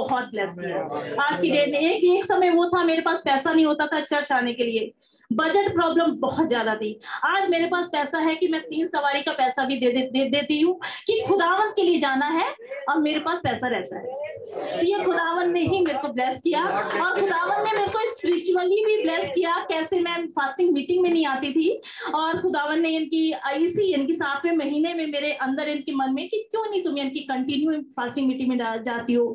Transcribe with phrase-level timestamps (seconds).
[0.00, 3.52] बहुत ब्लेस किया। आज की डेट में एक एक समय वो था मेरे पास पैसा
[3.52, 4.92] नहीं होता था चर्च आने के लिए।
[5.30, 6.90] बजट प्रॉब्लम बहुत ज़्यादा थी।
[7.26, 10.24] आज मेरे पास पैसा है कि मैं तीन सवारी का पैसा भी दे, दे, दे
[10.26, 10.74] देती हूँ
[11.06, 12.46] कि खुदावन के लिए जाना है
[12.88, 17.20] और मेरे पास पैसा रहता है। ये खुदावन ने ही मेरे को ब्लेस किया और
[17.20, 21.52] खुदावन ने मेरे को स्पिरिचुअली भी ब्लेस किया। कैसे मैं फास्टिंग मीटिंग में नहीं आती
[21.52, 21.70] थी
[22.14, 23.26] और खुदावन ने इनकी
[23.56, 27.20] इसी इनकी सातवें महीने में मेरे अंदर इनके मन में कि क्यों नहीं तुम इनकी
[27.26, 29.28] कंटिन्यू फास्टिंग मीटिंग में जाती हो?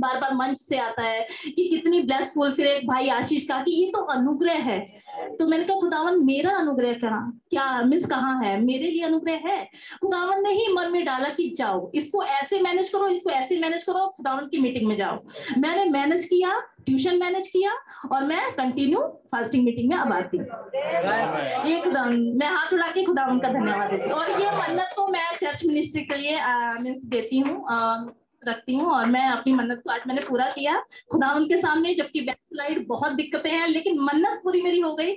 [0.00, 3.72] बार बार मंच से आता है कि कितनी ब्लेसफुल फिर एक भाई आशीष का कि
[3.74, 4.78] ये तो अनुग्रह है।
[5.38, 7.18] तो मैंने कहा खुदावन मेरा अनुग्रह कहा?
[7.50, 8.60] क्या मिस कहाँ है?
[8.60, 9.64] मेरे लिए अनुग्रह है?
[10.00, 13.84] खुदावन ने ही मन में डाला कि जाओ इसको ऐसे मैनेज करो इसको ऐसे मैनेज
[13.84, 15.18] करो खुदावन की मीटिंग में जाओ।
[15.58, 17.70] मैंने मैनेज किया ट्यूशन मैनेज किया
[18.12, 19.00] और मैं कंटिन्यू
[19.32, 20.38] फास्टिंग मीटिंग में अब आती
[21.70, 21.80] ये
[22.34, 25.64] मैं हाथ उड़ा के खुदावन का धन्यवाद देती हूँ। और ये मन्नत को मैं चर्च
[25.66, 26.40] मिनिस्ट्री के लिए
[26.82, 27.64] मीन्स देती हूँ।
[28.48, 30.78] रखती हूँ और मैं अपनी मन्नत को आज मैंने पूरा किया।
[31.12, 35.12] खुदा उनके सामने, जबकि बैक लाइट बहुत दिक्कतें हैं, लेकिन मन्नत पूरी मेरी हो गई।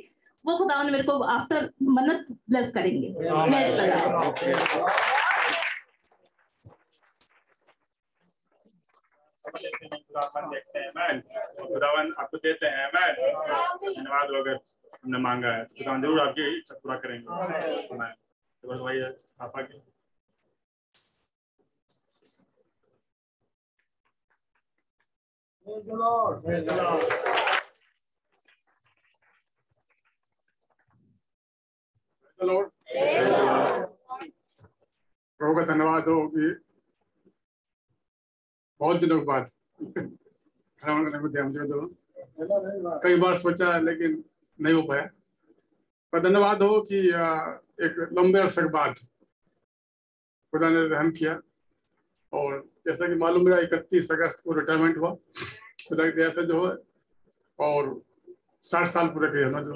[0.46, 3.08] वो खुदा मेरे को आफ्टर मन्नत ब्लेस करेंगे।
[3.50, 3.64] मैं
[11.58, 13.14] खुदावन आपको देते हैं। मैन
[13.84, 14.30] धन्यवाद
[14.96, 17.26] हमने मांगा है तो खुदावन ज़रूर आपकी इच्छा पूरा करेंगे।
[18.64, 18.68] तो
[19.40, 19.82] पापा की
[25.68, 26.44] Praise the Lord.
[26.46, 27.04] Praise the Lord.
[32.40, 32.70] Lord.
[35.40, 36.46] प्रभु का धन्यवाद हो कि
[38.80, 39.50] बहुत दिनों के बाद
[39.82, 44.24] भ्रमण करने को दिया मुझे तो कई बार सोचा है लेकिन
[44.60, 45.10] नहीं हो पाया
[46.14, 47.00] पर धन्यवाद हो कि
[47.88, 48.96] एक लंबे अरसे के बाद
[50.54, 51.40] खुदा ने रहम किया
[52.34, 55.16] और जैसा कि मालूम मेरा इकतीस अगस्त को रिटायरमेंट हुआ
[55.90, 56.74] खुदा की दया से जो है,
[57.60, 58.02] और
[58.64, 59.74] साठ साल पूरे किए ना जो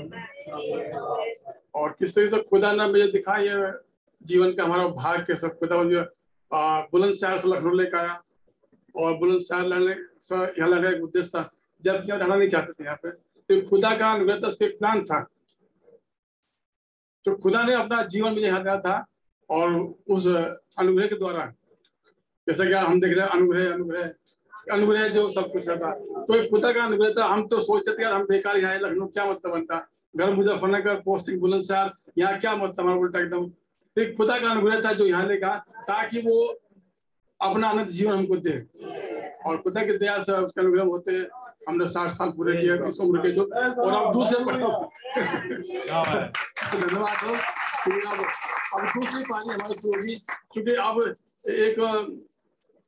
[1.80, 3.72] और किस तरीके से खुदा ने मुझे दिखाई है
[4.22, 6.04] जीवन का हमारा भाग के सब खुदा जो
[6.92, 8.22] बुलंदशहर से लखनऊ लेकर आया।
[8.95, 11.49] और बुलंदशहर लाने से यहाँ लाने का उद्देश्य था,
[11.83, 15.04] जब क्या रहना नहीं चाहते थे यहाँ पे तो खुदा का अनुग्रह था उसके प्लान
[15.05, 15.22] था।
[17.26, 19.05] तो खुदा ने अपना जीवन मुझे यहाँ दिया था,
[19.49, 19.73] और
[20.10, 21.45] उस अनुग्रह के द्वारा,
[22.48, 24.14] जैसा कि हम देख रहे हैं, अनुग्रह अनुग्रह।
[24.70, 25.92] अनुग्रह जो सब कुछ करता
[26.26, 29.26] तो खुदा का अनुग्रह था हम तो सोचते थे यार, हम बेकार यहाँ लखनऊ क्या
[29.26, 29.88] मतलब बनता?
[30.17, 33.52] घर मुजफ्फरनगर, पोस्टिंग बुलंदशहर, यहाँ क्या मतलब हमारा उल्टा एकदम।
[33.98, 35.55] एक खुदा का अनुग्रह था जो यहाँ लेगा,
[35.88, 36.44] ताकि वो
[37.39, 38.67] अपना आनंद जीवन हमको दे।
[39.45, 41.11] और खुदा की दया से उसके अनुग्रह होते
[41.70, 44.89] हमने साठ साल पूरे किए, इस उम्र के जो और अब दूसरे धन्यवाद
[48.72, 50.16] अब दूसरी पानी हमारी
[50.54, 51.02] क्योंकि अब
[51.49, 51.80] एक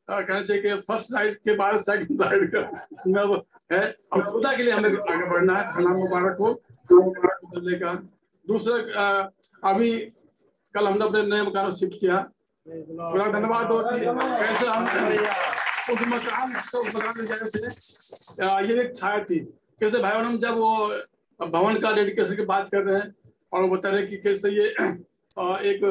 [0.08, 2.62] कहना चाहिए कि फ़र्स्ट राइड के बाद सेकंड राइड का
[3.72, 6.52] है। अब खुदा के लिए हमें आगे बढ़ना है नाम मुबारक हो
[6.91, 7.94] बदलने का।
[8.47, 8.78] दूसरा
[9.69, 9.91] अभी
[10.75, 12.18] कल हमने अपने नए मकान शिफ्ट किया।
[12.68, 14.86] बड़ा धन्यवाद हो कैसे हम
[15.94, 19.40] उस मकान उस मकान में जाए थे ये एक छाया थी।
[19.80, 23.14] कैसे भाई और हम जब वो भवन का डेडिकेशन की बात कर रहे हैं
[23.53, 24.68] और बता रहे कि कैसे ये
[25.72, 25.81] एक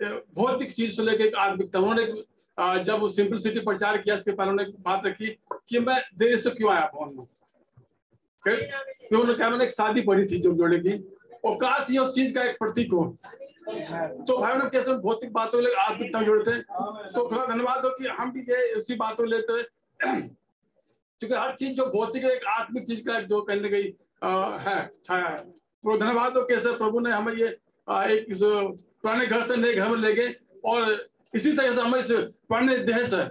[0.00, 5.06] भौतिक चीज़ से लेकर आत्मिकता उन्होंने जब सिंपल सिटी प्रचार किया, इसके पहले उन्होंने बात
[5.06, 5.26] रखी
[5.68, 7.26] कि मैं देर से क्यों आया भवन में?
[8.44, 10.92] तो उन्होंने कहा, मैंने एक शादी पढ़ी थी जो जोड़े की।
[11.44, 13.04] और काश ये उस चीज़ का एक प्रतीक हो।
[14.26, 16.62] तो भाई ने कैसे भौतिक बातों लेकर आत्मिकता जोड़ते हैं
[17.14, 19.62] तो थोड़ा धन्यवाद हो कि हम भी ये उसी बातों लेते
[20.02, 25.36] क्योंकि हर चीज़ जो भौतिक एक आत्मिक चीज़ का जो कहने गई है, छाया है।
[25.36, 27.48] तो धन्यवाद हो कैसे प्रभु ने हमें ये
[27.88, 30.34] एक पुराने घर से नए घर में ले गए,
[30.64, 33.26] और इसी तरह से हम इस पुराने देह से,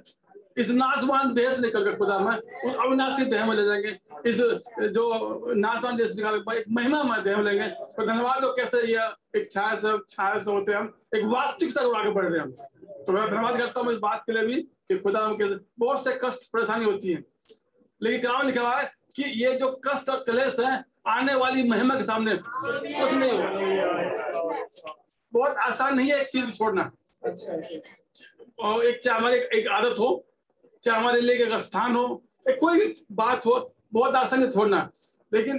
[0.61, 3.97] इस नाशवान देह से निकल कर खुदा में उस अविनाशी देह में ले जाएँगे।
[4.29, 8.51] इस, जो नाशवान देह से निकाल एक महिमा में देह में लेंगे। तो धन्यवाद हो
[8.53, 12.41] कैसे ये एक छाया से छाया से होते हम, एक वास्तविकता को आगे बढ़ रहे
[12.41, 16.03] हम। तो मैं धन्यवाद करता हूँ इस बात के लिए भी, कि खुदा के बहुत
[16.03, 17.23] से कष्ट, परेशानी होती है।
[18.01, 21.95] लेकिन क्या लिखा हुआ है कि ये जो कष्ट और क्लेश है आने वाली महिमा
[21.95, 24.65] के सामने कुछ नहीं होगा।
[25.33, 26.91] बहुत आसान नहीं है एक चीज़ छोड़ना।
[28.59, 30.25] और एक चाहे हमारे एक आदत हो,
[30.83, 34.89] चाहे हमारे लिए एक स्थान हो, एक कोई भी बात हो, बहुत आसान है छोड़ना।
[35.33, 35.57] लेकिन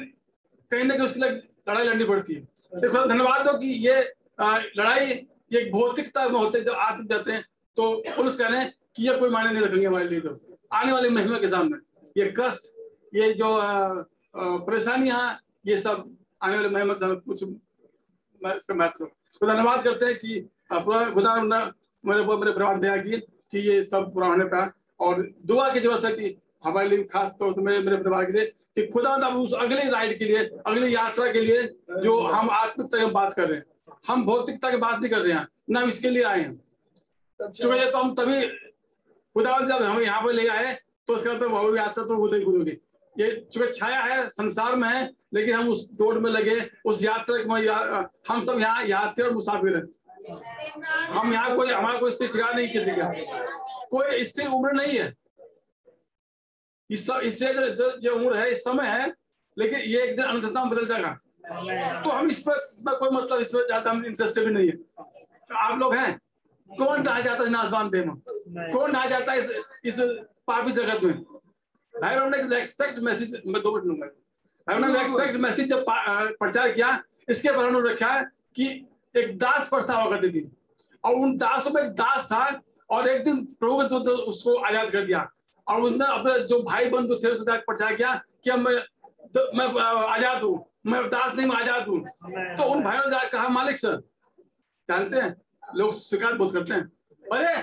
[0.70, 1.30] कहीं ना कहीं उसके लिए
[1.68, 4.00] लड़ाई लड़नी पड़ती है। तो धन्यवाद दो कि ये
[4.40, 5.06] लड़ाई,
[5.52, 7.44] ये भौतिकता में होते जब आत्म जाते हैं
[7.76, 10.92] तो पुलिस कह रहे हैं कि ये कोई मायने नहीं रखेंगे हमारे लिए तो। आने
[10.92, 11.78] वाली महिमा के सामने।
[12.20, 12.64] ये कष्ट,
[13.14, 13.48] ये जो
[14.34, 16.04] परेशानियाँ ये सब
[16.42, 20.40] आने वाले मेहमत कुछ इसका महत्व तो धन्यवाद करते हैं कि
[20.74, 25.80] खुदा मेरे मेरे परिवार दया की कि ये सब पूरा होने पाया और दुआ की
[25.80, 28.46] ज़रूरत है कि हमारे लिए खास तौर पर मेरे मेरे परिवार के लिए
[28.76, 31.62] कि खुदा अब उस अगली राइड के लिए अगली यात्रा के लिए
[32.02, 33.64] जो हम आत्मिकता की बात कर रहे हैं।
[34.08, 36.56] हम भौतिकता की बात नहीं कर रहे हैं ना इसके लिए आए हैं।
[37.40, 38.40] तो हम तभी
[39.36, 40.74] खुदा जब हम यहाँ पर ले आए
[41.06, 42.76] तो उसका तो बहुत यात्रा तो खुद ही खुद होगी।
[43.18, 47.54] ये चूँकि छाया है संसार में है लेकिन हम उस दौड़ में लगे उस यात्रा
[47.54, 49.84] में या, हम सब यहाँ यात्री और मुसाफिर हैं।
[51.12, 53.08] हम यहाँ कोई हमारा कोई स्थिर ठिकाना नहीं किसी का।
[53.90, 55.14] कोई स्थिर उम्र नहीं है।
[56.90, 59.12] इस इससे जो जो- उम्र है इस समय है
[59.58, 61.18] लेकिन ये एक दिन में बदल जाएगा।
[62.02, 62.54] तो हम इस पर
[62.96, 66.20] कोई मतलब इस पर ज़्यादा हम इंटरेस्टेड भी नहीं है। तो आप लोग हैं?
[66.78, 68.16] कौन रह जाता है इन आसमान पे में
[68.72, 69.50] कौन रह जाता है इस
[69.84, 70.00] इस
[70.46, 71.24] पापी जगत में?
[71.94, 77.02] भाई हमने रेस्पेक्ट मैसेज मैं दो मिनट लूँगा। भाई हमने रेस्पेक्ट मैसेज जब प्रचार किया
[77.28, 78.24] इसके बारे में रखा है
[78.56, 78.66] कि
[79.14, 80.50] एक दास प्रथा हुआ करती थी।
[81.04, 82.44] और उन दासों में एक दास था
[82.90, 85.28] और एक दिन प्रभु तो, तो उसको आज़ाद कर दिया।
[85.66, 88.14] और उसने अपने जो भाई बंधु थे उसके साथ प्रचार किया
[88.44, 88.78] कि मैं
[89.34, 92.00] तो मैं आज़ाद हूँ। मैं दास नहीं मैं आज़ाद हूँ।
[92.56, 94.02] तो उन भाइयों ने कहा मालिक सर
[94.88, 95.34] जानते हैं
[95.76, 96.82] लोग स्वीकार बहुत करते हैं।
[97.24, 97.54] अरे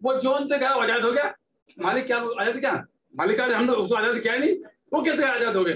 [0.00, 1.34] वो जोन से गया आज़ाद हो गया।
[1.78, 2.72] मालिक क्या आज़ाद क्या
[3.14, 4.54] मालिक कहा हमने उसको आज़ाद किया नहीं।
[4.92, 5.74] वो कैसे आज़ाद हो गए?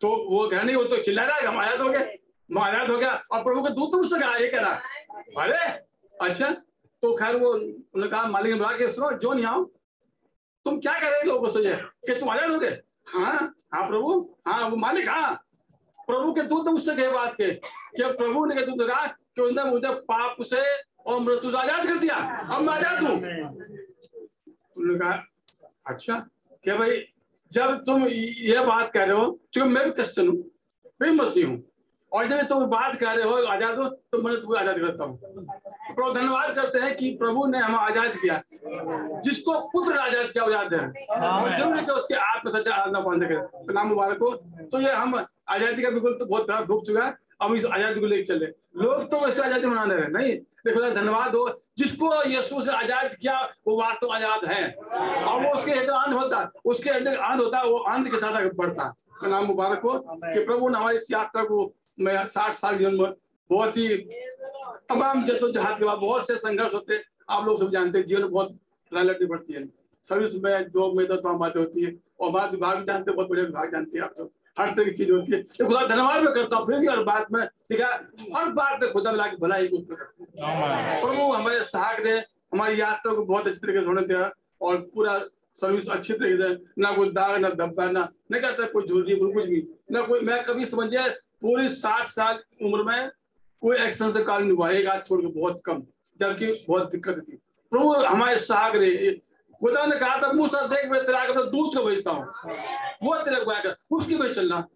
[0.00, 2.18] तो वो कह, नहीं, वो तो चिल्ला रहा है, हम आज़ाद हो गए।
[2.50, 4.72] मैं आज़ाद हो गया और प्रभु के दूत तो मुझसे कहा, ये कह रहा
[5.38, 5.58] अरे
[6.14, 6.50] अच्छा
[7.02, 9.64] तो खैर वो, उन्होंने कहा, मालिक ने बुला के, सुनो जोन यहाँ आओ।
[10.66, 11.62] तुम क्या कह रहे लोगों से
[12.06, 12.80] कि तुम आज़ाद हो गए?
[13.08, 15.34] हाँ हाँ प्रभु हाँ वो मालिक हाँ।
[16.00, 19.42] प्रभु के दूत ने मुझसे कहे बात के, कि प्रभु ने दूत ने कहा कि
[19.42, 20.62] उसने मुझे पाप से
[21.06, 23.14] और मृत्यु से आज़ाद कर दिया। अब मैं आज़ाद हूँ।
[24.76, 25.12] उन्होंने कहा
[25.86, 26.26] अच्छा
[26.64, 26.96] क्या भाई
[27.52, 30.36] जब तुम ये बात कह रहे हो क्योंकि मैं भी क्रिश्चन हूँ
[31.02, 31.62] मैं भी मसीह हूँ
[32.12, 35.18] और जब तुम बात कर रहे हो आज़ाद हो तो मैं तुम्हें आज़ाद करता हूँ।
[35.94, 38.40] प्रभु धन्यवाद करते हैं कि प्रभु ने हमें आज़ाद किया
[39.24, 40.80] जिसको पुत्र आज़ाद किया आज़ाद है?
[41.18, 44.30] और ज़रूर कि उसके आत्म सच्चा आराधना पाने सके नाम मुबारक हो।
[44.72, 48.06] तो ये हम आज़ादी का बिल्कुल तो बहुत भूख चुका है अब इस आज़ादी को
[48.06, 48.46] लेकर चले।
[48.82, 50.36] लोग तो वैसे आज़ादी मना रहे हैं नहीं?
[50.66, 51.48] देखो धन्यवाद हो।
[51.78, 56.14] जिसको यीशु से आज़ाद किया वो वास्तव तो आज़ाद है। और वो उसके हृदय आनंद
[56.14, 59.26] होता है उसके हृदय आनंद होता है वो आनंद के साथ आगे बढ़ता। है तो
[59.28, 63.12] नाम मुबारक हो कि प्रभु ने हमारी इस यात्रा को मैं साठ साल जीवन में
[63.50, 63.88] बहुत ही
[64.88, 68.58] तमाम जद्दोजहद के बाद बहुत से संघर्ष होते आप लोग सब जानते हैं जीवन बहुत
[68.92, 69.64] लड़नी पड़ती है।
[70.04, 73.28] सर्विस में जो में तो तमाम बातें होती है। और बात विभाग जानते हैं बहुत
[73.28, 76.22] बड़े विभाग जानते हैं आप सब हर तरह की चीज़ होती है। तो खुदा धन्यवाद
[76.24, 77.86] में करता हूँ फिर भी हर बात में ठीक है
[78.36, 82.16] हर बात में खुदा मिला के भलाई को प्रभु हमारे सहायक ने
[82.52, 84.30] हमारी यात्रा को बहुत अच्छी तरीके से होने दिया
[84.62, 85.18] और पूरा
[85.60, 89.32] सर्विस अच्छी तरीके से ना कोई दाग ना धब्बा ना नहीं कहता कोई झूठी कोई
[89.32, 89.62] कुछ भी
[89.92, 91.08] ना कोई मैं कभी समझिए
[91.42, 93.10] पूरी साठ साल उम्र में
[93.62, 95.82] कोई एक्सीडेंट से कारण नहीं हुआ एक हाथ छोड़ के बहुत कम
[96.20, 97.36] जबकि बहुत दिक्कत थी।
[97.72, 99.10] प्रभु हमारे साग रहे
[99.60, 102.24] खुदा ने कहा था, मूसा से मैं तेरा अपने दूध को भेजता हूँ।
[103.02, 104.66] वो तेरे को आकर उसकी वजह चलना।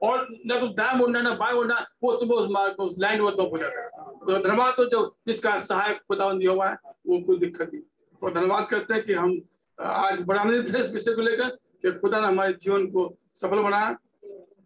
[0.00, 3.36] और न तो दाएँ मुड़ना ना बाएँ मुड़ना वो तुम्हें उस मार्ग उस लाइन में
[3.36, 6.76] तो हो तो धन्यवाद तो जो जिसका सहायक खुदा दिया हुआ है,
[7.06, 7.82] वो कोई दिक्कत नहीं।
[8.22, 9.40] और धन्यवाद करते हैं कि हम
[9.78, 11.48] आज आनंदित है इस विषय को लेकर
[11.82, 13.96] कि खुदा ने हमारे जीवन को सफल बनाया।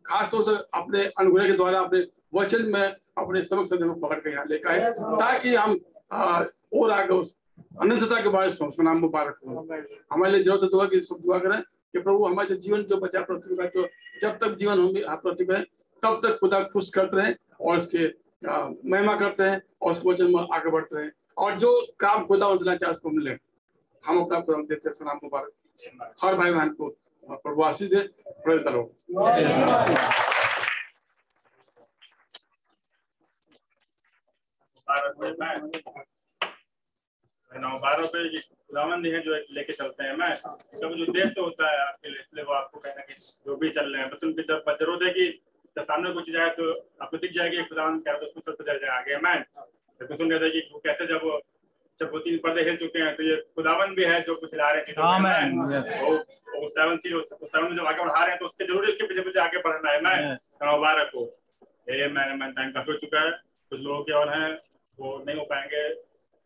[0.06, 4.30] खासतौर से अपने अनुग्रह के द्वारा अपने वचन में अपने सबक सदन को पकड़ के
[4.30, 5.78] यहाँ लेकर आए, ताकि हम
[6.74, 7.36] और आगे उस
[7.82, 9.60] अनंतता के बारे में सोच नाम मुबारक हो
[10.12, 13.56] हमारे लिए ज़रूरत दुआ की सब दुआ करें कि प्रभु हमारे जीवन जो बचा पृथ्वी
[13.56, 13.86] का जो
[14.22, 15.62] जब तक जीवन हम पृथ्वी में
[16.02, 18.06] तब तक खुदा खुश करते रहे और उसके
[18.90, 22.76] महिमा करते हैं और उस वचन में आगे बढ़ते हैं, और जो काम खुदा उसना
[22.76, 23.36] चाहे उसको मिले
[24.04, 26.88] हम अपना खुदा देते हैं नाम मुबारक हर भाई बहन को
[27.24, 28.02] प्रभु आशीष दे
[28.44, 28.82] प्रेज करो
[37.60, 42.08] नौकारों पे खुदावंद है जो लेके चलते हैं। मैं जब जो उद्देश्य होता है आपके
[42.08, 43.14] लिए इसलिए वो आपको कहना कि
[43.46, 45.26] जो भी चल रहे हैं बस उनकी जब है कि
[45.76, 46.70] जब सामने कुछ जाए तो
[47.02, 49.36] आपको दिख जाएगी खुदावंद क्या तो उसमें सबसे चल जाए आगे। मैं
[50.00, 51.22] तो सुन कहते हैं कि वो कैसे जब
[52.00, 54.70] जब वो तीन पर्दे हिल चुके हैं तो ये खुदावंद भी है जो कुछ ला
[54.70, 54.86] रहे हैं
[56.66, 59.58] सेवन सी सेवन जब आगे बढ़ा रहे हैं तो उसके ज़रूरी उसके पीछे पीछे आगे
[59.62, 61.22] बढ़ना है। मैं मुबारक हो
[61.90, 63.30] ये मैंने मैं टाइम काफ़ी हो चुका है।
[63.72, 64.50] कुछ लोगों के और हैं
[64.98, 65.82] वो नहीं हो पाएँगे।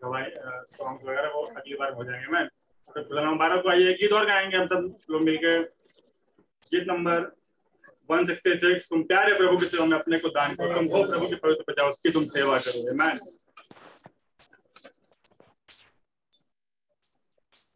[0.02, 2.44] सॉन्ग वगैरह वो अगली बार हो जाएँगे। मैं
[2.88, 5.58] तो खुदा मुबारक को आइए गीत और गाएँगे हम सब लोग मिलकर
[6.72, 7.26] गीत नंबर
[8.10, 11.36] 166 तुम प्यारे प्रभु की सेवा में अपने को दान करो तुम हो प्रभु के
[11.42, 13.12] पवित्र बचाओ उसकी तुम सेवा करोगे मैं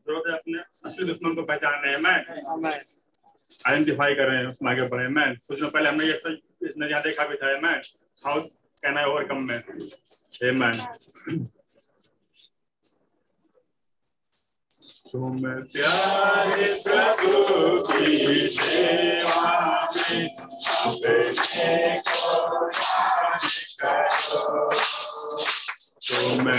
[0.07, 2.17] ज़रूरत है अपने असली दुश्मन को पहचानने। है मैं
[3.69, 6.15] आइडेंटिफाई कर रहे हैं उसमें आगे बढ़े। मैं कुछ दिन पहले हमने ये
[6.69, 7.77] इसने यहाँ देखा भी था। मैं
[8.25, 9.59] हाउ कैन आई ओवरकम में
[10.43, 10.77] Amen.
[15.13, 18.61] Sumete a Cristo Jesus e te
[19.27, 20.27] amei,
[20.85, 22.01] ao percorrer
[23.29, 24.41] a Cristo.
[26.09, 26.53] Como é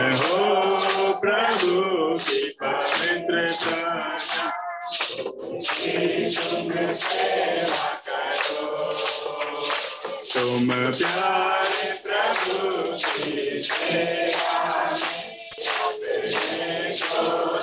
[1.10, 4.54] obra do que faz entretanha,
[5.18, 5.66] como é
[6.30, 8.94] que o meu ser acalhou.
[10.32, 13.30] Como é piar e traduz e
[13.64, 14.36] te amei,
[15.82, 17.63] ao percorrer a Cristo.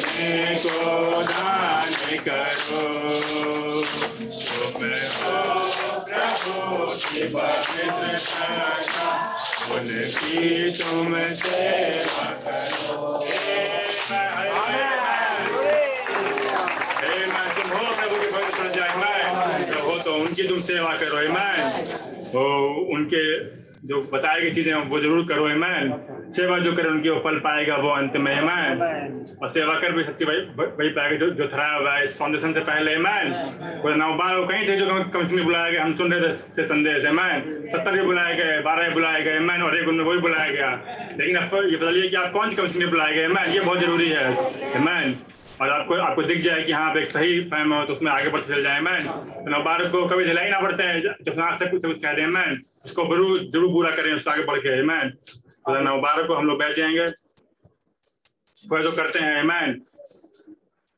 [0.00, 1.90] अपने को दान
[2.24, 2.80] करो
[4.40, 5.32] तुम हो
[6.06, 8.70] प्रभु की पवित्र संगा
[9.70, 11.34] उनकी तुम सेवा
[18.80, 19.24] करो मैं
[19.68, 21.54] प्रभु तो उनकी तुम सेवा करो मैं
[22.94, 23.24] उनके
[23.80, 25.92] जो बताई गई चीज़ें वो ज़रूर करो मैन
[26.32, 28.82] सेवा जो करे उनकी वो फल पाएगा वो अंत में मैन
[29.42, 32.52] और सेवा कर भी सच्ची वही वही पाएगा जो जो थरा हुआ है इस फाउंडेशन
[32.52, 33.32] से पहले मैन
[33.84, 37.04] वो नौ बार कहीं थे जो कमिश्न में बुलाया गया हम सुन रहे थे संदेश
[37.04, 40.18] है मैन सत्तर भी बुलाए गए बारह भी बुलाए गए मैन और एक उनमें वही
[40.18, 40.70] बुलाया गया.
[41.18, 44.08] लेकिन अब ये बताइए कि आप कौन सी में बुलाए गए मैन ये बहुत ज़रूरी
[44.08, 45.14] है मैन
[45.60, 48.28] और आपको आपको दिख जाए कि हाँ आप एक सही फैम हो तो उसमें आगे
[48.30, 51.84] बढ़ते चल जाए मैन तो को कभी झलाई ना पड़ते हैं जब नाक से कुछ
[51.86, 52.52] कुछ कह दें मैन
[52.86, 56.58] उसको ज़रूर ज़रूर पूरा करें, उससे आगे बढ़ के मैन तो नवबार को हम लोग
[56.58, 57.06] बैठ जाएँगे।
[58.70, 59.80] वह जो करते हैं मैन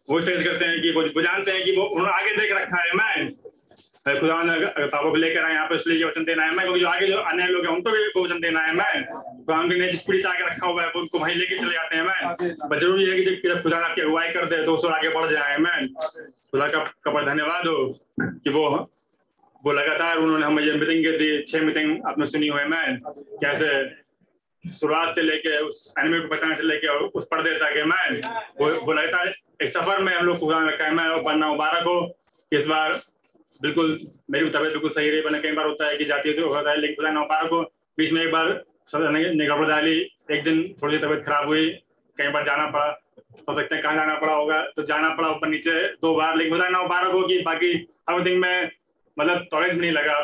[0.01, 2.95] वो सेंस करते हैं कि वो जानते हैं कि वो उन्होंने आगे देख रखा है
[2.97, 3.29] मैन
[4.07, 7.07] खुदा ने किताबों को लेकर आए यहाँ पे इसलिए वचन देना है। मैं क्योंकि आगे
[7.07, 10.45] जो अन्य लोग हैं उनको भी वचन देना है। मैं खुदा ने जिस पीढ़ी आगे
[10.45, 12.19] रखा हुआ है उनको वहीं लेके चले जाते हैं। मैं
[12.69, 15.57] बस ज़रूरी है कि जब खुदा आपकी अगुवाई कर दे तो उसको आगे बढ़ जाए।
[15.59, 17.87] मैं खुदा का कबर धन्यवाद हो
[18.21, 18.69] कि वो
[19.65, 22.85] वो लगातार उन्होंने हमें ये मीटिंग दी छह मीटिंग आपने सुनी हुई मैं
[23.43, 23.69] कैसे
[24.65, 28.21] शुरुआत से लेके, उस एनिमे को बताने से लेके उस पर्दे तक है। मैं
[28.61, 31.97] वो वो लगातार एक सफ़र में हम लोग खुदा रखा है। मैं बनना मुबारक हो।
[32.53, 32.93] इस बार
[33.63, 33.99] बिल्कुल,
[34.31, 36.35] मेरी तबीयत बिल्कुल सही रही। मैंने कई बार होता है कि जाती है
[36.71, 37.61] है लेकिन खुदा नौपारा को
[37.99, 38.65] बीच में एक बार
[39.35, 39.99] निगम डाली।
[40.31, 41.69] एक दिन थोड़ी तबीयत खराब हुई।
[42.19, 42.99] कई बार जाना पड़ा।
[43.49, 46.53] हो सकते हैं कहाँ जाना पड़ा होगा। तो जाना पड़ा ऊपर नीचे दो बार, लेकिन
[46.53, 47.73] खुदा नौपारा को कि बाकी
[48.11, 48.71] हर दिन में
[49.19, 50.21] मतलब टॉयलेट नहीं लगा।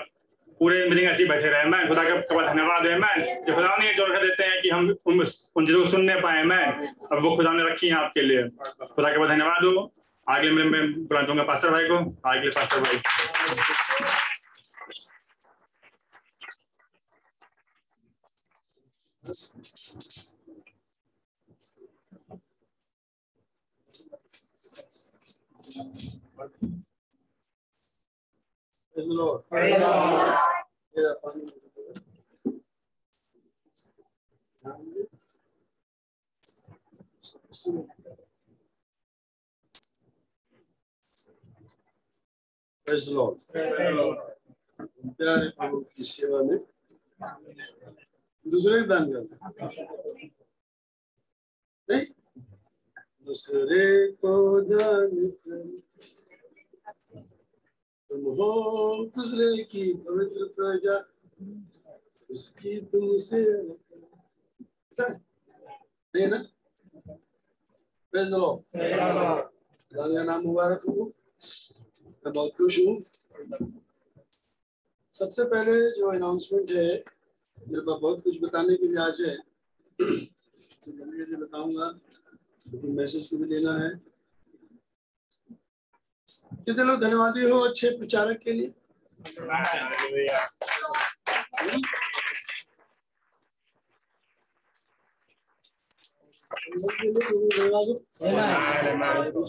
[0.61, 4.11] पूरे मीटिंग ऐसे बैठे रहे मैं। खुदा का धन्यवाद है मैं। जो खुदा ने जोड़
[4.11, 5.25] कर देते हैं कि हम उन
[5.67, 6.65] चीज़ों को सुनने पाए मैं।
[7.13, 8.43] अब वो खुदा ने रखी है आपके लिए।
[8.83, 9.93] खुदा का धन्यवाद हो।
[10.29, 13.01] आगे मैं मैं बुला दूँगा पास्टर भाई को आगे पास्टर भाई
[28.89, 29.15] Praise the
[37.71, 37.98] Lord.
[45.19, 46.59] प्यारे प्रभु की सेवा में
[48.47, 49.49] दूसरे दान करना
[51.89, 52.07] नहीं?
[53.27, 53.85] दूसरे
[54.21, 55.11] को दान
[58.11, 58.51] तुम हो
[59.17, 60.97] दूसरे की पवित्र प्रजा।
[62.31, 63.41] उसकी तुमसे
[66.15, 66.39] है ना?
[69.93, 71.13] दान का नाम मुबारक हो।
[72.29, 72.97] मैं बहुत खुश हूँ
[75.15, 76.89] सबसे पहले जो अनाउंसमेंट है
[77.59, 79.37] मेरे पास बहुत कुछ बताने के लिए आज है।
[79.99, 81.87] जल्दी से बताऊँगा
[82.73, 83.91] लेकिन मैसेज को भी देना है।
[86.67, 88.75] कितने लोग धन्यवादी हो अच्छे प्रचारक के लिए?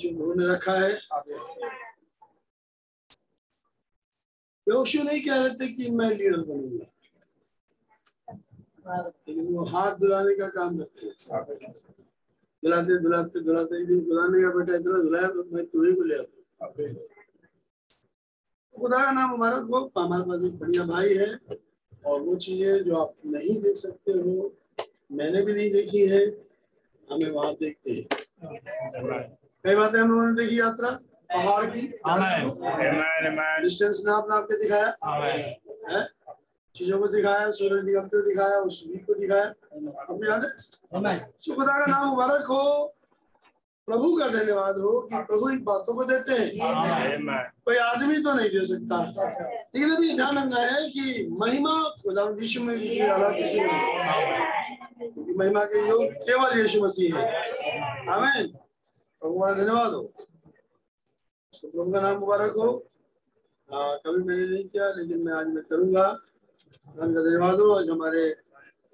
[0.09, 0.93] उन्होंने रखा है।
[4.69, 6.86] योशु नहीं कह रहे थे कि मैं लीडर बनूँगा।
[9.27, 11.13] लेकिन वो हाथ धुलाने का काम करते हैं।
[12.63, 16.38] धुलाते धुलाते धुलाते खुदाने का बेटा, इतना धुलाया तो मैं तुम्हें को ले आता
[18.75, 21.29] खुदा का नाम हमारा को हमारे पास एक बढ़िया भाई है
[22.05, 24.53] और वो चीज़ें जो आप नहीं देख सकते हो,
[25.12, 26.21] मैंने भी नहीं देखी है,
[27.08, 28.05] हमें वहाँ देखते हैं।
[29.63, 30.89] कई बातें हम लोगों ने देखी यात्रा।
[31.29, 31.81] पहाड़ की
[33.63, 34.95] डिस्टेंस नाप नाप के दिखाया।
[35.91, 36.05] है?
[36.75, 39.43] चीज़ों को दिखाया सूरज निकलते दिखाया उस वीक को दिखाया।
[40.09, 40.49] अपने याद है?
[41.55, 42.93] खुदा का नाम मुबारक हो।
[43.87, 46.49] प्रभु का धन्यवाद हो कि प्रभु इन बातों को देते हैं।
[47.65, 48.97] कोई आदमी तो नहीं दे सकता।
[49.75, 55.63] लेकिन अभी ध्यान रखना है कि महिमा खुदा यीशु में की अलावा किसी ने महिमा
[55.63, 57.25] के योग केवल यीशु मसीह है
[58.09, 58.47] हमें
[59.21, 60.13] प्रभु का धन्यवाद हो।
[61.63, 62.71] तो का नाम मुबारक हो।
[63.69, 66.07] कभी मैंने नहीं किया, लेकिन मैं आज मैं करूँगा।
[66.97, 68.23] का धन्यवाद हो आज हमारे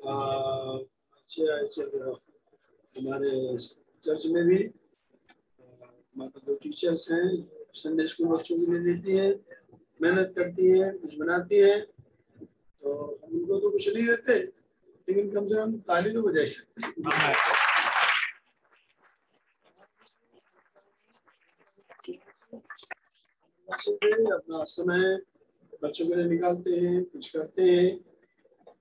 [0.05, 1.81] अच्छे अच्छे,
[2.87, 3.31] हमारे
[4.03, 4.57] चर्च में भी
[6.15, 7.27] हमारे जो टीचर्स हैं
[7.75, 9.31] संडे स्कूल बच्चों के लिए देती हैं,
[9.99, 12.93] मेहनत करती हैं, कुछ बनाती हैं तो
[13.33, 14.39] उनको तो कुछ नहीं देते,
[15.07, 16.93] लेकिन कम से कम ताली तो बजाई सकते हैं।
[23.69, 25.21] अपना समय
[25.83, 28.05] बच्चों के लिए निकालते हैं, कुछ करते हैं।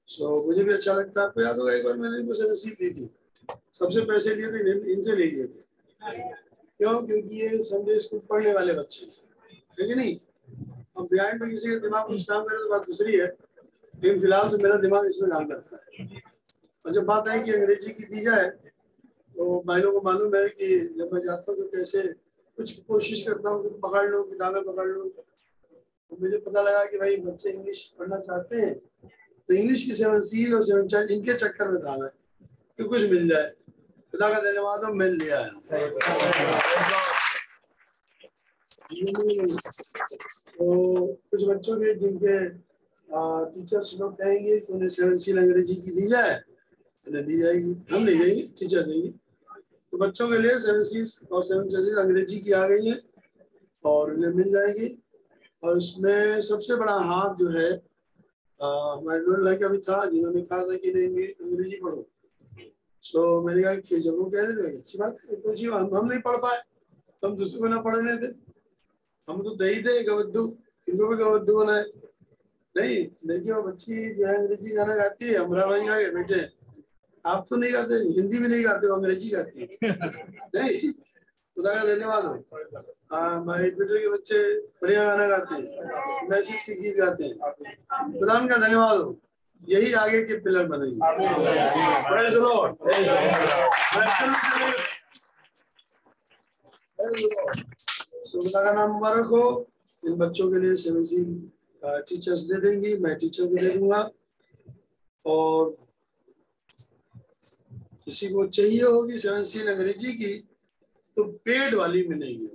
[0.08, 3.14] सो मुझे भी अच्छा लगता है। आपको याद होगा एक बार मैंने रसीद दी थी।
[3.72, 5.64] सबसे पैसे लिए थे इनसे ले लिए थे।
[6.78, 7.06] क्यों?
[7.06, 10.16] क्योंकि ये संडे स्कूल पढ़ने वाले बच्चे है। कि नहीं?
[10.98, 14.48] अब बिहाइंड में किसी के दिमाग कुछ काम करे तो बात दूसरी है। लेकिन फ़िलहाल
[14.48, 16.08] तो मेरा दिमाग इसमें काम करता है।
[16.86, 18.48] और जब बात आई कि अंग्रेज़ी की दी जाए
[19.36, 22.23] तो भाइयों को मालूम है कि जब मैं जाता हूँ तो कैसे
[22.58, 26.98] कुछ कोशिश करता हूँ कि पकड़ लो, किताबें पकड़ लो। तो मुझे पता लगा कि
[26.98, 28.74] भाई बच्चे इंग्लिश पढ़ना चाहते हैं
[29.48, 32.08] तो इंग्लिश की सेवन सील और सेवन चाइल्ड इनके चक्कर में था मैं,
[32.78, 33.50] कि कुछ मिल जाए।
[34.12, 35.50] खुदा का धन्यवाद हो मिल लिया है।
[40.54, 40.66] तो
[41.30, 42.38] कुछ बच्चों के जिनके
[43.08, 46.40] टीचर्स लोग कहेंगे उन्हें सेवन सील अंग्रेज़ी की दी जाए,
[47.06, 49.12] उन्हें दी जाएगी। हम नहीं देंगे टीचर देंगे।
[49.94, 52.94] तो बच्चों के लिए सेवन सीज और सेवन चर्चेज अंग्रेज़ी की आ गई है
[53.84, 54.88] और उन्हें मिल जाएगी।
[55.62, 57.68] और इसमें सबसे बड़ा हाथ जो है
[58.60, 62.02] हमारे का भी था, जिन्होंने कहा था कि नहीं अंग्रेज़ी पढ़ो।
[63.04, 65.94] तो मैंने कहा कि जब वो कह रहे थे, अच्छी बात है तो जी, हम
[65.94, 66.58] हम नहीं पढ़ पाए।
[67.22, 68.32] तो हम दूसरे को ना पढ़ने थे
[69.28, 70.44] हम तो दही थे गवद्दू।
[70.88, 71.84] इनको भी गवद्दू बनाए।
[72.74, 72.96] नहीं,
[73.28, 76.42] देखिए, वो बच्ची जो है अंग्रेज़ी गाना गाती है भाई गा बेटे।
[77.26, 80.92] आप तो नहीं गाते हिंदी में नहीं गाते हो अंग्रेज़ी गाते नहीं,
[81.56, 82.34] खुदा का धन्यवाद हो।
[83.12, 84.38] हाँ बेटे के बच्चे
[84.82, 87.36] बढ़िया गाना गाते हैं, मैसेज के गीत गाते हैं।
[88.12, 89.16] खुदा का धन्यवाद हो।
[89.68, 90.98] यही आगे के पिलर बनेंगे।
[98.54, 99.44] का नाम मुबारक हो।
[100.06, 100.74] इन बच्चों के लिए
[102.08, 104.10] टीचर्स दे देंगी, मैं टीचर को दे दूँगा।
[105.24, 105.76] और
[108.06, 110.34] किसी को चाहिए होगी सेवन सील अंग्रेज़ी की
[111.16, 112.46] तो पेड वाली मिलेगी।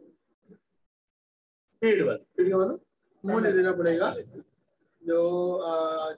[1.82, 2.80] पेड वाली पेड का मतलब
[3.24, 4.14] मुझे देना पड़ेगा।
[5.02, 5.20] जो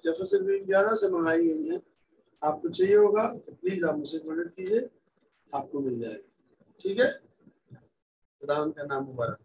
[0.03, 1.79] जेफरसन ग्यारह से मंगाई गई है
[2.41, 4.89] आपको चाहिए होगा तो प्लीज़ आप मुझसे कॉन्टेक्ट कीजिए
[5.47, 7.11] आपको मिल जाएगा। ठीक है?
[8.41, 9.37] खुदा उनका नाम मुबारक।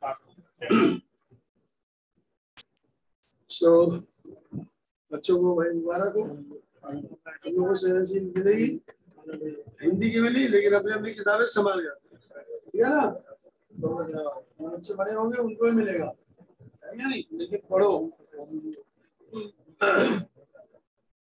[3.50, 4.02] सो so,
[5.10, 6.24] बच्चों को भाई मुबारक हो।
[6.84, 6.96] हम
[7.46, 8.68] लोगों सेवन मिलेगी।
[9.82, 11.94] हिंदी की मिली लेकिन अपनी अपनी किताबें संभाल गया
[12.66, 13.06] ठीक है ना?
[13.80, 16.12] तो बच्चे बड़े होंगे उनको भी मिलेगा।
[16.84, 17.22] नहीं?
[17.32, 17.92] लेकिन पढ़ो।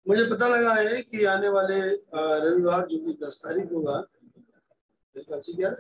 [0.06, 1.80] मुझे पता लगा है कि आने वाले
[2.14, 4.00] रविवार जो कि दस तारीख होगा
[5.16, 5.70] क्या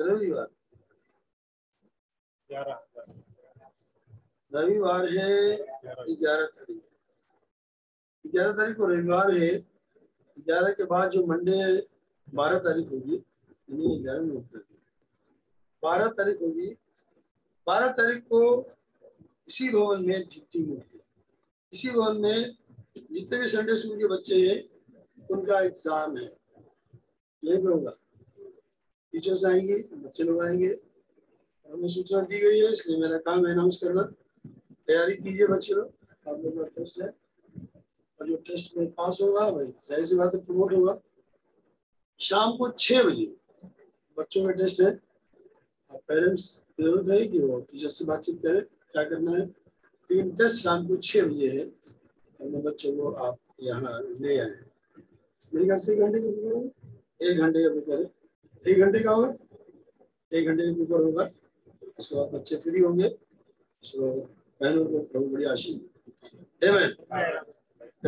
[0.00, 0.48] रविवार।
[4.52, 5.56] रविवार है
[6.14, 6.82] ग्यारह तारीख।
[8.32, 9.48] ग्यारह तारीख को रविवार है,
[10.38, 11.82] ग्यारह के बाद जो मंडे
[12.34, 13.22] बारह तारीख होगी
[14.02, 14.42] ग्यारह में
[15.82, 16.68] बारह तारीख होगी,
[17.66, 18.40] बारह तारीख को
[19.48, 21.00] इसी भवन में होती है।
[21.72, 22.54] इसी भवन में
[23.12, 24.58] जितने भी संडे स्कूल के बच्चे हैं,
[25.30, 26.36] उनका एग्ज़ाम है।
[27.42, 27.90] यही पे होगा।
[29.12, 30.68] टीचर्स आएँगे, बच्चे लोग आएँगे।
[31.68, 34.02] हमें सूचना दी गई है, इसलिए मेरा काम अनाउंस करना।
[34.86, 35.92] तैयारी कीजिए बच्चे लोग।
[36.28, 36.82] आप लोग का
[38.20, 41.00] और जो टेस्ट में पास होगा, भाई। ज़ाहिर सी बात है प्रमोट होगा।
[42.20, 43.26] शाम को छह बजे।
[44.16, 44.90] बच्चों का टेस्ट है।
[45.90, 49.46] आप पेरेंट्स की ज़रूरत है कि वो टीचर से बातचीत करें, क्या करना है?
[50.10, 54.50] लेकिन टेस्ट शाम को छह बजे है। अपने बच्चों को आप यहाँ ले आए
[55.54, 59.10] मेरे ख्याल से एक घंटे का पेपर एक घंटे का पेपर है। एक घंटे का
[59.10, 59.28] होगा?
[60.32, 61.30] एक घंटे का पेपर होगा।
[61.98, 64.10] उसके बाद बच्चे फ्री होंगे। तो
[64.60, 65.76] बहनों को प्रभु बड़ी आशीष
[66.64, 66.70] है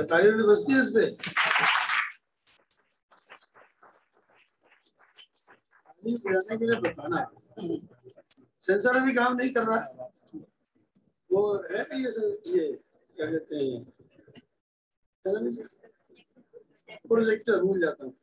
[0.04, 0.92] तारीफ़ बसती है इस
[6.82, 7.24] बताना
[8.64, 10.08] सेंसर अभी काम नहीं कर रहा
[11.30, 12.10] वो है ये
[12.48, 12.66] ये
[13.16, 13.84] क्या कहते हैं
[17.04, 18.14] प्रोजेक्टर भूल जाता हूँ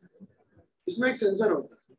[0.87, 1.97] इसमें एक सेंसर होता है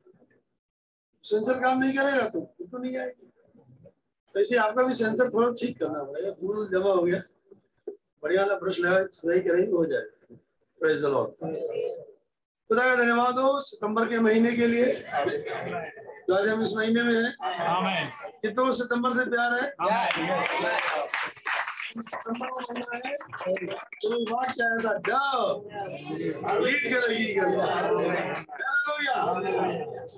[1.24, 6.02] सेंसर काम नहीं करेगा तो तो नहीं आएगी इसे आपका भी सेंसर थोड़ा ठीक करना
[6.02, 7.20] पड़ेगा धूल जमा हो गया
[8.22, 10.36] बढ़िया वाला ब्रश लगा सही करेंगे हो जाएगा।
[10.80, 11.30] प्रेज द लॉर्ड
[12.70, 14.92] खुदा का धन्यवाद हो सितंबर के महीने के लिए।
[16.28, 17.34] तो आज हम इस महीने में हैं।
[18.42, 19.74] कितनों सितंबर से प्यार है?
[27.40, 28.34] है।
[28.86, 29.14] तो है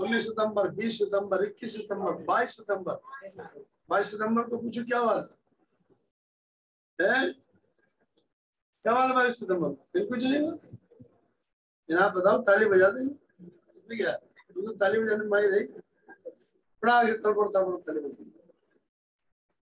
[0.03, 3.01] उन्नीस सितंबर बीस सितंबर इक्कीस सितंबर बाईस सितंबर।
[3.91, 5.15] बाईस सितंबर को पूछो क्या हुआ
[6.99, 7.48] है?
[8.85, 10.55] क्या वाला बाईस सितंबर फिर कुछ नहीं हुआ
[11.89, 15.61] यहाँ बताओ, ताली बजा देंगे क्या तो ताली बजाने में माहिर है।
[16.83, 18.25] के तड़पड़ता पड़ता ताली बजा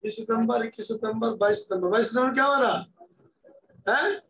[0.05, 2.79] बीस सितंबर, इक्कीस सितंबर, बाईस सितंबर। बाईस सितंबर क्या हो रहा?
[3.88, 4.20] है?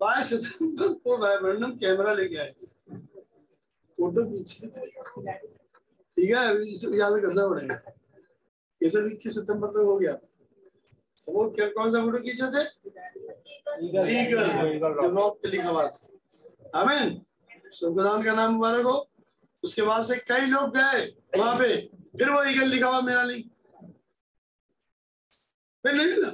[0.00, 2.66] बाईस सितंबर को भाई वाइब्रेंडम कैमरा लेके आए। थे
[3.98, 6.42] फ़ोटो खींचे। ठीक है?
[6.74, 7.76] इसे याद करना पड़ेगा।
[8.82, 12.62] ये सब इक्कीस सितंबर तक हो गया। था वो क्या कौन सा फ़ोटो खींचे थे?
[15.50, 15.70] लिखा
[16.80, 17.18] आमीन
[17.80, 18.96] खुदान का नाम मुबारक हो।
[19.62, 21.00] उसके बाद से कई लोग गए
[21.38, 21.76] वहाँ पे।
[22.18, 23.42] फिर वो ईगल लिखा हुआ मेरा नहीं।
[25.84, 26.30] फिर नहीं मिला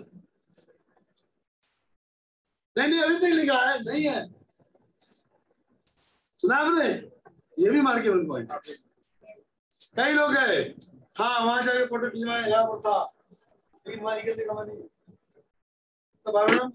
[2.76, 4.24] नहीं नहीं अभी तक लिखा है। नहीं है।
[6.40, 6.88] सुना आपने?
[7.58, 8.48] ये भी मार के वन पॉइंट
[9.96, 10.64] कई लोग गए।
[11.16, 13.06] हाँ वहाँ जाके फ़ोटो खिंचवाए, यहाँ पर था।
[13.86, 14.76] लेकिन वहाँ लिखा हुआ नहीं
[16.26, 16.70] तो बाबा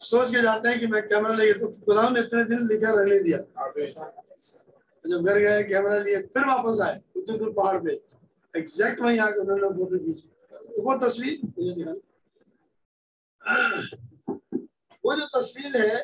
[0.00, 3.18] सोच के जाते हैं कि मैं कैमरा लेके तो खुदा ने इतने दिन लिखा रहने
[3.22, 3.38] दिया।
[5.04, 7.92] जब घर गए कैमरा लिए, फिर वापस आए उतने दूर पहाड़ पे।
[8.54, 12.00] एग्जैक्ट वहीं आके उन्होंने फ़ोटो खींची। तो वो तस्वीर, मुझे दिखाना।
[15.04, 15.98] वो जो तस्वीर है,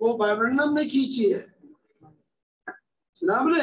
[0.00, 1.40] वो वाइब्रेंडम ने खींची है।
[3.22, 3.62] सुना आपने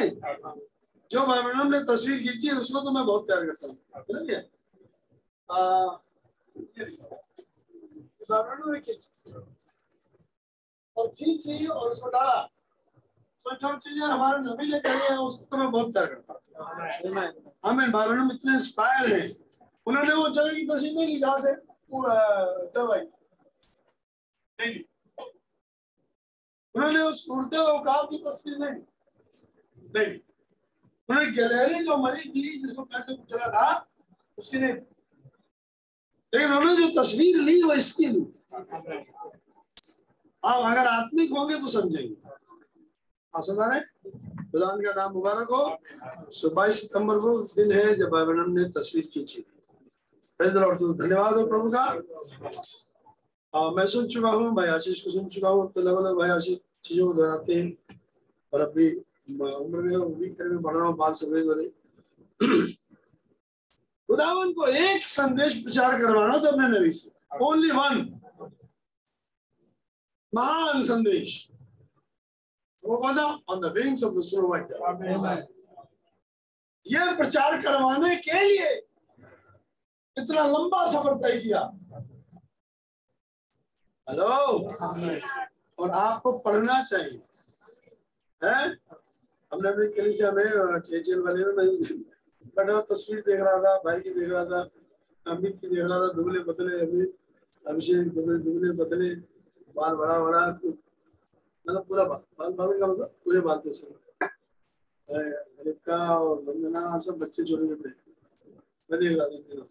[1.10, 3.74] जो वाइब्रेंडम ने तस्वीर खींची है उसको तो मैं बहुत प्यार करता हूँ।
[10.96, 12.40] और खींची और उसको डाला।
[13.46, 13.50] तो
[14.04, 16.40] हमारे नबी ने है, उसको तो मैं बहुत प्यार करता हूँ।
[19.86, 21.52] उन्होंने वो जगह की तस्वीर नहीं ली, जहाँ से
[22.74, 23.04] दवाई
[26.74, 28.80] उन्होंने उस उड़ते हुए उकाब की तस्वीर नहीं
[29.94, 30.18] नहीं
[31.08, 33.88] उन्होंने गैलरी जो मरी थी जिसको पैसे चला था
[34.38, 34.72] उसकी नहीं।
[36.32, 38.22] लेकिन उन्होंने जो तस्वीर ली वो इसकी ली।
[40.42, 42.16] आप अगर आत्मिक होंगे तो समझेंगे।
[43.34, 43.80] आसमान है?
[44.50, 49.08] खुदान का नाम मुबारक हो। सो बाईस सितंबर को दिन है जब बाइबल ने तस्वीर
[49.12, 49.42] खींची।
[50.22, 51.82] थी तो धन्यवाद हो प्रभु का।
[53.54, 56.30] आ, मैं सुन चुका हूँ भाई आशीष को सुन चुका हूँ। तो अलग अलग भाई
[56.30, 57.98] आशीष चीज़ों को दोहराते हैं
[58.52, 58.88] और अभी
[59.28, 61.72] उम्र में उम्मीद में बढ़ रहा हूँ बाल सफ़ेद
[64.08, 67.10] खुदावन को एक संदेश प्रचार करवाना तो अपने नबी से।
[67.44, 67.94] ओनली वन
[70.32, 71.48] महान संदेश।
[72.84, 74.66] वो on the wings of the snow white
[76.86, 78.70] यह प्रचार करवाने के लिए
[80.16, 81.60] इतना लंबा सफ़र तय किया।
[84.06, 84.30] हेलो
[85.78, 87.20] और आपको पढ़ना चाहिए।
[88.42, 88.95] है?
[89.52, 91.66] हमने भी अपनी कलीसिया हमें केजीएल वाले में मैं
[92.56, 94.60] बड़ा तस्वीर देख रहा था भाई की देख रहा था
[95.26, 97.14] अमित की देख रहा था दुबले बदले अमित
[97.66, 99.14] अभिषेक दुबले दुबले बदले
[99.76, 100.42] बाल बड़ा बड़ा
[101.66, 103.94] मतलब पूरा बाल बाल बाल का मतलब पूरे बाल के सर
[105.66, 107.90] रिक्का और वंदना सब बच्चे छोटे छोटे
[108.90, 109.66] मैं देख रहा था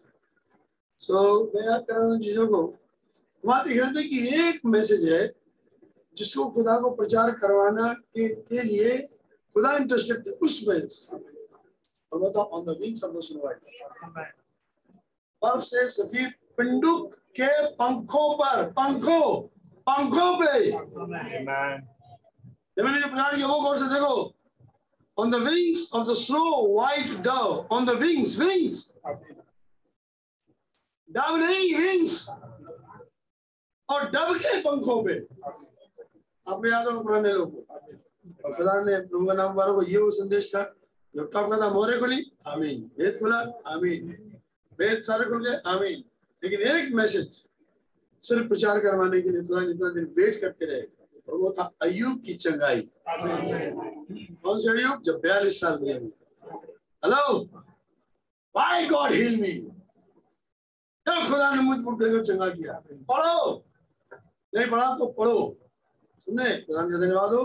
[0.98, 1.22] सो
[1.54, 2.60] मैं याद कर रहा हूँ चीज़ों को।
[3.44, 5.26] वहाँ देख रहे थे कि एक मैसेज है
[6.16, 8.96] जिसको खुदा को प्रचार करवाना के, के लिए
[9.56, 10.80] खुदा इंटरेस्टेड थे उसमें
[12.12, 13.40] और था on the wings of the snow
[15.42, 19.26] बर्फ़ से सफ़ेद पिंडुक के पंखों पर पंखों
[19.86, 20.52] पंखों पे
[23.44, 24.14] वो गौर से देखो
[25.18, 27.66] on the wings of the snow white dove.
[27.70, 28.76] On the wings wings.
[31.08, 32.14] Dove नहीं विंग्स
[33.88, 37.54] और डब के पंखों पे आपको याद होगा पुराने लोग
[38.44, 40.62] और खुदा ने प्रभु का नाम वालों को ये वो संदेश था
[41.14, 43.38] का मोरे खुली आमीन खुला
[43.72, 44.14] आमीन
[44.78, 46.04] सारे खुल गए आमीन
[46.42, 47.42] लेकिन एक मैसेज
[48.24, 50.82] सिर्फ़ प्रचार करवाने के लिए खुदा जितना दिन वेट करते रहे
[51.28, 52.80] और वो था अयुब की चंगाई
[54.42, 55.92] कौन से अयुब जब बयालीस साल में
[57.02, 57.38] hello
[58.54, 59.52] by God heal me
[61.06, 63.64] तब खुदा ने मुझ को चंगा किया पढ़ो
[64.52, 65.38] नहीं पढ़ा तो पढ़ो
[66.26, 67.42] सुनने खुदा का धन्यवाद हो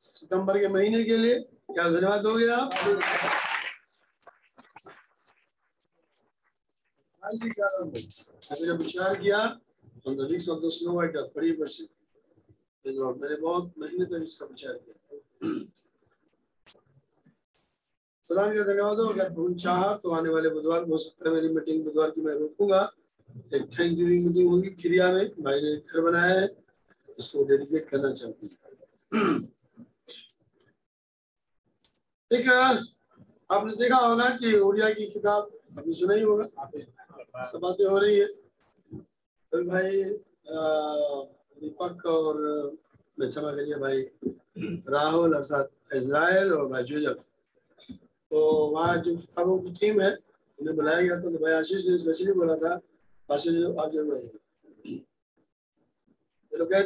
[0.00, 2.56] सितंबर के महीने के लिए क्या धन्यवाद हो गया
[7.22, 7.32] आप
[8.56, 9.40] जब विचार किया
[10.06, 11.80] on the weeks of the snow white बड़ी वर्ष
[12.84, 14.94] मैंने बहुत महीने तक इसका विचार किया।
[18.24, 21.34] प्रधान का धन्यवाद हो, अगर भूल चाह तो आने वाले बुधवार को हो सकता है
[21.34, 22.80] मेरी मीटिंग बुधवार की मैं रोकूँगा।
[23.54, 26.48] एक थैंक गिविंग मीटिंग होगी क्रिया में, भाई ने घर बनाया है,
[27.18, 28.77] उसको डेडिकेट करना चाहती हूँ।
[32.30, 32.48] एक
[33.50, 36.44] आपने देखा होगा कि उड़िया की किताब आपने सुना ही होगा।
[37.44, 40.02] सब बातें हो रही है। तो भाई
[41.60, 42.36] दीपक और
[43.18, 44.02] क्षमा करिए भाई,
[44.88, 47.24] राहुल अर्थात इसराइल और भाई जुजब
[48.30, 50.10] तो वहाँ जो किताबों की टीम है,
[50.58, 52.80] उन्हें बुलाया गया था तो भाई आशीष ने स्पेशली बोला था,
[53.28, 54.14] आशीष आप ज़रूर
[56.52, 56.82] ये लोग गए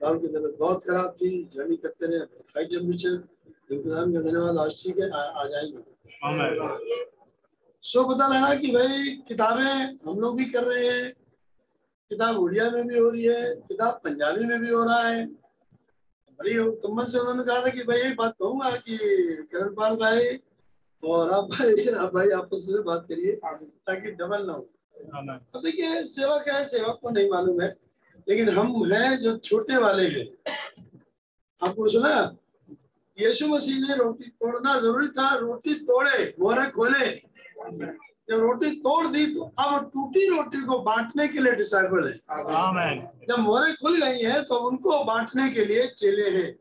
[0.00, 2.18] राहुल की तबीयत बहुत खराब थी जर्नी करते रहे
[2.54, 7.04] हाई टेम्परेचर इंतज़ाम का धन्यवाद आज ठीक है आ, जाएँगे।
[7.84, 11.12] सो पता लगा कि भाई किताबें हम लोग भी कर रहे हैं।
[12.10, 15.24] किताब उड़िया में भी हो रही है किताब पंजाबी में भी हो रहा है।
[16.38, 18.96] बड़ी कम्मल से उन्होंने कहा था कि भाई एक बात कहूँगा कि
[19.52, 20.36] करण पाल भाई
[21.02, 24.68] और आप भाई आप भाई आपस में बात करिए ताकि डबल ना हो।
[25.54, 27.74] अब देखिए सेवा क्या है सेवक को नहीं मालूम है।
[28.26, 30.26] लेकिन हम हैं जो छोटे वाले हैं।
[31.58, 32.36] आपको सुना?
[33.18, 37.06] यीशु मसीह ने रोटी तोड़ना ज़रूरी था रोटी तोड़े मोहरे खोले।
[38.28, 42.14] जब रोटी तोड़ दी तो अब टूटी रोटी को बांटने के लिए डिसाइबल है।
[43.28, 46.52] जब मोहरे खुल गई है तो उनको बांटने के लिए चेले हैं।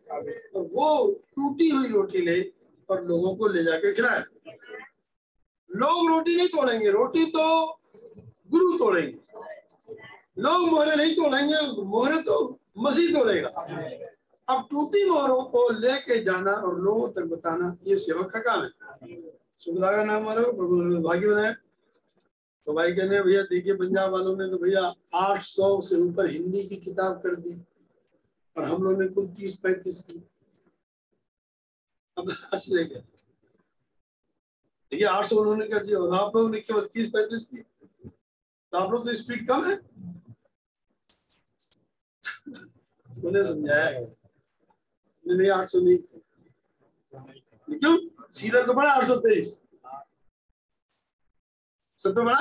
[0.54, 0.88] तो वो
[1.36, 2.39] टूटी हुई रोटी ले
[2.89, 4.23] और लोगों को ले जाके खिलाए।
[5.69, 7.45] लोग रोटी नहीं तोड़ेंगे रोटी तो
[8.51, 9.17] गुरु तोड़ेंगे।
[10.38, 13.50] लोग मोहरे नहीं तोड़ेंगे मोहरे तो मसीह तोड़ेगा
[14.48, 18.69] अब टूटी मोहरों को लेके जाना और लोगों तक बताना, ये सेवक का काम है।
[19.60, 21.56] सुविधा का नाम प्रभु भाग्य बनाए
[22.67, 26.76] तो भाई कहने, भैया, देखिए, पंजाब वालों ने तो भैया 800 से ऊपर हिंदी की
[26.76, 27.62] किताब कर दी
[28.56, 30.24] और हम लोग ने कुल तीस पैंतीस की।
[32.17, 36.89] अब हंस रहे क्या देखिए, आठ सौ उन्होंने कर दिया और आप लोगों ने केवल
[36.93, 39.76] तीस पैंतीस की। तो आप लोग तो स्पीड कम है?
[43.23, 43.89] उन्हें समझाया
[45.28, 45.97] नहीं आठ सौ नहीं
[47.80, 47.97] क्यों
[48.34, 49.54] सीरियल तो बड़ा आठ सौ तेईस
[51.99, 52.39] सब तो बड़ा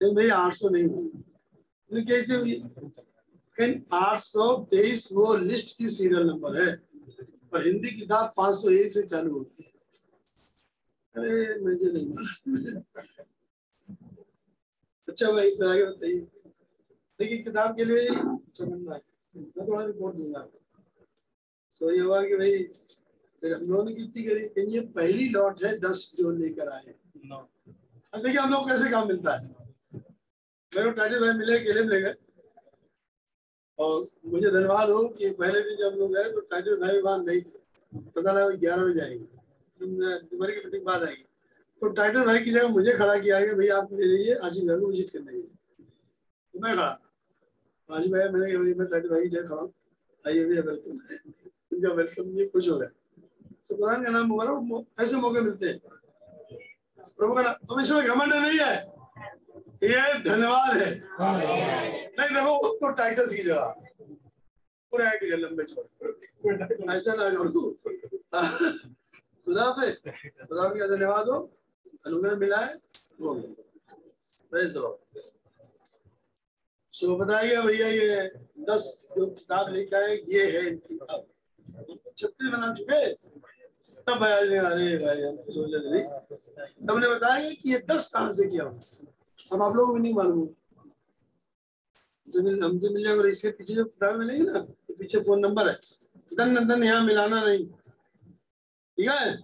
[0.00, 6.70] भाई आठ सौ नहीं कैसे हुई आठ सौ तेईस वो लिस्ट की सीरियल नंबर है
[7.54, 9.78] और हिंदी किताब पाँच सौ एक से चालू होती है
[11.14, 12.08] अरे मुझे नहीं
[15.08, 16.18] अच्छा भाई, फिर आगे बताइए।
[17.20, 18.08] देखिए, किताब के लिए
[18.58, 19.00] समझना है।
[19.34, 20.40] मैं थोड़ा रिपोर्ट दूँगा
[21.80, 22.62] तो ये हुआ कि भाई
[23.42, 26.94] फिर हम लोगों ने कितनी करी ये पहली लॉट है दस जो लेकर आए
[28.12, 29.48] अब देखिए हम लोग कैसे काम मिलता है।
[30.72, 32.14] मेरे को टाइटल भाई मिले केले ले गए।
[33.78, 37.40] और मुझे धन्यवाद हो कि पहले दिन जब लोग गए तो टाइटल भाई वहाँ नहीं
[38.10, 39.26] पता लगा ग्यारह बजे आएँगे।
[39.80, 41.24] दोपहर की मीटिंग बाद आएगी।
[41.82, 44.80] तो टाइटल भाई की जगह मुझे खड़ा किया गया भैया आप ले लीजिए आशीष भाई
[44.80, 46.98] को विज़िट करने के तो मैं खड़ा।
[47.90, 49.62] आशीष भाई मैंने मैं भाई खड़ा
[50.26, 52.86] आइए भैया वेलकम वेलकम ये खुश हो है
[53.68, 55.78] तो का नाम मुबारक ऐसे मौके मिलते हैं।
[57.18, 58.74] प्रभु का नाम इसमें घमंड नहीं है।
[59.82, 60.90] ये धन्यवाद है।
[62.18, 63.74] नहीं, देखो तो की जगह।
[64.92, 65.86] पूरे लंबे छोड़।
[66.90, 67.74] ऐसा ना करो।
[69.44, 70.10] सुना आपने?
[70.44, 71.38] प्रधान का धन्यवाद हो।
[72.06, 72.74] अनुग्रह मिला है।
[74.50, 74.76] प्रेज
[77.00, 78.28] सो बताइए भैया, ये
[78.68, 81.26] दस जो किताब लेके आए, ये है किताब।
[82.18, 82.98] छत्तीस बना चुके
[84.06, 85.70] तब भाई ने अरे भाई, हम तो सोच
[86.88, 88.64] तब ने बताया कि ये दस कहाँ से किया?
[88.64, 90.48] अब आप लोगों को नहीं मालूम
[92.28, 95.76] हमसे मिल जाएगा इसके पीछे जो किताब मिलेगी ना तो पीछे फ़ोन नंबर है।
[96.36, 99.38] धन नंदन यहाँ मिलाना नहीं। ठीक है?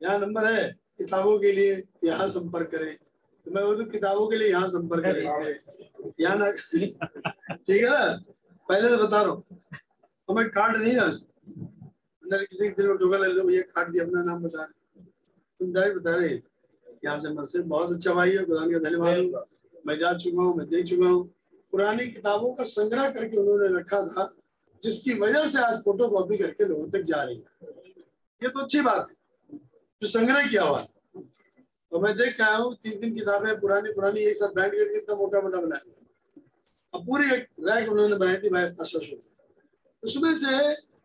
[0.00, 0.68] यहाँ नंबर है
[0.98, 2.96] किताबों के लिए, यहाँ संपर्क करें।
[3.46, 5.22] तो मैं बोलूँ किताबों के लिए यहाँ संपर्क करें
[6.20, 6.96] यहाँ ना ठीक
[7.70, 8.18] है ना?
[8.68, 9.44] पहले तो बता रहा हूँ।
[10.28, 14.22] हमें कार्ड नहीं है अंदर किसी दिल में ठोका ले लो भैया काट दिया, अपना
[14.22, 15.04] नाम बता रहे
[15.60, 16.28] तुम डायरेक्ट बता रहे
[17.04, 19.44] यहाँ से मर से। बहुत अच्छा भाई है, खुदा का धन्यवाद।
[19.86, 21.24] मैं जा चुका हूँ, मैं देख चुका हूँ।
[21.72, 24.32] पुरानी किताबों का संग्रह करके उन्होंने रखा था,
[24.82, 27.70] जिसकी वजह से आज फ़ोटो कॉपी करके लोगों तक जा रही है।
[28.42, 29.58] ये तो अच्छी बात है।
[30.02, 30.80] जो संग्रह किया हुआ
[31.96, 35.14] तो मैं देख आया हूँ, तीन तीन किताबें, पुरानी पुरानी, एक साथ बैठ करके इतना
[35.16, 35.94] मोटा मोटा बनाया
[36.94, 38.64] अब पूरी एक रैक उन्होंने बनाई थी भाई
[40.02, 40.52] उसमें से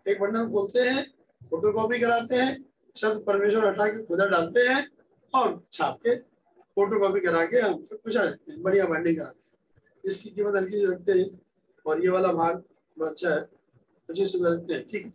[0.05, 1.03] एक बंडल खोलते हैं
[1.49, 2.57] फ़ोटो कॉपी कराते हैं
[2.95, 4.83] शब्द परमेश्वर हटा के खुदा डालते हैं
[5.33, 9.43] और छाप के फ़ोटो कॉपी करा के हम कुछ आ जाते हैं, बढ़िया बाइंडिंग कराते
[9.45, 11.29] हैं। इसकी कीमत हल्की रखते हैं
[11.85, 12.63] और ये वाला भाग
[12.97, 13.41] बड़ा अच्छा है,
[14.09, 15.05] पच्चीस रुपये रखते हैं, ठीक।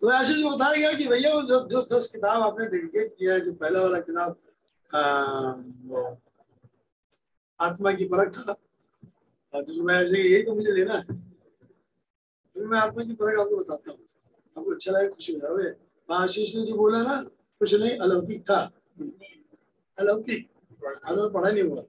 [0.00, 3.34] तो ऐसे जो बताया गया कि भैया, वो जो जो दस किताब आपने डेडिकेट किया
[3.34, 4.36] है, जो पहला वाला किताब
[7.60, 8.56] आत्मा की परख था।
[9.54, 11.04] यही तो मुझे लेना है।
[12.54, 13.98] तो मैं आत्मा की परख आपको बताता हूँ।
[14.58, 17.22] आपको अच्छा लगे, खुश हो आशीष ने जो बोला ना,
[17.60, 18.60] कुछ नहीं, अलौकिक था।
[19.98, 20.48] अलौकिक।
[21.06, 21.82] हमें पढ़ा नहीं हुआ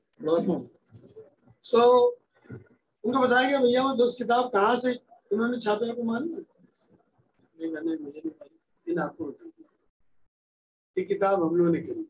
[1.64, 1.80] सो
[3.03, 4.93] उनको बताया गया, भैया, वो दस किताब कहाँ से
[5.34, 6.57] उन्होंने छापे आपको मालूम है?
[7.58, 8.32] नहीं
[8.88, 12.08] इन आपको बता दिया किताब हम लोगों ने करी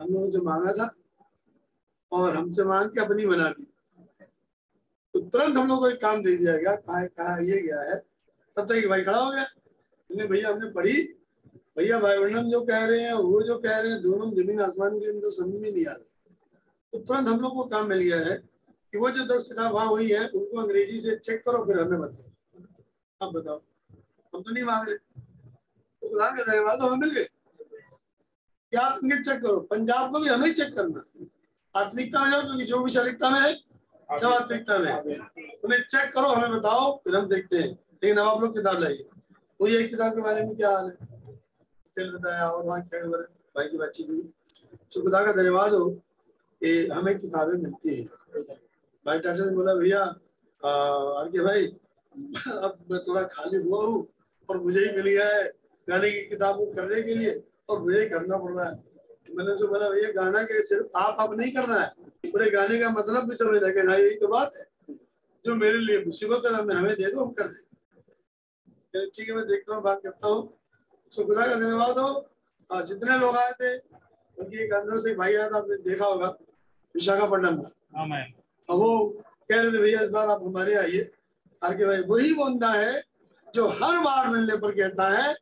[0.00, 0.94] हम लोगों से मांगा था,
[2.12, 3.64] और हमसे मांग के अपनी बना दी।
[5.14, 7.96] तो तुरंत हम लोग को एक काम दे दिया गया, कहा कहा ये गया है,
[8.56, 11.02] तब तक भाई खड़ा हो गया। हमने भैया, हमने पढ़ी।
[11.78, 14.98] भैया, भाई वर्णम जो कह रहे हैं, वो जो कह रहे हैं, दोनों ज़मीन आसमान
[14.98, 16.34] के अंदर समझ में नहीं आ रहा
[16.92, 18.36] तो तुरंत हम लोग को काम मिल गया है
[18.92, 22.00] कि वो जो दस किताब वहाँ हुई है, उनको अंग्रेज़ी से चेक करो, फिर हमें
[22.00, 23.62] बताओ। अब बताओ।
[24.32, 24.42] हम
[26.76, 27.10] तो हमें
[28.72, 28.80] क्या
[29.22, 29.60] चेक करो?
[29.60, 31.02] पंजाब को भी हमें चेक करना।
[31.74, 32.90] आत्मिकता में जाओ, क्योंकि जो भी
[33.30, 33.52] में है
[34.28, 34.92] आत्मिकता में
[35.80, 39.08] चेक करो, हमें बताओ, फिर हम देखते हैं। लेकिन अब आप लोग किताब लाइए।
[39.88, 40.94] किताब के बारे में क्या हाल है?
[42.12, 44.22] बताया, और वहाँ क्या भाई की बातचीत हुई।
[44.94, 45.88] तो का धन्यवाद हो
[46.62, 48.04] कि हमें किताबें मिलती है।
[49.06, 50.02] भाई टाटा ने बोला, भैया
[50.62, 51.66] आर के भाई,
[52.46, 54.06] अब मैं थोड़ा खाली हुआ हूँ।
[54.50, 55.42] और मुझे ही मिल गया है
[55.88, 57.32] गाने की किताब को करने के लिए
[57.68, 58.76] और मुझे करना पड़ रहा है।
[59.36, 62.90] मैंने उसे बोला भैया गाना के सिर्फ़ आप अब नहीं करना है। पूरे गाने का
[62.90, 64.94] मतलब भी समझ लगे ना यही तो बात है।
[65.44, 69.46] जो मेरे लिए मुसीबत है हमें हमें दे दो हम कर दें। ठीक है मैं
[69.48, 70.40] देखता हूँ बात करता हूँ।
[71.12, 75.48] सो खुदा का धन्यवाद हो। जितने लोग आए थे उनकी एक अंदर से भाई आया
[75.50, 76.26] था आपने देखा होगा
[76.94, 77.70] विशाखापट्टनम का।
[78.68, 78.90] अब वो
[79.50, 81.10] कह रहे थे भैया इस बार आप हमारे आइए।
[81.62, 82.92] आर के भाई वही बंदा है
[83.54, 85.34] जो हर बार मिलने पर कहता है,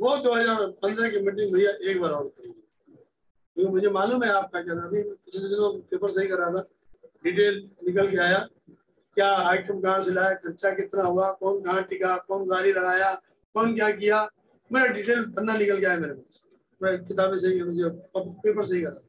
[0.00, 2.60] वो 2015 की मीटिंग भैया एक बार और करेंगे।
[3.54, 6.68] क्योंकि मुझे मालूम है आपका कहना, अभी पिछले दिनों पेपर सही कर था,
[7.24, 8.38] डिटेल निकल के आया,
[9.14, 13.14] क्या आइटम कहाँ से लाया, खर्चा कितना हुआ, कौन कहाँ टिका, कौन गाड़ी लगाया,
[13.54, 14.28] कौन क्या किया,
[14.72, 16.44] मेरा डिटेल पन्ना निकल गया है मेरे पास।
[16.82, 19.04] मैं किताबें सही मुझे पेपर सही कर था।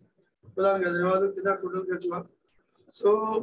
[0.56, 2.30] खुदा का धन्यवाद, कितना टोटल कर चुका
[2.90, 3.42] सो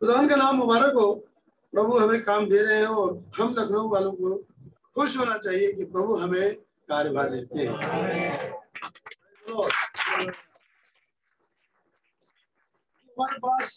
[0.00, 1.28] खुदा का नाम मुबारक हो
[1.72, 4.36] प्रभु हमें काम दे रहे हैं और हम लखनऊ वालों को
[4.94, 6.54] खुश होना चाहिए कि प्रभु हमें
[6.88, 7.74] कार्यभार देते हैं।
[13.16, 13.72] हमारे पास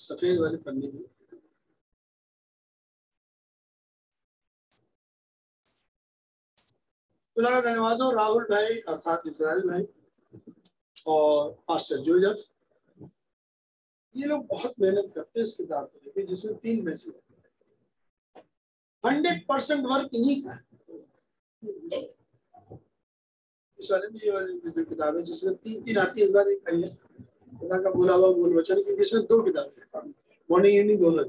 [0.00, 1.04] सफ़ेद वाले पन्ने में
[7.36, 9.86] धन्यवाद हो, राहुल भाई, अर्थात इसराइल भाई।
[11.08, 12.44] और पास्टर जोजफ
[14.14, 17.14] ये लोग बहुत मेहनत करते हैं इस किताब को लेकर जिसमें तीन मैसेज
[19.04, 20.58] हंड्रेड परसेंट वर्क इन्हीं का
[23.78, 26.48] इस वाले में ये वाली जो किताब है, जिसमें तीन तीन आती है, इस बार
[26.48, 26.88] एक आई है।
[27.58, 30.14] खुदा का बोला हुआ बोल वचन, क्योंकि इसमें दो किताबें हैं।
[30.50, 31.24] मॉर्निंग इवनिंग दोनों।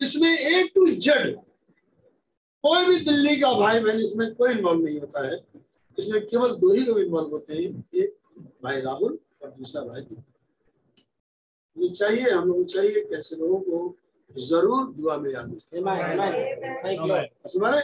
[0.00, 1.34] इसमें ए टू जेड
[2.64, 5.36] कोई भी दिल्ली का भाई बहन इसमें कोई इन्वॉल्व नहीं होता है।
[5.98, 8.16] इसमें केवल दो ही लोग इन्वॉल्व होते हैं। एक
[8.64, 10.24] भाई राहुल और दूसरा भाई दीपक।
[11.76, 13.96] ये चाहिए हम लोग चाहिए कैसे लोगों को
[14.30, 15.48] ज़रूर दुआ में याद
[17.56, 17.80] हमारे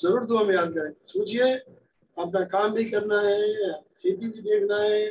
[0.00, 1.54] ज़रूर दुआ में याद करें। सोचिए
[2.16, 5.06] अपना काम भी करना है खेती भी देखना है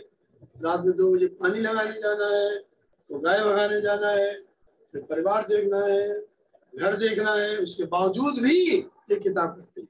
[0.63, 4.33] रात में दो बजे पानी लगाने जाना है तो गाय भगाने जाना है
[4.93, 5.99] फिर परिवार देखना है
[6.73, 9.81] घर देखना है उसके बावजूद भी ये किताब पढ़ते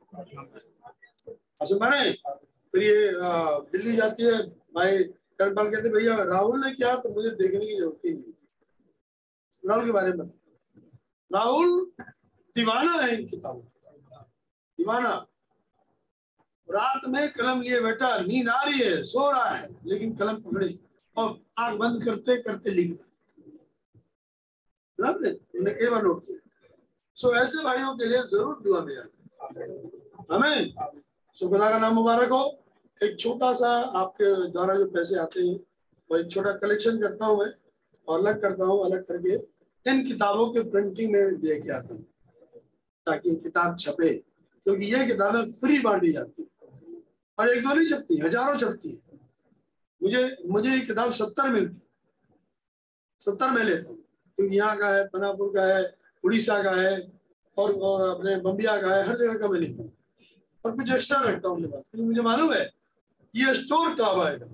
[1.62, 2.12] अच्छा मैंने
[2.74, 3.12] फिर ये
[3.72, 4.42] दिल्ली जाती है
[4.74, 5.04] भाई
[5.40, 8.34] कल कहते, भैया, राहुल ने क्या तो मुझे देखने की ज़रूरत ही नहीं।
[9.64, 10.26] राहुल के बारे में
[11.32, 11.92] राहुल
[12.56, 13.62] दीवाना है इन किताबों।
[14.80, 15.14] दीवाना,
[16.70, 20.74] रात में कलम लिए बैठा, नींद आ रही है, सो रहा है, लेकिन कलम पकड़े
[21.16, 23.12] और आग बंद करते करते लिख रहे
[25.90, 26.40] बार नोट किया।
[27.18, 28.96] सो ऐसे भाइयों के लिए ज़रूर दुआ में
[30.32, 30.74] हमें
[31.38, 32.44] सो खुदा का नाम मुबारक हो।
[33.00, 33.70] एक छोटा सा
[34.00, 35.56] आपके द्वारा जो पैसे आते हैं
[36.10, 37.52] वो एक छोटा कलेक्शन करता हूँ मैं
[38.08, 39.36] और अलग करता हूँ अलग करके
[39.86, 42.04] इन किताबों के प्रिंटिंग में दे के आता हूँ
[43.08, 46.48] ताकि किताब छपे क्योंकि ये किताबें फ्री बांटी जाती
[47.38, 49.18] और एक दो नहीं छपती हज़ारों छपती है।
[50.02, 51.82] मुझे मुझे ये किताब सत्तर मिलती
[53.22, 53.98] सत्तर में लेता हूँ।
[54.38, 55.84] क्योंकि यहाँ का है पनापुर का है
[56.24, 56.96] उड़ीसा का है
[57.58, 59.92] और, और अपने बम्बिया का है हर जगह का मैं लेता हूँ।
[60.66, 62.66] और कुछ एक्स्ट्रा रखता हूँ क्योंकि मुझे मालूम है
[63.34, 64.48] ये स्टोर कब आएगा?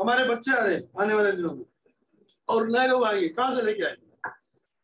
[0.00, 1.64] हमारे बच्चे आ रहे आने वाले दिनों में।
[2.48, 4.30] और नए लोग आएँगे, कहाँ से लेके आएँगे?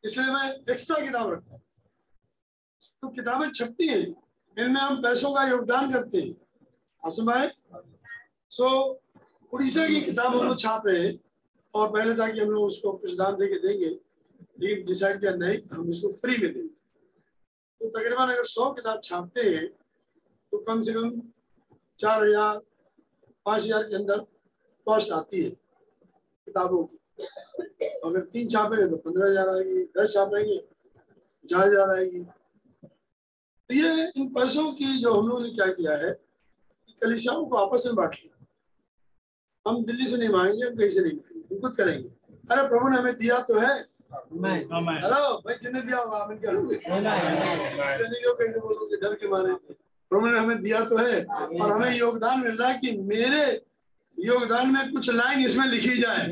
[0.05, 1.63] इसलिए मैं एक्स्ट्रा किताब रखता हूँ।
[3.03, 4.07] तो किताबें छपती हैं,
[4.57, 6.35] इनमें हम पैसों का योगदान करते हैं।
[7.03, 7.51] आसमाए
[8.53, 8.69] सो
[9.53, 11.19] उड़ीसा की किताब हम लोग छाप रहे हैं।
[11.75, 13.89] और पहले था कि हम लोग उसको कुछ दान दे के देंगे।
[14.61, 19.41] लेकिन डिसाइड किया नहीं, हम इसको फ्री में देंगे। तो तकरीबन अगर सौ किताब छापते
[19.41, 19.67] हैं
[20.53, 21.11] तो कम से कम
[22.01, 22.61] चार हज़ार
[23.47, 24.19] पाँच हज़ार के अंदर
[24.87, 26.97] कॉस्ट आती है किताबों की।
[28.05, 30.59] अगर तीन छापेंगे तो पंद्रह हज़ार आएगी दस छापेंगे
[31.45, 32.23] चार हज़ार आएगी।
[33.71, 36.13] तो ये इन पैसों की जो हम लोगों ने क्या किया है
[37.03, 38.35] कलिशाओं को आपस में बांट लिया।
[39.67, 42.09] हम दिल्ली से नहीं मांगेंगे हम कहीं से नहीं मांगेंगे हम खुद करेंगे।
[42.51, 43.75] अरे प्रभु ने हमें दिया तो है।
[44.13, 46.19] हेलो भाई जिन्हें दिया होगा
[48.39, 49.53] कैसे बोलोगे डर के मारे।
[50.11, 53.43] प्रभु ने हमें दिया तो है और हमें योगदान मिल रहा है कि मेरे
[54.19, 56.25] योगदान में कुछ लाइन इसमें लिखी जाए।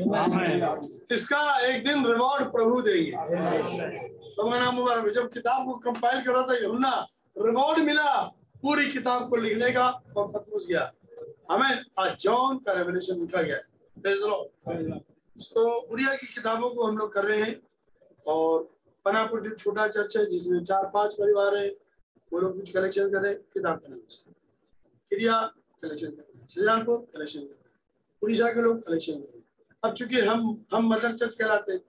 [1.15, 6.31] इसका एक दिन रिवॉर्ड प्रभु देंगे। प्रभु का नाम मुबारक। जब किताब को कंपाइल कर
[6.31, 7.05] रहा था यमुना
[7.37, 8.11] रिवॉर्ड मिला
[8.61, 10.91] पूरी किताब को लिखने का और पतमुस गया।
[11.51, 13.63] हमें आज जॉन का रेवलेशन लिखा गया है.
[15.37, 17.55] तो उरिया की किताबों को हम लोग कर रहे हैं
[18.27, 18.63] और
[19.05, 21.67] पनापुर जो छोटा चर्च है जिसमें चार पाँच परिवार है
[22.31, 24.31] वो लोग कुछ कलेक्शन कर हैं किताब के नाम से
[25.11, 25.35] क्रिया
[25.83, 27.79] कलेक्शन कर रहे हैं शहजानपुर कलेक्शन कर रहे हैं
[28.21, 29.45] उड़ीसा के लोग कलेक्शन कर रहे हैं।
[29.83, 30.39] अब चूँकि हम
[30.73, 31.81] हम मदर चर्च कहलाते हैं।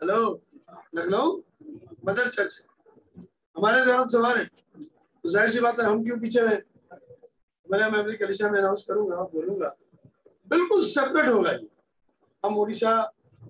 [0.00, 0.18] हेलो
[0.94, 1.36] लखनऊ?
[2.06, 3.24] मदर चर्च है।
[3.56, 6.56] हमारे द्वारा सवार है। तो ज़ाहिर सी बात है हम क्यों पीछे रहे
[7.66, 9.74] मैंने मैं अपनी कलिशा में अनाउंस करूँगा बोलूँगा।
[10.48, 11.68] बिल्कुल सेपरेट होगा ये।
[12.44, 12.92] हम उड़ीसा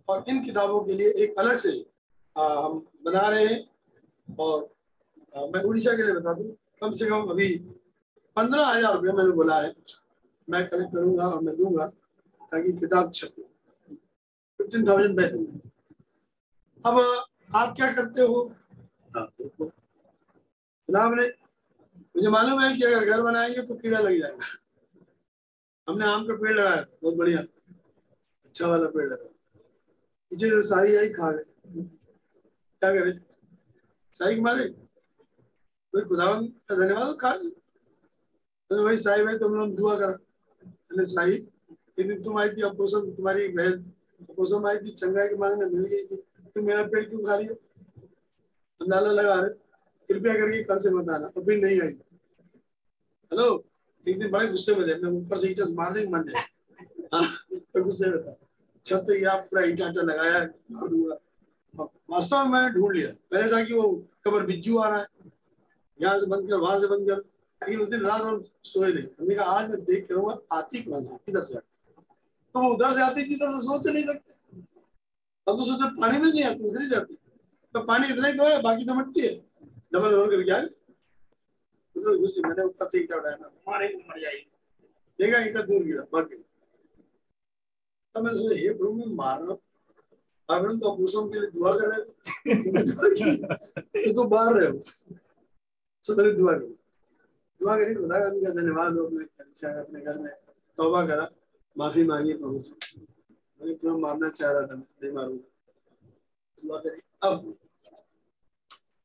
[0.08, 1.72] और इन किताबों के लिए एक अलग से
[2.36, 3.60] आ, हम बना रहे हैं।
[4.28, 4.68] और
[5.36, 6.50] आ, मैं उड़ीसा के लिए बता दूँ
[6.80, 7.48] कम से कम अभी
[8.36, 9.72] पंद्रह हज़ार रुपये मैंने बोला है।
[10.48, 13.42] मैं कलेक्ट करूँगा और मैं दूँगा ताकि किताब छपे
[14.60, 15.68] फिफ्टीन थाउज़ेंड दूँगा
[16.84, 16.98] अब
[17.56, 18.40] आप क्या करते हो?
[19.16, 19.66] आप देखो।
[20.88, 21.26] जनाब ने
[22.16, 24.46] मुझे मालूम है कि अगर घर बनाएँगे तो कीड़ा लग जाएगा।
[25.88, 29.28] हमने आम का पेड़ लगाया बहुत बढ़िया। अच्छा वाला पेड़ लगा।
[30.32, 31.82] पीछे से शाही आई खा गए
[32.82, 33.12] क्या करे?
[34.20, 37.50] के मारे कोई खुदावन का धन्यवाद खा गए
[38.70, 40.16] तो भाई शाही भाई तुम लोग दुआ करा।
[40.62, 43.72] मैंने शाही एक दिन तुम आई थी अपोसम तुम्हारी बहन।
[44.30, 46.16] अपोसम आई थी चंगाई की मांगने मिल गई थी।
[46.54, 47.54] तुम मेरा पेड़ क्यों खा रही हो?
[48.80, 49.54] अंदाज़ा लगा रहे।
[50.08, 51.98] कृपया करके कल से मत आना अभी नहीं आई।
[53.32, 53.64] हेलो?
[54.04, 56.44] एक दिन बड़े गुस्से में थे मैं ऊपर से ईटा मार देंगे मन जाए
[57.14, 58.36] हाँ, तो गुस्से में था।
[58.86, 60.40] छत पे गया पूरा ईटा लगाया
[60.70, 61.14] मार दूँगा
[61.80, 63.88] वास्तव में मैंने ढूंढ लिया। पहले था कि वो
[64.24, 65.06] कबर बिज्जू आ रहा है
[66.00, 67.16] यहाँ से बंद कर वहाँ से बंद कर।
[67.62, 70.82] लेकिन उस दिन रात और सोए नहीं। हमने कहा आज मैं देख के रहूँगा आती
[70.82, 71.58] कौन से इधर से
[72.54, 74.56] तो वो उधर से आती थी तो सोच नहीं सकते।
[75.46, 77.14] हम तो सोचते पानी में नहीं आती उधर ही जाती
[77.74, 79.34] तो पानी इतना ही तो है बाकी तो मिट्टी है।
[79.92, 80.68] डबल डबल करके आ गए
[81.96, 84.30] उधर मैंने ऊपर से ईटा उठाया।
[85.18, 86.42] देखा ईटा दूर गिरा गई।
[88.14, 89.42] तब मैंने सोचा हे प्रभु मैं मार
[90.50, 93.36] रहा तो मौसम के लिए दुआ कर रहे थे।
[94.04, 94.82] तो तो बाहर रहे हो।
[96.04, 96.66] सब दुआ की
[97.60, 100.32] दुआ करी तो खुदा का धन्यवाद हो अपने अच्छा अपने घर में
[100.78, 101.28] तौबा करा।
[101.76, 105.48] माफ़ी मांगी प्रभु से। मैंने तुम्हें मारना चाह रहा था नहीं मारूँगा।
[106.62, 107.56] दुआ करी अब।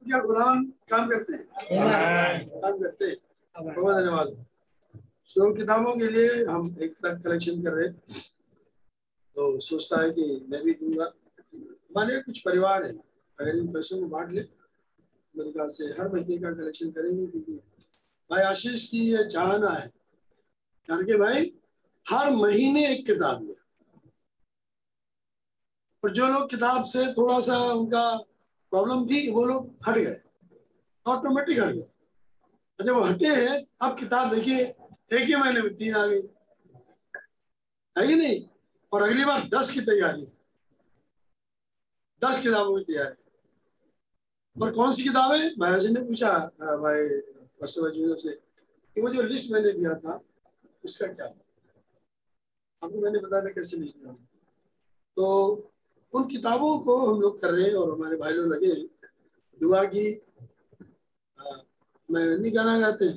[0.03, 1.45] क्या खुदावन काम करते हैं?
[2.61, 3.17] काम करते हैं।
[3.75, 4.45] बहुत धन्यवाद।
[5.25, 8.21] सो किताबों के लिए हम एक तरह कलेक्शन कर रहे हैं।
[9.35, 11.11] तो सोचता है कि मैं भी दूँगा।
[11.97, 12.93] हमारे कुछ परिवार है।
[13.39, 14.41] अगर इन पैसों को बांट ले।
[15.37, 17.53] मेरे ख्याल से हर महीने का कलेक्शन करेंगे क्योंकि
[18.31, 19.87] भाई आशीष की ये चाहना है।
[20.89, 21.59] जान के भाई
[22.09, 23.55] हर महीने एक किताब में
[26.03, 28.17] और जो लोग किताब से थोड़ा सा उनका
[28.69, 30.21] प्रॉब्लम थी, वो लोग हट गए।
[31.07, 34.65] ऑटोमेटिक हट गए। जब वो हटे हैं। अब किताब देखिए,
[35.13, 36.21] एक ही महीने में तीन आ गई।
[37.97, 38.47] है कि नहीं?
[38.93, 40.32] और अगली बार दस की तैयारी
[42.23, 43.15] दस किताबों की तैयारी
[44.55, 46.31] और कौन सी किताबें भाई जी ने पूछा
[46.83, 47.07] भाई
[47.65, 48.31] से
[48.95, 50.19] कि वो जो लिस्ट मैंने दिया था
[50.85, 51.25] उसका क्या
[52.81, 54.13] आपको मैंने बताया था कैसे लिस्ट दिया।
[55.17, 55.25] तो
[56.13, 58.73] उन किताबों को हम लोग कर रहे हैं और हमारे भाई लोग लगे
[59.61, 60.05] दुआ की
[61.37, 61.43] आ,
[62.11, 63.09] मैं नहीं गाना गाते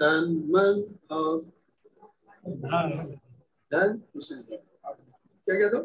[0.00, 1.40] तन मन और
[3.72, 4.02] धन
[5.46, 5.82] क्या कहते हो?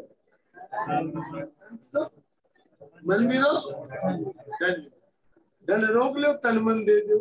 [3.04, 3.52] मन भी रो
[4.60, 4.74] धन
[5.68, 7.16] धन रोक लो तन मन दे दो।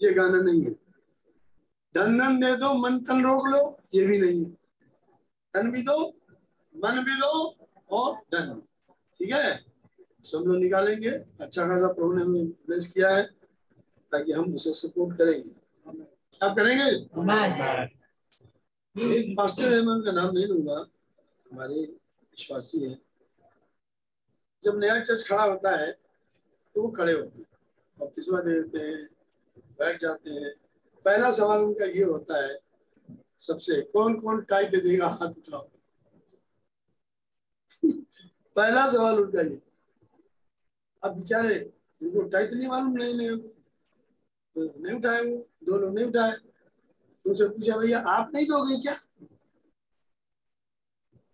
[0.00, 0.70] ये गाना नहीं है।
[1.94, 3.60] धन धन दे दो मन तन रोक लो
[3.94, 4.50] ये भी नहीं है।
[5.54, 5.96] धन भी दो
[6.74, 7.32] मन भी दो
[7.90, 8.60] और धन।
[9.20, 9.58] ठीक है?
[10.24, 13.22] सब लोग निकालेंगे। अच्छा खासा प्रभु ने हमें ब्लेस किया है
[14.12, 15.54] ताकि हम उसे सपोर्ट करेंगे।
[16.34, 16.88] क्या करेंगे?
[18.96, 20.78] एक पास्टर है मैं उनका नाम नहीं लूँगा।
[21.52, 23.05] हमारे विश्वासी है।
[24.66, 25.92] जब नया चर्च खड़ा होता है
[26.74, 27.46] तो वो खड़े होते हैं।
[27.98, 29.08] बपतिस्मा दे देते हैं,
[29.78, 30.54] बैठ जाते हैं।
[31.04, 32.58] पहला सवाल उनका ये होता है,
[33.40, 35.68] सबसे कौन कौन टाई दे देगा हाथ उठाओ?
[38.56, 39.62] पहला सवाल उनका ये।
[41.02, 43.38] अब बेचारे उनको टाई तो नहीं मालूम नहीं नहीं
[44.54, 46.36] तो नहीं उठाए वो, दो लोग नहीं उठाए।
[47.26, 48.96] उनसे पूछा, भैया, आप नहीं दोगे क्या?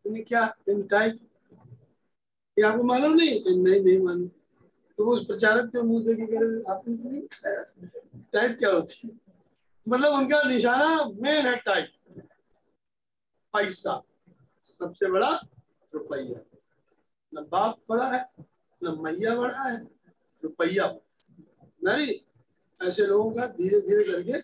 [0.06, 1.10] क्या तुम टाई
[2.59, 3.62] ये आपको मालूम नहीं?
[3.62, 4.28] नहीं नहीं मालूम।
[4.98, 7.20] तो उस प्रचारक के मुँह देखे करे आपने
[8.32, 9.20] टाइप क्या होती है?
[9.88, 11.92] मतलब उनका निशाना मेन है टाइप
[13.53, 14.03] पैसा।
[14.78, 15.40] सबसे बड़ा
[15.94, 16.59] रुपया।
[17.34, 18.26] न बाप बड़ा है
[18.82, 19.84] न मैया बड़ा है
[20.44, 20.94] रुपया।
[21.84, 22.14] नहीं
[22.88, 24.40] ऐसे लोगों का धीरे धीरे करके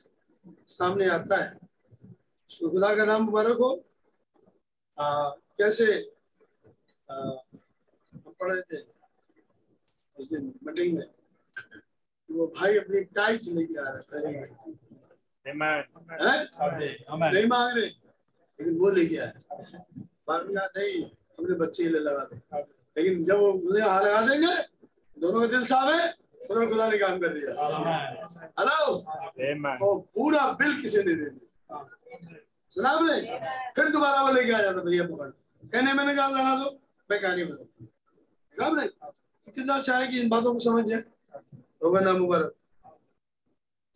[0.68, 1.58] सामने आता है।
[2.52, 3.84] खुदा का नाम मुबारक हो।
[4.98, 6.14] आ, कैसे?
[7.10, 7.30] आ,
[8.40, 8.80] पढ़े थे
[10.18, 11.04] उस दिन मीटिंग में।
[12.28, 14.18] वो भाई अपनी टाइट लेके आ रहा था
[17.32, 19.32] नहीं मांग रहे। लेकिन वो लेके आया।
[20.28, 22.36] बाद नहीं अपने बच्चे के लिए लगा दे।
[22.96, 24.52] लेकिन जब वो उन्हें हाथ लगा देंगे
[25.16, 26.12] दोनों का दिल साफ़ है
[26.50, 27.52] उन्होंने खुदा ने काम कर दिया।
[28.58, 28.96] हेलो?
[29.80, 31.84] वो पूरा बिल किसी ने दे दिया।
[32.72, 33.20] सुना आपने?
[33.76, 35.28] फिर दोबारा वो लेके आ जाता भैया पकड़।
[35.68, 36.70] कहने मैंने कहा लगा दो।
[37.10, 37.86] मैं कहानी बता।
[38.56, 41.04] कितना अच्छा है कि इन बातों को समझ जाए?
[41.84, 42.54] होगा नाम मुबारक।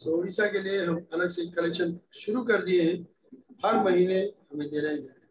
[0.04, 3.08] तो उड़ीसा के लिए हम अलग से कलेक्शन शुरू कर दिए हैं।
[3.66, 5.22] हर महीने हमें दे रहे हैं।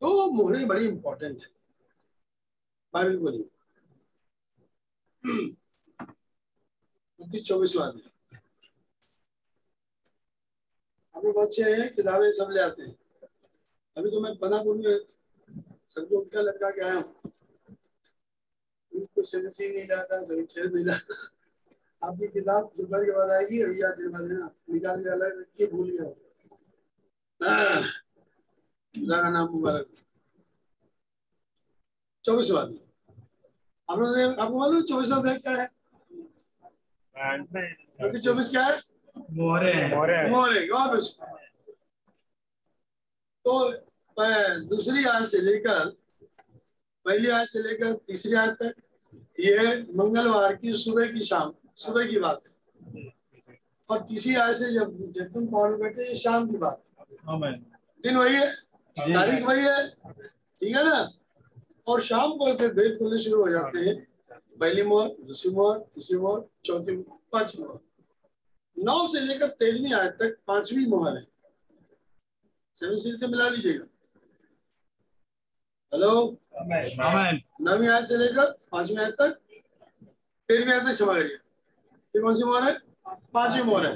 [0.00, 1.48] तो मोहरे बड़ी इंपॉर्टेंट है।
[2.94, 3.50] बारहवीं बोलिए।
[7.40, 8.11] चौबीसवा दिन
[11.14, 12.94] हम बच्चे हैं किताबें सब ले आते हैं।
[13.96, 14.98] अभी तो मैं बनापुर में
[15.94, 17.14] सबको उठा लटका के आया हूँ
[19.72, 21.14] नहीं लाता सभी खेल नहीं लाता
[22.02, 25.90] आपकी किताब दोपहर के बाद आएगी अभी याद दिलवा देना। निकाल के अलग के भूल
[25.90, 26.08] गया।
[29.30, 29.86] नाम मुबारक।
[32.24, 32.78] चौबीस दिन
[33.88, 35.66] आप लोग आपको मालूम चौबीसवा दिन क्या है?
[38.20, 38.76] चौबीस क्या है?
[39.16, 41.00] मोरे मोरे मोरे गॉड
[43.44, 43.52] तो
[44.68, 45.88] दूसरी आज से लेकर
[47.06, 48.74] पहली आज से लेकर तीसरी आज तक
[49.40, 49.56] ये
[49.96, 51.52] मंगलवार की सुबह की शाम
[51.84, 52.52] सुबह की बात है।
[53.88, 56.82] और तीसरी आज से जब जब तुम पौड़ बैठे ये शाम की बात
[57.28, 57.52] है।
[58.04, 58.50] दिन वही है
[58.96, 60.98] तारीख वही है ठीक है ना?
[61.86, 63.96] और शाम को फिर भेद खुलने शुरू हो जाते हैं।
[64.60, 67.78] पहली मोहर दूसरी मोहर तीसरी मोहर चौथी मोहर पांचवी मोहर।
[68.82, 71.24] नौ से लेकर तेरहवीं आयत तक पांचवी मोहर है।
[72.78, 73.84] सेवन सील से मिला लीजिएगा।
[75.92, 76.38] हेलो?
[77.68, 79.38] नवी आयत से लेकर पांचवी आयत तक
[80.48, 81.36] तेरहवीं आयत तक क्षमा करिए।
[82.14, 82.74] ये कौन सी मोहर है?
[83.34, 83.94] पांचवी मोहर है।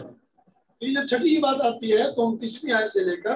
[0.82, 3.34] ये जब छठी की बात आती है तो हम तीसरी आयत से लेकर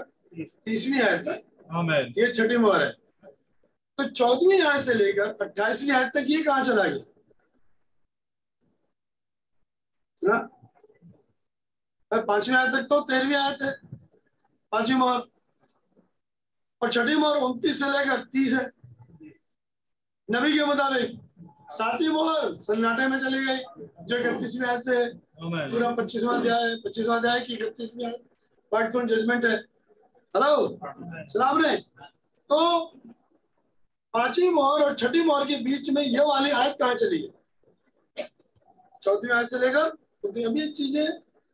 [0.65, 2.93] तीसवीं आयत तक ये छठी मोहर है।
[3.99, 7.05] तो चौदहवीं आयत से लेकर अट्ठाईसवीं आयत तक ये कहा चला गया?
[12.13, 13.73] पांचवी आयत तक तो तेरहवीं आयत है।
[14.73, 15.21] पांचवी मोहर
[16.83, 18.65] और छठी मोहर उनतीस से लेकर तीस है।
[20.29, 21.19] नबी के मुताबिक
[21.73, 23.59] सातवीं मोहर सन्नाटे में चली गई,
[24.07, 24.97] जो इकतीसवीं आयत से
[25.71, 28.25] पूरा पच्चीसवा अध्याय है। पच्चीसवा अध्याय की इकतीसवीं आयत।
[28.73, 29.57] वाइट थोन जजमेंट है।
[30.35, 30.79] हेलो
[31.29, 31.77] सलाम ने
[32.51, 32.59] तो
[34.15, 38.25] पांचवी मोहर और छठी मोहर के बीच में ये वाली आयत कहाँ चली गई
[39.03, 39.87] चौथी आयत से लेकर
[40.47, 41.07] अभी चीज़ें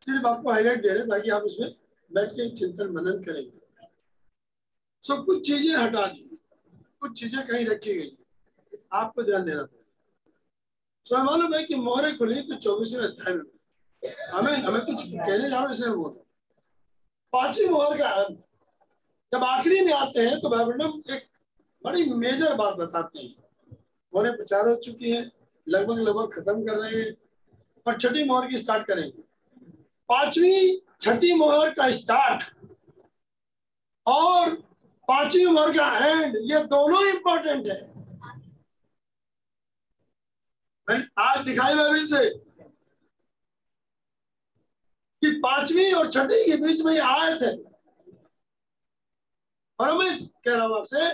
[0.07, 1.69] सिर्फ़ आपको हाईलाइट दे रहे ताकि आप उसमें
[2.11, 3.51] बैठ के चिंतन मनन करेंगे
[5.03, 6.37] सो so, कुछ चीज़ें हटा दी।
[6.99, 8.17] कुछ चीज़ें कहीं रखी गई।
[8.93, 9.83] आपको ध्यान देना पड़ेगा।
[11.07, 13.43] so, मालूम है कि मोहरे खुली तो चौबीसवें अध्याय में।
[14.31, 16.09] हमें हमें कुछ कहने जा रहे इसलिए बोल
[17.33, 18.23] पांचवी मोहर का
[19.31, 21.27] जब आखिरी में आते हैं तो बाइबल एक
[21.83, 23.77] बड़ी मेजर बात बताते हैं।
[24.13, 25.31] मोहरे प्रचार हो चुकी है
[25.67, 27.15] लगभग लगभग खत्म कर रहे हैं।
[27.87, 29.26] और छठी मोहर की स्टार्ट करेंगे।
[30.09, 32.43] पांचवी छठी मोहर का स्टार्ट
[34.05, 34.53] और
[35.07, 37.79] पांचवी मोहर का एंड ये दोनों इंपॉर्टेंट है।
[41.19, 42.29] आज दिखाई बाइबिल से
[45.21, 47.55] कि पांचवी और छठी के बीच में आयत है।
[49.79, 51.09] और मैं कह रहा हूँ आपसे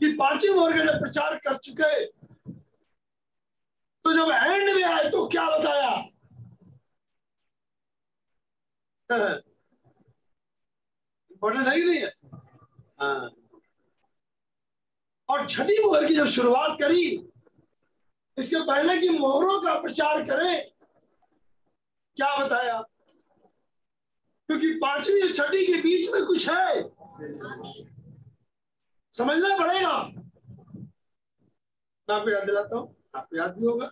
[0.00, 2.04] कि पांचवी मोहर का जब प्रचार कर चुके
[4.04, 5.90] तो जब एंड में आए तो क्या बताया?
[11.30, 12.12] इंपॉर्टेंट है कि नहीं है?
[13.00, 13.30] हाँ।
[15.28, 17.04] और छठी मोहर की जब शुरुआत करी,
[18.38, 20.70] इसके पहले की मोहरों का प्रचार करें,
[22.16, 22.80] क्या बताया
[24.48, 26.82] क्योंकि पांचवी और छठी के बीच में कुछ है।
[29.14, 29.96] समझना पड़ेगा।
[32.08, 33.90] मैं आपको याद दिलाता हूँ, आपको याद भी होगा।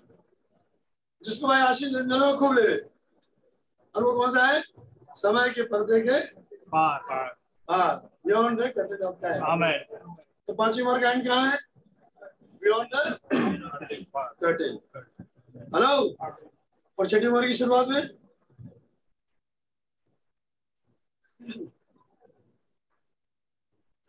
[1.23, 2.77] जिसको भाई आशीष रंजनों खूब ले
[3.95, 4.63] और वो कौन सा है?
[5.17, 6.19] समय के पर्दे के
[6.73, 7.35] पार पार।
[7.69, 9.85] हाँ beyond the curtain of time amen
[10.49, 11.59] तो पांचवी मार्क एंड कहाँ है?
[12.63, 13.19] बियॉन्ड द
[14.43, 14.79] कर्टेन
[15.75, 15.95] हेलो
[16.99, 18.03] और छठी मार्क की शुरुआत में?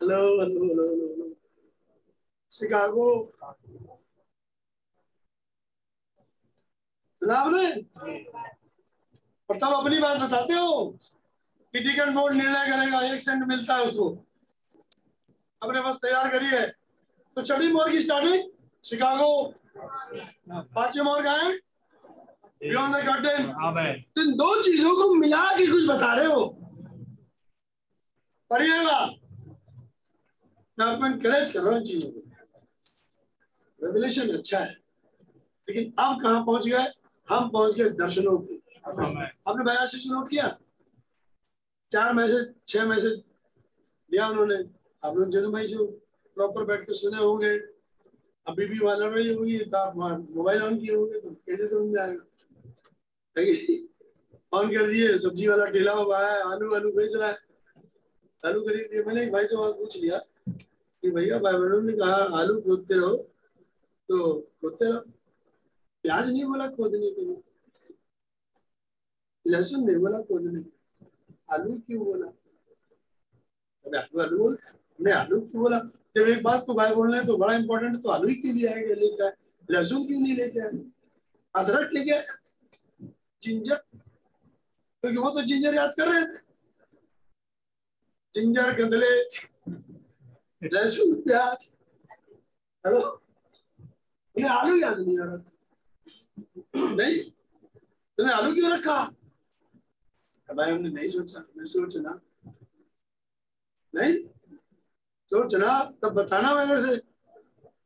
[0.00, 1.28] Hello hello hello hello
[2.52, 3.08] Chicago
[7.22, 7.66] सुना आपने
[9.48, 10.84] और तब अपनी बात बताते हो
[11.74, 14.08] कि टिकट बोर्ड निर्णय करेगा एक सेंट मिलता है उसको।
[15.62, 16.60] अपने पास तैयार करिए
[17.36, 18.42] तो छठी मोर की स्टार्टिंग
[18.84, 19.54] शिकागो।
[20.48, 21.52] पांचवी मोर का है?
[22.60, 23.40] बियॉन्ड द कर्टेन
[24.18, 26.46] इन दो चीज़ों को मिला के कुछ बता रहे हो।
[28.50, 28.98] पढ़िएगा
[30.78, 32.20] मैं आपको इनकरेज कर रहा हूँ इन चीज़ों को।
[33.82, 34.72] रेवलेशन अच्छा है।
[35.68, 36.86] लेकिन अब कहा पहुँच गए?
[37.28, 38.55] हम पहुँच गए दर्शनों पे।
[38.86, 40.48] आपने भाई आशीष नोट किया।
[41.92, 44.56] चार मैसेज छह मैसेज दिया उन्होंने।
[45.02, 45.86] आप लोग जन भाई जो
[46.36, 47.50] प्रॉपर बैठ के सुने होंगे
[48.46, 52.00] अभी भी वाला रही होगी तो आप मोबाइल ऑन किए होंगे तो कैसे समझ में
[52.02, 52.24] आएगा?
[54.52, 57.36] ऑन कर दिए सब्ज़ी वाला ठेला हुआ है आलू आलू बेच रहा है।
[58.42, 60.18] आलू खरीद दिए मैंने एक भाई से वहाँ पूछ लिया
[60.48, 65.00] कि भैया भाई बहनों ने कहा आलू खोदते रहो। तो खोदते रहो।
[66.04, 67.42] प्याज नहीं बोला खोदने के लिए।
[69.46, 70.64] लहसुन नहीं बोला खोदने नहीं
[71.54, 72.26] आलू क्यों बोला
[73.84, 75.78] अबे आलू आलू बोल हमने आलू क्यों बोला
[76.16, 78.68] जब एक बात तो भाई बोल रहे तो बड़ा इंपॉर्टेंट तो आलू ही क्यों लिए
[78.68, 79.32] आएगा लेके आए
[79.68, 80.78] लहसुन क्यों नहीं लेके आए
[81.54, 82.24] अदरक लेके आए
[83.42, 86.44] जिंजर क्योंकि वो तो जिंजर याद कर रहे थे
[88.34, 89.12] जिंजर गंदले
[90.62, 91.68] लहसुन प्याज
[92.84, 93.04] हेलो
[94.34, 95.50] आलू याद नहीं आ रहा था
[96.96, 97.20] नहीं
[98.18, 98.98] तुमने आलू क्यों रखा
[100.54, 102.20] भाई हमने नहीं सोचा मैं सोचना
[103.94, 104.14] नहीं?
[105.32, 106.96] सोचना तब बताना मेरे से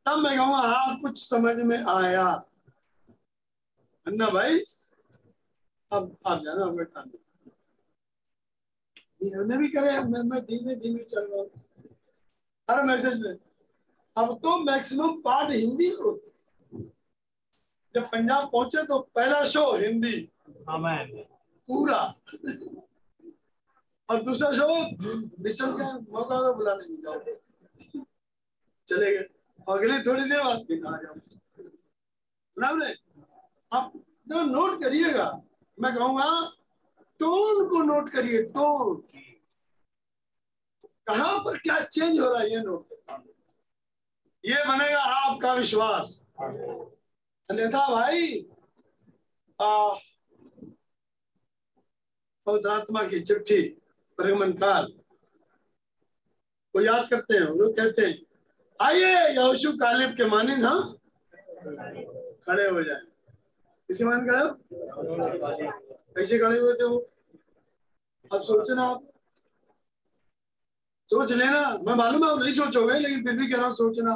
[0.05, 2.27] तब मैं कहूँगा हाँ कुछ समझ में आया।
[4.07, 4.59] अन्ना भाई,
[5.91, 7.09] अब आप जाना हमें काम
[9.23, 11.49] हमने भी करे, मैं मैं धीमे धीमे चल रहा हूँ।
[12.69, 13.37] हर मैसेज में,
[14.17, 16.91] अब तो मैक्सिमम पार्ट हिंदी में होते हैं।
[17.95, 20.29] जब पंजाब पहुँचे तो पहला शो हिंदी।
[20.69, 21.25] आमेन
[21.69, 22.01] पूरा।
[24.09, 24.67] और दूसरा शो
[25.43, 28.05] मिशन का मौका तो बुलाने नहीं जाओ।
[28.87, 29.25] चले गए।
[29.69, 31.15] अगली थोड़ी देर बाद फिर आ जाओ
[33.71, 33.91] आप
[34.29, 35.29] तो नोट करिएगा।
[35.77, 36.25] मैं कहूँगा
[37.19, 39.03] टोन को नोट करिए टोन।
[41.07, 42.85] कहाँ पर क्या चेंज हो रहा है ये नोट।
[44.43, 48.45] ये बनेगा आपका विश्वास। अन्यथा भाई
[49.59, 49.95] आ,
[52.47, 53.61] पवित्रात्मा की चिट्ठी,
[54.17, 54.85] परगमन काल।
[56.75, 58.17] को याद करते हैं लोग कहते हैं,
[58.79, 60.97] आइए, यहोशू कालिब के मानिंद हम
[62.45, 63.01] खड़े हो जाए।
[63.89, 64.49] किसी मान गए हो
[66.15, 66.97] कैसे खड़े हुए थे वो?
[68.31, 69.07] अब सोचना आप।
[71.09, 74.13] सोच लेना। मैं मालूम है आप नहीं सोचोगे, लेकिन फिर भी कह रहा हूँ सोचना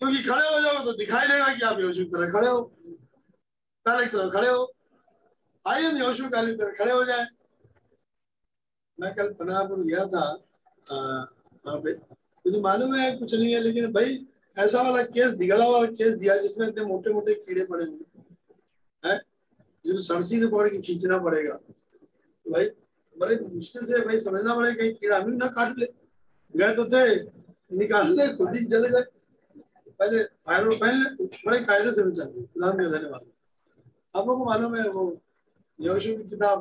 [0.00, 2.62] क्योंकि खड़े हो जाओ तो दिखाई देगा कि आप की तरह खड़े हो।
[3.86, 4.72] काले की तरह खड़े हो।
[5.66, 7.26] आइए हम यहोशू काली तरह खड़े हो जाए।
[8.98, 10.22] मैं कल पनाहपुर गया था
[10.90, 15.86] वहाँ पे। मुझे मालूम है कुछ नहीं है, लेकिन भाई, ऐसा वाला केस, दिगड़ा वाला
[15.90, 18.22] केस दिया जिसमें इतने मोटे मोटे कीड़े पड़े हुए
[19.04, 19.18] हैं?
[19.84, 22.68] जो सरसी से पकड़ के खींचना पड़ेगा। तो भाई,
[23.16, 25.86] बड़े मुश्किल से भाई समझना पड़ेगा कहीं कीड़ा हमें ना काट ले।
[26.54, 27.04] गए तो थे,
[27.76, 29.02] निकाल ले, खुद ही चले गए।
[29.98, 33.20] पहले फायर पहन ले बड़े कायदे से बचा खुदा का धन्यवाद।
[34.16, 35.10] आप लोगों को मालूम है वो
[35.78, 36.58] योशु की किताब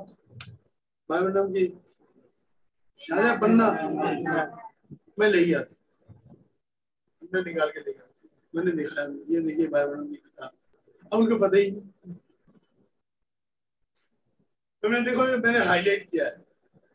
[1.09, 1.66] बाइबल की
[3.01, 3.68] याद पन्ना?
[5.20, 8.07] मैं ले गया हमने निकाल के देखा
[8.55, 10.51] मैंने दिखाया, ये देखिए बाइबल की किताब
[11.14, 12.16] अब उनको पता ही नहीं।
[14.84, 16.36] तो मैंने देखो मैंने हाईलाइट किया है।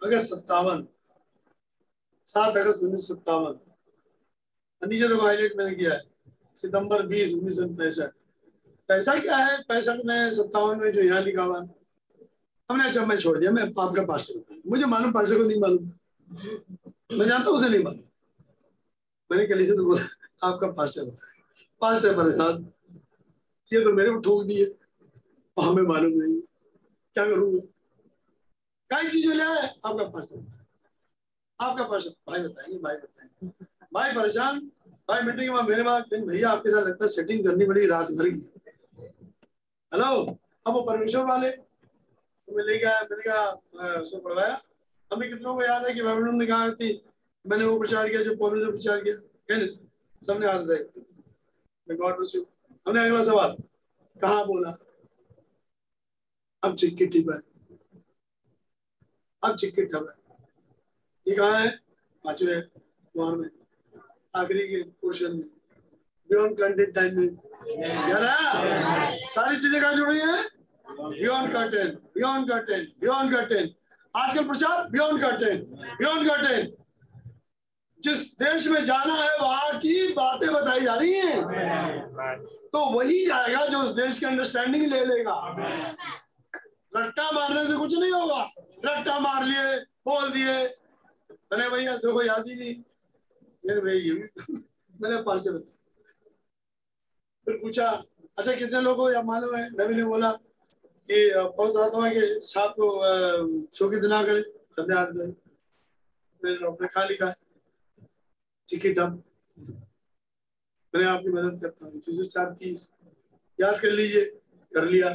[0.00, 0.86] अगस्त सत्तावन।
[2.26, 3.58] सात अगस्त उन्नीस सत्तावन।
[4.82, 6.02] नीचे देखो हाईलाइट मैंने किया है।
[6.56, 8.10] सितंबर बीस उन्नीस सौ पैंसठ।
[8.88, 9.62] पैसा क्या है?
[9.62, 11.60] पैंसठ में सत्तावन में जो यहाँ लिखा हुआ
[12.70, 17.26] हमने अच्छा मैं छोड़ दिया, मैं आपका पास्टर मुझे मालूम, पास्टर को नहीं मालूम। मैं
[17.26, 18.02] जानता हूँ उसे नहीं मालूम।
[19.30, 20.02] मैंने कल से तो बोला,
[20.44, 21.42] आपका पास्टर बताया
[21.80, 22.66] पास्टर परेशान
[23.70, 24.64] ये तो मेरे को ठोक दिए।
[25.56, 26.40] हमें मालूम नहीं।
[27.16, 27.60] क्या करूँगा
[28.90, 30.64] कई चीज़ें ले आए, आपका पास्टर बताया
[31.60, 34.58] आपका पास्टर, भाई बताएँगे भाई बताएँगे। भाई परेशान,
[35.08, 38.28] भाई मीटिंग में मेरे बाद भैया आपके साथ लगता है सेटिंग करनी पड़ी, रात भर
[38.28, 38.52] की।
[39.92, 41.50] हेलो अब वो परमेश्वर वाले
[42.48, 43.46] तो मैं ले गया मैंने कहा
[44.00, 44.60] उसको पढ़वाया
[45.12, 47.04] हमें कितनों को याद है कि बाइबल ने कहा थी
[47.46, 49.14] मैंने वो प्रचार किया जो पौने ने प्रचार किया?
[49.50, 49.66] है
[50.26, 52.26] सबने याद रहे। गॉड
[52.88, 53.56] हमने अगला सवाल।
[54.20, 54.70] कहा बोला?
[56.62, 57.38] अब चिक्की टिप है।
[59.42, 60.36] अब चिक्की ठप है।
[61.28, 61.70] ये कहा है?
[62.24, 62.56] पांचवे
[63.16, 63.50] में।
[64.36, 65.46] आखिरी के पोर्शन में।
[66.30, 67.28] बियॉन्ड कंटेंट टाइम में।
[69.30, 70.55] सारी चीज़ें कहा जुड़ रही है?
[70.90, 73.74] Beyond curtain beyond curtain beyond curtain
[74.16, 75.62] आजकल प्रचार बियॉन्ड कर्टेन
[75.98, 76.72] बियॉन्ड कर्टेन
[78.00, 81.42] जिस देश में जाना है, वहाँ की बातें बताई जा रही हैं।
[82.72, 85.56] तो वही जाएगा जो उस देश की अंडरस्टैंडिंग ले लेगा।
[86.96, 88.42] रट्टा मारने से कुछ नहीं होगा।
[88.86, 90.52] रट्टा मार लिए, बोल दिए।
[91.32, 92.74] मैंने भैया देखो, याद ही नहीं।
[93.66, 94.14] मेरे भैया
[95.02, 95.58] मैंने बताया
[97.46, 97.90] फिर पूछा
[98.38, 99.68] अच्छा कितने लोग या मालूम है?
[99.70, 100.30] नबी ने बोला
[101.08, 102.86] कि पौध आत्मा के साथ को
[103.76, 104.42] शो की दिना करे
[104.76, 105.26] सबने हाथ में,
[106.42, 107.34] अपने खा लिखा है
[108.68, 109.22] टिकट हम
[110.94, 112.88] मैंने आपकी मदद करता हूँ। तीन चार तीस।
[113.58, 114.24] याद कर लीजिए,
[114.72, 115.08] कर लिया।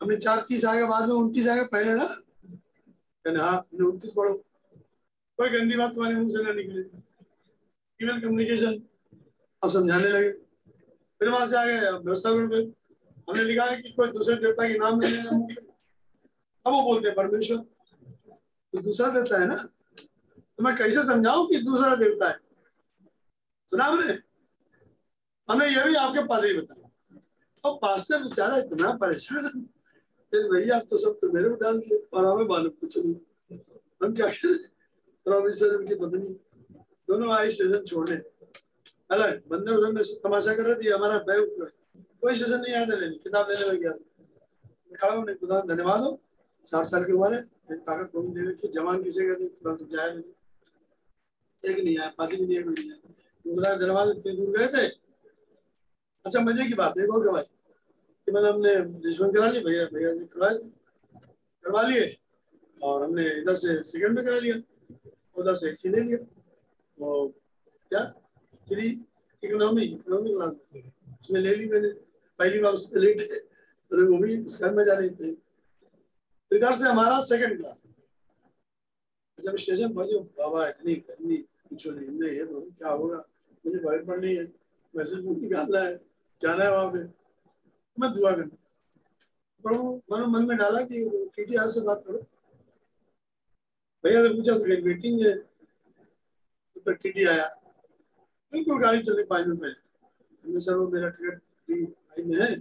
[0.00, 2.04] हमने चार तीस आएगा बाद में उनतीस आएगा पहले ना?
[2.04, 4.34] कहने हाँ हमने उनतीस पढ़ो।
[5.38, 6.80] कोई गंदी बात तुम्हारे मुँह से ना निकले।
[8.00, 8.82] इवन कम्युनिकेशन
[9.62, 10.30] अब समझाने लगे।
[11.20, 12.64] फिर वहाँ से आगे व्यवस्था पे।
[13.30, 15.30] हमने लिखा है कि कोई दूसरे देवता के नाम नहीं लेना
[16.66, 17.56] अब वो बोलते हैं, परमेश्वर।
[18.72, 19.68] तो दूसरा देवता है ना?
[20.40, 22.36] तो मैं कैसे समझाऊं कि दूसरा देवता है?
[23.70, 24.12] सुना हमने?
[25.50, 26.90] हमने ये भी आपके पास ही बताया।
[27.64, 29.68] और पास्टर बेचारा इतना परेशान
[30.30, 33.14] फिर भैया, आप तो सब तो मेरे को डाल दिए, और हमें मालूम कुछ नहीं।
[34.02, 35.86] हम क्या करें?
[35.86, 36.40] की पत्नी।
[37.08, 38.16] दोनों आए, स्टेशन छोड़ने
[39.10, 41.70] अलग, बंदे उधर में तमाशा कर रहे थे, हमारा बैग
[42.26, 43.90] कोई स्टेशन नहीं आया था लेने किताब लेने में गया।
[44.98, 46.08] खड़ा हूँ खुदा धन्यवाद हो।
[46.66, 51.70] साठ साल के उम्र है ताकत बहुत दे रखी। जवान किसे कहते तुरंत समझाया मैंने।
[51.70, 52.98] एक नहीं आया पाती भी नहीं है नहीं आया।
[53.44, 54.86] खुदा धन्यवाद, इतने दूर गए थे।
[56.24, 58.74] अच्छा मज़े की बात है और क्या भाई कि मतलब हमने
[59.06, 60.54] रिश्वत करा ली, भैया भैया ने करवाए
[61.64, 62.16] करवा लिए।
[62.82, 64.56] और हमने इधर से सेकंड में करा लिया।
[65.36, 66.18] उधर से एक ले लिया।
[66.98, 67.28] वो
[67.90, 68.04] क्या?
[68.68, 68.88] थ्री
[69.42, 70.52] इकोनॉमी इकोनॉमी क्लास
[71.22, 72.05] उसमें ले ली मैंने।
[72.40, 75.32] पहली बार उसमें लेट है तो वो भी उस घर में जा रही थी।
[76.50, 77.82] तो इधर से हमारा सेकंड क्लास
[79.38, 83.16] जब स्टेशन पहुँचे बाबा इतनी गर्मी कुछ नहीं ये तो क्या होगा?
[83.64, 84.44] मुझे बाइक पढ़नी है।
[84.94, 85.96] मैसेज बुक निकालना है,
[86.40, 88.56] जाना है वहाँ पे। तो मैं दुआ करना
[89.64, 92.18] प्रभु, मैंने मन में डाला कि टीटी से बात करो।
[94.04, 95.34] भैया ने पूछा तो मीटिंग है
[96.76, 97.46] तो टीटी आया।
[98.52, 101.40] बिल्कुल गाड़ी चलने पाँच मिनट पहले। सर वो मेरा टिकट
[102.16, 102.54] आई में है।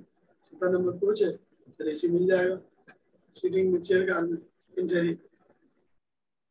[0.45, 2.60] सत्तर नंबर कोच है सर, एसी मिल जाएगा।
[3.36, 4.20] सीटिंग में चेयर का
[4.78, 5.14] इंटरी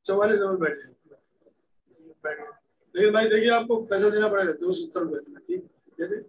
[0.06, 0.92] चौवालीस नंबर बैठे
[2.24, 2.52] बैठ गए।
[2.94, 6.20] लेकिन भाई देखिए, आपको पैसा देना पड़ेगा। दो सौ सत्तर रुपये ठीक है।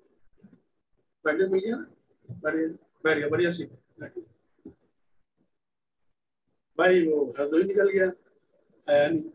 [1.26, 1.76] बैठने मिल गया
[2.44, 2.68] बढ़िया
[3.04, 4.18] बैठ गया बढ़िया सीट बैठ
[6.78, 8.12] भाई, वो हरदोई निकल गया।
[8.84, 9.30] आया नहीं।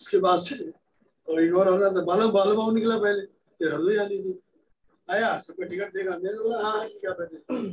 [0.00, 0.56] उसके बाद से
[1.28, 3.24] और एक और होना था बालम बालम निकला पहले।
[3.60, 4.32] फिर हरदोई आनी थी
[5.08, 7.72] आया सबका टिकट देगा। मैंने बोला हाँ, हाँ क्या बैठे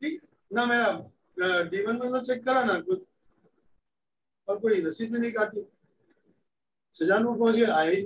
[0.00, 0.20] ठीक
[0.52, 3.02] ना मेरा डीवन में चेक करा ना कुछ
[4.48, 5.66] और कोई रसीद नहीं काटी।
[6.96, 8.02] सजानपुर पहुँच गया आया ही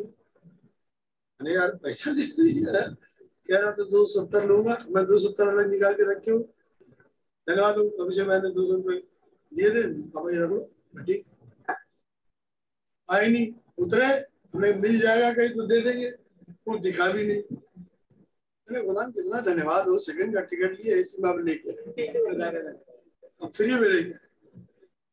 [1.40, 5.94] नहीं। यार पैसा नहीं कह रहा तो दो सत्तर लूँगा मैं दो सत्तर अलग निकाल
[5.94, 6.42] के रखे हूँ।
[7.46, 8.98] धन्यवाद अभी से मैंने दो सौ रुपये
[9.52, 9.82] दिए थे।
[10.18, 11.24] अब ये रखो ठीक।
[13.08, 13.52] आए नहीं।
[13.84, 14.06] उतरे
[14.54, 16.08] हमें मिल जाएगा कहीं तो दे देंगे।
[16.68, 17.42] वो दिखा भी नहीं।
[18.68, 21.72] मैंने गुलाम कितना धन्यवाद हो सेकंड का टिकट लिए, इसी लेके
[23.46, 24.14] फ्री में लेके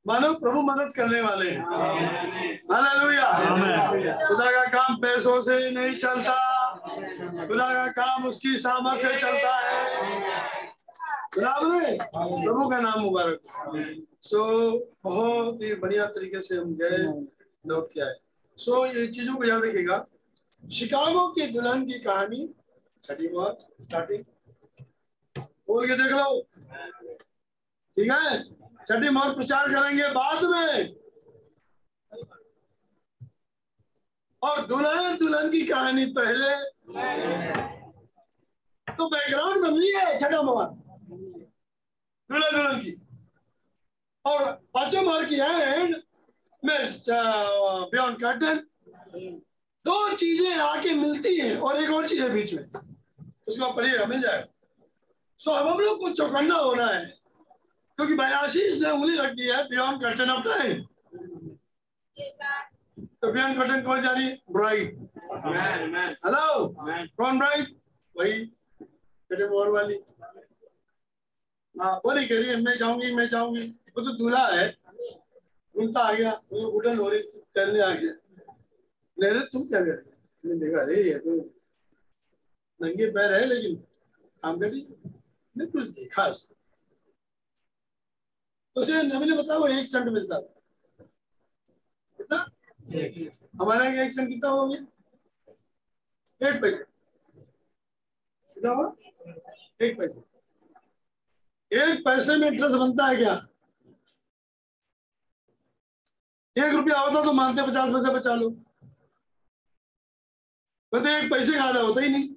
[0.05, 1.63] मानो प्रभु मदद करने वाले हैं।
[4.27, 6.35] खुदा का काम पैसों से नहीं चलता।
[7.47, 9.75] खुदा का काम उसकी सामर्थ से चलता है।
[11.37, 13.39] बराबर प्रभु का नाम मुबारक
[14.23, 14.39] सो
[15.03, 16.97] बहुत ही बढ़िया तरीके से हम गए
[17.67, 18.15] लोग क्या है
[18.59, 20.03] सो ये चीज़ों को याद रखिएगा।
[20.63, 22.53] शिकागो की दुल्हन की कहानी
[23.03, 24.23] छठी बात स्टार्टिंग
[25.37, 26.41] बोल के देख लो।
[27.97, 28.37] ठीक है?
[28.87, 30.95] छठी मोहर प्रचार करेंगे बाद में।
[34.41, 36.51] और दुल्हन दुल्हन की कहानी पहले।
[38.87, 40.67] तो बैकग्राउंड में नहीं है छठा मोहर
[42.29, 42.93] दुल्हन दुल्हन की।
[44.25, 44.43] और
[44.73, 45.95] पाँचों मोहर की एंड
[46.63, 48.55] में बियॉन्ड कर्टन।
[49.85, 52.63] दो चीज़ें आके मिलती हैं, और एक और चीज़ है बीच में।
[53.47, 54.45] उसको आप पढ़िएगा, मिल जाएगा।
[55.39, 57.05] सो अब हम लोग को चौकन्ना होना है,
[57.97, 60.85] क्योंकि बयाशीस ने उंगली रख दी है, बियॉन्ड कर्टन ऑफ़ टाइम
[63.21, 64.27] तो बियॉन्ड कर्टन कौन जा रही?
[64.27, 64.97] है ब्राइड
[66.25, 66.67] हेलो
[67.17, 67.75] कौन ब्राइड
[68.15, 68.43] वही
[69.45, 69.93] मोहर वाली।
[71.75, 73.67] हाँ नहीं कह रही है, मैं जाऊँगी मैं जाऊँगी।
[73.97, 74.65] वो तो दूल्हा है।
[75.75, 76.31] उल्टा आ गया
[76.69, 77.21] घुटन हो रही
[77.55, 78.11] करने आ गया।
[79.17, 81.39] ले तुम क्या कर रहे देखा, अरे, ये तो
[82.81, 83.75] नंगे पैर है, लेकिन
[84.43, 84.81] काम कर रही
[85.55, 86.55] ने कुछ देखा उसको
[88.75, 91.05] तो उसे मैंने बताया, वो एक सेंट मिलता था।
[92.19, 92.37] कितना?
[93.61, 96.83] हमारे एक सेंट कितना हो गया एक पैसे।
[98.55, 98.87] कितना हुआ?
[99.81, 100.19] एक पैसे।
[101.71, 103.33] एक पैसे में इंटरेस्ट बनता है क्या?
[106.55, 108.49] एक रुपया होता तो मानते पचास पैसे बचा लो।
[110.91, 112.35] कहते एक पैसे का आधा होता ही नहीं।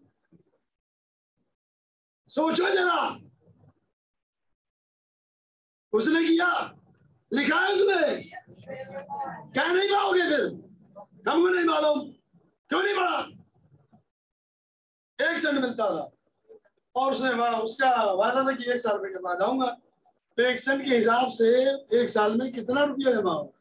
[2.34, 3.00] सोचो जरा।
[5.92, 6.48] उसने किया?
[7.32, 8.30] लिखा है उसमें?
[9.52, 10.44] क्या नहीं पाओगे फिर?
[11.28, 12.00] हमको नहीं मालूम।
[12.70, 13.18] क्यों नहीं पढ़ा?
[15.20, 16.10] एक सेंट मिलता था।
[16.94, 19.70] और उसने वहाँ, उसका वादा था कि एक साल में के बाद आऊँगा
[20.38, 21.48] तो एक सेंट के हिसाब से
[22.00, 23.58] एक साल में कितना रुपया जमा होगा?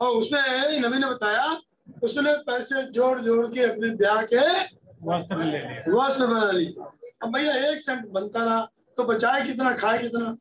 [0.00, 1.60] और उसने नबी ने बताया,
[2.02, 6.92] उसने पैसे जोड़ जोड़ के अपने ब्याह के वस्त्र ले लिया।
[7.22, 10.36] अब भैया, एक सेंट बनता रहा। तो बचाए कितना, खाए कितना?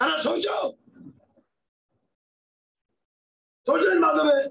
[0.00, 0.70] अरे, सोचो।
[3.66, 4.48] सोचो इन बातों में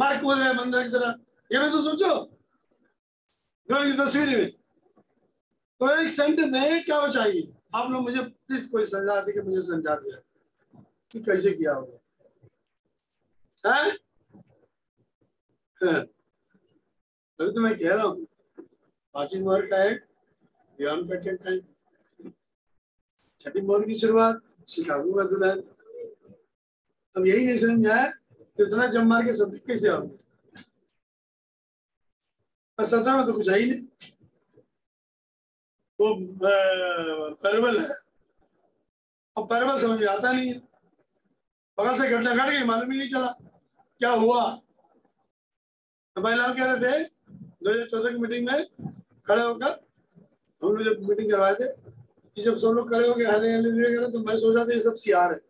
[0.00, 1.14] मार कूद रहे मंदिर की तरह।
[1.52, 2.38] ये भी तो सोचो।
[3.72, 4.50] की तस्वीर में
[5.80, 9.60] तो एक सेंट में क्या बचाइए आप लोग मुझे प्लीज़ कोई समझा दे कि मुझे
[9.60, 10.18] समझा दिया।
[11.10, 11.98] कि कैसे किया होगा?
[13.74, 13.90] है?
[15.84, 16.11] है।
[17.42, 18.26] अभी तो मैं कह रहा हूँ
[19.14, 19.94] पांचवी मोहर का है
[20.78, 22.30] बियॉन्ड पेटेंट टाइम
[23.40, 25.62] छठी मोहर की शुरुआत शिकागो का दुल्हन
[27.16, 28.10] अब यही नहीं समझ आया
[28.58, 30.16] तो इतना जम मार के सब कैसे आओगे?
[32.78, 33.80] और सचा में तो कुछ ही नहीं।
[35.98, 36.14] वो
[37.42, 37.88] परवल है।
[39.36, 40.58] अब परवल समझ में आता नहीं है।
[41.78, 43.32] बगल से घटना घट गई, मालूम ही नहीं चला।
[44.00, 44.42] क्या हुआ?
[46.16, 47.04] तो भाई लाल कह रहे थे
[47.62, 48.64] दो हज़ार चौदह की मीटिंग में
[49.28, 49.80] खड़े होकर
[50.62, 51.66] हम लोग जब मीटिंग करवाए थे
[52.36, 54.94] कि जब सब लोग खड़े होकर हले हले लिए तो मैं सोचा था ये सब
[54.98, 55.40] सियार है।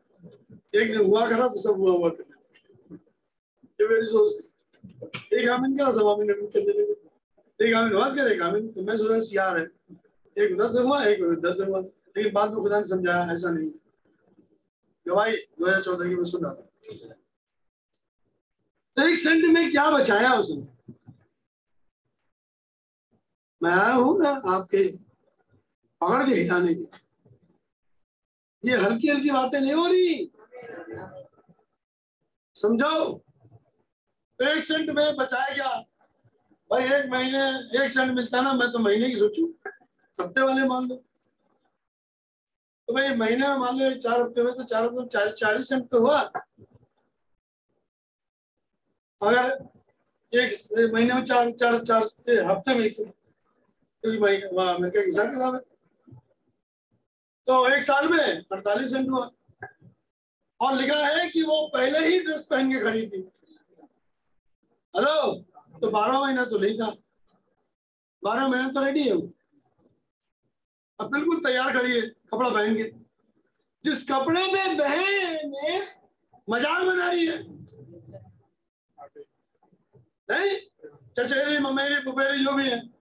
[0.74, 2.96] एक ने हुआ करा तो सब हुआ हुआ करने
[3.80, 6.94] ये मेरी सोच थी। एक आमिन करा, सब आमिन आमिन करने लगे।
[7.60, 9.64] एक आमिन हुआ करे, एक आमिन। तो मैं सोचा सियार है।
[10.36, 13.50] एक उधर से हुआ, एक उधर से हुआ। लेकिन बाद में खुदा ने समझाया, ऐसा
[13.50, 13.70] नहीं
[15.06, 16.68] गवाही दो हज़ार चौदह की मैं सुन रहा था।
[18.96, 20.66] तो एक सेंट में क्या बचाया उसने?
[23.62, 24.86] मैं आया हूँ ना आपके
[26.00, 26.88] पकड़ के हिलाने की
[28.64, 30.30] ये हल्की हल्की बातें नहीं हो रही।
[32.56, 33.12] समझो
[34.40, 35.68] तो एक सेंट में बचाया क्या?
[36.70, 37.40] भाई एक महीने,
[37.84, 39.46] एक सेंट मिलता ना, मैं तो महीने की सोचू।
[40.18, 40.96] हफ़्ते वाले मान लो।
[42.88, 45.88] तो भाई महीने में मान लो चार हफ़्ते हुए तो चार हफ़्ते चार, चालीस सेंट
[45.90, 46.20] तो हुआ।
[49.20, 49.50] अगर
[50.32, 52.02] एक महीने में चार चार चार
[52.50, 53.12] हफ़्ते में एक सेंट।
[54.04, 55.60] किताब है
[57.48, 59.30] तो एक साल में अड़तालीस सेंट हुआ।
[60.60, 63.18] और लिखा है कि वो पहले ही ड्रेस पहन के खड़ी थी।
[64.94, 65.32] हेलो
[65.80, 66.90] तो बारह महीना तो नहीं था।
[68.22, 69.32] बारह महीना तो रेडी है वो।
[71.00, 72.90] अब बिल्कुल तैयार खड़ी है, कपड़ा पहन के।
[73.84, 75.78] जिस कपड़े में बहन ने
[76.50, 77.38] मज़ाक बनाई है।
[80.28, 80.56] नहीं,
[81.18, 82.91] चचेरी, ममेरी, पुपेरी, जो भी है।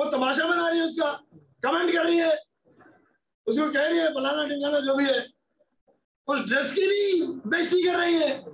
[0.00, 1.12] वो तमाशा बना रही है उसका।
[1.64, 2.36] कमेंट कर रही है।
[3.46, 5.26] उसको कह रही है, फलाना ढिंगाना जो भी है,
[6.28, 8.44] उस ड्रेस की भी बेइज्जती कर रही है।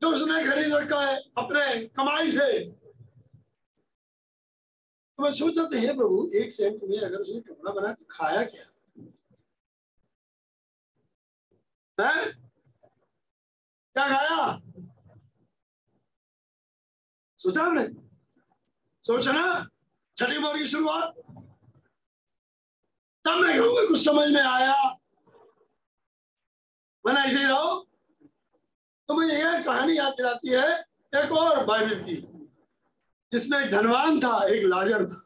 [0.00, 2.70] जो उसने खरीद रखा है, अपने कमाई से।
[5.16, 8.44] तो मैं सोच था, हे प्रभु, एक सेंट में अगर उसने कपड़ा बना तो खाया
[8.44, 8.64] क्या?
[12.10, 12.32] है?
[13.96, 14.60] क्या खाया?
[17.38, 17.88] सोचा हमने
[19.04, 19.68] सोचा ना?
[20.20, 21.14] छठी मोर की शुरुआत?
[23.24, 24.74] तब मैं कहूँगा कुछ समझ में आया।
[27.04, 27.78] मैंने ऐसे ही रहो
[29.08, 30.68] तो मुझे यह कहानी याद दिलाती है,
[31.12, 32.16] एक और बाइबल की,
[33.32, 35.20] जिसमें एक धनवान था, एक लाजर था।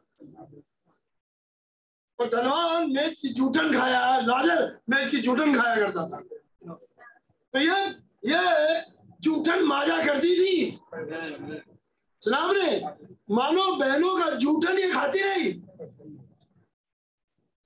[2.19, 6.19] और धनवान मेज की जूठन खाया, लाजर मेज की जूठन खाया करता था।
[7.53, 7.85] तो ये
[8.31, 8.81] ये
[9.21, 10.71] जूठन माजा करती थी।
[12.21, 12.69] सुना ने
[13.31, 15.49] मानो बहनों का जूठन ये खाती रही।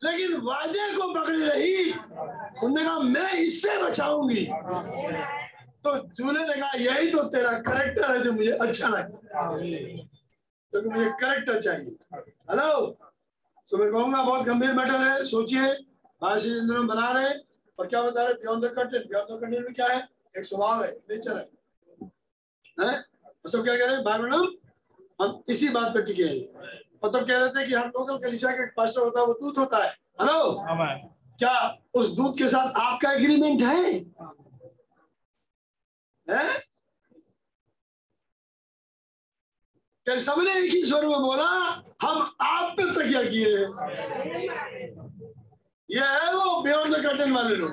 [0.01, 4.45] लेकिन वादे को पकड़ी रही उन्होंने कहा, मैं इससे बचाऊँगी।
[5.83, 9.97] तो दूल्हे ने कहा, यही तो तेरा करेक्टर है जो मुझे अच्छा लगता है।
[10.73, 12.87] तो मुझे करेक्टर चाहिए। हेलो
[13.69, 15.73] तो मैं कहूँगा, बहुत गंभीर मैटर है, सोचिए।
[16.21, 17.33] भाषी इंद्र बना रहे
[17.79, 20.07] और क्या बता रहे beyond the content beyond the content में क्या है?
[20.37, 21.47] एक स्वभाव है नेचर है।
[22.79, 23.03] हैं?
[23.45, 24.03] तो सब क्या कह रहे हैं?
[24.03, 24.19] भाई
[25.21, 26.43] हम इसी बात पर टिके हैं।
[27.03, 29.57] और तब कह रहे थे कि हम लोकल कलिशा का पास्टर होता है वो दूत
[29.57, 29.89] होता है।
[30.21, 30.53] हेलो
[31.39, 31.53] क्या
[31.93, 33.83] उस दूत के साथ आपका एग्रीमेंट है?
[36.27, 36.49] हैं?
[40.05, 41.47] सबने एक ही स्वर में बोला
[42.01, 43.57] हम आप पे तकिया किए
[45.89, 47.71] ये है वो बियॉन्ड द कर्टन वाले लोग।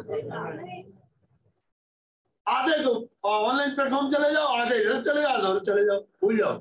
[2.48, 2.90] आधे तो
[3.24, 6.58] ऑनलाइन प्लेटफॉर्म चले जाओ आधे इधर चले जाओ चले जाओ भूल जाओ।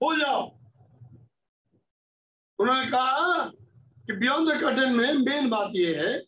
[0.00, 0.42] भूल जाओ।
[2.58, 3.44] उन्होंने कहा
[4.06, 6.18] कि बियॉन्ड द कर्टन में मेन बात यह है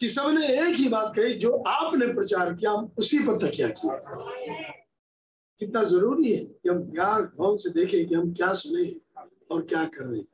[0.00, 3.96] कि सबने एक ही बात कही जो आपने प्रचार किया हम उसी पर तकिया किया
[5.60, 8.90] कितना ज़रूरी है कि हम प्यार भाव से देखें कि हम क्या सुने
[9.50, 10.26] और क्या कर रहे हैं।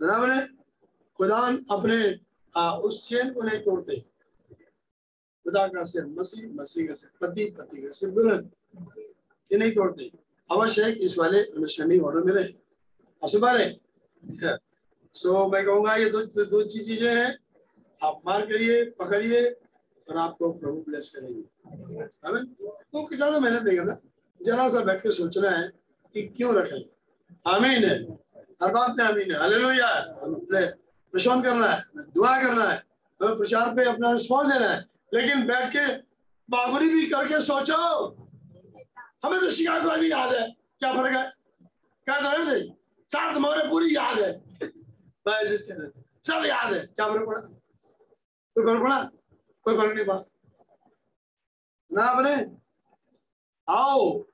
[0.00, 0.46] जनाब
[1.18, 1.98] खुदान अपने
[2.56, 4.13] आ, उस चेन को नहीं तोड़ते।
[5.44, 8.50] खुदा का सिर, मसीह मसीह का सिर, पति पति का सिर दुल्हन
[9.50, 10.10] ये नहीं तोड़ते।
[10.50, 12.52] अवश्य है इस वाले अंडरस्टैंडिंग ऑर्डर में रहे।
[13.22, 13.66] अब बारे
[15.14, 17.38] सो मैं कहूँगा, ये दो दो चीज़ें हैं।
[17.98, 19.42] आप मार करिए, पकड़िए,
[20.06, 21.42] और आपको प्रभु ब्लेस करेंगे।
[22.26, 23.96] हमें तो ज़्यादा मेहनत देगा ना
[24.40, 25.68] जरा सा बैठ के सोचना है
[26.14, 26.82] कि क्यों रखें।
[27.46, 27.98] आमीन है।
[28.62, 29.88] हर बात में आमीन है। हले हालेलुया
[31.12, 32.82] प्रशांत करना है। दुआ करना है।
[33.20, 34.84] हमें प्रचार पे अपना रिस्पॉन्स देना है।
[35.14, 35.86] लेकिन बैठ के
[36.50, 37.76] बाबुरी भी करके सोचो।
[39.24, 41.32] हमें तो शिकायत वाली याद है। क्या फ़र्क है?
[42.06, 42.62] क्या तो है
[43.12, 44.32] सात मोरे पूरी याद है।
[46.24, 47.40] सब याद है। क्या फ़र्क पड़ा?
[48.54, 49.10] कोई फ़र्क पड़ा?
[49.62, 50.24] कोई फ़र्क नहीं पड़ा।
[51.92, 52.56] ना अपने
[53.68, 54.24] आओ,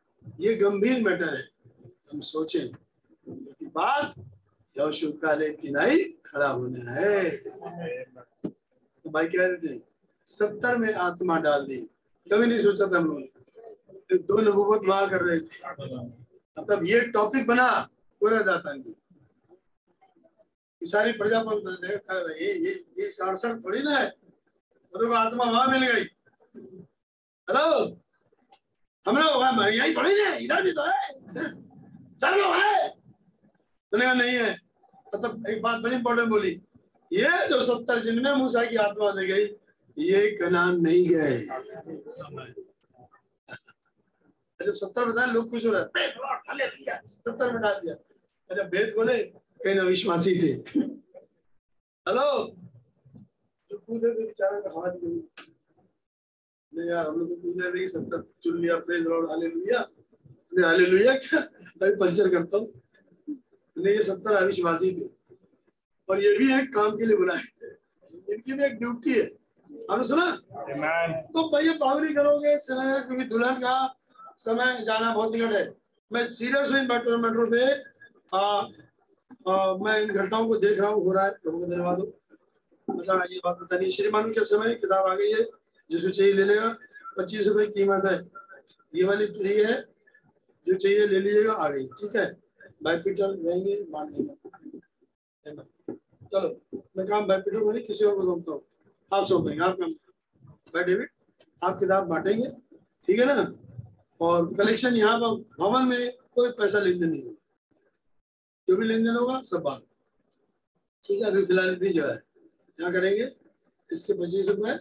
[0.40, 1.42] ये गंभीर मैटर है।
[2.12, 2.68] हम सोचें
[3.62, 4.14] बात
[4.78, 9.89] यशु काले की नहीं खड़ा होना है। तो भाई कह रहे थे
[10.30, 11.80] सत्तर में आत्मा डाल दी।
[12.26, 13.20] कभी नहीं सोचा था हम लोग
[14.28, 15.56] दो नबूवत वहाँ कर रहे थे।
[16.56, 17.68] मतलब ये टॉपिक बना,
[18.20, 18.92] पूरा नहीं।
[20.82, 26.04] सारी प्रजा पर ये ये ये सारसर थोड़ी ना है। तो आत्मा वहाँ मिल गई।
[27.48, 27.66] हेलो?
[29.06, 31.00] हम लोग यही थोड़ी ना इधर भी तो है।
[32.22, 34.50] सब लोग है तो नहीं है।
[35.14, 36.60] मतलब एक बात बड़ी इंपॉर्टेंट बोली।
[37.10, 39.46] ये जो सत्तर जिनमें मूसा की आत्मा दे गई
[40.00, 41.38] ये कनान नहीं गए
[44.60, 46.08] जब सत्तर बताया लोग खुश हो रहे
[47.08, 47.94] सत्तर में डाल दिया।
[48.50, 49.16] अच्छा भेद बोले
[49.64, 50.52] कई ना विश्वासी थे।
[52.06, 52.26] हेलो?
[53.70, 54.94] जो कूदे थे बेचारे का हाथ
[56.72, 59.80] नहीं यार हम लोग तो पूछ रहे थे कि सत्तर चुन लिया प्रेज लॉर्ड हालेलुया।
[60.54, 61.40] मैं हालेलुया क्या?
[61.40, 62.68] अभी पंचर करता हूँ।
[63.76, 65.08] नहीं ये सत्तर अविश्वासी थे।
[66.08, 67.42] और ये भी एक काम के लिए बुलाए
[68.32, 69.28] इनकी भी एक ड्यूटी है।
[69.90, 70.24] आपने सुना।
[71.34, 73.74] तो भैया पावरी करोगे समय क्योंकि दुल्हन का
[74.38, 75.64] समय जाना बहुत निकट है।
[76.10, 77.64] मैं सीरियस हूँ इन मेट्रो मेट्रो पे।
[78.32, 78.40] आ,
[79.48, 82.06] आ, मैं इन घटनाओं को देख रहा हूँ हो रहा है प्रभु को धन्यवाद हो।
[82.88, 85.42] अच्छा ये बात नहीं श्रीमान के समय किताब आ गई है
[85.90, 86.76] जिसको चाहिए ले लेगा।
[87.18, 88.18] पच्चीस रुपए कीमत है।
[88.92, 89.74] ये वाली फ्री है
[90.66, 92.26] जो चाहिए ले लीजिएगा आ गई। ठीक है?
[92.82, 94.34] बाइपिटल रहेंगे बांट देंगे।
[96.32, 96.48] चलो
[96.96, 98.62] मैं काम बाइपिटल को नहीं किसी और को सौंपता हूँ।
[99.10, 99.92] आप सौंपेंगे आप काम
[100.74, 101.08] भाई डेविड
[101.60, 102.48] आप किताब बांटेंगे,
[103.08, 103.42] ठीक है ना?
[104.20, 107.36] और कलेक्शन यहाँ पर भवन में कोई पैसा लेन देन नहीं होगा।
[108.68, 109.82] जो भी लेन देन होगा, सब बात
[111.04, 112.16] ठीक है, अभी फ़िलहाल इतनी जगह है।
[112.78, 113.28] क्या करेंगे,
[113.90, 114.76] इसके पच्चीस रुपए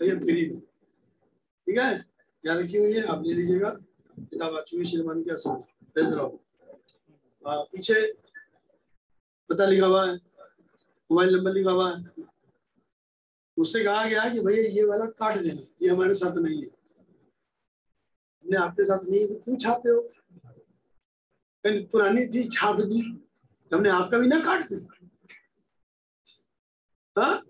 [0.00, 2.04] तो ये फ्री में। ठीक है?
[2.44, 5.54] यहाँ रखी हुई है, आप ले लीजिएगा। किताब चुनी, श्रीमान के असर
[5.96, 6.38] भेज रहा हूँ।
[7.44, 8.02] पीछे
[9.50, 10.14] पता लिखा हुआ है,
[11.10, 12.17] मोबाइल नंबर लिखा हुआ है।
[13.58, 18.56] उससे कहा गया कि भैया ये वाला काट देना ये हमारे साथ नहीं है। हमने
[18.56, 20.00] आपके साथ नहीं है तो क्यों छापे हो?
[21.64, 23.00] कहीं पुरानी थी, छाप दी
[23.74, 24.94] हमने आपका भी ना काट दिया।
[27.16, 27.42] हाँ?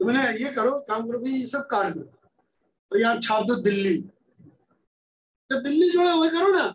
[0.00, 2.00] तो मैंने ये करो, काम करो ये सब काट दो।
[2.90, 3.98] तो यहाँ छाप दो दिल्ली।
[5.50, 6.74] तो दिल्ली जोड़े वही करो ना।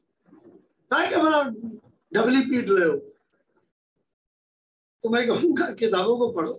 [0.92, 1.44] क्या बड़ा
[2.14, 2.98] डबली पीट रहे हो।
[5.04, 6.54] तो मैं कहूँगा, किताबों को पढ़ो।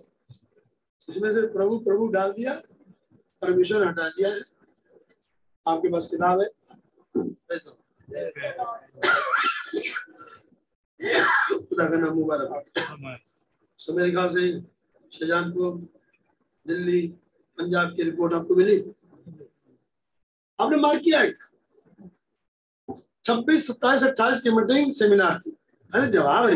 [1.09, 2.53] इसमें से प्रभु प्रभु डाल दिया
[3.41, 4.39] परमेश्वर हटा दिया है।
[5.65, 6.47] आपके पास किताब है।
[11.69, 12.49] खुदा का नाम मुबारक
[13.79, 14.51] सो मेरे ख्याल से
[15.11, 15.73] शाहजहानपुर
[16.65, 17.01] दिल्ली
[17.57, 18.77] पंजाब की रिपोर्ट आपको मिली?
[20.59, 21.37] आपने मार्क किया एक
[23.25, 25.51] छब्बीस सत्ताईस अट्ठाईस की मीटिंग सेमिनार थी।
[25.91, 26.55] अरे जवाब है।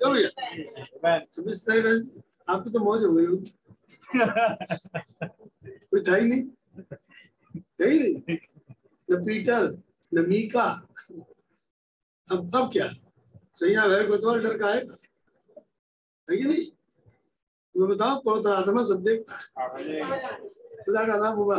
[0.00, 2.18] क्यों भैया छब्बीस सत्ताईस
[2.48, 3.56] आपकी तो मौज हो गई होगी।
[6.02, 6.50] था ही नहीं।
[7.54, 8.36] था ही नहीं।
[9.10, 9.82] न पीटर
[10.14, 10.86] न मीका।
[12.32, 12.86] अब अब क्या?
[13.62, 14.80] है कोतवाल डर का है।
[16.30, 16.66] है कि नहीं?
[17.76, 20.38] मैं बताओ पवित्र आत्मा सब देखता है।
[20.84, 21.58] खुदा का नाम हुआ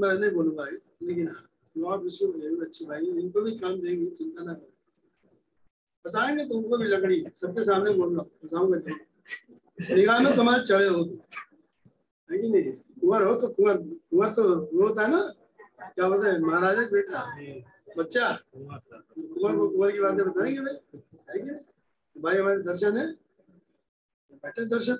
[0.00, 0.64] मैं नहीं बोलूँगा
[1.02, 2.26] लेकिन हाँ लॉर्ड विश्व
[2.64, 4.72] अच्छी भाई इनको भी काम देंगे चिंता ना करो।
[6.04, 8.78] फंसाएँगे तुमको भी लकड़ी, सबके सामने बोल रहा फंसाऊँगा
[9.94, 12.72] निगाह में तुम्हारे चढ़े हो कि नहीं?
[13.00, 15.20] कुंवर हो तो कुंवर कुंवर तो वो होता है ना,
[15.94, 17.24] क्या बोलते हैं, महाराजा बेटा,
[17.98, 20.74] बच्चा। कुंवर को कुंवर की बातें बताएँगे भाई।
[21.30, 21.50] है कि
[22.16, 23.06] भाई हमारे दर्शन है।
[24.42, 24.98] बैठे दर्शन।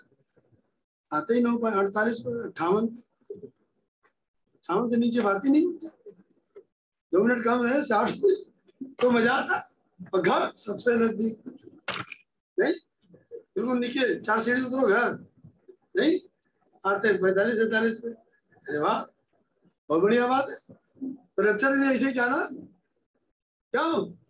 [1.11, 5.73] आते ही नौ अड़तालीस पर, अट्ठावन। अट्ठावन से नीचे भारती नहीं
[7.13, 8.13] दो मिनट काम रहे, साठ।
[9.01, 9.70] तो मज़ा आता।
[10.15, 11.43] और घर सबसे नज़दीक।
[12.59, 12.73] नहीं?
[13.35, 15.27] बिल्कुल नीचे, चार सीढ़ी उतरो घर।
[15.97, 16.19] नहीं?
[16.87, 19.03] आते पैंतालीस, सैतालीस पे। अरे वाह,
[19.89, 20.75] बहुत बढ़िया बात है।
[21.13, 22.49] तो रक्षण ने ऐसे जाना।
[23.73, 24.21] क्यों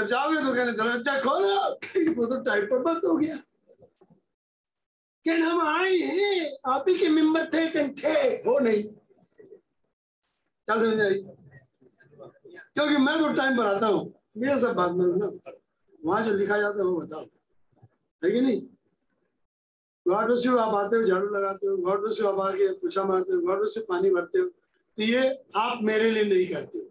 [0.00, 1.78] जब जाओगे तो कहने, दरवाज़ा खोलो।
[2.14, 3.36] वो तो टाइप पर बंद हो गया।
[5.24, 8.82] क्या हम आए हैं। आप ही के मेंबर थे कि थे। हो नहीं।
[10.68, 11.14] क्या समझ आई?
[12.74, 15.52] क्योंकि मैं तो टाइम पर आता हूँ। मेरा सब बात में ना
[16.04, 17.24] वहाँ जो लिखा जाता है वो बताओ
[18.24, 18.62] है कि नहीं,
[20.08, 23.04] गॉड ब्लेस यू आप आते हो, झाड़ू लगाते हो, गॉड ब्लेस यू आप आके पूछा
[23.04, 24.46] मारते हो, गॉड यू पानी भरते हो
[24.96, 26.84] तो ये आप मेरे लिए नहीं करते हो।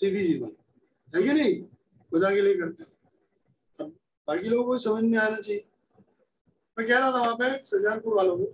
[0.00, 1.62] सीधी सी बात। है कि नहीं?
[2.10, 3.90] खुदा के लिए करते हो। अब
[4.28, 5.64] बाकी लोगों को समझ में आना चाहिए।
[6.78, 8.44] मैं कह रहा था वहाँ पे, सजानपुर वालों को,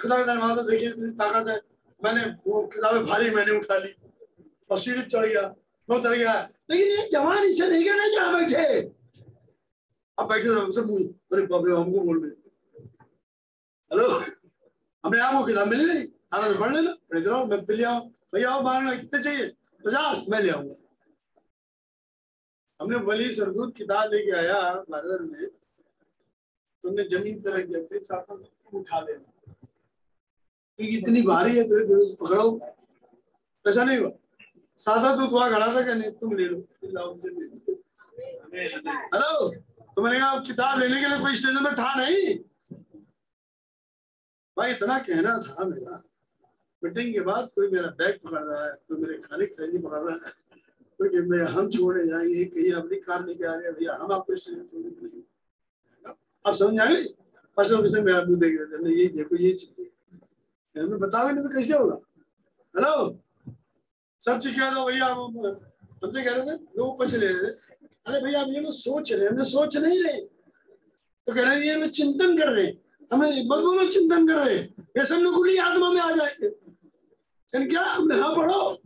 [0.00, 1.60] खुदा का धन्यवाद देखिए, इतनी ताकत है।
[2.04, 3.94] मैंने वो किताबें भारी मैंने उठा ली।
[4.70, 5.54] और सीढ़ी चढ़ गया।
[5.88, 6.32] वो चढ़ गया।
[6.70, 8.64] लेकिन ये जवान इसे नहीं कहना जहाँ बैठे।
[10.18, 10.90] अब बैठे सब
[11.32, 12.30] अरे बाप रे, हमको बोल रहे
[13.90, 14.08] हेलो?
[15.04, 18.00] हमें आपको किताब मिली नहीं। आना तो पढ़ लेना। इधर आओ मैं ले आओ
[18.34, 19.46] भैया आओ मारना कितने चाहिए?
[19.84, 20.74] पचास, मैं ले आऊँगा।
[22.80, 24.60] हमने वली सरदूत किताब लेके आया
[24.90, 25.46] बाज़ार में।
[26.84, 29.32] तुमने ज़मीन पर रख दिया, फिर साथ उठा लेना।
[30.78, 32.58] इतनी भारी है धीरे धीरे पकड़ो
[33.64, 34.10] ऐसा नहीं हुआ।
[34.78, 36.10] सादा दूध वहाँ खड़ा था क्या नहीं?
[36.10, 36.56] तुम ले लो।
[39.14, 39.48] हेलो?
[39.96, 42.38] तो मैंने कहा किताब लेने के लिए कोई स्टेशन में था नहीं?
[44.56, 46.02] भाई, इतना कहना था मेरा।
[46.84, 50.00] मीटिंग के बाद कोई मेरा बैग पकड़ रहा है, कोई मेरे खाने की थैली पकड़
[50.00, 50.32] रहा है।
[50.98, 54.36] कोई कहते हैं हम छोड़े जाएँगे, कहीं अपनी कार लेके आ गए, भैया, हम आपको
[54.36, 55.22] स्टेशन छोड़ने नहीं
[56.46, 57.02] आप समझ आए
[57.56, 61.50] परसों किसे मेरा मुँह देख रहे थे ये देखो, ये चीज़ हमें बताओगे नहीं तो
[61.50, 61.96] कैसे होगा?
[62.76, 63.20] हेलो?
[64.28, 65.36] सब कह दो भैया हम
[66.04, 67.56] हमसे कह रहे थे, लोग ले रहे थे।
[68.06, 71.62] अरे भैया, हम ये लोग सोच रहे हैं सोच नहीं रहे। तो कह रहे हैं,
[71.62, 72.66] ये लोग चिंतन कर रहे
[73.12, 77.82] हमें मत बोलो चिंतन कर रहे ये सब लोग खुली आत्मा में आ जाएँगे। क्या,
[77.82, 78.82] हमने हाँ पढ़ो?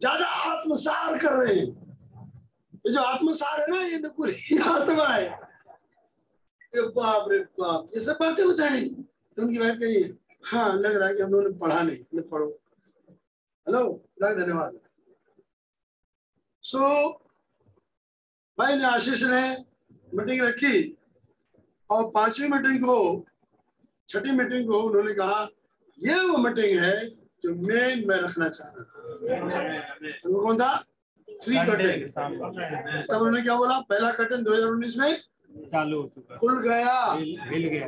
[0.00, 1.66] ज़्यादा आत्मसार कर रहे हैं।
[2.86, 5.28] ये जो आत्मसार है ना, ये तो पूरी आत्मा है।
[6.74, 8.84] ये बाप रे बाप, ये सब बातें बताएँ।
[9.36, 12.46] उनकी बात करिए। हाँ लग रहा है कि हम लोगों ने पढ़ा नहीं पढ़ो।
[13.66, 14.05] हेलो?
[14.22, 14.78] धन्यवाद।
[16.62, 17.12] सो so,
[18.58, 19.42] भाई ने आशीष ने
[20.14, 20.96] मीटिंग रखी
[21.90, 23.26] और पांचवी मीटिंग को
[24.08, 25.48] छठी मीटिंग को उन्होंने कहा
[25.98, 30.76] ये वो मीटिंग है जो मेन मैं रखना चाह रहा था। कौन था?
[31.42, 32.08] थ्री कर्टन
[33.08, 33.80] तब उन्होंने क्या बोला?
[33.80, 35.16] पहला कर्टन 2019 में
[35.66, 37.86] चालू हो चुका। खुल गया। हिल गया।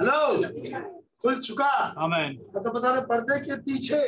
[0.00, 1.70] हेलो खुल चुका।
[2.04, 4.02] आमेन तो बता रहे पर्दे के पीछे।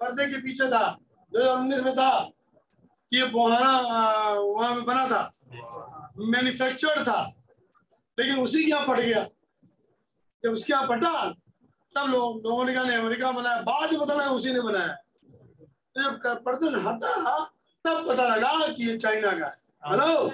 [0.00, 0.86] पर्दे के पीछे था।
[1.32, 2.10] दो हज़ार उन्नीस में था
[3.12, 3.72] कि बोहाना
[4.34, 5.30] वहाँ में बना था।
[6.18, 7.20] मैन्युफैक्चर था।
[8.18, 9.26] लेकिन उसी के यहाँ पट गया।
[10.44, 11.12] जब उसके यहाँ पटा
[11.94, 14.88] तब लोग लोगों ने कहा अमेरिका बनाया। बाद में पता लगा उसी ने बनाया।
[15.96, 17.38] तो जब पर्दे हटा,
[17.84, 19.52] तब पता लगा कि ये चाइना का है।
[19.90, 20.28] हेलो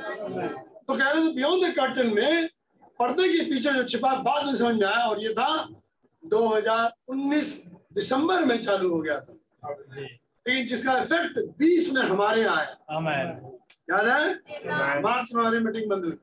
[0.86, 2.48] तो कह रहे थे बियॉन्ड द कर्टन में
[3.00, 5.48] पर्दे के पीछे जो छिपा बाद में समझ में आया और ये था
[6.22, 7.52] 2019
[7.94, 9.34] दिसंबर में चालू हो गया था।
[9.66, 12.76] लेकिन जिसका इफ़ेक्ट 20 में हमारे आया।
[13.90, 14.34] याद है?
[15.02, 16.18] मार्च में हमारी मीटिंग बंद हुई।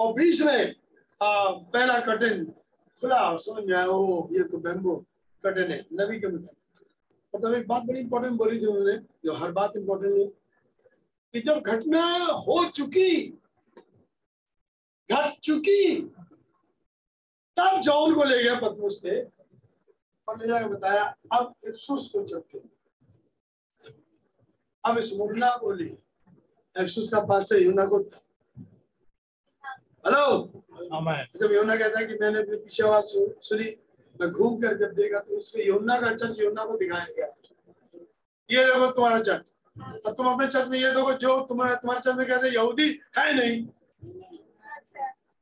[0.00, 0.74] और बीच में
[1.22, 2.44] आ, पहला कर्टन
[3.00, 4.94] खुला। और समझ में आया ओ ये तो बैम्बो
[5.44, 6.56] कर्टन है। नबी के मुताबिक।
[7.34, 10.24] और तब एक बात बड़ी इंपॉर्टेंट बोली थी उन्होंने जो हर बात इंपॉर्टेंट है
[11.34, 12.04] कि जब घटना
[12.46, 13.26] हो चुकी
[15.10, 16.00] घट चुकी
[17.56, 19.39] तब जॉन को ले गया पतमुस पे।
[20.30, 22.58] और ले जाकर बताया अब इफ्सुस को चढ़ते
[24.84, 25.86] अब इस मुगला को ले।
[26.74, 27.98] इफ्सुस का पास्टर यूना को
[30.06, 30.26] हेलो?
[31.36, 33.06] जब योना कहता है कि मैंने अपने पीछे आवाज़
[33.48, 33.64] सुनी
[34.20, 37.26] मैं घूम कर जब देखा तो उसमें योना का चर्च योना को दिखाया। गया
[38.50, 39.52] ये देखो तुम्हारा चर्च।
[40.06, 42.88] और तुम अपने चर्च में ये देखो जो तुम्हारे तुम्हारे चर्च में कहते यहूदी
[43.18, 43.56] है नहीं।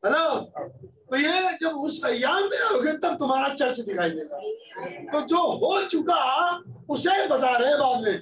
[0.02, 0.97] हेलो?
[1.10, 4.38] तो ये जब उस अयाम में रहोगे, तब तुम्हारा चर्च दिखाई देगा।
[5.12, 6.22] तो जो हो चुका,
[6.88, 8.18] उसे बता रहे बाद में।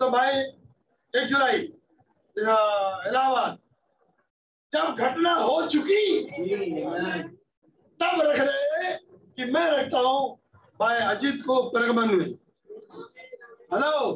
[0.00, 0.34] तो भाई,
[1.16, 1.58] एक जुलाई
[3.08, 3.58] इलाहाबाद।
[4.72, 6.20] जब घटना हो चुकी,
[8.00, 8.94] तब रख रहे
[9.36, 10.38] कि मैं रखता हूँ
[10.80, 12.30] भाई अजीत को प्रगमन में।
[13.72, 14.12] हेलो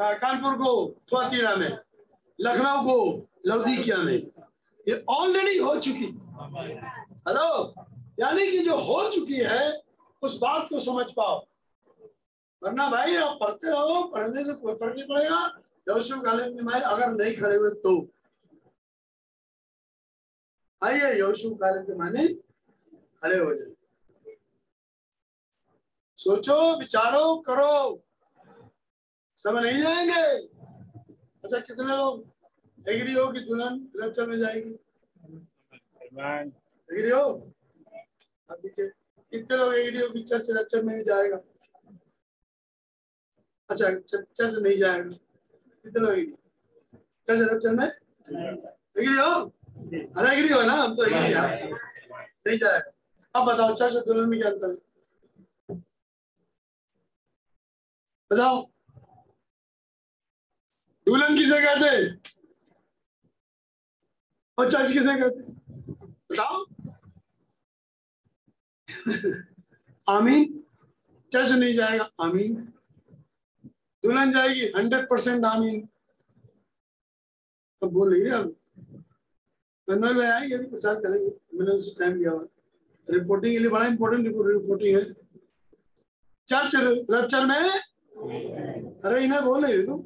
[0.00, 0.72] कानपुर को,
[1.12, 1.78] थुआतीरा में।
[2.40, 4.18] लखनऊ को, लौदीकिया में।
[4.88, 7.74] ये ऑलरेडी हो चुकी। हेलो?
[8.20, 9.80] यानी कि जो हो चुकी है,
[10.22, 11.46] उस बात को समझ पाओ।
[12.62, 15.48] वरना भाई, आप पढ़ते रहो, पढ़ने से कोई फ़र्क नहीं पड़ेगा।
[16.20, 18.08] कालीन में भाई, अगर नहीं खड़े हुए तो।
[20.82, 22.28] आइए यशु कालीन के माने
[23.22, 23.74] खड़े हो जाए
[26.16, 28.02] सोचो, विचारो, करो।
[29.36, 30.46] समय नहीं जाएँगे।
[31.44, 32.26] अच्छा कितने लोग?
[32.88, 34.78] एग्री हो कि दुल्हन रैप्चर में जाएगी।
[39.32, 41.36] कितने लोग हो चर्च रैप्चर में जाएगा।
[43.70, 45.10] अच्छा चर्च नहीं जाएगा।
[45.84, 46.14] कितने लोग
[47.26, 47.86] चर्च रैप्चर में?
[49.16, 49.30] हो
[50.18, 51.20] अरे एग्री हो ना, हम तो है
[52.46, 52.90] नहीं जाएगा।
[53.34, 54.76] अब बताओ, चर्च दुल्हन में क्या अंतर है?
[58.32, 58.62] बताओ।
[61.06, 61.86] दुल्हन किसे कहते
[64.58, 65.57] और चर्च किसे कहते
[66.32, 66.64] बताओ।
[70.08, 70.64] आमीन।
[71.32, 72.72] चर्च नहीं जाएगा। आमीन।
[74.04, 75.88] दुल्हन जाएगी। हंड्रेड परसेंट आमीन।
[77.80, 78.56] तो बोल रही है अब।
[79.90, 82.46] में आएँगे, अभी प्रचार करेंगे। मैंने उसे टाइम दिया हुआ।
[83.10, 85.12] रिपोर्टिंग के लिए बड़ा इंपॉर्टेंट रिपोर्टिंग है।
[86.48, 86.70] चर्च
[87.10, 87.70] रप्चर में?
[89.04, 90.02] अरे इन्हें बोल रही तुम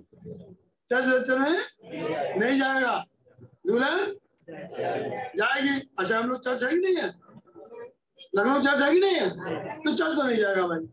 [0.90, 1.58] चर्च रप्चर में?
[2.40, 3.04] नहीं जाएगा।
[3.66, 4.16] दुल्हन?
[4.52, 7.08] जाएगी। अच्छा हम लोग चर्च है नहीं है?
[8.36, 9.30] लखनऊ चर्च है नहीं है?
[9.78, 10.88] तो चर्च तो नहीं जाएगा भाई?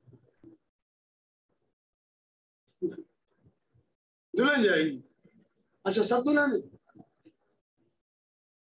[4.35, 5.03] दुल्हन जाएगी।
[5.85, 6.51] अच्छा सब दुल्हन?
[6.51, 6.61] है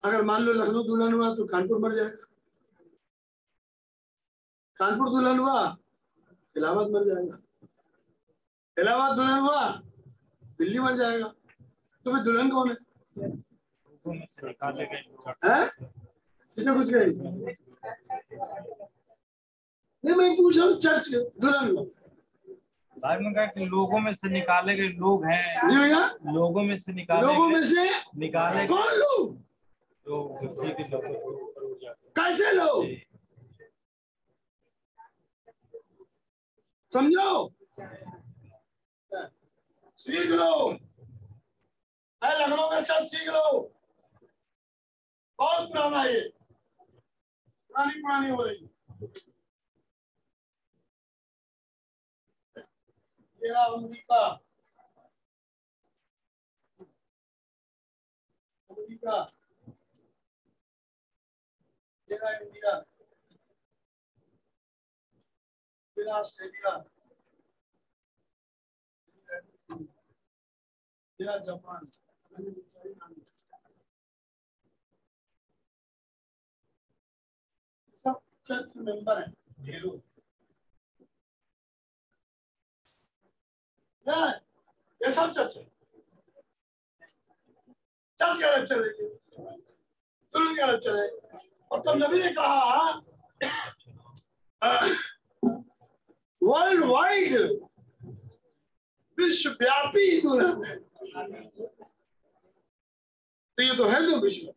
[0.04, 2.26] अगर मान लो लखनऊ दुल्हन हुआ तो कानपुर मर जाएगा।
[4.78, 5.78] कानपुर दुल्हन हुआ,
[6.58, 7.40] इलाहाबाद मर जाएगा।
[8.82, 9.68] इलाहाबाद दुल्हन हुआ,
[10.58, 11.28] दिल्ली मर जाएगा।
[12.06, 13.45] तो फिर दुल्हन कौन है?
[16.74, 17.56] कुछ कही?
[20.06, 25.26] नहीं मैं पूछ रहा हूँ चर्च दुल्हन कहा कि लोगों में से निकाले गए लोग
[25.26, 29.38] हैं। जी भैया। लोगों में से निकाले लोगों में से निकाले कौन लोग?
[32.18, 32.88] कैसे लोग?
[36.94, 37.54] समझो?
[39.98, 40.72] सीख लो।
[42.24, 43.75] लखनऊ में अच्छा सीख लो।
[45.40, 46.22] बहुत पुराना ये
[47.70, 48.68] पुरानी पुरानी हो रही।
[53.42, 54.22] तेरा अमेरिका।
[58.70, 59.18] अमेरिका।
[62.10, 62.74] तेरा इंडिया।
[66.20, 66.72] ऑस्ट्रेलिया।
[71.46, 71.92] जापान।
[78.48, 80.00] सब मेंबर हैं, ढेरों।
[85.12, 85.64] सब चर्च है।
[88.20, 89.10] चर्च का लेक्चर है।
[90.34, 91.08] दुल्हन का लेक्चर है।
[91.72, 92.92] और तब नबी ने कहा
[96.44, 97.34] वर्ल्ड वाइड
[99.18, 100.80] विश्वव्यापी दुल्हन है।
[103.58, 104.54] तो ये तो है जो विश्व।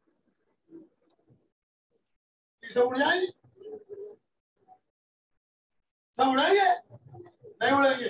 [2.68, 3.37] सब उड़ जाएँगे।
[6.18, 8.08] सब उड़ेंगे नहीं उड़ेंगे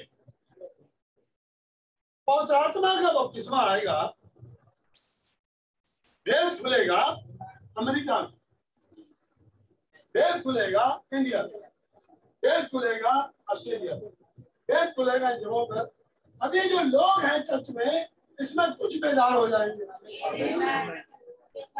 [2.28, 3.97] पवित्र आत्मा का बपतिस्मा आएगा।
[6.26, 7.01] देश खुलेगा
[7.78, 8.30] अमेरिका में।
[10.14, 11.60] देश खुलेगा इंडिया में।
[12.43, 13.12] देश खुलेगा
[13.51, 14.10] ऑस्ट्रेलिया में।
[14.70, 15.39] देश खुलेगा इन
[16.55, 18.09] ये जो लोग हैं चर्च में,
[18.39, 19.85] इसमें कुछ बेदार हो जाएँगे।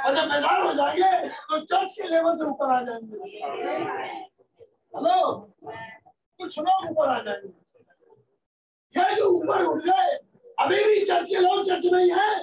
[0.05, 3.16] और जब बेदार हो जाएँगे तो चर्च के लेवल से ऊपर आ जाएँगे।
[4.96, 5.16] हेलो?
[6.40, 7.48] कुछ लोग ऊपर आ जाएँगे
[8.94, 10.16] ये जो ऊपर उठ गए
[10.65, 12.10] अभी भी चर्च के लोग चर्च में ही?
[12.10, 12.39] हैं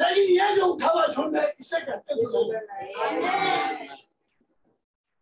[0.00, 2.20] लेकिन ये जो उठा हुआ झुंड है, इसे कहते हैं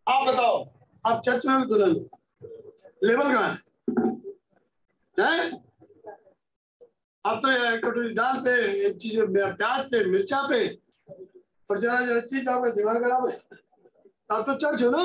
[0.06, 0.56] आप बताओ,
[1.06, 1.92] आप चर्च में भी दुल्हन
[3.04, 3.56] लेवल कहाँ है
[5.18, 5.50] हैं?
[7.24, 7.48] अब तो
[7.86, 10.66] कटोरी दाल पे चीज़ प्याज पे मिर्चा पे
[11.70, 13.36] और जरा जरा चीज़ आपका दिमाग खराब है।
[14.32, 15.04] आप तो चर्च हो ना?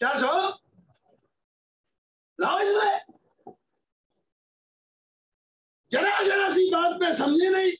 [0.00, 0.36] चर्च हो
[2.38, 3.00] लाओ इसमें।
[5.90, 7.72] जरा जरा सी बात पे समझे नहीं।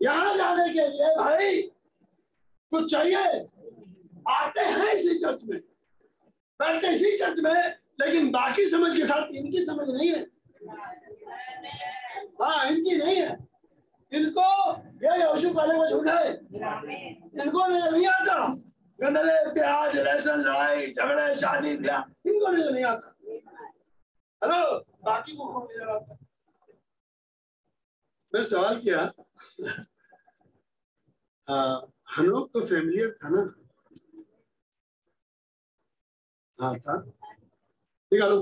[0.00, 1.62] यहाँ जाने के लिए भाई,
[2.72, 3.46] कुछ चाहिए?
[4.28, 5.58] आते हैं इसी चर्च में।
[6.60, 7.52] बैठते इसी चर्च में,
[8.00, 10.22] लेकिन बाकी समझ के साथ इनकी समझ नहीं है।
[12.42, 13.36] हाँ इनकी नहीं है।
[14.12, 16.32] इनको, ये यहोशू वाले को झूठ है
[17.42, 18.38] इनको नहीं आता।
[19.00, 23.14] गंदले प्याज लहसुन लड़ाई झगड़े शादी इनको नहीं नहीं आता।
[24.42, 24.78] हेलो?
[25.04, 26.16] बाकी को कौन नज़र आता?
[28.42, 29.00] सवाल किया।
[31.48, 31.54] आ,
[32.14, 33.42] हम लोग तो फेमिलियर था ना?
[36.58, 36.98] हाँ था।
[38.12, 38.38] निकालो।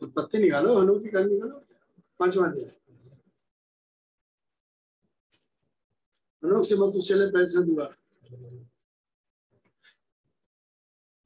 [0.00, 1.60] उत्पत्ति निकालो हनु की कर निकालो।
[2.18, 2.85] पांचवा दिया।
[6.46, 7.88] हनुक से मत चले पैर से दुआ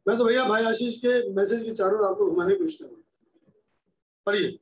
[0.06, 2.94] मैं तो भैया भाई आशीष के मैसेज के चारों आपको घुमाने की कोशिश कर रहा
[2.94, 3.04] हूँ।
[4.26, 4.58] पढ़िए।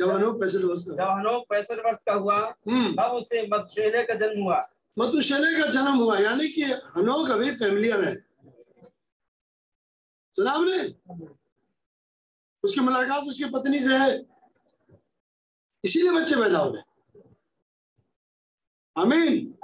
[0.00, 2.38] जब अनूप पैसे दोस्त जब हनोक पैंसठ वर्ष का हुआ
[2.68, 4.58] हम्म। तब उसे मतशेले का जन्म हुआ।
[4.98, 6.62] मतुशेले का जन्म हुआ यानी कि
[6.96, 8.14] हनोक अभी फैमिलियर है।
[10.36, 10.78] सुना आपने?
[12.64, 14.10] उसकी मुलाकात उसकी पत्नी से है।
[15.84, 16.82] इसीलिए बच्चे पैदा हो गए
[18.98, 19.54] आमीन।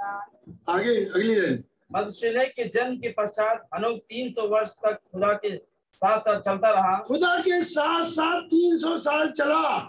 [0.69, 5.57] आगे अगली लाइन मतशेले के जन्म के पश्चात हनोक तीन सौ वर्ष तक खुदा के
[5.93, 9.79] साथ साथ चलता रहा। खुदा के साथ साथ तीन सौ साल चला।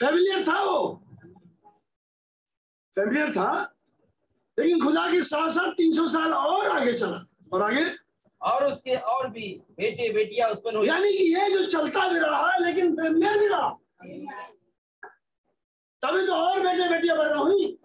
[0.00, 1.02] फैमिलियर था वो?
[2.94, 3.74] फैमिलियर था?
[4.58, 7.84] लेकिन खुदा के साथ साथ तीन सौ साल और आगे चला। और आगे?
[8.42, 12.56] और उसके और भी बेटे बेटियाँ उत्पन्न हुई। यानी कि ये जो चलता भी रहा
[12.56, 13.78] लेकिन फैमिलियर भी रहा।
[16.02, 17.76] तभी तो और बेटे बेटियाँ पैदा हुई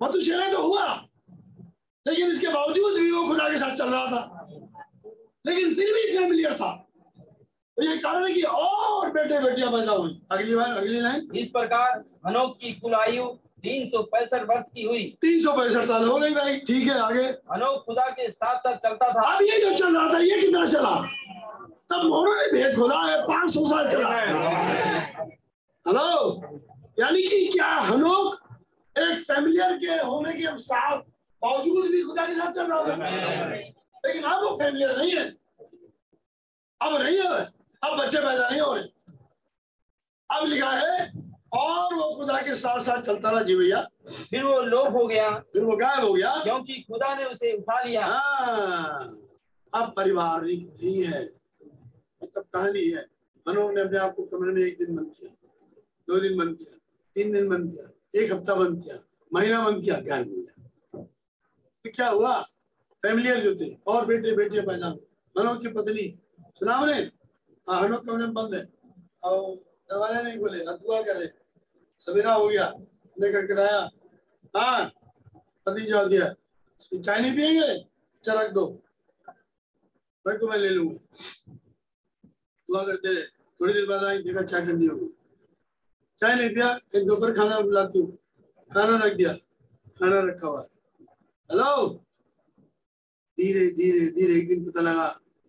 [0.00, 0.86] मतुशेला तो हुआ
[2.06, 4.46] लेकिन इसके बावजूद भी वो खुदा के साथ चल रहा था।
[5.46, 6.70] लेकिन फिर भी फैमिलियर था।
[7.76, 11.50] तो ये कारण है कि और बेटे बेटियाँ पैदा हुई। अगली बार अगली लाइन। इस
[11.50, 13.26] प्रकार हनोक की कुल आयु
[13.62, 16.98] तीन सौ पैंसठ वर्ष की हुई। तीन सौ पैंसठ साल हो गई भाई। ठीक है
[16.98, 20.40] आगे। हनोक खुदा के साथ साथ चलता था। अब ये जो चल रहा था ये
[20.40, 20.96] कितना चला?
[21.90, 24.99] तब मोहरों ने भेद खोला है पाँच सौ साल चला।
[25.86, 26.58] हेलो
[27.00, 28.34] यानी कि क्या हम लोग
[28.98, 30.98] एक फैमिलियर के होने के साथ
[31.42, 32.96] बावजूद भी खुदा के साथ चल रहा था
[34.06, 35.24] लेकिन अब वो फैमिलियर नहीं है।
[36.80, 37.44] अब नहीं है
[37.84, 38.84] अब बच्चे पैदा नहीं हो रहे।
[40.30, 41.12] अब लिखा है
[41.52, 43.80] और वो खुदा के साथ साथ चलता रहा। जी भैया।
[44.30, 47.82] फिर वो लोप हो गया। फिर वो गायब हो गया। क्योंकि खुदा ने उसे उठा
[47.82, 49.04] लिया। हाँ,
[49.74, 51.24] अब परिवार नहीं है।
[52.24, 53.06] मतलब कहानी है।
[53.48, 55.36] मनोज ने अपने आप को कमरे में एक दिन बंद किया।
[56.08, 56.76] दो दिन बंद किया,
[57.16, 58.98] तीन दिन बंद किया, एक हफ़्ता बंद किया,
[59.30, 61.02] महीना बंद किया गायब हो गया।
[61.84, 62.40] फिर क्या हुआ?
[63.02, 64.90] फैमिलियर जो थे, और बेटे, बेटियाँ पैदा
[65.36, 66.08] मनोज की पत्नी
[66.58, 66.94] सुना हमने
[67.66, 68.66] हाँ कमरे में बंद है।
[69.24, 69.54] और
[69.90, 71.28] दरवाज़ा नहीं खोले दुआ कर। रहे
[72.02, 72.66] सवेरा हो गया
[73.16, 73.80] लेकर के आया
[74.54, 74.86] हाँ
[75.66, 76.34] पति जवाब दिया
[76.94, 78.66] चाय नहीं पियेंगे अच्छा रख दो।
[80.26, 81.54] भाई तो मैं ले लूँगा।
[82.68, 85.08] दुआ करते रहे। थोड़ी देर बाद आई, देखा चाय ठंडी हो गई।
[86.20, 88.08] चाय नहीं पिया एक दोपहर खाना बुलाती हूँ।
[88.70, 89.32] खाना रख दिया
[90.00, 90.66] खाना रखा हुआ है।
[91.50, 91.88] हेलो?
[93.38, 95.06] धीरे धीरे धीरे एक दिन पता लगा।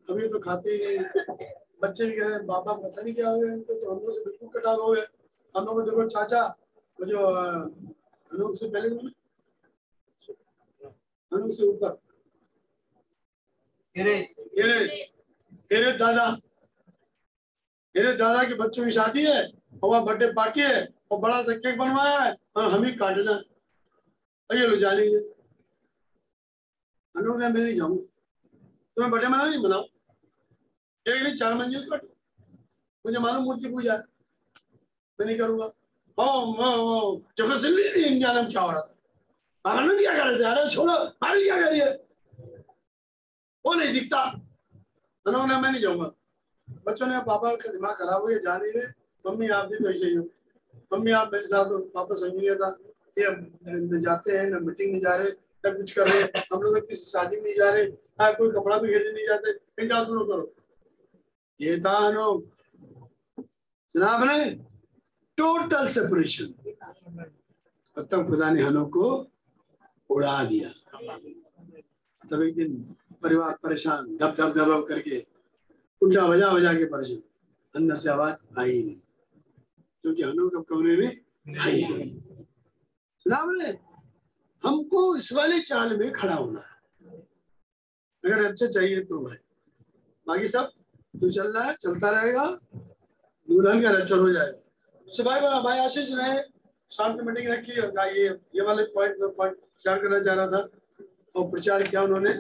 [0.08, 1.48] अभी तो खाते ही नहीं
[1.82, 4.16] बच्चे भी कह रहे हैं बाबा पता नहीं क्या हो गया इनको तो हम लोग
[4.16, 5.06] से बिल्कुल कटाव हो गया।
[5.56, 6.44] हम लोग देखो चाचा
[7.00, 8.90] वो जो अनूप से पहले
[11.32, 12.00] अनूप से ऊपर।
[15.98, 16.36] दादा।
[17.96, 19.61] तेरे दादा के बच्चों की शादी है?
[19.84, 23.38] वहाँ बर्थडे पार्टी है और बड़ा सा केक बनवाया है, और हम ही काटना है
[24.50, 24.90] और ये लो जा
[27.16, 28.04] अनूप ने मैं नहीं जाऊँगा।
[28.98, 29.84] तुम्हें बर्थडे मना नहीं मनाओ
[31.06, 32.08] एक नहीं, चार मंजिल काटो।
[33.06, 34.00] मुझे मालूम मूर्ति पूजा है।
[35.20, 35.66] मैं नहीं करूँगा।
[36.18, 36.26] वो
[37.36, 40.44] नहीं इंडिया में क्या हो रहा था आनंद क्या कर रहे थे?
[40.46, 41.86] अरे छोड़ो अरे क्या करिए
[43.66, 44.24] वो नहीं दिखता।
[45.26, 46.12] उन्होंने मैं नहीं जाऊँगा।
[46.86, 49.90] बच्चों ने, पापा का दिमाग खराब हो गया, जा नहीं रहे। मम्मी, आप भी तो
[49.90, 50.24] ऐसे ही हो।
[50.94, 52.70] मम्मी, आप मेरे साथ समझ नहीं था
[53.18, 55.32] ये न जाते हैं, न मीटिंग में जा रहे,
[55.64, 56.22] न कुछ कर रहे,
[56.52, 57.84] हम लोग किसी शादी में नहीं जा रहे
[58.22, 60.54] हाँ कोई कपड़ा भी खरीदने नहीं जाते कहीं जाओ तुम लोग करो?
[61.60, 61.96] ये था
[63.96, 64.50] जनाब ने
[65.38, 66.48] टोटल सेपरेशन
[67.96, 69.08] तब खुदा ने हनो को
[70.10, 70.70] उड़ा दिया।
[72.22, 72.74] तब एक दिन
[73.24, 75.18] परिवार परेशान धप धप धप करके,
[76.02, 77.22] उल्टा बजा बजा के परेशान,
[77.76, 79.11] अंदर से आवाज़ आई नहीं।
[80.04, 81.12] क्योंकि हनु कब कमरे में
[81.62, 82.12] आई नहीं।
[83.26, 83.70] जनाब ने
[84.64, 87.20] हमको इस वाले चाल में खड़ा होना है।
[88.24, 89.38] अगर अच्छा चाहिए तो भाई।
[90.28, 90.72] बाकी सब
[91.16, 92.46] जो चल रहा है चलता रहेगा।
[93.48, 94.60] दुल्हन का रक्षण हो जाएगा।
[95.08, 96.42] सुबह में भाई आशीष ने
[96.92, 100.70] शाम की मीटिंग रखी ये ये वाले पॉइंट में पॉइंट शेयर करना चाह रहा था।
[101.36, 102.34] और प्रचार किया उन्होंने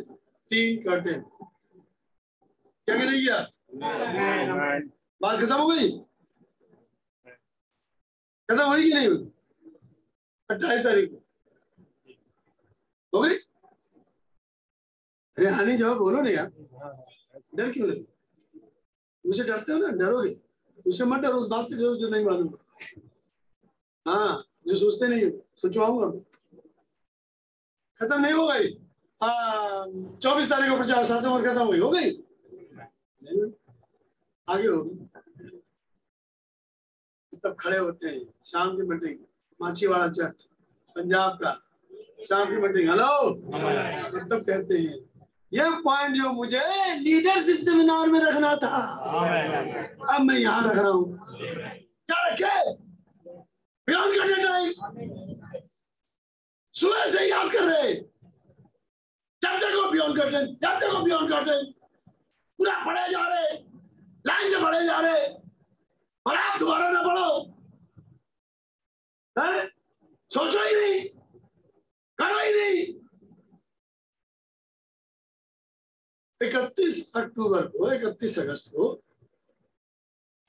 [0.52, 1.22] तीन कर्टेन
[2.88, 3.38] क्या क्या नहीं किया
[5.22, 5.90] बात खत्म हो गई?
[8.52, 9.32] खत्म हुई कि नहीं हुई
[10.50, 11.18] अट्ठाईस तारीख को।
[13.14, 13.36] हो गई?
[15.36, 16.52] अरे आने जाओ बोलो ना यार।
[17.56, 18.04] डर क्यों नहीं
[19.26, 19.88] मुझे डरते हो ना?
[19.88, 20.36] डरोगे?
[20.88, 22.50] उससे मत डरो, उस बात से डरो जो नहीं मालूम।
[24.06, 26.10] हाँ जो सोचते नहीं हो, सोचवाऊँगा
[28.00, 28.70] खत्म नहीं हो गई?
[30.20, 32.12] चौबीस तारीख को प्रचार सात नंबर खत्म हुई। हो गई?
[33.22, 33.52] नहीं
[34.48, 35.11] आगे होगी
[37.44, 39.18] तब खड़े होते हैं। शाम की मीटिंग
[39.60, 40.44] माछीवाड़ा चर्च
[40.96, 41.52] पंजाब का।
[42.28, 43.32] शाम की मीटिंग हेलो
[44.30, 44.98] तब कहते हैं।
[45.52, 46.62] ये पॉइंट जो मुझे
[47.00, 48.78] लीडरशिप सेमिनार में रखना था।
[50.16, 51.18] अब मैं यहाँ रख रहा हूँ।
[52.08, 52.74] क्या रखे?
[53.88, 54.74] बयान करने टाइम
[56.76, 57.94] सुबह से याद कर रहे
[59.42, 61.62] चैप्टर को बियॉन्ड करते हैं चैप्टर को बियॉन्ड करते
[62.60, 63.54] पूरा पढ़े जा रहे
[64.26, 65.28] लाइन से पढ़े जा रहे
[66.26, 67.44] और आप दोबारा ना पढ़ो।
[69.40, 69.68] हैं?
[70.34, 71.10] सोचो ही नहीं।
[72.18, 73.02] करो ही नहीं।
[76.50, 79.02] इकतीस अक्टूबर को, इकतीस अगस्त को,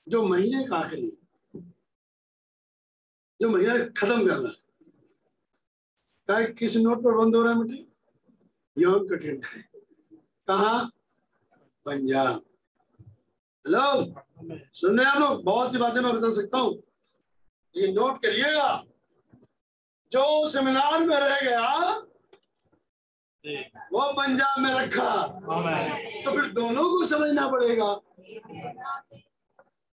[0.07, 1.17] जो महीने का आखिरी,
[3.41, 4.63] जो महीना खत्म करना है,
[6.27, 7.87] चाहे किस नोट पर बंद हो रहा है मीटिंग
[8.77, 9.61] यौन कठिन है।
[10.47, 10.85] कहा?
[11.85, 12.45] पंजाब।
[13.67, 14.05] हेलो?
[14.73, 16.73] सुन रहे हैं आप लोग बहुत सी बातें मैं बता सकता हूँ।
[17.75, 18.83] ये नोट करिएगा।
[20.11, 21.89] जो सेमिनार में रह गया
[23.93, 25.11] वो पंजाब में रखा।
[26.25, 27.93] तो फिर दोनों को समझना पड़ेगा।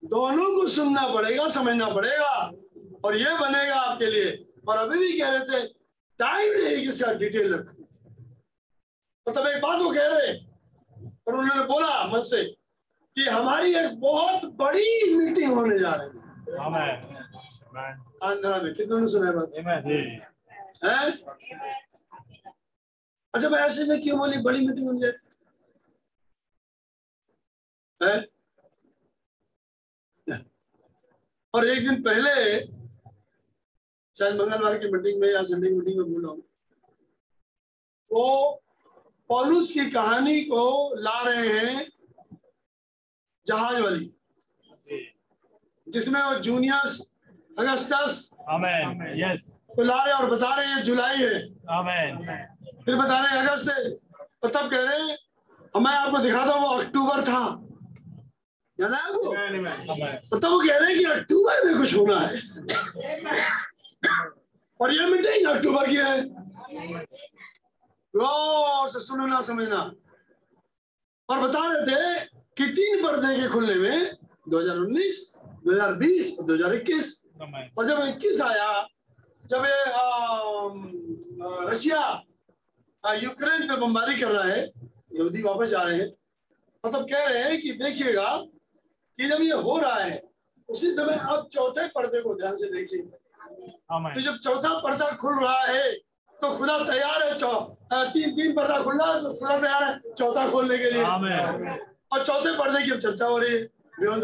[0.02, 2.34] दोनों को सुनना पड़ेगा समझना पड़ेगा।
[3.04, 4.30] और ये बनेगा आपके लिए।
[4.68, 5.66] और अभी भी कह रहे थे
[6.20, 7.82] टाइम नहीं कि इसका डिटेल रखो।
[9.26, 10.32] तो तब एक बात वो कह रहे
[11.28, 12.42] और उन्होंने बोला मुझसे
[13.16, 16.24] कि हमारी एक बहुत बड़ी मीटिंग होने जा रही है।
[18.22, 19.32] आंध्रा में। कितनों ने सुना है
[23.34, 25.12] अच्छा भाई ऐसे में क्यों बोली बड़ी मीटिंग होनी जाए
[28.00, 28.16] है?
[31.54, 32.34] और एक दिन पहले
[34.16, 36.42] शायद मंगलवार की मीटिंग में या संडे की मीटिंग में बोला हूँ।
[38.10, 38.62] वो
[39.28, 41.86] पॉलुस की कहानी को ला रहे हैं
[43.46, 44.10] जहाज़ वाली।
[45.88, 47.00] जिसमें वो जूनियर्स
[47.58, 48.30] अगस्तस
[49.20, 51.34] यस को रहे और बता रहे हैं जुलाई है।
[51.70, 52.16] आमेन
[52.84, 53.90] फिर बता रहे हैं अगस्त है।
[54.42, 55.16] तो तब कह रहे हैं
[55.80, 57.42] मैं आपको दिखाता हूँ वो अक्टूबर था।
[58.80, 59.32] याद है आपको?
[60.30, 62.36] तो तब वो कह रहे हैं कि अक्टूबर में कुछ होना है।
[64.80, 66.22] और ये मीटिंग अक्टूबर की है।
[68.14, 69.92] गौर से सुनना समझना।
[71.28, 74.10] और बता रहे थे कि तीन पर्दे के खुलने में
[74.50, 75.20] 2019,
[75.66, 77.06] 2020 और 2021
[77.78, 78.68] और जब 21 आया
[79.44, 79.78] जब ये
[81.70, 82.02] रशिया
[83.04, 84.60] यूक्रेन पे बमबारी कर रहा है
[85.14, 86.08] यहूदी वापस जा रहे हैं
[86.84, 88.30] मतलब कह रहे हैं कि देखिएगा
[89.18, 90.22] कि जब ये हो रहा है
[90.68, 93.00] उसी समय अब चौथे पर्दे को ध्यान से देखिए
[94.14, 95.90] तो जब चौथा पर्दा खुल रहा है
[96.38, 97.52] तो खुदा तैयार है चौ
[97.92, 101.02] तीन तीन पर्दा खुल रहा है तो खुदा तैयार है चौथा खोलने के लिए.
[102.14, 104.16] और चौथे पर्दे की चर्चा हो रही है। हेलो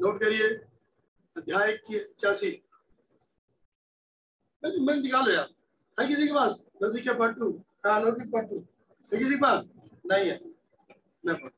[0.00, 0.48] नोट करिए।
[1.36, 2.62] अध्याय की इक्यासी।
[4.64, 5.48] मैं मैं निकालो यार।
[6.00, 6.66] है किसी के पास?
[6.82, 8.58] नदी के पार्ट टू हाँ नदी पार्ट टू
[9.12, 9.70] है किसी के पास?
[10.06, 10.40] नहीं है।
[11.26, 11.50] मैं पढ़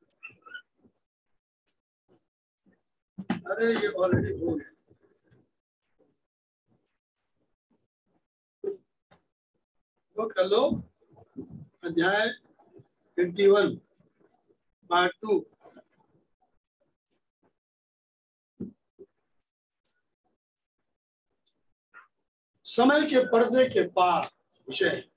[3.50, 4.70] अरे, ये ऑलरेडी हो गया।
[10.18, 10.82] नोट कर लो।
[11.84, 12.28] अध्याय
[13.18, 13.76] 21
[14.90, 15.46] पार्ट टू
[22.64, 24.28] समय के पर्दे के पार
[24.68, 25.08] विषय।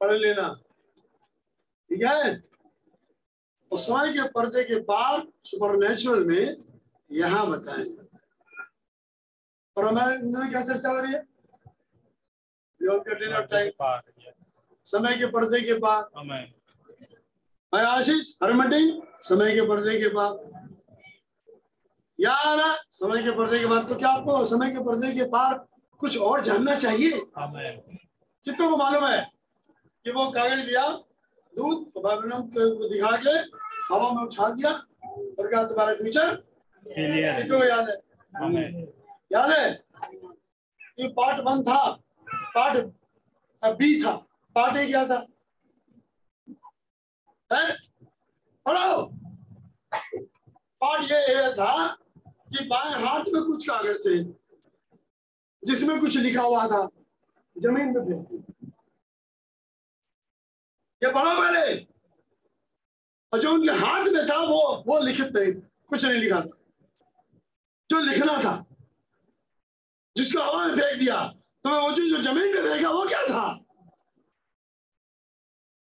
[0.00, 0.48] पढ़ लेना।
[1.88, 2.40] ठीक है?
[3.72, 6.56] और समय के पर्दे के पार सुपरनेचुरल में
[7.12, 7.84] यहाँ है
[9.76, 11.00] और हमारे क्या चर्चा हो?
[11.00, 11.34] रही है
[12.80, 13.70] Beyond curtain of time,
[14.86, 15.74] समय के पर्दे के
[16.20, 16.44] Amen.
[17.74, 20.50] मैं आशीष हरमटिंग समय के पर्दे के बाद।
[22.20, 25.66] यार समय के पर्दे के बाद तो क्या आपको समय के पर्दे के पार
[25.98, 27.10] कुछ और जानना चाहिए.
[28.46, 29.20] कितनों को मालूम है
[30.04, 30.88] कि वो कागज़ लिया
[31.56, 33.36] दूध को दिखा के
[33.94, 34.70] हवा में उछाल दिया
[35.38, 36.34] और क्या तुम्हारा फ्यूचर.
[37.42, 37.96] कितनों को याद है?
[39.32, 39.70] याद है?
[40.96, 41.78] कि पार्ट वन था
[42.34, 42.76] पार्ट
[43.78, 44.14] बी था।
[44.54, 45.18] पार्ट क्या था।
[50.80, 51.72] पार्ट ये ये था
[52.26, 54.22] कि बाएँ हाथ में कुछ कागज़ थे,
[55.62, 56.86] जिसमें कुछ लिखा हुआ था,
[57.56, 58.44] ज़मीन में फेंक
[61.02, 61.74] ये पढ़ो पहले
[63.32, 65.52] और जो उनके हाथ में था, वो वो लिखित नहीं
[65.88, 66.56] कुछ नहीं लिखा था।
[67.90, 68.54] जो लिखना था,
[70.16, 71.26] जिसको हवा में फेंक दिया
[71.64, 73.63] तो वो चीज़ जो ज़मीन में फेंका वो क्या था?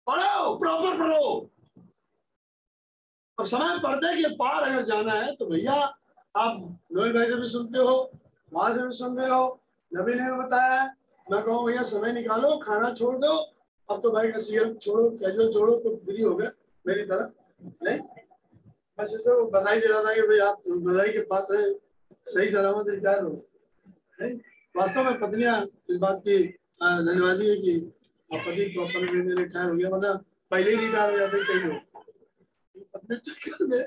[0.07, 1.51] पढ़ो प्रॉपर पढ़ो
[3.39, 5.75] अब समय पर्दे के पार अगर जाना है तो भैया,
[6.35, 7.97] आप नोएल भाई से भी सुनते हो
[8.53, 9.61] वहाँ से भी सुन रहे हो,
[9.93, 10.89] नबी ने बताया है।
[11.27, 13.33] मैं कहूँ, भैया, समय निकालो, खाना छोड़ दो।
[13.89, 16.49] अब तो भाई का सिगरेट छोड़ो कैजुअल छोड़ो तो फ्री हो गए
[16.87, 17.31] मेरी तरह।
[17.83, 17.99] नहीं?
[18.99, 21.73] मैं तो बधाई दे रहा था कि भाई आप बधाई के पात्र हैं,
[22.27, 23.31] सही सलामत रिटायर हो
[24.21, 24.39] नहीं?
[24.75, 25.61] वास्तव में पत्नियाँ
[25.91, 26.39] इस बात की
[26.81, 27.93] धन्यवादी है कि
[28.31, 30.13] प्रॉपर रिटायर हो गया, वरना
[30.51, 31.77] पहले ही रिटायर हो जाते कई लोग।
[32.95, 33.85] अपने चक्कर में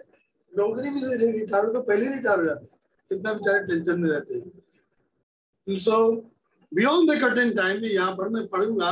[0.53, 2.77] नौकरी रिटायर हो तो पहले ही रिटायर हो जाते
[3.09, 5.95] इतना बेचारे टेंशन में रहते हैं। So
[6.71, 8.91] beyond the curtain time में यहाँ पर मैं पढ़ूँगा,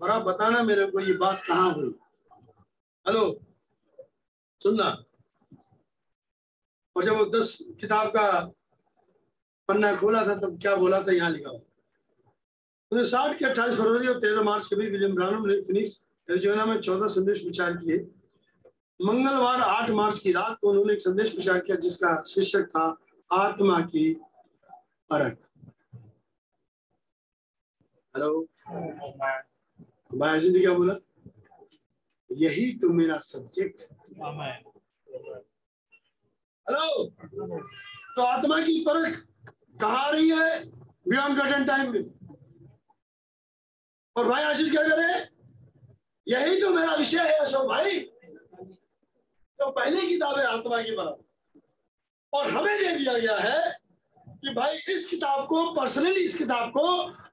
[0.00, 1.94] और आप बताना मेरे को ये बात कहाँ हुई।
[3.06, 3.24] हेलो,
[4.60, 4.88] सुनना।
[6.96, 8.26] और जब वो दस किताब का
[9.68, 11.60] पन्ना खोला था, तब क्या बोला था, यहाँ लिखा हुआ।
[12.94, 15.94] उन्हें साठ के अट्ठाईस फरवरी और तेरह मार्च के बीच विलियम ब्रानम ने फिनिक्स
[16.28, 17.96] एरिजोना में चौदह संदेश प्रचार किए।
[19.00, 22.84] मंगलवार आठ मार्च की रात को उन्होंने एक संदेश प्रचार किया जिसका शीर्षक था,
[23.30, 24.12] आत्मा की
[25.10, 25.38] परख
[28.14, 28.40] हेलो?
[30.18, 30.94] भाई ने क्या बोला?
[32.30, 33.82] यही तो मेरा सब्जेक्ट
[36.66, 37.08] हेलो?
[37.10, 39.22] तो आत्मा की परख
[39.80, 40.64] कहा रही है?
[41.08, 42.04] बियॉन्ड कर्टन टाइम में।
[44.16, 45.12] और भाई आशीष क्या करे?
[46.26, 48.00] यही तो मेरा विषय है अशोक भाई।
[49.58, 51.18] तो पहली किताब है आत्मा की परख
[52.32, 53.78] और हमें दे दिया गया है
[54.28, 56.86] कि भाई इस किताब को पर्सनली इस किताब को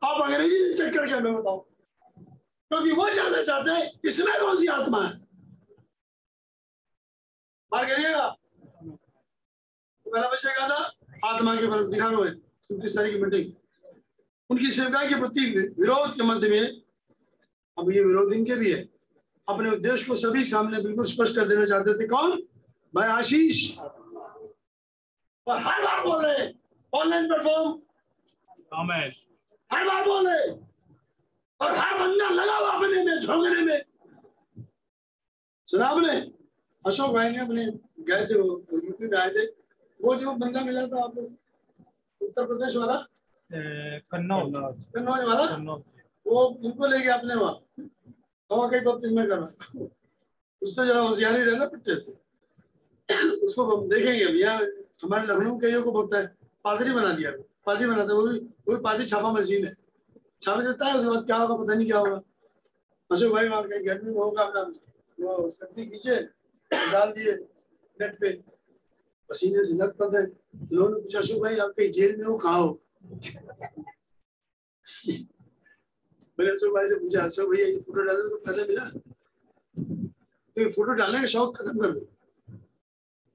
[0.07, 4.67] आप अंग्रेज़ी से चेक करके हमें बताओ। क्योंकि वो जानना चाहते हैं, इसमें कौन सी
[4.67, 5.11] आत्मा है?
[7.71, 8.27] बात करिएगा?
[10.05, 10.91] तो पहला विषय क्या था?
[11.25, 13.51] आत्मा के पर ध्यान हुए उनतीस तारीख की मीटिंग
[14.51, 15.41] उनकी सेवकाई के प्रति
[15.79, 16.81] विरोध के मध्य में
[17.79, 18.81] अब ये विरोध इनके भी है।
[19.47, 22.31] अपने उद्देश्य को सभी सामने बिल्कुल स्पष्ट कर देना चाहते थे। कौन?
[22.95, 23.77] भाई आशीष।
[25.47, 26.47] और हर बार बोल रहे
[26.93, 27.71] ऑनलाइन प्लेटफॉर्म।
[29.71, 30.49] हर बार बोल रहे
[31.59, 33.81] और हर बंदा लगा हुआ अपने में झोंकने में।
[35.67, 36.19] सुना आपने?
[36.85, 37.65] अशोक भाई ने अपने
[38.03, 39.45] गए थे वो यूपी में आए थे।
[39.99, 41.21] वो जो बंदा मिला था आपको
[42.21, 43.07] उत्तर प्रदेश वाला?
[43.51, 45.75] कन्नौज। कन्नौज वाला?
[46.25, 47.53] वो उनको ले गया अपने वहाँ
[48.49, 49.45] हवा कई बत्तीस में करना।
[50.61, 52.11] उससे जरा होशियारी रहना पिट्टे से।
[53.45, 54.53] उसको हम देखेंगे भैया
[55.03, 56.25] हमारे लखनऊ कईयों को बोलता है।
[56.63, 57.31] पादरी बना दिया।
[57.65, 59.73] पादरी बनाता है वो भी वो भी पादरी छापा मशीन है।
[60.41, 62.21] छाप देता है उसके बाद क्या होगा पता नहीं क्या होगा।
[63.09, 64.61] अशोक भाई वहाँ कहीं गर्मी में होगा अपना।
[65.17, 66.15] वो सर्दी खींचे
[66.91, 67.33] डाल दिए
[67.97, 68.31] नेट पे।
[69.29, 70.23] पसीने से लग पड़ते
[70.75, 72.79] लोगों ने पूछा अशोक भाई आप कहीं जेल में हो कहा हो?
[76.37, 78.85] मैंने अशोक भाई से पूछा अशोक भैया, ये फ़ोटो डालने को फ़ायदा मिला?
[80.55, 81.99] तो ये फ़ोटो डालने का शौक खत्म कर दो।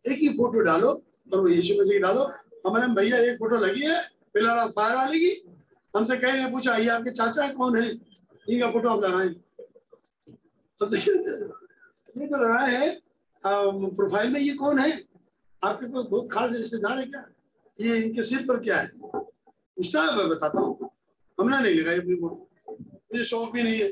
[0.05, 0.91] एक ही फ़ोटो डालो
[1.33, 2.25] और वो यीशु मसीह डालो।
[2.67, 4.01] हमारे भैया एक फ़ोटो लगी है
[4.33, 5.31] फ़िलहाल फायर वाले की।
[5.95, 7.89] हमसे कहीं ने पूछा, ये आपके चाचा कौन है?
[7.91, 9.29] इनका फ़ोटो आप लगाए।
[10.81, 10.97] हमसे
[12.21, 12.97] ये तो लगाए है
[13.43, 14.91] प्रोफ़ाइल में ये कौन है?
[15.63, 17.25] आपके पास बहुत खास रिश्तेदार है क्या?
[17.79, 18.89] ये इनके सिर पर क्या है?
[19.77, 20.91] पूछता है मैं बताता हूँ
[21.39, 22.49] हमने नहीं लगाई अपनी फ़ोटो
[23.13, 23.89] मुझे शौक भी नहीं है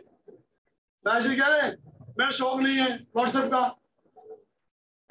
[1.05, 1.70] मैं कह रहे
[2.19, 3.62] मेरा शौक नहीं है व्हाट्सएप का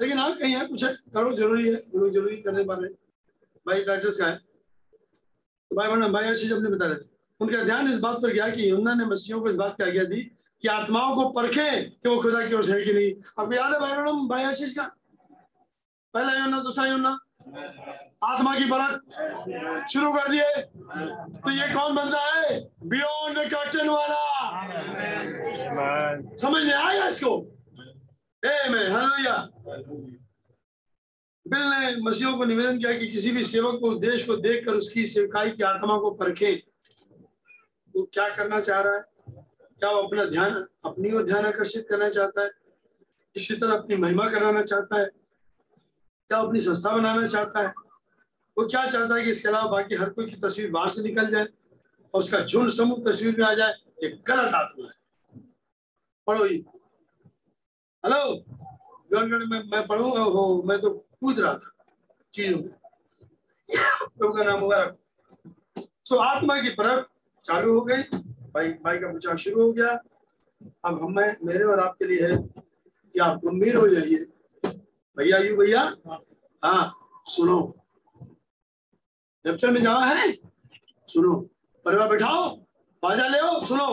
[0.00, 2.88] लेकिन हाँ कहीं है कुछ है करो ज़रूरी है लोग ज़रूरी करने वाले
[3.66, 7.92] भाई डॉक्टर्स का है तो भाई बना भाई आशीष अपने बता रहे थे उनका ध्यान
[7.92, 10.20] इस बात पर गया कि यमुना ने मसीहों को इस बात क्या आज्ञा दी
[10.62, 13.72] कि आत्माओं को परखे कि वो खुदा की ओर से है कि नहीं अब याद
[13.72, 14.90] है भाई बहनों भाई आशीष का
[16.14, 17.18] पहला योना दूसरा योना
[18.24, 18.92] आत्मा की परख
[19.92, 20.62] शुरू कर दिए।
[21.40, 22.70] तो ये कौन बंदा है?
[22.84, 24.22] बियॉन्ड द कर्टन वाला।
[26.36, 27.50] समझ में आया इसको.
[28.46, 29.40] Hallelujah.
[31.48, 35.06] बिल ने मसीहों को निवेदन किया कि किसी भी सेवक को उद्देश्य को देखकर उसकी
[35.06, 36.62] सेवकाई की आत्मा को परखे।
[37.96, 39.02] वो क्या करना चाह रहा है?
[39.78, 42.50] क्या वो अपना ध्यान, अपनी ओर ध्यान आकर्षित करना चाहता है?
[43.36, 45.08] इसी तरह अपनी महिमा कराना चाहता है?
[46.28, 47.74] क्या अपनी संस्था बनाना चाहता है?
[48.58, 51.30] वो क्या चाहता है कि इसके अलावा बाकी हर कोई की तस्वीर बाहर से निकल
[51.30, 51.46] जाए
[52.14, 53.72] और उसका झुंड समूह तस्वीर में आ जाए
[54.02, 54.94] एक गलत आत्मा है।
[56.26, 56.64] पढ़ो ये।
[58.06, 58.44] हेलो?
[59.46, 60.08] में, मैं पढ़ू?
[60.08, 61.84] हो, मैं तो कूद रहा था
[62.34, 62.74] चीज़ों में।
[64.06, 64.98] तो का नाम मुबारक।
[66.04, 67.06] सो आत्मा की परख
[67.44, 68.02] चालू हो गई।
[68.54, 69.92] भाई भाई का बचाव शुरू हो गया।
[70.84, 72.64] अब हम, मेरे और आपके लिए है।
[73.14, 74.33] कि आप गंभीर हो जाइए।
[75.16, 75.82] भैया, यू भैया?
[76.62, 76.92] हाँ
[77.28, 77.60] सुनो।
[79.44, 80.32] दफ्तर में जावा है?
[81.08, 81.34] सुनो।
[81.84, 82.48] परिवार बैठाओ
[83.02, 83.86] बाजा ले सुनो।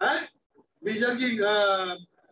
[0.00, 0.16] है?
[0.84, 1.38] बीस हज़ार की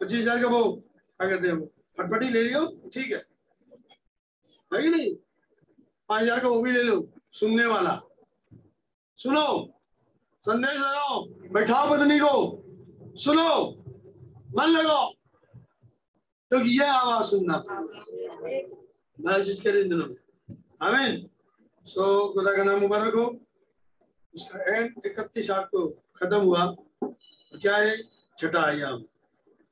[0.00, 1.66] पच्चीस हज़ार का वो, क्या कहते हैं वो,
[1.98, 3.22] फटफटी ले लियो, ठीक है।
[4.72, 5.14] नहीं?
[6.08, 7.00] पाँच हज़ार का वो भी ले लो,
[7.32, 8.00] सुनने वाला।
[9.18, 9.46] सुनो।
[10.44, 13.48] संदेश लगाओ, बैठाओ पत्नी को। सुनो।
[14.56, 15.12] मन लगाओ।
[16.50, 17.56] तो ये आवाज़ सुनना
[19.18, 21.28] मैसेज करे इन दिनों में
[21.86, 23.24] सो खुदा का नाम मुबारक हो
[24.34, 26.64] उसका एंड इकतीस आठ को खत्म हुआ
[27.02, 27.96] तो क्या है
[28.38, 29.04] छठा आयाम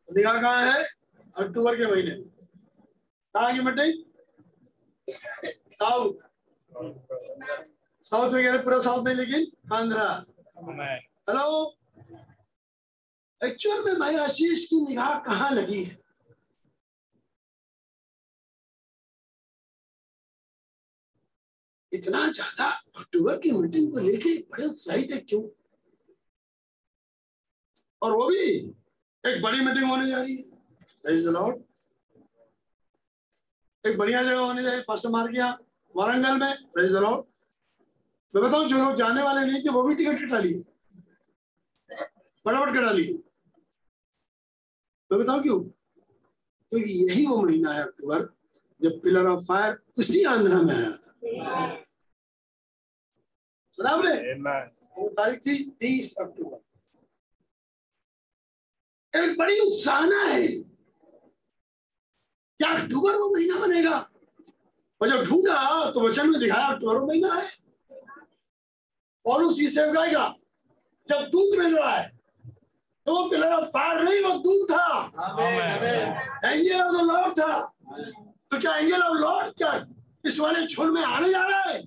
[0.09, 0.85] निगाह कहाँ है
[1.35, 2.25] अक्टूबर के महीने में
[3.35, 3.93] कहाँ की मीटिंग
[5.75, 6.13] साउथ
[8.05, 10.09] साउथ में कह रहे पूरा साउथ नहीं लेकिन आंध्रा
[11.29, 11.47] हेलो
[13.41, 16.05] एक्चुअल में भाई आशीष की निगाह कहाँ लगी है
[21.97, 22.67] इतना ज़्यादा
[22.97, 25.43] अक्टूबर की मीटिंग को लेके बड़े उत्साहित है, क्यों?
[28.03, 28.43] और वो भी
[29.25, 30.43] एक बड़ी मीटिंग होने जा रही है।
[33.85, 35.59] एक बढ़िया जगह होने जा रही पास्टर मार गया
[35.95, 37.25] वारंगल में। प्रेज लॉर्ड
[38.31, 40.63] मैं बताऊँ, जो लोग जाने वाले नहीं थे, वो भी टिकट कटा लिए।
[42.47, 43.13] फटाफट कटा लिए।
[45.13, 45.61] मैं बताऊँ क्यों?
[45.61, 48.29] क्योंकि तो यही वो महीना है, अक्टूबर,
[48.81, 51.86] जब पिलर ऑफ़ फायर उसी आंध्रा में आया था।
[53.79, 54.13] सुना आपने
[54.97, 56.59] वो तारीख थी तीस अक्टूबर।
[59.15, 60.47] एक बड़ी उत्साहना है।
[62.61, 63.97] क्या अक्टूबर वो महीना बनेगा?
[65.01, 67.49] और जब ढूंढा तो वचन में दिखाया अक्टूबर वो महीना है।
[69.25, 70.27] और उसी से गाएगा
[71.09, 72.09] जब दूध मिल रहा है
[73.07, 74.87] तो वो पिलर फायर नहीं वो दूध था।
[76.45, 77.61] एंजल ऑफ़ द लॉर्ड था।
[78.51, 79.73] तो क्या एंजल ऑफ़ लॉर्ड क्या
[80.27, 81.83] इस वाले छोर में आने जा रहा है?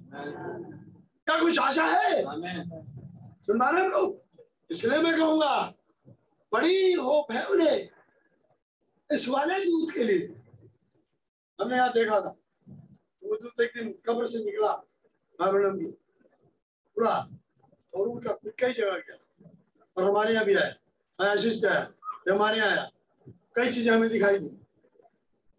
[1.29, 2.21] क्या कुछ आशा है?
[3.45, 4.21] सुन पा रहे लोग?
[4.71, 5.73] इसलिए मैं कहूँगा
[6.53, 7.89] बड़ी होप है उन्हें
[9.11, 10.25] इस वाले दूध के लिए।
[11.61, 12.35] हमने यहाँ देखा था।
[13.23, 14.71] वो दूध एक दिन कब्र से निकला
[15.39, 17.29] बाबरम की। पूरा
[17.93, 19.49] और उनका कई जगह गया।
[19.97, 21.87] और हमारे यहाँ भी आया। आशीष भी आया।
[22.31, 22.89] हमारे यहाँ आया।
[23.55, 24.49] कई चीज़ें हमें दिखाई दी।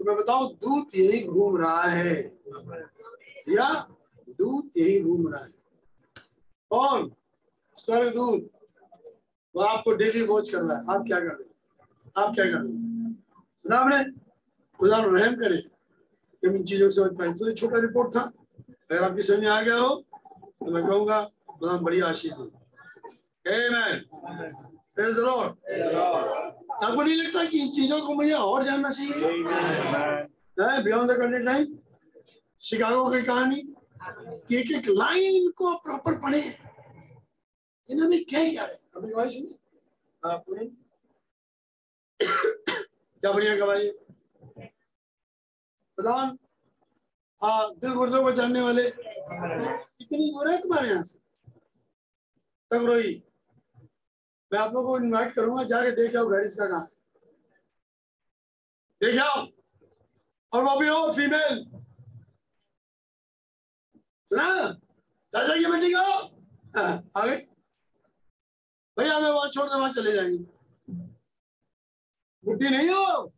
[0.00, 2.16] तो मैं बताऊँ दूध यही घूम रहा है।
[3.48, 3.88] या
[4.30, 5.59] दूध यही घूम रहा है।
[6.70, 7.10] कौन?
[7.76, 8.48] स्वर्ग दूध।
[9.54, 12.22] वो आपको डेली वॉच कर रहा है। आप क्या कर रहे हो?
[12.22, 13.12] आप क्या कर रहे हो?
[13.62, 14.04] सुना आपने?
[14.78, 15.56] खुदा रहम करे।
[16.44, 19.60] जब इन चीज़ों को समझ पाए। तो छोटा रिपोर्ट था। अगर आपकी समझ में आ
[19.62, 19.94] गया हो
[20.60, 22.60] तो मैं कहूँगा खुदा बड़ी आशीष दे.
[26.84, 29.30] आपको नहीं लगता कि इन चीज़ों को मुझे और जानना चाहिए?
[30.84, 31.78] Beyond the content line
[32.60, 33.69] Chicago की कहानी?
[34.52, 36.40] एक एक लाइन को प्रॉपर पढ़े।
[37.88, 39.54] इन्होंने क्या क्या है अभी गवाही सुनी
[40.22, 40.66] हाँ पूरी।
[42.20, 43.90] क्या बढ़िया गवाही
[45.98, 46.36] प्रधान
[47.40, 51.18] हाँ दिल गुर्दों को जानने वाले। इतनी दूर है तुम्हारे यहाँ से?
[52.70, 53.22] तगरोई
[54.52, 56.88] मैं आप लोगों को इनवाइट करूँगा, जाके देख आओ घर इसका कहा है।
[59.00, 59.46] देख आओ।
[60.52, 61.64] और वो भी हो फीमेल
[64.30, 64.72] सुना
[65.34, 66.02] चाचा की बेटी को।
[66.78, 67.36] हाँ, आ गई।
[68.98, 70.38] भैया हमें वहाँ छोड़ दो वहाँ चले जाएँगे।
[72.44, 73.32] बुढ़ी नहीं हो?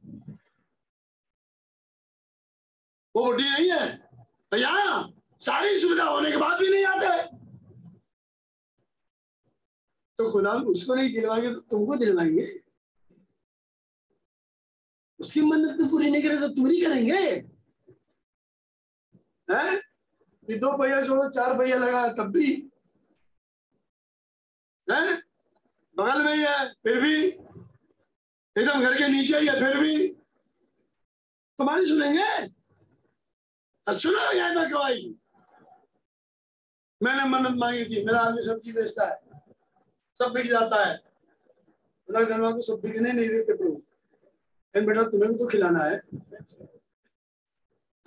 [3.16, 3.96] वो बुढ़ी नहीं है?
[4.52, 5.08] भैया
[5.40, 7.36] सारी सुविधा होने के बाद भी नहीं आते।
[10.18, 12.46] तो खुदा उसको नहीं दिलवाएँगे तो तुमको दिलवाएँगे?
[15.20, 17.18] उसकी मन्नत तो पूरी नहीं करे तो पूरी करेंगे।
[19.52, 19.91] हैं?
[20.52, 22.70] कि दो पहिया छोड़ो चार पहिया लगा तब भी।
[24.90, 25.22] हैं?
[25.98, 27.26] बगल में ही है, फिर भी।
[28.60, 30.08] एकदम घर के नीचे ही है, फिर भी।
[31.58, 32.46] तुम्हारी सुनेंगे?
[33.92, 35.14] सुना मैं गवाही
[37.02, 39.42] मैंने मन्नत मांगी थी, मेरा आदमी सब्ज़ी बेचता है।
[40.18, 40.98] सब बिक जाता है।
[42.06, 43.82] खुदा धन्यवाद तो सब बिकने नहीं देते प्रभु।
[44.86, 45.96] बेटा, तुम्हें भी तो खिलाना है।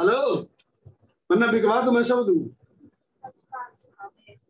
[0.02, 0.55] हेलो?
[1.36, 2.36] वरना बिकवा तो मैं सब दू।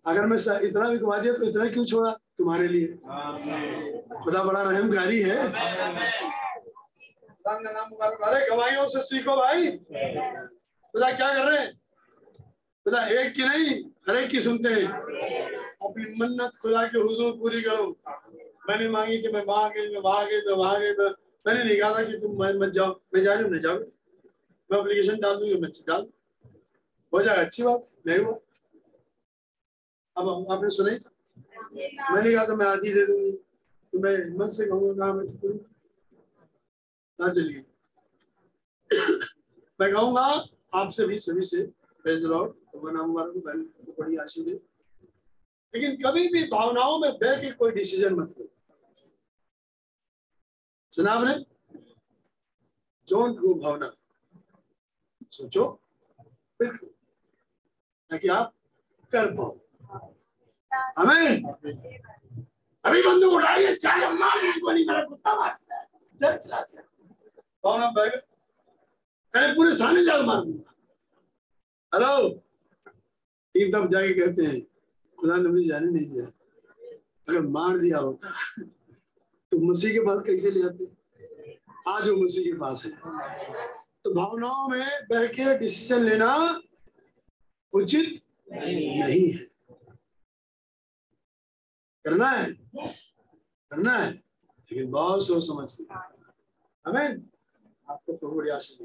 [0.07, 0.37] अगर मैं
[0.67, 2.87] इतना बिकवा दिया तो इतना क्यों छोड़ा तुम्हारे लिए?
[4.23, 5.37] खुदा बड़ा रहमकारी है।
[7.47, 11.73] अरे गवाहियों से सीखो भाई। खुदा क्या कर रहे हैं?
[12.85, 14.87] खुदा एक की नहीं, हर एक की सुनते हैं।
[15.87, 17.97] अपनी मन्नत खुदा के हुजूर पूरी करो।
[18.69, 20.01] मैंने मांगी कि मैं गई मैं
[20.79, 21.09] मैं मैं
[21.47, 22.31] मैंने नहीं कहा था कि तुम
[22.65, 23.75] मत जाओ मैं जा रही हूँ नहीं जाओ
[24.71, 26.01] मैं एप्लीकेशन डाल दूँगी मैं डाल?
[26.01, 26.24] दूँ।
[27.15, 28.33] हो जाएगा अच्छी बात, नहीं हुआ।
[30.15, 31.11] अब आपने सुना था।
[32.13, 35.49] मैंने कहा तो मैं आधी दे दूँगी। तो मैं मन से कहूँगा, कहा मैं तो
[37.19, 37.63] ना चलिए
[39.79, 40.21] मैं कहूँगा,
[40.75, 41.61] आपसे भी सभी से
[42.03, 44.53] प्रेज लॉर्ड तो नाम को बड़ी आशीष दे
[45.73, 48.47] लेकिन कभी भी भावनाओं में बह के कोई डिसीज़न मत लो।
[50.93, 51.33] सुना आपने?
[53.07, 53.91] डोंट गो भावना।
[55.31, 55.65] सोचो।
[56.59, 56.94] बिल्कुल।
[58.11, 58.53] ताकि आप
[59.13, 59.53] कर पाओ।
[60.97, 61.43] हमें
[62.83, 65.87] अभी बंदूक उठाइए, चाहे मारिए गोली मेरा कुत्ता मारता है
[66.21, 66.81] जल्द चला से
[67.63, 68.21] भावना बह गए
[69.33, 70.73] अरे पूरे थाने जाकर मार दूँगा।
[71.93, 72.41] हेलो।
[73.55, 74.61] एक दम जाके कहते हैं,
[75.19, 76.25] खुदा ने मुझे जाने नहीं दिया।
[77.27, 78.29] अगर मार दिया होता
[79.51, 80.85] तो मसीह के पास कैसे ले आते
[81.87, 82.91] आज वो मसीह के पास है।
[84.03, 86.31] तो भावनाओं में बह के डिसीज़न लेना
[87.75, 88.21] उचित
[88.51, 89.45] नहीं है।
[92.05, 92.51] करना है।
[93.71, 95.83] करना है। लेकिन बहुत सोच समझ के।
[96.85, 97.25] हमें
[97.87, 98.79] आपको प्रभु बड़ी आशीष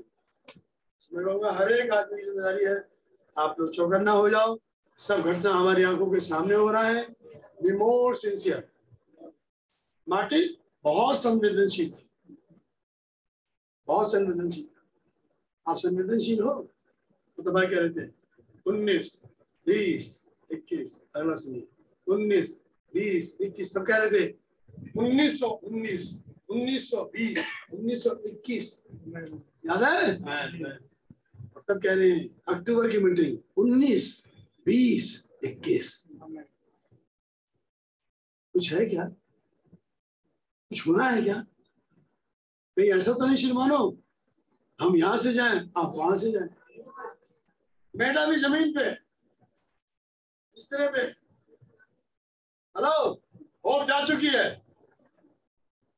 [1.12, 2.77] मैं कहूँगा, हर एक आदमी की ज़िम्मेदारी है,
[3.37, 4.59] आप लोग चौकन्ना हो जाओ।
[4.99, 7.03] सब घटना हमारी आँखों के सामने हो रहा है।
[7.62, 8.69] बी मोर सिंसियर
[10.07, 10.55] मार्टिन
[10.85, 11.93] बहुत संवेदनशील
[13.89, 14.69] बहुत संवेदनशील
[15.67, 16.55] आप संवेदनशील हो?
[17.39, 18.15] तो दबा क्या रहते हैं।
[18.71, 19.09] उन्नीस,
[19.67, 20.07] बीस,
[20.53, 21.67] इक्कीस अगला सुनिए
[22.07, 22.51] उन्नीस,
[22.95, 24.25] बीस, इक्कीस, तब रहे थे
[24.99, 26.05] उन्नीस सौ उन्नीस
[26.51, 27.39] उन्नीस सौ बीस,
[27.73, 28.67] उन्नीस सौ इक्कीस।
[29.67, 30.17] याद है?
[31.69, 34.07] तब कह रहे हैं, अक्टूबर की मीटिंग, उन्नीस,
[34.67, 35.07] बीस,
[35.45, 35.89] इक्कीस।
[38.55, 39.05] कुछ है क्या?
[40.71, 41.39] कुछ होना है क्या?
[42.77, 43.79] कहीं ऐसा तो नहीं, श्रीमानो?
[44.81, 46.49] हम यहाँ से जाएँ, आप वहाँ से जाएँ।
[47.95, 48.91] बेटा भी ज़मीन पे।
[50.57, 51.03] बिस्तरे पे।
[52.75, 53.23] हेलो,
[53.67, 54.45] होप जा चुकी है।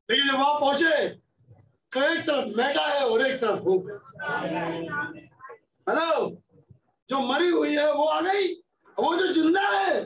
[0.09, 1.07] लेकिन जब वहाँ पहुँचे
[1.93, 3.87] तो एक तरफ़ मेटा है और एक तरफ़ होप
[5.87, 6.29] हेलो,
[7.09, 8.53] जो मरी हुई है वो आ गई,
[8.97, 10.01] वो जो ज़िंदा है,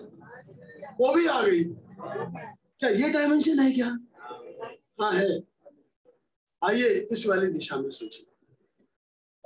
[1.00, 1.64] वो भी आ गई।
[2.80, 3.88] क्या ये डायमेंशन है क्या?
[5.02, 5.28] हाँ है।
[6.62, 8.27] आइए इस वाली दिशा में सोचिए।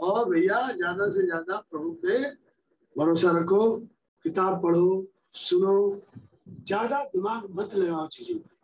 [0.02, 2.20] और भैया, ज़्यादा से ज़्यादा प्रभु पे
[2.96, 3.78] भरोसा रखो,
[4.26, 5.06] किताब पढ़ो,
[5.36, 5.76] सुनो,
[6.68, 8.56] ज़्यादा दिमाग मत लगाओ चीज़ों पे।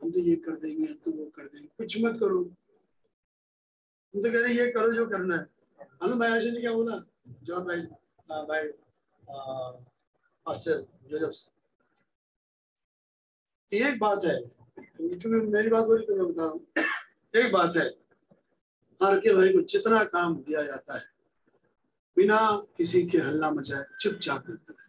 [0.00, 2.38] हम तो ये कर देंगे, हम तो वो कर देंगे, कुछ मत करो।
[4.14, 5.46] हम तो कह रहे ये करो जो करना है।
[6.02, 6.96] अनु भाई ने क्या बोला?
[7.44, 7.80] जॉन भाई
[8.28, 8.68] भाई
[10.46, 11.46] पास्टर जोसेफ
[13.72, 14.36] एक बात है,
[14.78, 16.60] क्योंकि मेरी बात हो रही तो मैं बता रहा हूँ।
[17.34, 17.88] एक बात है
[19.00, 21.04] हर के भाई को जितना काम दिया जाता है
[22.16, 22.38] बिना
[22.76, 24.86] किसी के हल्ला मचाए चुपचाप करता है।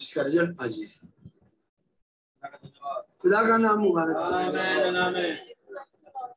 [0.00, 1.08] जिसका रिज़ल्ट आज ये है।
[3.22, 4.22] खुदा का नाम मुबारक हो।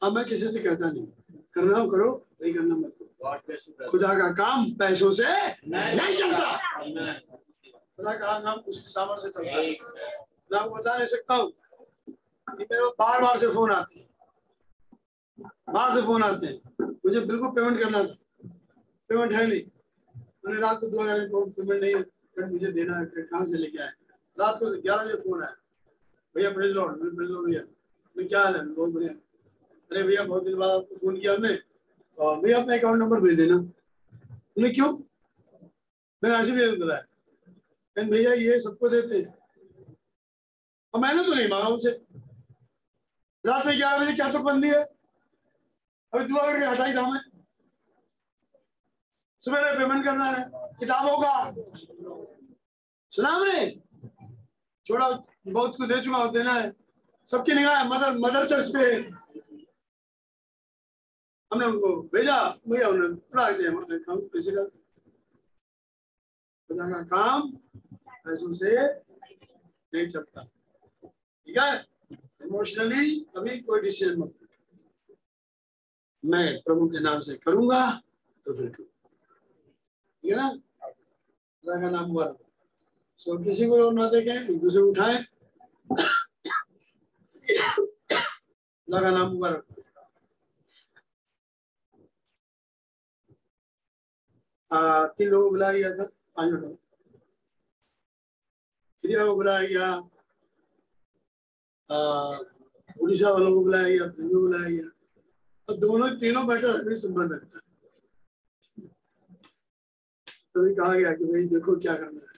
[0.07, 1.07] अब मैं किसी से कहता नहीं।
[1.55, 2.09] करना हो करो
[2.41, 5.23] नहीं करना मत करो। खुदा का काम पैसों से
[5.67, 6.57] नहीं चलता।
[7.97, 9.71] खुदा का काम उसके सामर्थ्य से चलता है।
[10.51, 11.51] मैं आपको बता नहीं सकता हूँ
[12.49, 14.16] कि मेरे बार बार से फ़ोन आते हैं।
[15.67, 18.15] बाहर से फ़ोन आते हैं। मुझे बिल्कुल पेमेंट करना था।
[19.09, 19.61] पेमेंट है नहीं।
[20.45, 23.91] मैंने रात को दो हज़ार पेमेंट नहीं है। मुझे देना है कहाँ से लेके आए?
[24.37, 25.55] रात को ग्यारह बजे फ़ोन आया।
[26.35, 27.61] भैया प्रेज लॉर्ड मैं प्रेज लॉर्ड भैया
[28.15, 28.65] मैं क्या हाल है?
[28.65, 31.57] बहुत बढ़िया। अरे भैया, बहुत दिन बाद आपको फ़ोन किया हमने।
[32.17, 33.55] और भैया, अपना अकाउंट नंबर भेज देना।
[34.57, 34.91] उन्हें क्यों?
[36.23, 39.33] मैंने ऐसे भी बताया। भैया, ये सबको देते हैं।
[40.93, 41.89] मैंने तो नहीं मांगा उनसे।
[43.45, 44.96] रात में ग्यारह बजे क्या तो बंदी है।
[46.13, 47.19] अभी दुआ करके हटाई था मैं
[49.43, 50.45] सुबह पेमेंट करना है,
[50.79, 51.51] किताबों का।
[53.11, 53.69] सुना हमने?
[54.85, 55.09] छोड़ा,
[55.47, 56.71] बहुत कुछ दे चुका देना है।
[57.27, 58.83] सबकी निगाह है मदर मदर चर्च पे।
[61.51, 62.37] हमने उनको भेजा,
[62.69, 64.63] भैया उन्होंने पूरा ऐसे काम पैसे का।
[66.71, 67.51] का काम,
[67.95, 68.71] पैसों से
[69.93, 70.43] नहीं चलता।
[71.47, 71.85] ठीक है?
[72.45, 74.36] इमोशनली कभी कोई डिसीज़न मत।
[76.23, 77.81] मैं प्रभु के नाम से करूँगा
[78.45, 80.49] तो फिर ठीक है ना?
[80.49, 82.37] खुदा का नाम मुबारक
[83.19, 85.23] सो किसी को और ना देखे, एक दूसरे को उठाए।
[88.87, 89.63] खुदा का नाम मुबारक
[95.17, 96.77] तीन लोगों को बुलाया गया था, पाँच मिनट
[99.03, 99.95] क्रिया को बुलाया गया।
[103.01, 104.89] उड़ीसा वालों को बुलाया गया को बुलाया गया।
[105.67, 107.65] और दोनों, तीनों मैटर हमें संबंध रखता है।
[110.55, 112.35] तभी कहा गया कि भाई देखो क्या करना है।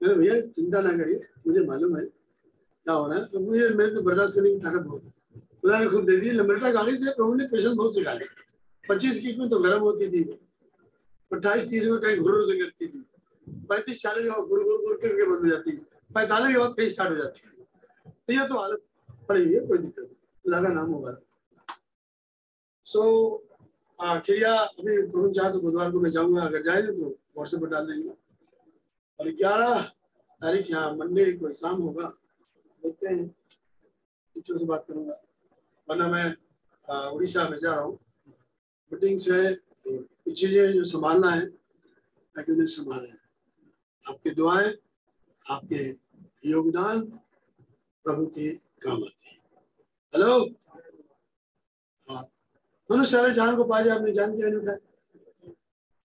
[0.00, 3.94] मैंने भैया, चिंता ना करिए, मुझे मालूम है क्या हो रहा है। तो मुझे मेरे
[3.94, 5.12] तो बर्दाश्त करने की ताकत बहुत
[5.62, 8.28] खुदा ने खुद दे दी लंबरेटा गाड़ी से प्रभु ने पेशेंस बहुत सिखा दिया
[8.84, 10.22] पच्चीस की में तो गर्म होती थी।
[11.30, 13.04] अट्ठाईस, तीस में कहीं घुर से करती थी।
[13.68, 15.76] पैंतीस, चालीस के बाद घुर घुर घुर करके बंद हो जाती है
[16.14, 17.64] पैंतालीस के बाद कहीं स्टार्ट हो जाती है
[18.26, 18.82] तो ये तो हालत
[19.28, 20.14] पड़ी है, कोई दिक्कत नहीं।
[20.44, 21.12] खुदा का नाम होगा
[22.86, 23.02] सो
[23.98, 27.86] क्रिया, अभी प्रभु चाहे तो बुधवार को मैं जाऊँगा, अगर जाएँगे तो व्हाट्सएप पर डाल
[27.86, 28.10] देंगे।
[29.18, 29.80] और ग्यारह
[30.42, 32.08] तारीख यहाँ मंडे को शाम होगा।
[32.82, 33.26] देखते हैं।
[34.36, 35.20] टीचर से बात करूँगा।
[35.88, 37.98] वरना मैं उड़ीसा में जा रहा हूँ।
[38.92, 43.12] मीटिंग्स है तो कुछ चीज़ें जो संभालना है, ताकि उन्हें संभालें।
[44.02, 44.72] आपकी दुआएँ,
[45.44, 45.82] आपके
[46.50, 47.00] योगदान,
[48.04, 49.36] प्रभु के काम आते हैं।
[50.14, 50.38] हेलो
[52.90, 54.78] मनुष्य सारे जान को पा जाए, अपनी जान क्या नहीं उठाए।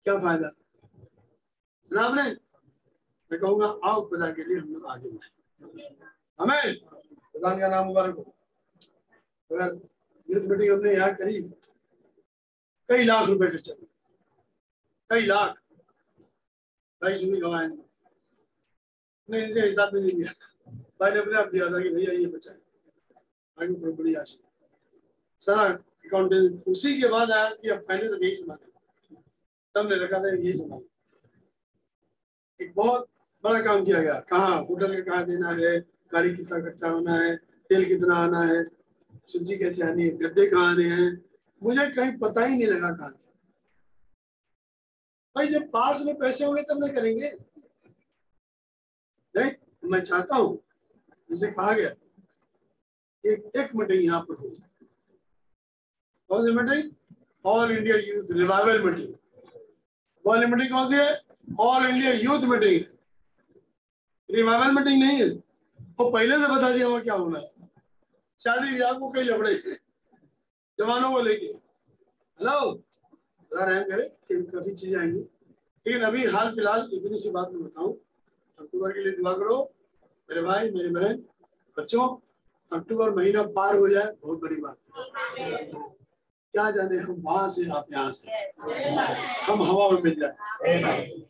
[0.06, 0.50] क्या फ़ायदा?
[0.50, 2.24] सुना आपने
[3.32, 5.30] मैं कहूँगा, आओ खुदा के लिए हम लोग आगे बढ़े।
[6.40, 8.24] हमें खुदा का नाम मुबारक हो।
[9.52, 9.80] अगर
[10.30, 11.42] यूथ मीटिंग हमने यहाँ करी,
[12.90, 13.88] कई लाख रुपए खर्च हुए
[15.10, 15.56] कई लाख।
[17.02, 20.32] भाई जो भी कमाए नहीं इनके हिसाब में नहीं दिया।
[21.00, 22.52] भाई ने अपने आप दिया था कि भैया, ये बचा
[23.58, 24.38] आगे बड़ी आशा
[25.42, 25.64] सारा
[26.06, 28.72] अकाउंटेंट उसी के बाद आया कि अब पहले तो यही संभाले।
[29.76, 30.86] तब ने रखा था, यही संभाले।
[32.66, 33.08] एक बहुत
[33.44, 34.64] बड़ा काम किया गया। कहाँ?
[34.64, 35.80] होटल का कहाँ देना है?
[36.14, 37.36] गाड़ी कितना खर्चा होना है?
[37.38, 38.64] तेल कितना आना है?
[39.28, 40.18] सब्ज़ी कैसे आनी है?
[40.18, 41.26] गद्दे कहाँ आने हैं?
[41.64, 43.18] मुझे कहीं पता ही नहीं लगा कहाँ
[45.36, 47.38] भाई, जब पास में पैसे होंगे तब ना करेंगे।
[49.36, 49.52] नहीं,
[49.90, 50.60] मैं चाहता हूँ,
[51.32, 51.90] जैसे कहा गया,
[53.26, 54.48] एक एक मीटिंग यहाँ पर हो
[56.32, 56.92] कौन सी meeting
[57.46, 61.20] all India youth revival meeting all meeting कौन सी है?
[61.60, 62.86] All India youth meeting
[64.30, 67.70] revival meeting नहीं है। वो पहले से बता दिया हुआ क्या होना है।
[68.42, 69.54] शादी ब्याह को कई लफड़े।
[70.80, 77.18] जवानों को लेके। हेलो खुदा रहम करे काफ़ी चीज़ें आएँगी। लेकिन अभी हाल फ़िलहाल इतनी
[77.18, 77.94] सी बात मैं बताऊँ,
[78.60, 79.64] अक्टूबर के लिए दुआ करो।
[80.30, 81.24] मेरे भाई, मेरे बहन,
[81.78, 82.08] बच्चों,
[82.72, 84.78] अक्टूबर महीना पार हो जाए, बहुत बड़ी बात
[85.38, 86.00] है।
[86.54, 88.32] क्या जाने हम वहाँ से आप यहाँ से?
[89.52, 90.32] हम हवा में मिल जाए।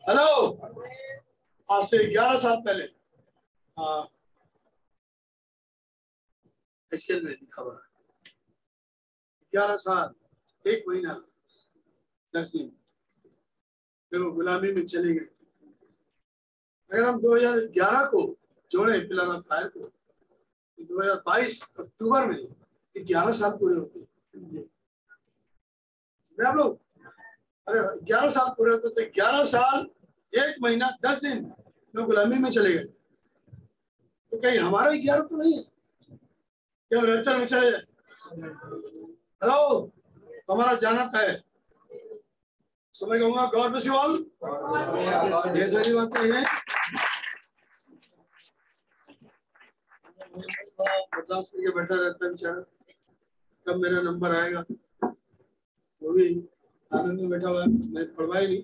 [0.08, 0.24] हेलो
[1.68, 2.84] आज से ग्यारह साल पहले।
[3.76, 4.08] हाँ।
[6.92, 7.76] एशियन में खबर।
[9.52, 11.14] ग्यारह साल एक महीना
[12.34, 12.68] दस दिन।
[14.12, 15.28] फिर वो गुलामी में चले गए।
[16.90, 18.26] अगर हम 2011 को
[18.70, 19.80] जोड़े पिलर ऑफ़ फायर को
[20.78, 22.46] दो हज़ार बाईस अक्टूबर में
[22.96, 24.70] ग्यारह साल पूरे होते हैं।
[26.42, 26.78] समझे आप लोग
[27.66, 29.86] अगर ग्यारह साल पूरे होते तो ग्यारह साल,
[30.32, 31.52] एक महीना, दस दिन
[31.94, 32.84] में गुलामी में चले गए।
[34.32, 35.62] तो कहीं हमारा ग्यारह तो नहीं है?
[36.90, 37.80] क्या रचल में चले जाए?
[39.42, 39.92] हेलो
[40.50, 41.32] हमारा जाना है
[42.94, 43.92] तो मैं कहूँगा गॉड ब्लेस यू
[45.56, 46.44] ये सारी बातें हैं।
[51.22, 52.60] करके बैठा रहता है बेचारा।
[53.66, 54.64] कब मेरा नंबर आएगा?
[56.02, 56.48] वो भी
[56.94, 58.62] आनंद में बैठा हुआ है, मैं पढ़वा नहीं।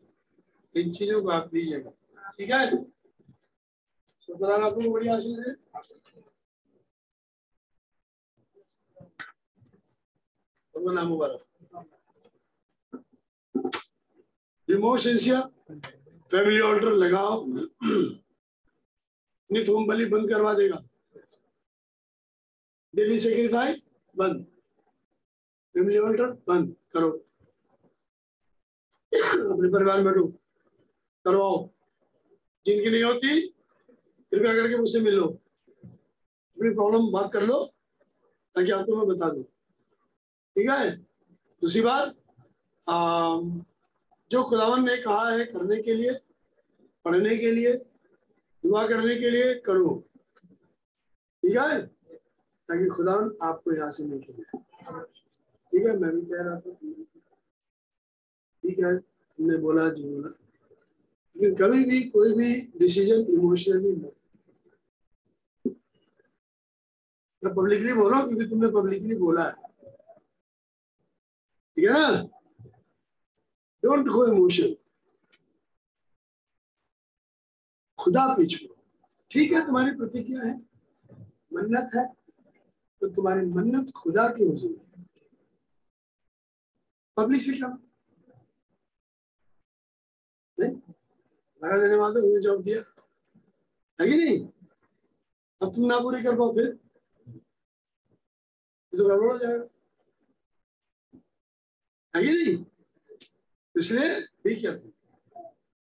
[0.77, 1.91] इन चीज़ों को आप लीजिएगा
[2.39, 2.85] ठीक है?
[4.21, 5.55] शुक्राना आपको बढ़िया आशीष है।
[10.95, 11.45] नाम मुबारक।
[14.71, 15.01] रिमोट
[16.31, 17.47] फैमिली ऑल्टर लगाओ।
[19.53, 20.83] नहीं तो बलि बंद करवा देगा।
[22.95, 24.45] डेली सेक्रीफाइस बंद।
[25.75, 27.28] फैमिली ऑल्टर बंद करो।
[29.51, 30.27] अपने परिवार में बैठो।
[31.25, 31.69] करवाओ
[32.67, 33.41] जिनकी नहीं होती,
[34.33, 37.65] कृपया करके मुझसे मिलो अपनी प्रॉब्लम बात कर लो,
[38.55, 40.91] ताकि आपको मैं बता दूँ। ठीक है?
[41.63, 42.15] दूसरी बात
[44.31, 46.13] जो खुदावन ने कहा है करने के लिए,
[47.05, 47.73] पढ़ने के लिए,
[48.65, 49.95] दुआ करने के लिए करो।
[51.43, 51.87] ठीक है?
[52.69, 54.43] ताकि खुदावन आपको यहाँ से निकले
[55.73, 55.97] ठीक है?
[55.99, 56.71] मैं भी कह रहा था।
[58.63, 58.99] ठीक है?
[59.39, 60.29] तुमने बोला जो बोला।
[61.37, 64.15] लेकिन कभी भी कोई भी डिसीज़न इमोशनली मत।
[67.45, 69.55] मैं पब्लिकली बोल रहा हूँ क्योंकि तुमने पब्लिकली बोला है।
[71.77, 72.23] ठीक है ना?
[73.85, 74.77] डोंट गो इमोशन
[77.99, 78.77] खुदा पे छोड़ो।
[79.31, 80.59] ठीक है, तुम्हारी प्रतिज्ञा है।
[81.53, 82.07] मन्नत है।
[83.01, 85.05] तो तुम्हारी मन्नत खुदा की हजूर है।
[87.17, 87.69] पब्लिक से क्या
[90.61, 90.77] नहीं
[91.65, 92.83] लगा देने वाले उन्हें जॉब दिया।
[94.01, 94.49] है कि नहीं?
[95.63, 96.79] अब तुम ना पूरी कर पाओ फिर।
[98.93, 99.69] तो गड़बड़ हो जाएगा।
[102.15, 102.65] है कि नहीं?
[103.79, 104.73] इसलिए भी क्या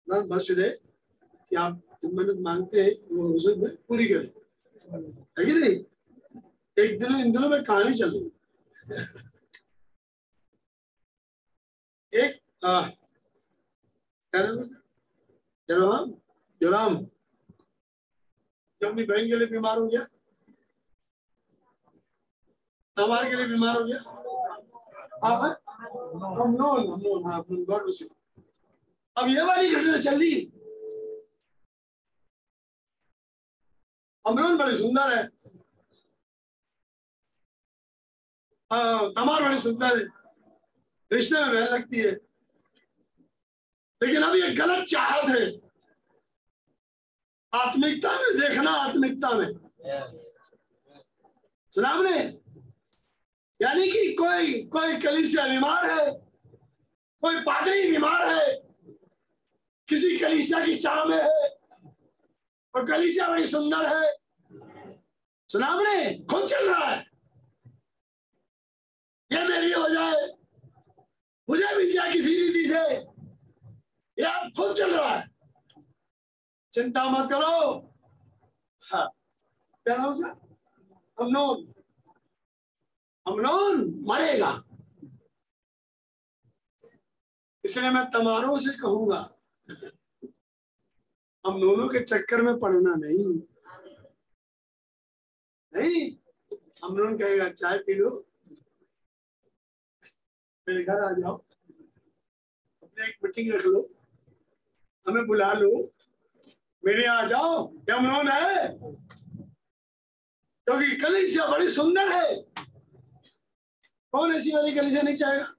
[0.08, 0.80] बस दे
[1.50, 4.30] कि आप जो मन्नत मांगते हैं वो हुजूर में पूरी करें।
[5.38, 5.84] है कि नहीं?
[6.84, 8.30] एक दिनों इन दिनों में कहानी चल रही
[12.14, 12.90] एक आ,
[18.88, 20.06] अपनी बहन के लिए बीमार हो गया?
[23.30, 23.98] के लिए बीमार हो गया?
[25.24, 25.48] है
[27.22, 27.44] हाँ।
[27.84, 28.02] विश
[29.16, 30.34] अब ये वाली घटना चल रही
[34.26, 35.28] अमरोन बड़ी सुंदर है।
[39.14, 40.04] तमार बड़ी सुंदर है।
[41.12, 42.33] रिश्ते में बहन लगती है।
[44.04, 45.60] लेकिन अब ये गलत चाहत है।
[47.54, 49.52] आत्मिकता में देखना आत्मिकता में।
[51.74, 52.18] सुना आपने?
[53.62, 56.10] यानी कि कोई कोई कलीसिया बीमार है,
[57.20, 58.60] कोई पादरी बीमार है,
[59.88, 61.48] किसी कलीसिया की चाह में है,
[62.74, 64.12] और कलीसिया बड़ी सुंदर है।
[65.48, 66.18] सुना आपने?
[66.24, 67.06] खूब चल रहा है।
[69.32, 70.32] ये मेरी हो जाए।
[71.50, 73.13] मुझे मिल जाए किसी रीति से।
[74.18, 75.30] ये अब खूब चल रहा है।
[76.72, 77.76] चिंता मत करो।
[78.82, 79.08] हाँ।
[79.84, 80.28] क्या नाम उसका?
[81.20, 81.74] अमनोन।
[83.26, 84.64] अमनोन मरेगा।
[87.64, 89.30] इसलिए मैं तमारों से कहूँगा
[91.46, 93.26] अमनोनों के चक्कर में पड़ना नहीं।
[95.74, 96.16] नहीं,
[96.84, 98.10] अमनोन कहेगा, चाय पी लो।
[100.68, 101.36] मेरे घर आ जाओ।
[102.82, 104.03] अपने एक मीटिंग रख लो।
[105.08, 105.90] हमें बुला लो।
[106.84, 108.68] मेरे आ जाओ, क्या अमनोन है?
[110.66, 112.42] क्योंकि तो कलिसिया बड़ी सुंदर है।
[114.12, 115.54] कौन ऐसी वाली कलिसिया नहीं चाहेगा?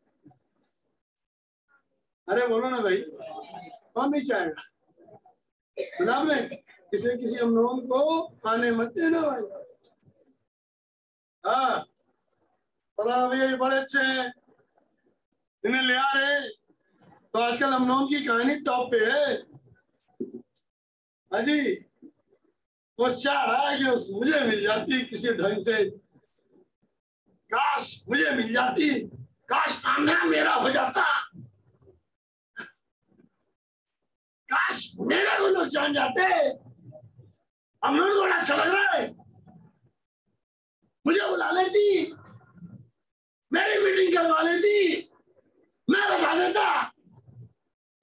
[2.29, 2.97] अरे बोलो ना भाई,
[3.95, 4.61] कौन नहीं चाहेगा?
[5.79, 6.49] सुना में
[6.91, 9.41] किसी किसी अमनोन को आने मत देना भाई।
[11.45, 11.85] हाँ
[12.97, 14.33] पता भैया बड़े अच्छे हैं।
[15.65, 16.54] इन्हें ले आ रहे
[17.35, 19.35] तो आजकल अमनोन की कहानी टॉप पे है।
[21.31, 21.73] हाजी
[22.99, 25.89] वो चाह रहा है कि मुझे मिल जाती किसी ढंग से।
[27.51, 29.07] काश मुझे मिल जाती,
[29.49, 31.03] काश आंगना मेरा हो जाता।
[34.49, 36.49] काश मेरे को लोग जान जाते।
[37.83, 39.11] अमन को बड़ा अच्छा लग रहा है।
[41.07, 42.11] मुझे बुला लेती।
[43.53, 44.97] मेरी मीटिंग करवा लेती।
[45.89, 46.94] मैं बता देता।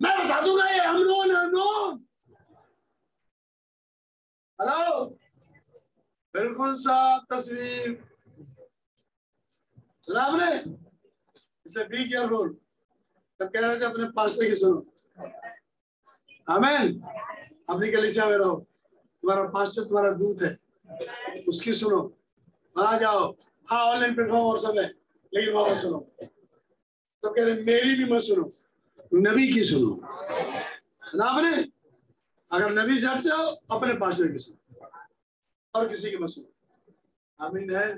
[0.02, 1.98] मैं बता दूँगा ये अमनोन अमनोन
[4.58, 5.04] हेलो
[6.34, 6.96] बिल्कुल सा
[7.30, 8.02] तस्वीर।
[10.02, 10.50] सुना आपने?
[11.66, 12.48] इसलिए बी केयरफुल
[13.40, 14.78] तब कह रहे थे अपने पास्टर की सुनो।
[16.50, 17.00] आमेन
[17.70, 20.52] अपनी कलिसिया में रहो। तुम्हारा पास्टर तुम्हारा दूत है।
[21.48, 22.00] उसकी सुनो।
[22.76, 23.30] आ जाओ।
[23.68, 24.86] हाँ ऑनलाइन प्लेटफॉर्म और सब है।
[25.32, 25.98] लेकिन वहाँ सुनो।
[27.22, 28.48] तो कह रहे मेरी भी मत सुनो।
[29.14, 29.90] नबी की सुनो।
[31.06, 31.56] सुना आपने
[32.51, 33.43] अगर नबी से हटते हो,
[33.76, 34.89] अपने पास्टर की सुनो।
[35.74, 37.89] और किसी की मत सुनो। आमीन है।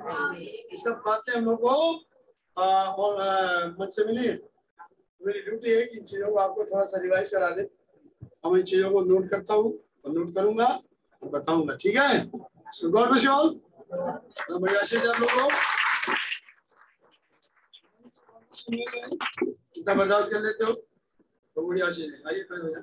[0.42, 1.74] ये सब बातें हम लोग को
[3.02, 4.28] और मुझसे मिली।
[5.20, 7.68] मेरी ड्यूटी है कि इन चीज़ों को आपको थोड़ा सा रिवाइज करा दे।
[8.44, 9.72] हम इन चीज़ों को नोट करता हूँ,
[10.04, 10.66] और नोट करूँगा,
[11.22, 12.30] और बताऊँगा। ठीक है?
[12.72, 13.60] सो गॉड यू ऑल
[14.50, 15.48] बढ़िया आशीष आप लोगों को।
[19.94, 20.72] बर्दाश्त कर लेते हो?
[21.56, 22.82] बड़ी आशीष है आइए खड़े हो जाए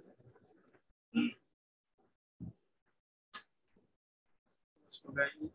[4.90, 5.50] इसको गाइए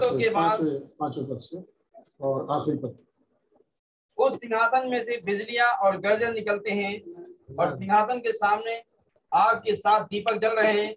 [0.05, 0.61] के बाद
[1.01, 1.63] पाँचवें पद से
[2.21, 2.97] और आखिरी पद
[4.19, 6.93] उस सिंहासन में से बिजलियाँ और गर्जन निकलते हैं
[7.59, 8.83] और सिंहासन के सामने
[9.33, 10.95] आग के साथ दीपक जल रहे हैं।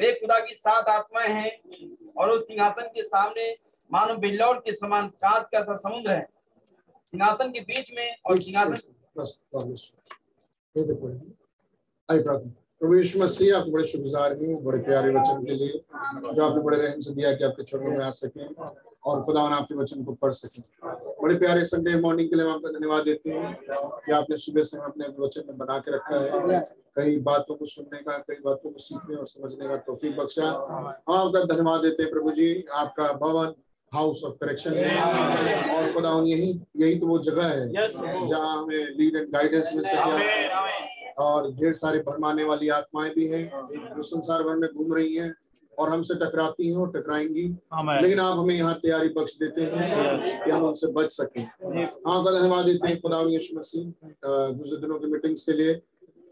[0.00, 1.50] वे खुदा की सात आत्माएँ हैं
[2.18, 3.50] और उस सिंहासन के सामने
[3.90, 8.76] मानो बिल्लौर के समान कांच का सा समुद्र है। सिंहासन के बीच में और सिंहासन
[12.22, 15.80] प्रार्थना। प्रभु यीशु मसीह आपको बड़े शुक्रगुजार हूँ बड़े प्यारे वचन के लिए।
[16.36, 18.46] जो आपने बड़े रहम से दिया कि आपके चरणों में आ सके
[19.10, 20.62] और खुदा आपके वचन को पढ़ सके।
[21.22, 23.54] बड़े प्यारे संडे मॉर्निंग के लिए मैं आपका धन्यवाद देते हैं
[24.06, 26.60] कि आपने सुबह से हमें अपने वचन में बना के रखा है।
[26.96, 30.86] कई बातों को सुनने का कई बातों को सीखने और समझने का तौफीक बख्शा। हम
[30.86, 33.54] आपका धन्यवाद देते हैं प्रभु जी आपका भवन
[33.92, 37.68] हाउस ऑफ़ करेक्शन है। और खुदा यही यही तो वो जगह है
[38.28, 43.44] जहाँ हमें लीड एंड गाइडेंस मिल सके। और ढेर सारे भरमाने वाली आत्माएँ भी हैं।
[43.96, 45.34] जो संसार भर में घूम रही हैं।
[45.78, 47.42] और हमसे टकराती हैं और टकराएँगी।
[48.02, 52.38] लेकिन आप हमें यहाँ तैयारी बख्श देते हैं कि हम उनसे बच सकें। हाँ का
[52.38, 53.92] धन्यवाद देते हैं खुदा यीशु मसीह
[54.26, 55.74] गुजरे दिनों की मीटिंग्स के लिए।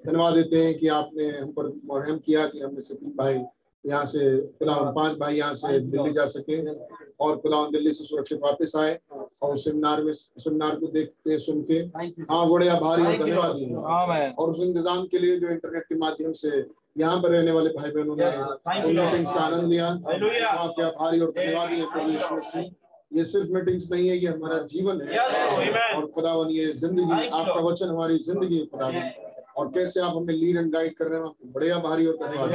[0.04, 3.38] धन्यवाद देते हैं कि आपने हम पर मरहम किया कि हमने से तीन भाई
[3.84, 6.58] यहाँ से खुदा पाँच भाई यहाँ से दिल्ली जा सके
[7.20, 8.98] और खुदा दिल्ली से सुरक्षित वापस आए
[9.42, 11.78] और सेमिनार में सेमिनार को देख के सुन के
[12.30, 16.50] हाँ बड़े आभारी और धन्यवादी और उस इंतज़ाम के लिए जो इंटरनेट के माध्यम से
[16.96, 21.30] यहाँ पर रहने वाले भाई बहनों ने उन मीटिंग्स का आनंद लिया आपके आभारी और
[21.38, 22.62] धन्यवादी है प्रभु
[23.12, 25.18] ये सिर्फ़ मीटिंग्स नहीं है ये हमारा जीवन है.
[25.96, 29.10] और खुदावन ये ज़िंदगी आपका वचन हमारी ज़िंदगी है खुदावन।
[29.56, 32.50] और कैसे आप हमें लीड एंड गाइड कर रहे हैं आपको बड़े आभारी और धन्यवाद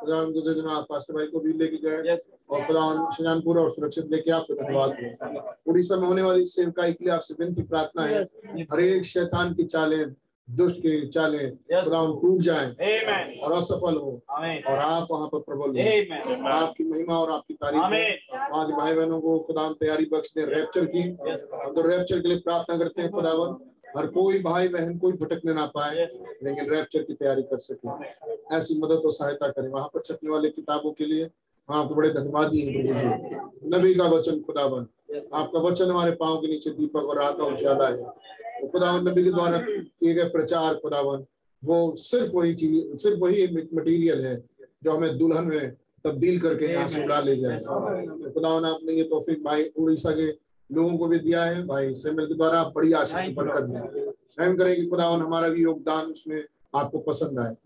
[0.00, 2.16] खुदावन गुजर आप पास्टर भाई को भी लेके गए
[2.50, 7.12] और खुदावन शजानपुर और सुरक्षित लेके आपको धन्यवाद उड़ीसा में होने वाली सेवकाई के लिए
[7.14, 8.22] आपसे विनती प्रार्थना है।
[8.72, 10.04] हर एक शैतान की चालें
[10.48, 11.38] दुष्ट के चाले.
[11.84, 12.66] खुदावन टूट जाए
[13.40, 14.20] और असफल हो।
[14.68, 15.78] और आप वहाँ पर प्रबल हो।
[16.48, 17.88] आपकी महिमा और आपकी तारीफ़ हो।
[18.66, 21.02] के भाई बहनों को खुदावन तैयारी बख्श ने रैप्चर की।
[21.54, 23.56] हम तो रैप्चर के लिए प्रार्थना करते हैं खुदावन।
[23.96, 25.94] हर कोई भाई बहन कोई भटकने ना पाए
[26.42, 30.48] लेकिन रैप्चर की तैयारी कर सके। ऐसी मदद और सहायता करें। वहाँ पर छपने वाले
[30.48, 31.24] किताबों के लिए
[31.68, 34.86] वहाँ आपके बड़े धन्यवादी हैं नबी का वचन खुदावन।
[35.34, 38.02] आपका वचन हमारे पाँव के नीचे दीपक और रात का उजाला है।
[38.66, 41.24] खुदावन नबी के द्वारा किए गए प्रचार, खुदावन,
[41.64, 44.44] वो सिर्फ़ वही चीज़, सिर्फ़ वही मटेरियल है
[44.84, 45.72] जो हमें दुल्हन में
[46.04, 47.58] तब्दील करके यहाँ से उड़ा ले जाए।
[48.30, 50.26] खुदावन, आपने ये तोफीक भाई उड़ीसा के
[50.74, 54.56] लोगों को भी दिया है। भाई सेमल के द्वारा बड़ी आशीष की बरकत दें। रहम
[54.56, 56.44] करें कि खुदावन हमारा भी योगदान उसमें
[56.74, 57.56] आपको पसंद आए।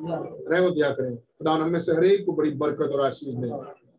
[0.51, 3.51] रहमत दिया करें। खुदावन, हमें से हरेक को बड़ी बरकत और आशीष दें।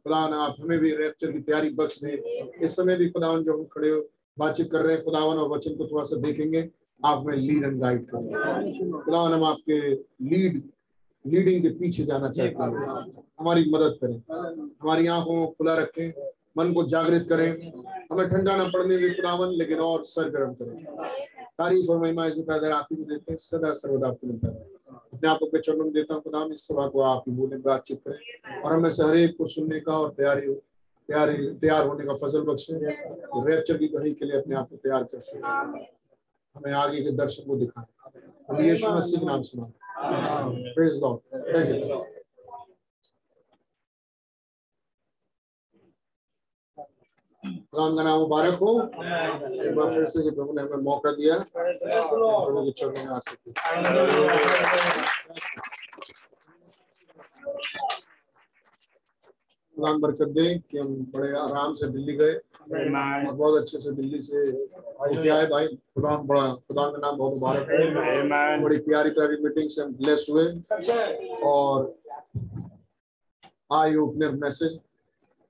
[0.03, 2.17] खुदावन, आप हमें भी रैप्चर की तैयारी बख्श दें।
[2.61, 4.09] इस समय भी खुदावन जो हम खड़े हो,
[4.39, 6.69] बातचीत कर रहे हैं, खुदावन और वचन को थोड़ा सा देखेंगे।
[7.05, 10.61] आप में लीड एंड गाइड करें। खुदावन हम आपके लीड
[11.25, 14.17] लीडिंग के पीछे जाना चाहते हैं। हमारी मदद करें।
[14.81, 16.09] हमारी आँखों को खुला रखें
[16.57, 17.49] मन को जागृत करें।
[18.11, 20.83] हमें ठंडा ना पड़ने दें खुदावन लेकिन और सरगर्म करें।
[21.57, 24.71] तारीफ़ और महिमा इस कदर आप ही देते हैं। सदा सर्वदा आपको मिलता है
[25.13, 28.01] अपने आप को चरणों में देता हूँ खुदा इस सभा को आप ही बोले बातचीत
[28.07, 30.53] करें। और हमें से हर एक को सुनने का और तैयारी हो
[31.09, 35.03] तैयारी तैयार होने का फ़सल बख्शे। रैप्चर की घड़ी के लिए अपने आप को तैयार
[35.03, 36.01] कर सके।
[36.55, 37.85] हमें आगे के दर्शन को दिखाएँ।
[38.49, 39.71] हम यीशु मसीह के नाम से हैं।
[40.73, 41.19] प्रेज लॉर्ड
[41.55, 42.03] थैंक यू
[47.43, 52.63] खुदावंद का नाम मुबारक हो। एक बार फिर से प्रभु ने हमें मौका दिया। प्रभु
[52.65, 53.51] के चरणों में आ सके।
[59.75, 62.33] खुदा बरकत दे कि हम बड़े आराम से दिल्ली गए।
[63.27, 67.69] और बहुत अच्छे से दिल्ली से आए भाई खुदा बड़ा खुदा का नाम बहुत मुबारक
[67.71, 67.77] है।
[68.63, 70.45] बड़ी प्यारी प्यारी मीटिंग से हम ब्लेस हुए।
[71.43, 71.93] और
[73.73, 74.79] आई ओपनर मैसेज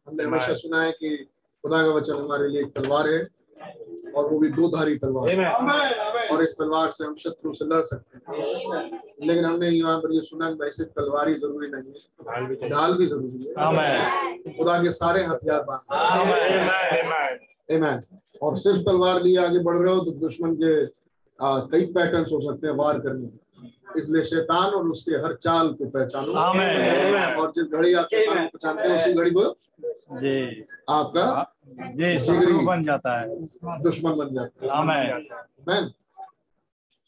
[0.07, 1.15] हमने हमेशा सुना है कि
[1.63, 3.21] खुदा का वचन हमारे लिए एक तलवार है।
[4.15, 8.17] और वो भी दो धारी तलवार और इस तलवार से हम शत्रु से लड़ सकते
[8.17, 8.23] हैं।
[9.27, 12.93] लेकिन हमने यहाँ पर ये सुना कि भाई सिर्फ़ तलवार ही ज़रूरी नहीं है। ढाल
[12.97, 13.53] भी ज़रूरी है।
[14.57, 15.79] खुदा के सारे हथियार बाँध
[18.41, 20.73] और सिर्फ़ तलवार लिए आगे बढ़ रहे हो तो दुश्मन के
[21.71, 23.42] कई पैटर्न हो सकते हैं वार करने के।
[23.97, 26.33] इसलिए शैतान और उसके हर चाल को पहचानो।
[27.41, 29.43] और जिस घड़ी आप शैतान को पहचानते हैं उसी घड़ी को
[30.21, 31.25] जी। आपका
[31.95, 32.17] जी
[32.65, 33.27] बन जाता है।
[33.83, 35.91] दुश्मन बन जाता है। आमेन।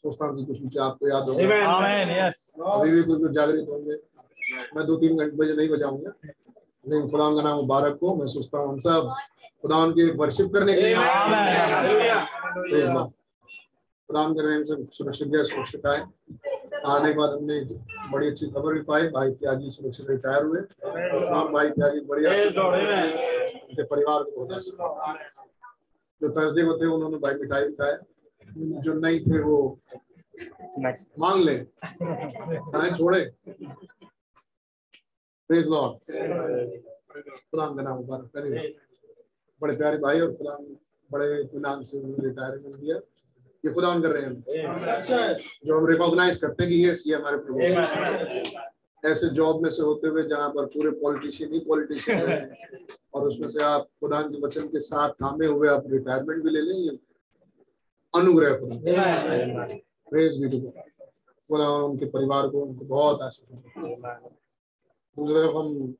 [0.04, 1.38] सोचता हूँ कि कुछ मुझे आपको याद होगा।
[2.72, 3.96] अभी भी कुछ कुछ जागृत होंगे।
[4.76, 6.10] मैं दो तीन घंटे बजे नहीं बजाऊँगा।
[6.88, 9.14] लेकिन खुदा का नाम मुबारक हो। मैं सोचता हूँ हम सब
[9.62, 10.94] खुदा उनके वर्शिप करने के लिए
[14.14, 16.00] आमेन खुदा के रहम से सुरक्षित गए सुरक्षित आए।
[16.86, 17.60] आने के बाद हमने
[18.12, 23.82] बड़ी अच्छी खबर भी पाई। भाई त्यागी सुरक्षित रिटायर हुए। और भाई त्यागी बढ़िया उनके
[23.82, 25.14] परिवार को बहुत अच्छा
[26.20, 27.98] जो थर्सडे को थे उन्होंने भाई मिठाई खाया
[28.84, 29.56] जो नहीं थे वो
[31.18, 33.24] मांग ले। खाए छोड़े।
[35.50, 35.98] प्रेज लॉर्ड
[37.76, 38.74] का नाम मुबारक। करे
[39.60, 40.56] बड़े प्यारे भाई और खुदा
[41.10, 42.98] बड़े इत्मीनान से उन्होंने रिटायरमेंट दिया।
[43.66, 44.32] ये खुदा कर रहे हैं
[44.96, 45.34] अच्छा है
[45.66, 50.22] जो हम रिकॉग्नाइज करते हैं कि ये हमारे प्रभु ऐसे जॉब में से होते हुए
[50.22, 52.38] जहाँ पर पूरे पॉलिटिशियन ही पॉलिटिशियन है
[53.14, 56.60] और उसमें से आप खुदा के वचन के साथ थामे हुए आप रिटायरमेंट भी ले
[56.60, 56.98] लें ये
[58.14, 59.66] अनुग्रह खुदा
[60.10, 63.46] प्रेज भी टू खुदा उनके परिवार को उनको बहुत आशीष
[65.16, 65.94] दूसरी हम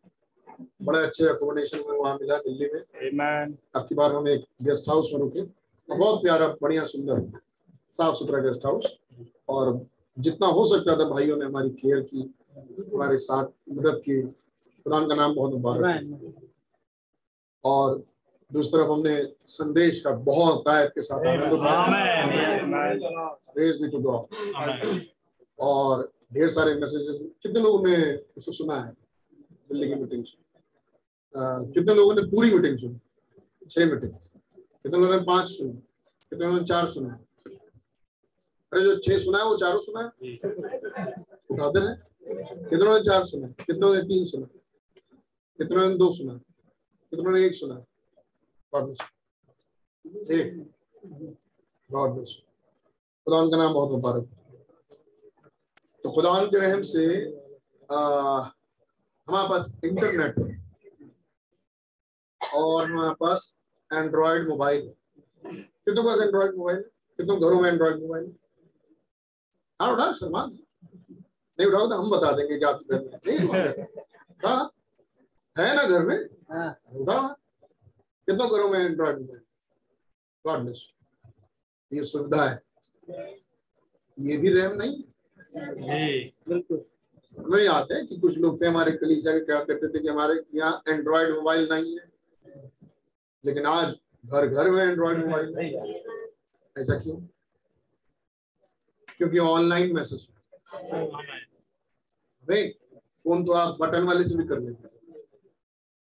[0.83, 4.89] बड़े अच्छे अकोमोडेशन में वहाँ मिला दिल्ली में। आमेन अब की बार हम एक गेस्ट
[4.89, 5.43] हाउस में रुके।
[5.89, 7.21] बहुत प्यारा बढ़िया सुंदर।
[7.97, 8.87] साफ़ सुथरा गेस्ट हाउस
[9.49, 9.87] और
[10.19, 12.21] जितना हो सकता था भाइयों ने हमारी केयर की
[12.93, 16.35] हमारे साथ मदद की। खुदा का नाम बहुत मुबारक।
[17.65, 18.03] और
[18.51, 19.15] दूसरी तरफ़ हमने
[19.47, 21.59] संदेश का बहुत तायत के साथ आनंद.
[25.59, 27.97] और ढेर सारे मैसेजेस कितने लोगों ने
[28.37, 28.91] उसको सुना है?
[29.69, 30.25] दिल्ली की मीटिंग
[31.75, 32.99] कितने लोगों ने पूरी मीटिंग सुनी?
[33.71, 35.73] छह मीटिंग कितने लोगों ने पाँच सुनी?
[35.73, 37.19] कितने लोगों ने चार सुना?
[38.73, 40.07] अरे जो छह सुना है वो चारों सुना है?
[41.51, 41.95] उठाते रहे
[42.71, 44.47] कितने ने चार सुना कितने ने तीन सुना
[45.59, 46.35] कितनों ने दो सुना
[47.13, 47.77] कितने ने एक सुना
[48.73, 48.89] God
[50.31, 50.57] एक।
[51.91, 52.31] गॉड ब्लेस
[53.27, 54.25] खुदा का नाम बहुत मुबारक
[56.03, 57.05] तो खुदा के रहम से
[57.91, 57.99] आ,
[59.29, 60.51] हमारे पास इंटरनेट है
[62.55, 63.57] और हमारे पास
[63.93, 64.93] एंड्रॉयड मोबाइल है।
[65.55, 66.83] कितनों के पास एंड्रॉयड मोबाइल है?
[66.83, 68.46] कितनों घरों में एंड्रॉयड मोबाइल है?
[69.81, 73.85] हाँ उठा शर्मा नहीं उठाओ तो हम बता देंगे कि आपके घर में नहीं
[74.45, 74.71] हाँ
[75.57, 76.17] है ना घर में?
[77.01, 77.29] उठाओ
[78.29, 79.41] कितनों घरों में एंड्रॉयड मोबाइल
[80.45, 80.75] गॉड
[81.93, 82.63] ये सुविधा है।
[84.19, 85.03] ये भी रैम नहीं
[85.57, 86.33] जी।
[87.37, 90.35] हमें याद है कि कुछ लोग थे हमारे कलीसिया के क्या करते थे कि हमारे
[90.59, 92.05] यहाँ एंड्रॉयड मोबाइल नहीं है।
[93.45, 93.95] लेकिन आज
[94.25, 95.57] घर घर में एंड्रॉयड मोबाइल
[96.77, 97.17] ऐसा क्यों?
[99.19, 100.29] क्योंकि ऑनलाइन मैसेज
[103.25, 104.95] फ़ोन तो आप बटन वाले से भी कर लेते हैं।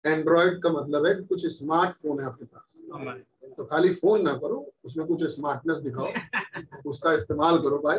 [0.04, 2.78] एंड्रॉयड का मतलब है कुछ स्मार्टफ़ोन है आपके पास।
[3.56, 6.08] तो खाली फ़ोन ना करो उसमें कुछ स्मार्टनेस दिखाओ।
[6.90, 7.98] उसका इस्तेमाल करो भाई।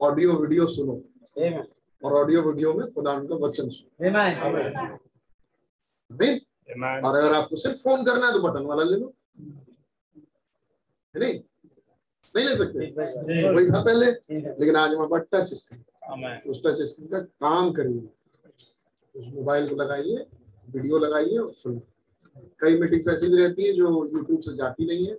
[0.00, 0.94] ऑडियो वीडियो सुनो।
[2.02, 4.06] और ऑडियो वीडियो में खुदा का वचन सुनो।
[7.08, 9.12] और अगर आपको सिर्फ़ फ़ोन करना है तो बटन वाला ले लो।
[11.14, 11.38] है नहीं
[12.34, 12.78] नहीं ले सकते।
[13.52, 15.82] वही था पहले लेकिन आज हमारे पास टच स्क्रीन
[16.50, 18.00] उस टच स्क्रीन का काम करिए।
[19.14, 20.26] उस मोबाइल को लगाइए
[20.68, 21.82] वीडियो लगाइए और सुनिए।
[22.60, 25.14] कई मीटिंग्स ऐसी भी रहती है जो यूट्यूब से जाती नहीं है।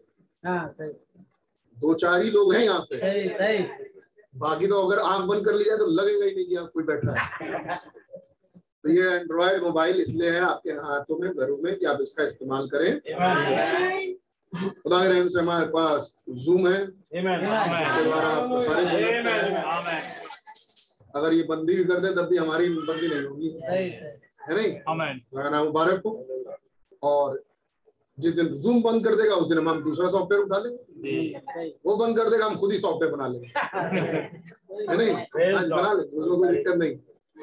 [1.78, 2.98] दो चार ही लोग हैं यहाँ पे।
[4.34, 7.14] बाकी तो अगर आँख बंद कर लिया तो लगेगा ही नहीं कि आप कोई बैठा
[7.14, 7.80] है।
[8.84, 12.68] तो ये एंड्रॉयड मोबाइल इसलिए है आपके हाथों में घरों में कि आप इसका इस्तेमाल
[12.70, 13.02] करें।
[14.56, 20.12] खुदा रहम से हमारे पास जूम है। इसके द्वारा प्रसारित हो सकते हैं।
[21.16, 23.50] अगर ये बंदी भी कर दे तब भी हमारी बंदी नहीं होगी।
[24.50, 24.72] है नहीं.
[25.52, 26.12] नाम मुबारक हो।
[27.04, 27.44] और
[28.20, 30.80] जिस दिन जूम बंद कर देगा उस दिन हम दूसरा सॉफ्टवेयर उठा लेंगे।
[31.86, 33.48] वो बंद कर देगा हम खुद ही सॉफ्टवेयर बना लेंगे।
[34.92, 35.12] है नहीं?
[35.56, 36.96] आज बना लेंगे कोई दिक्कत नहीं।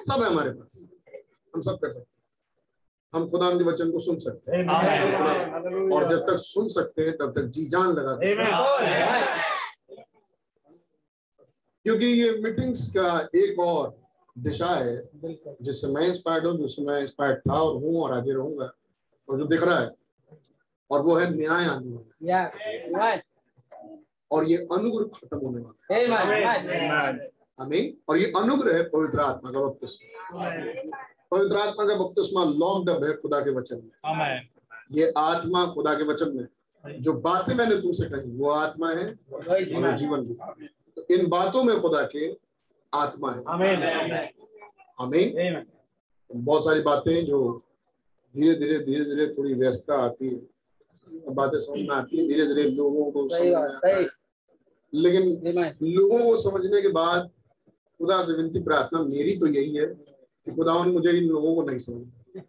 [0.05, 0.87] सब है हमारे पास।
[1.55, 2.08] हम सब कर सकते हैं।
[3.15, 4.65] हम खुदा के वचन को सुन सकते हैं।
[5.95, 8.35] और जब तक सुन सकते हैं तब तक जी जान लगा हैं।
[11.87, 13.97] क्योंकि ये मीटिंग्स का एक और
[14.37, 14.97] दिशा है
[15.63, 18.71] जिससे मैं इंस्पायर्ड हूँ जिससे मैं इंस्पायर्ड था और हूँ और आगे रहूँगा।
[19.29, 19.91] और जो दिख रहा है
[20.91, 22.27] और वो है न्याय आने वाला।
[24.31, 25.95] और ये अनुग्रह खत्म होने वाला.
[27.15, 27.31] है।
[27.61, 30.49] हमें और ये अनुग्रह है पवित्र आत्मा का बपतिस्मा
[31.31, 33.91] पवित्र आत्मा का बपतिस्मा लॉन्ग डब है खुदा के वचन में।
[34.93, 36.47] ये आत्मा खुदा के वचन में
[37.01, 40.35] जो बातें मैंने तुमसे कही वो आत्मा है और जीवन भी
[40.97, 42.31] तो इन बातों में खुदा के
[42.93, 43.43] आत्मा है.
[44.99, 45.65] हमें.
[46.31, 47.39] बहुत सारी बातें जो
[48.35, 50.41] धीरे धीरे धीरे धीरे थोड़ी व्यस्तता आती है।
[51.35, 53.23] बातें समझ में आती है धीरे धीरे लोगों को
[54.93, 55.25] लेकिन
[55.83, 57.31] लोगों को समझने के बाद
[58.01, 59.87] खुदा से विनती प्रार्थना मेरी तो यही है।
[60.49, 62.43] कि खुदावन मुझे इन लोगों को नहीं समझ।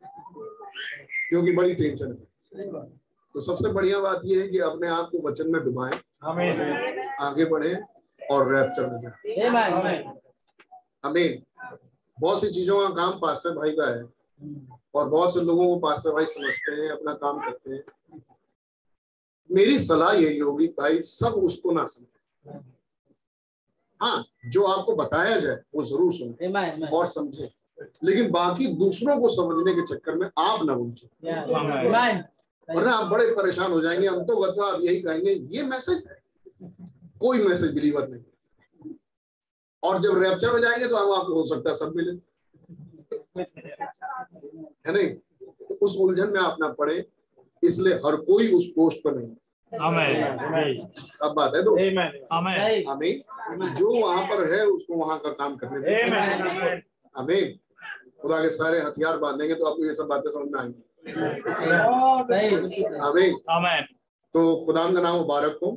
[1.30, 2.62] क्योंकि बड़ी टेंशन है।
[3.36, 6.00] तो सबसे बढ़िया बात यह है कि अपने आप को वचन में डुबाएँ.
[7.20, 7.76] आगे बढ़े
[8.32, 9.34] और रैप्चर में जाए।
[11.06, 11.42] हमें
[12.18, 14.04] बहुत सी चीज़ों का काम पास्टर भाई का है
[14.96, 17.84] और बहुत से लोगों को पास्टर भाई समझते हैं अपना काम करते हैं।
[19.52, 22.60] मेरी सलाह यही होगी भाई सब उसको ना समझे।
[24.02, 26.48] हाँ जो आपको बताया जाए वो ज़रूर सुने।
[26.88, 27.50] और समझे।
[28.03, 31.07] लेकिन बाकी दूसरों को समझने के चक्कर में आप ना उलझे।
[32.69, 36.03] वरना आप बड़े परेशान हो जाएँगे हम तो गतवा आप यही कहेंगे ये मैसेज
[37.19, 38.93] कोई मैसेज बिलीवर नहीं।
[39.84, 42.11] और जब रैप्चर में जाएँगे तो हम आपको हो सकता है सब मिले।
[44.88, 45.10] है नहीं?
[45.10, 47.06] तो उस उलझन में आप ना पड़े
[47.64, 49.35] इसलिए हर कोई उस पोस्ट पर नहीं।
[51.14, 52.14] सब बात है तो Amen.
[52.35, 52.84] Amen.
[52.89, 56.39] हमें जो वहाँ पर है उसको वहाँ का काम करने दें Amen.
[56.47, 56.80] Amen.
[57.18, 57.60] हमें
[58.22, 60.84] खुदा के सारे हथियार बांधेंगे तो आपको ये सब बातें समझ में आएँगी।
[63.02, 63.32] हमें
[64.34, 65.70] तो खुदा का नाम मुबारक हो।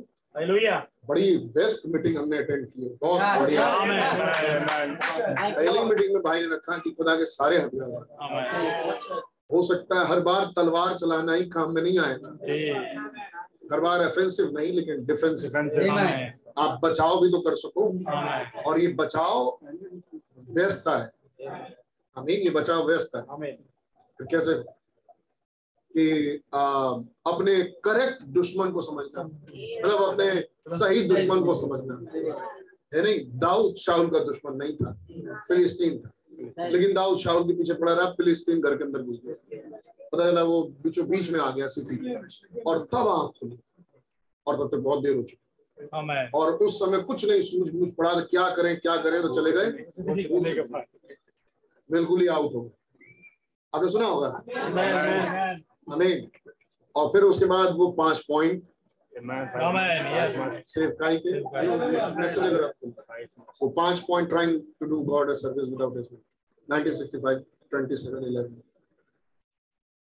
[1.09, 3.65] बड़ी बेस्ट मीटिंग हमने अटेंड की है। बहुत बढ़िया।
[5.55, 7.89] पहली मीटिंग में भाई ने रखा कि खुदा के सारे हथियार
[9.53, 12.29] हो सकता है हर बार तलवार चलाना ही काम में नहीं आएगा
[13.73, 17.83] हर बार ऑफेंसिव नहीं लेकिन डिफेंसिव आमेन आप बचाव भी तो कर सको।
[18.61, 19.57] और ये बचाव
[20.49, 21.11] व्यस्तता है।
[22.15, 23.55] हमें ये बचाव व्यस्त है। आमेन।
[24.17, 24.83] फिर कैसे?
[25.97, 26.89] कि आ,
[27.33, 29.23] अपने करेक्ट दुश्मन को समझना।
[29.85, 31.95] मतलब अपने सही दुश्मन को समझना।
[32.97, 33.39] है नहीं?
[33.39, 34.93] दाऊद शाहुल का दुश्मन नहीं था।
[35.47, 36.11] फिलिस्तीन था।
[36.69, 39.33] लेकिन दाऊद शाहुल के पीछे पड़ा रहा फिलिस्तीन घर के अंदर घुस गया।
[40.11, 42.15] पता चला वो बीचों बीच में आ गया सिटी।
[42.61, 43.59] और तब आँख खुली।
[44.47, 45.39] और तब तक बहुत देर हो चुकी।
[46.33, 49.91] और उस समय कुछ नहीं सूझबूझ पड़ा तो क्या करें क्या करें तो चले गए।
[51.93, 52.71] बिल्कुल ही आउट हो गए
[53.73, 54.27] आपने सुना होगा?
[54.27, 56.27] आमेन हमें
[56.95, 58.63] और फिर उसके बाद वो पाँच पॉइंट
[60.73, 61.31] सेवकाई के
[62.21, 62.87] मैसेज अगर आपको
[63.61, 66.21] वो पाँच point trying to do God a service without dismiss
[66.69, 67.41] 1965
[67.73, 68.51] 27 11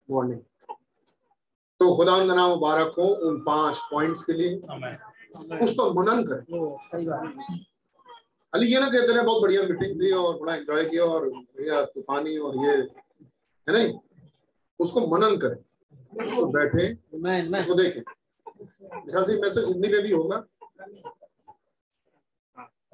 [0.10, 0.40] morning
[1.80, 4.56] तो खुदा का नाम मुबारक हो उन पाँच पॉइंट्स के लिए।
[5.64, 6.44] उस पर मनन करें।
[8.54, 11.84] अली ये ना कहते रहे बहुत बढ़िया मीटिंग थी और बड़ा एंजॉय किया और भैया
[11.86, 13.94] तूफानी और ये है नहीं?
[14.80, 15.58] उसको मनन करें।
[16.28, 16.88] उसको बैठे
[17.60, 18.02] उसको देखें।
[19.06, 20.44] बिकॉज़ मैसेज हिंदी में भी होगा।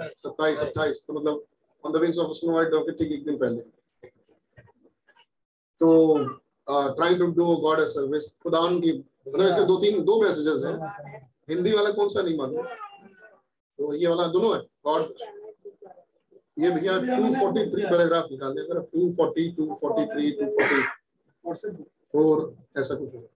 [0.02, 1.46] सत्ताईस अट्ठाईस तो मतलब
[1.84, 3.62] on the wings of snow white dog ठीक एक दिन पहले।
[5.82, 6.18] तो
[6.68, 8.92] trying to do God a service खुदा की
[9.28, 10.76] मतलब इसके दो तीन दो मैसेजेस हैं।
[11.50, 12.66] हिंदी वाला कौन सा नहीं मालूम?
[13.80, 15.14] तो ये वाला दोनों है गॉड
[16.58, 20.32] ये भैया 243 पैराग्राफ निकाल दिया सर 240 243
[21.46, 23.30] 244 ऐसा कुछ होगा।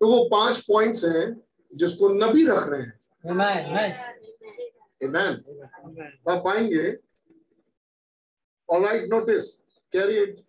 [0.00, 1.24] तो वो पाँच पॉइंट्स हैं
[1.72, 2.92] जिसको नबी रख रहे हैं।
[5.06, 5.32] Amen.
[6.28, 6.96] आप पाएँगे।
[8.68, 9.44] Alright notice
[9.92, 10.42] carry it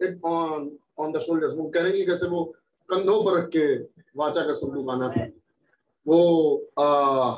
[0.00, 2.44] it on on the shoulders वो करेंगे कैसे वो
[2.88, 3.66] कंधों पर रख के
[4.16, 5.24] वाचा का संदूक आना था।
[6.06, 6.18] वो
[6.78, 6.86] आ,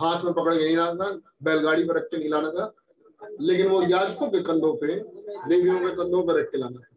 [0.00, 1.10] हाथ में पकड़ के नहीं लाना
[1.42, 2.74] बैलगाड़ी पर रख के नहीं लाना था।
[3.40, 6.94] लेकिन वो याजकों के कंधों पे लेवियों के कंधों पर रख के लाना था।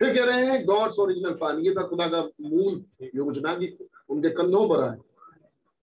[0.00, 2.84] फिर कह रहे हैं गॉड्स ओरिजिनल प्लान ये था खुदा का मूल
[3.14, 3.76] योजना की
[4.08, 4.96] उनके कंधों पर आए।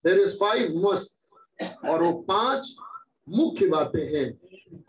[0.06, 2.76] देर इज़ फाइव मस्ट और वो पाँच
[3.30, 4.28] मुख्य बातें हैं।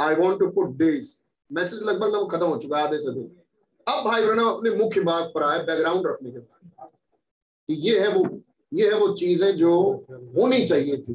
[0.01, 3.10] I want to put this message लगभग लगभग खत्म हो चुका है आधे से
[3.86, 6.89] अब भाई बहनों अपने मुख्य बात पर आए बैकग्राउंड रखने के बाद।
[7.68, 8.24] ये है वो
[8.72, 9.72] ये है वो चीज़ें जो
[10.36, 11.14] होनी चाहिए थी।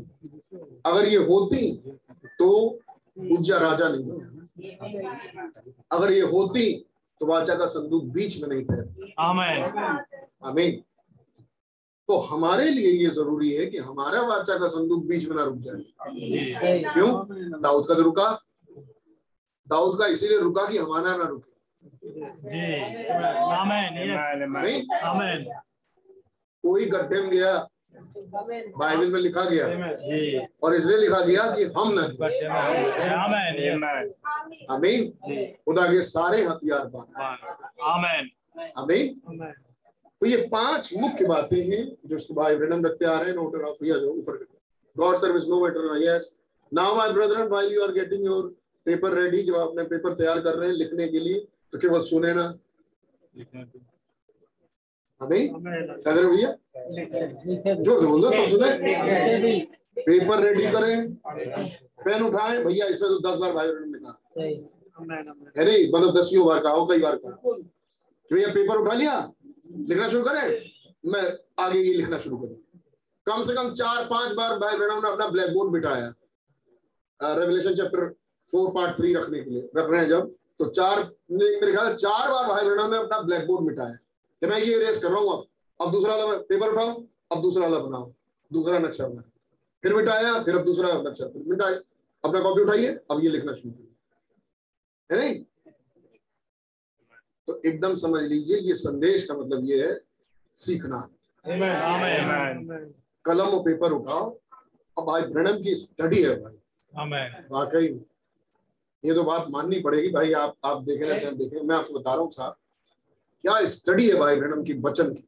[0.86, 1.72] अगर ये होती
[2.40, 2.50] तो
[3.32, 4.28] उज्जा राजा नहीं होता।
[5.92, 6.72] अगर ये होती
[7.22, 8.64] तो वाचा का संदूक बीच में नहीं
[10.48, 10.82] आमीन।
[12.10, 15.58] तो हमारे लिए ये ज़रूरी है कि हमारा वाचा का संदूक बीच में ना रुक
[15.58, 17.10] जाए। क्यों?
[17.62, 18.30] दाऊद का तो रुका।
[19.68, 21.52] दाऊद का इसीलिए रुका कि हमारा ना रुके।
[22.04, 23.08] जी।
[23.56, 25.46] आमेन यस नहीं आमेन।
[26.64, 27.54] कोई गड्ढे में गया
[28.78, 29.66] बाइबल में लिखा गया।
[30.64, 32.48] और इसलिए लिखा गया कि हम न गिरे।
[33.08, 33.84] आमेन यस
[34.70, 35.10] आमीन?
[35.66, 36.82] खुदा के सारे हथियार
[38.78, 39.08] आमीन।
[40.22, 43.86] तो ये पाँच मुख्य बातें हैं जो भाई ब्रनम रखते आ रहे हैं नोटर ऑफ़
[43.86, 44.34] या जो ऊपर
[44.96, 46.38] God service no matter yes
[46.72, 48.44] now my brother while you are getting your
[48.86, 51.40] paper ready जब आप अपने पेपर तैयार कर रहे हैं लिखने के लिए
[51.74, 52.46] तो केवल सुने ना।
[55.22, 56.52] आमीन क्या करें भैया?
[57.76, 58.70] जो बोल सब सुने?
[59.98, 61.14] पेपर रेडी करें।
[62.06, 65.92] पेन उठाए। भैया इसमें तो दस बार भाई लिखा है नहीं?
[65.94, 67.54] मतलब दसियों बार का हो कई बार का तो
[68.32, 69.16] भैया पेपर उठा लिया?
[69.90, 70.60] लिखना शुरू करें?
[71.06, 71.22] मैं
[71.60, 72.58] आगे ये लिखना शुरू करूँ।
[73.28, 76.14] कम से कम चार पाँच बार भाई ब्रैनम ने अपना ब्लैक बोर्ड बिठाया।
[77.20, 78.08] Revelation chapter
[78.54, 80.36] four part three रखने के लिए। रख रहे हैं जब?
[80.60, 81.00] तो चार
[81.32, 83.98] मेरे ख्याल चार बार भाई ब्रैनम ने अपना ब्लैक बोर्ड मिटाया
[84.42, 85.46] कि मैं ये रेस कर रहा हूँ अब।
[85.80, 86.92] अब दूसरा वाला पेपर उठाओ
[87.32, 88.12] अब दूसरा वाला बनाओ।
[88.52, 89.22] दूसरा नक्शा बना
[89.84, 91.80] फिर मिटाया फिर अब दूसरा नक्शा फिर मिटाया।
[92.24, 93.88] अपना कॉपी उठाइए अब ये लिखना शुरू करिए।
[95.10, 95.44] है नहीं?
[97.48, 99.94] तो एकदम समझ लीजिए ये संदेश का मतलब ये है
[100.58, 101.00] सीखना।
[103.26, 104.30] कलम और पेपर उठाओ।
[104.98, 106.54] अब भाई ब्रणम की स्टडी है भाई।
[107.52, 107.88] वाकई।
[109.04, 112.22] ये तो बात माननी पड़ेगी भाई आप आप देख हैं देख। मैं आपको बता रहा
[112.22, 112.56] हूँ साहब
[113.44, 115.28] क्या स्टडी है भाई ब्रणम की वचन की?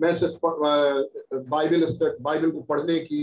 [0.00, 1.86] मैसेज बाइबल
[2.20, 3.20] बाइबल को पढ़ने की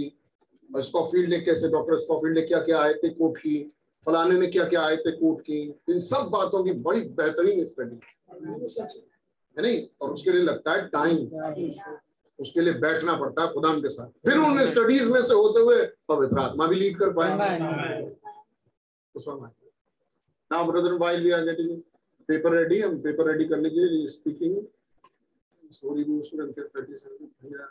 [0.69, 3.57] स्कॉफील्ड ने कैसे डॉक्टर स्कॉफील्ड ने क्या क्या आए थे कोट की
[4.05, 7.99] फलाने ने क्या क्या आए थे कोट की इन सब बातों की बड़ी बेहतरीन स्टडी
[9.57, 9.85] है नहीं?
[10.01, 11.17] और उसके लिए लगता है टाइम
[12.39, 15.85] उसके लिए बैठना पड़ता है खुदा के साथ। फिर उन स्टडीज़ में से होते हुए
[16.07, 17.33] पवित्र आत्मा भी लीड कर पाए
[20.51, 21.81] now brother while we are getting
[22.29, 24.63] paper ready हम पेपर रेडी कर लीजिए स्पीकिंग
[25.73, 27.65] सॉरी वो स्टूडेंट 37 भैया।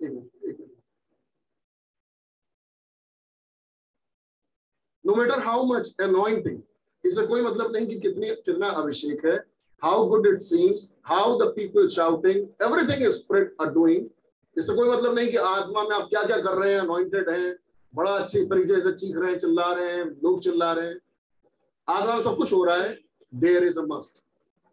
[0.00, 0.76] एक मिनट एक minute.
[5.04, 6.60] No matter how much anointing
[7.04, 9.36] इससे कोई मतलब नहीं कि कितनी, कितना अभिषेक है।
[9.82, 14.08] How good it seems how the people shouting everything is spread are doing
[14.56, 17.56] इससे कोई मतलब नहीं कि आत्मा में आप क्या क्या कर रहे हैं अनॉइंटेड हैं।
[17.94, 20.98] बड़ा अच्छे तरीके से चीख रहे हैं चिल्ला रहे हैं लोग चिल्ला रहे हैं।
[21.88, 22.98] में सब कुछ हो रहा है
[23.32, 24.22] देयर इज़ अ मस्ट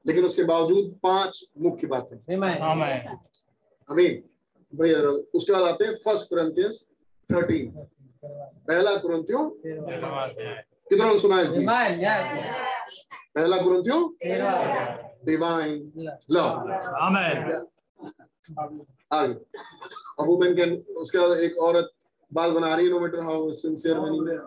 [0.05, 3.17] लेकिन उसके बावजूद पाँच मुख्य बातें। आमेन
[3.89, 4.23] अमीन।
[4.73, 4.99] बढ़िया
[5.35, 6.89] उसके बाद आते हैं फ़र्स्ट कुरंथियंस
[7.29, 7.71] थर्टीन
[8.23, 9.49] पहला कुरंथियों
[10.89, 11.45] कितना सुना है
[13.35, 14.01] पहला कुरंथियों
[15.25, 15.91] डिवाइन
[16.31, 16.45] लव
[17.01, 17.67] आमेन
[19.13, 19.33] आगे।
[20.19, 20.63] अबू बेन के
[20.93, 21.89] उसके बाद एक औरत
[22.33, 24.37] बात बना रही है मैटर हाउ सिंसियर मनी में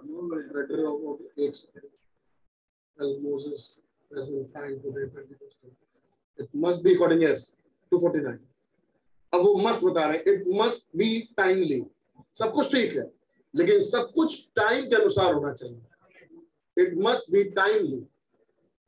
[13.54, 17.96] लेकिन सब कुछ टाइम के अनुसार होना चाहिए। इट मस्ट बी टाइमली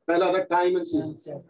[0.07, 1.41] पहला था time and season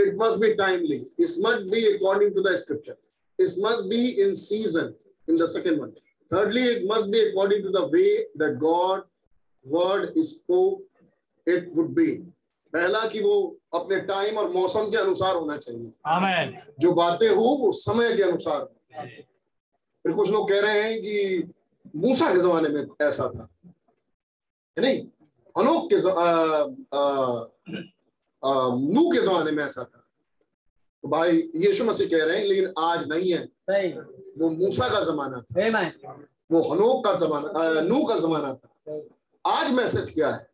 [0.00, 2.96] it must be timely it must be according to the scripture
[3.38, 4.94] it must be in season
[5.28, 9.02] in the second month Thirdly, it must be according to the way that God
[9.64, 10.80] word is spoke.
[11.46, 12.08] It would be.
[12.72, 13.34] पहला कि वो
[13.74, 18.22] अपने time और मौसम के अनुसार होना चाहिए। आमेन जो बातें हो वो समय के
[18.22, 18.64] अनुसार।
[20.02, 21.16] फिर कुछ लोग कह रहे हैं कि
[21.96, 25.00] मूसा के जमाने में ऐसा था। है नहीं?
[25.56, 25.96] अनोख के
[28.92, 29.97] नूह के जमाने में ऐसा था।
[31.08, 33.42] भाई यीशु मसीह कह रहे हैं लेकिन आज नहीं है।
[34.38, 35.54] वो मूसा का जमाना था।
[36.50, 38.68] वो हनोक का जमाना नूह का जमाना था।
[39.46, 40.48] आज मैसेज क्या है?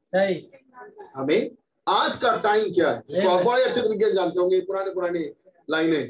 [1.16, 1.50] हमें
[1.88, 3.02] आज का टाइम क्या है?
[3.10, 5.32] जिसको आप बड़े अच्छे तरीके से जानते होंगे पुराने पुराने
[5.70, 6.02] लाइनें।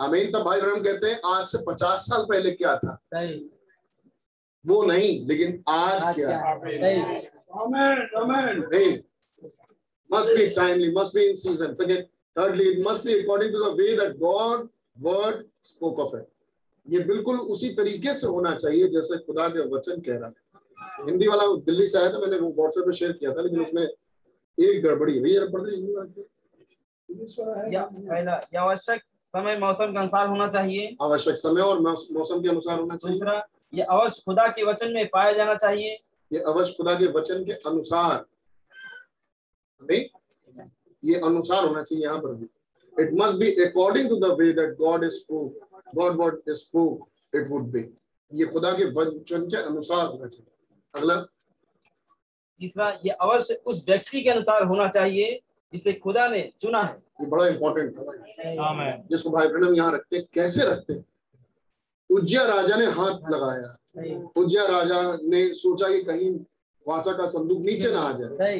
[0.00, 2.98] हमें तब भाई ब्रह्म कहते हैं आज से पचास साल पहले क्या था?
[4.66, 6.42] वो नहीं लेकिन आज क्या है?
[7.54, 7.98] Amen.
[8.20, 8.62] Amen.
[8.70, 8.94] Rain
[10.10, 11.12] must be timely, must
[12.36, 14.68] thirdly, it must be according to the way that God
[15.00, 16.26] word spoke of it.
[16.86, 20.34] ये बिल्कुल उसी तरीके से होना चाहिए जैसे खुदा के वचन कह रहा है।
[21.06, 23.82] हिंदी वाला दिल्ली से आया था मैंने वो व्हाट्सएप पे शेयर किया था लेकिन उसमें
[23.82, 25.86] एक गड़बड़ी है। ये पढ़ रही है
[28.58, 29.02] आवश्यक
[29.34, 33.42] समय मौसम के अनुसार होना चाहिए। आवश्यक समय और मौसम के अनुसार होना चाहिए। दूसरा
[33.74, 35.98] ये अवश्य खुदा के वचन में पाया जाना चाहिए।
[36.32, 38.24] ये अवश्य खुदा के वचन के अनुसार।
[39.82, 40.08] हमें
[41.04, 42.46] ये अनुसार होना चाहिए यहाँ पर भी।
[42.96, 47.48] It must be according to the way that God is God what is spoke it
[47.50, 47.84] would be
[48.32, 50.52] ये खुदा के वचन के अनुसार होना चाहिए।
[50.94, 51.16] अगला।
[52.60, 55.40] तीसरा ये अवश्य उस व्यक्ति के अनुसार होना चाहिए
[55.72, 57.98] जिसे खुदा ने चुना है। ये बड़ा इंपॉर्टेंट
[58.38, 61.02] है। जिसको भाई ब्रहण यहाँ रखते कैसे रखते
[62.10, 63.76] उज्जिया राजा ने हाथ लगाया।
[64.36, 66.30] उज्जिया राजा ने सोचा कि कहीं
[66.86, 68.58] वाचा का संदूक नीचे ना आ जाए।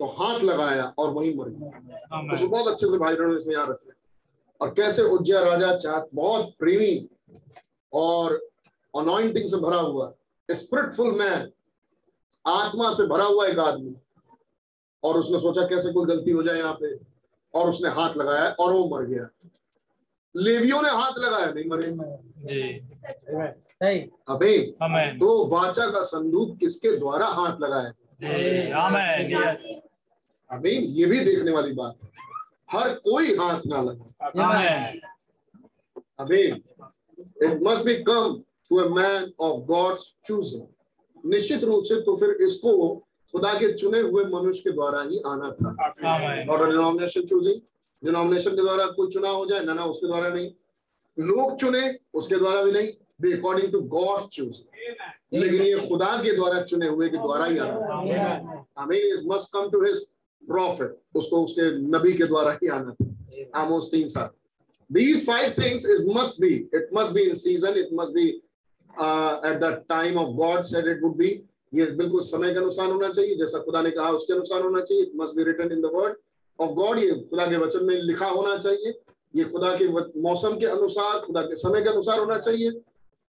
[0.00, 3.66] तो हाथ लगाया और वहीं मर गया। उसको बहुत अच्छे से भाई ब्रहण इसमें यहाँ
[3.68, 3.92] रखते
[4.60, 7.08] और कैसे उज्जया राजा चाह बहुत प्रेमी
[7.92, 8.34] और
[8.94, 10.12] अनॉइंटिंग से भरा हुआ
[10.48, 11.50] स्पिरिटफुल मैन
[12.44, 13.94] आत्मा से भरा हुआ एक आदमी।
[15.02, 16.94] और उसने सोचा कैसे कोई गलती हो जाए यहाँ पे।
[17.54, 19.28] और उसने हाथ लगाया और वो मर गया।
[20.34, 21.90] लेवियों ने हाथ लगाया नहीं मरे।
[22.46, 22.78] जी।
[24.28, 24.56] अबे
[25.18, 27.92] तो वाचा का संदूक किसके द्वारा हाथ लगाया?
[30.50, 32.10] अबे ये भी देखने वाली बात है
[32.70, 35.00] हर कोई हाथ ना लगा आमेन
[36.20, 42.16] अबे it must be come to a man of God's choosing निश्चित रूप से तो
[42.16, 42.72] फिर इसको
[43.34, 45.72] खुदा के चुने हुए मनुष्य के द्वारा ही आना था
[46.44, 47.60] और डिनोमिनेशन चूजिंग
[48.02, 50.50] डिनोमिनेशन के द्वारा कोई चुनाव हो जाए ना ना उसके द्वारा नहीं
[51.16, 51.82] लोग चुने
[52.14, 52.88] उसके द्वारा भी नहीं
[53.22, 54.60] be according to God choose
[55.34, 59.52] लेकिन ये खुदा के द्वारा चुने हुए के द्वारा ही आना था हमें is must
[59.52, 60.06] come to his
[60.42, 63.06] prophet उसको उसके नबी के द्वारा ही आना था
[63.62, 64.30] आमोस तीन साल
[64.90, 68.22] these five things is must be it must be in season it must be
[68.94, 71.30] uh, at the time of god said it would be.
[71.74, 75.02] ये बिल्कुल समय के अनुसार होना चाहिए जैसा खुदा ने कहा उसके अनुसार होना चाहिए
[75.02, 76.14] it must be written in the word
[76.58, 78.92] of God ये खुदा के वचन में लिखा होना चाहिए।
[79.36, 79.88] ये खुदा के
[80.20, 82.80] मौसम के अनुसार खुदा के समय के अनुसार होना चाहिए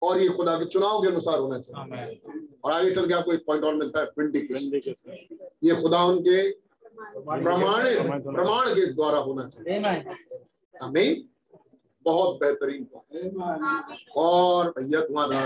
[0.02, 2.20] और ये खुदा के चुनाव के अनुसार होना चाहिए।
[2.64, 4.06] और आगे चल के आपको एक पॉइंट और मिलता है
[5.64, 6.50] ये खुदा उनके
[7.00, 9.80] प्रमाणित प्रमाण के द्वारा होना चाहिए।
[10.76, 11.10] हमें
[12.06, 12.84] बहुत बेहतरीन
[14.18, 15.42] और भैया तुम्हारा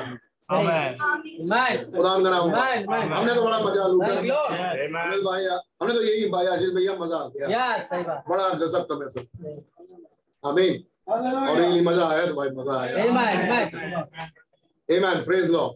[0.49, 2.49] खुदा का नाम।
[3.13, 4.13] हमने तो बड़ा मज़ा लूटा।
[5.23, 7.47] भाई हमने तो यही भाई आशीष भैया मज़ा आ गया।
[8.29, 9.25] बड़ा गजब का मैसेज।
[10.43, 10.71] हमें
[11.09, 12.93] और यही मज़ा आया तो भाई मज़ा आया।
[14.89, 15.17] Amen.
[15.25, 15.73] Praise Lord.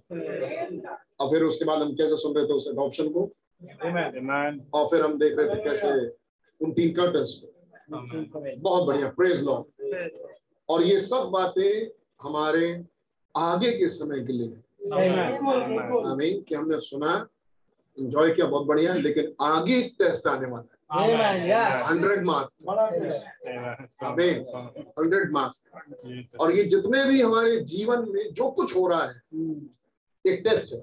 [1.20, 3.22] और फिर उसके बाद हम कैसे सुन रहे थे उस ऑप्शन को.
[4.74, 5.92] और फिर हम देख रहे थे कैसे
[6.62, 7.54] उन तीन कर्टन्स को।
[8.62, 9.84] बहुत बढ़िया। प्रेज लॉर्ड
[10.70, 11.88] और ये सब बातें
[12.22, 12.86] हमारे
[13.38, 14.48] आगे के समय के लिए।
[16.12, 17.28] आमीन। कि हमने सुना
[18.00, 20.76] एंजॉय किया बहुत बढ़िया लेकिन आगे टेस्ट आने वाला है।
[21.88, 22.56] हंड्रेड मार्क्स
[25.00, 25.64] हंड्रेड मार्क्स
[26.40, 29.22] और ये जितने भी हमारे जीवन में जो कुछ हो रहा है
[30.26, 30.80] एक टेस्ट है।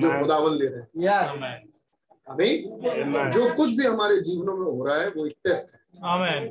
[0.00, 0.88] जो खुदावन ले रहे हैं।
[2.30, 5.80] आमीन जो कुछ भी हमारे जीवनों में हो रहा है वो एक टेस्ट है।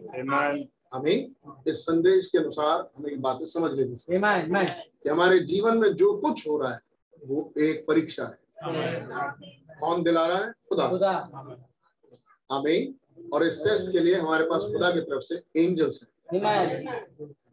[0.02, 0.68] Amen.
[0.94, 1.32] हमें
[1.68, 4.20] इस संदेश के अनुसार हमें ये बातें समझ लेनी चाहिए
[5.04, 6.80] कि हमारे जीवन में जो कुछ हो रहा है
[7.26, 8.38] वो एक परीक्षा है।
[9.80, 10.52] कौन दिला रहा है?
[10.70, 10.88] खुदा।
[12.52, 12.94] हमें
[13.34, 16.40] और इस टेस्ट के लिए हमारे पास खुदा की तरफ़ से एंजल्स हैं।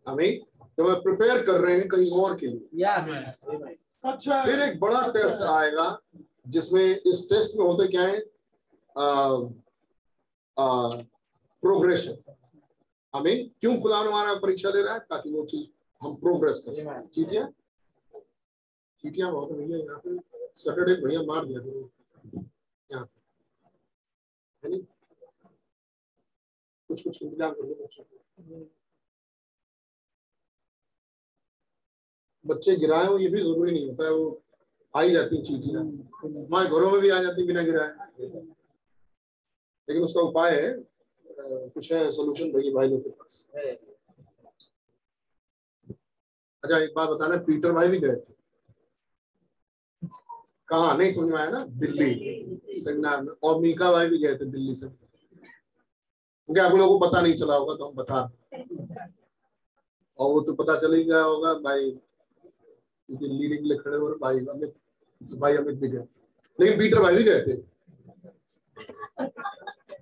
[0.08, 0.40] हमें
[0.78, 2.68] जो हमें प्रिपेयर कर रहे हैं कहीं और के लिए।
[4.04, 5.98] अच्छा। फिर एक बड़ा अच्छा टेस्ट आएगा
[6.54, 8.20] जिसमें इस टेस्ट में होते क्या है?
[11.62, 12.16] प्रोग्रेशन
[13.14, 15.00] हमें क्यों खुदा हमारा परीक्षा ले रहा है?
[15.00, 15.66] ताकि वो चीज़
[16.02, 17.48] हम प्रोग्रेस करें। चीटियाँ?
[19.04, 20.18] चीटियाँ बहुत है भैया यहाँ पे
[20.60, 21.90] सैटरडे भैया मार दिया करो।
[22.90, 24.78] यहाँ पे। है?
[26.90, 28.66] कुछ कुछ इंतज़ाम कर लो
[32.46, 34.42] बच्चों गिराए हो ये भी ज़रूरी नहीं होता है वो
[34.94, 37.90] आ ही जाती चीटियाँ हमारे घरों में भी आ जाती बिना गिराए।
[39.88, 40.72] लेकिन उसका उपाय है
[41.68, 43.46] कुछ है सोल्यूशन भैया भाई लोग के पास।
[46.64, 48.34] अच्छा एक बात बताना पीटर भाई भी गए थे।
[50.68, 50.92] कहा?
[50.96, 51.64] नहीं समझ में आया ना?
[51.64, 57.06] दिल्ली। सेमिनार में। और मीका भाई भी गए थे दिल्ली से। क्योंकि आप लोगों को
[57.06, 58.20] पता नहीं चला होगा तो हम बता
[60.18, 61.90] और वो तो पता चल ही गया होगा भाई
[63.06, 64.74] क्योंकि लीडिंग लिए खड़े रहे भाई अमित
[65.22, 66.04] भाई अमित भी गए।
[66.60, 67.56] लेकिन पीटर भाई भी गए थे।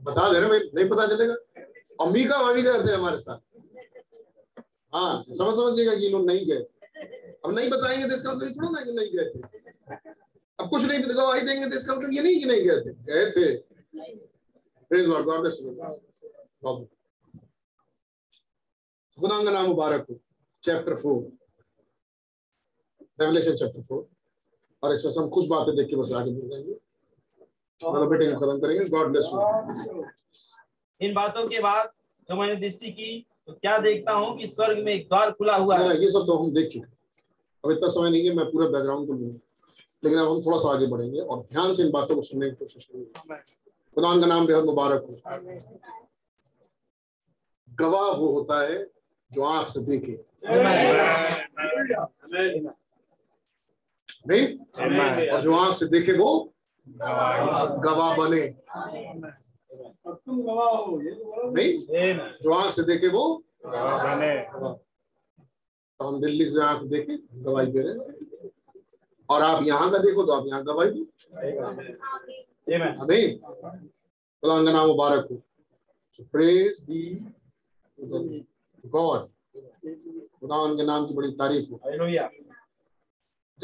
[0.02, 1.34] बता दे रहे भाई, नहीं पता चलेगा।
[2.04, 3.38] अम्बिका भाई भी गए थे हमारे साथ।
[4.94, 6.64] हाँ समझ समझिएगा कि लोग नहीं गए।
[7.44, 9.40] अब नहीं बताएँगे तो इसका मतलब थोड़ा ना कि नहीं गए थे।
[10.60, 12.92] अब कुछ नहीं तो गवाही देंगे तो इसका मतलब ये नहीं कि नहीं गए थे।
[13.08, 13.74] गए थे।
[14.90, 15.70] God bless you.
[15.70, 16.88] God bless.
[19.18, 20.18] खुदा का नाम मुबारक हो।
[20.62, 21.43] Chapter four
[23.18, 24.06] revelation chapter four
[24.82, 26.74] और इसमें से हम कुछ बातें देख के बस आगे बढ़ जाएँगे।
[27.80, 30.04] मतलब बेटे को खत्म करेंगे। गॉड ब्लेस यू
[31.00, 31.90] इन बातों के बाद
[32.28, 35.78] जब मैंने दृष्टि की तो क्या देखता हूँ कि स्वर्ग में एक द्वार खुला हुआ
[35.78, 36.02] है?
[36.02, 36.92] ये सब तो हम देख चुके
[37.64, 39.38] अब इतना समय नहीं है मैं पूरे बैकग्राउंड को लूँगा।
[40.04, 42.56] लेकिन अब हम थोड़ा सा आगे बढ़ेंगे और ध्यान से इन बातों को सुनने की
[42.56, 43.36] कोशिश करेंगे।
[43.94, 45.16] खुदा का नाम बेहद मुबारक हो।
[47.68, 48.82] गवाह वो होता है
[49.30, 50.12] जो आँख से देखे।
[54.24, 54.46] नहीं?
[55.30, 56.52] और जो आँख से देखे वो?
[56.86, 58.40] गवाह बने।
[60.06, 61.78] अब तुम गवाह हो ये तो नहीं?
[62.42, 63.42] जो आँख से देखे वो.
[66.00, 67.98] तो हम दिल्ली से आँख देखे गवाही दे रहे हैं।
[69.28, 71.02] और आप यहाँ का देखो तो आप यहाँ गवाही दो।
[73.02, 75.36] अमीन खुदा का नाम मुबारक हो।
[76.32, 77.00] प्रेज बी
[77.98, 79.28] गॉड
[80.40, 81.80] खुदा उनके नाम की बड़ी तारीफ़ हो।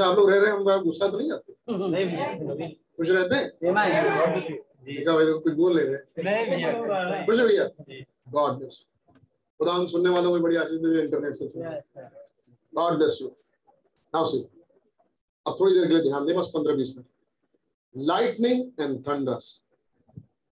[0.00, 1.52] अच्छा आप लोग रह रहे हैं हम गुस्सा तो नहीं आते?
[2.96, 3.72] खुश रहते हैं?
[5.06, 5.96] भाई तो कुछ बोल ले रहे।
[7.26, 7.64] खुश भैया?
[8.32, 8.84] गॉड ब्लेस
[9.60, 11.46] खुदा हम सुनने वालों को बड़ी आशीष दे इंटरनेट से।
[12.72, 13.28] God bless you
[14.14, 14.38] now see
[15.46, 19.52] अब थोड़ी देर के लिए ध्यान दें बस पंद्रह बीस मिनट। लाइटनिंग एंड थंडर्स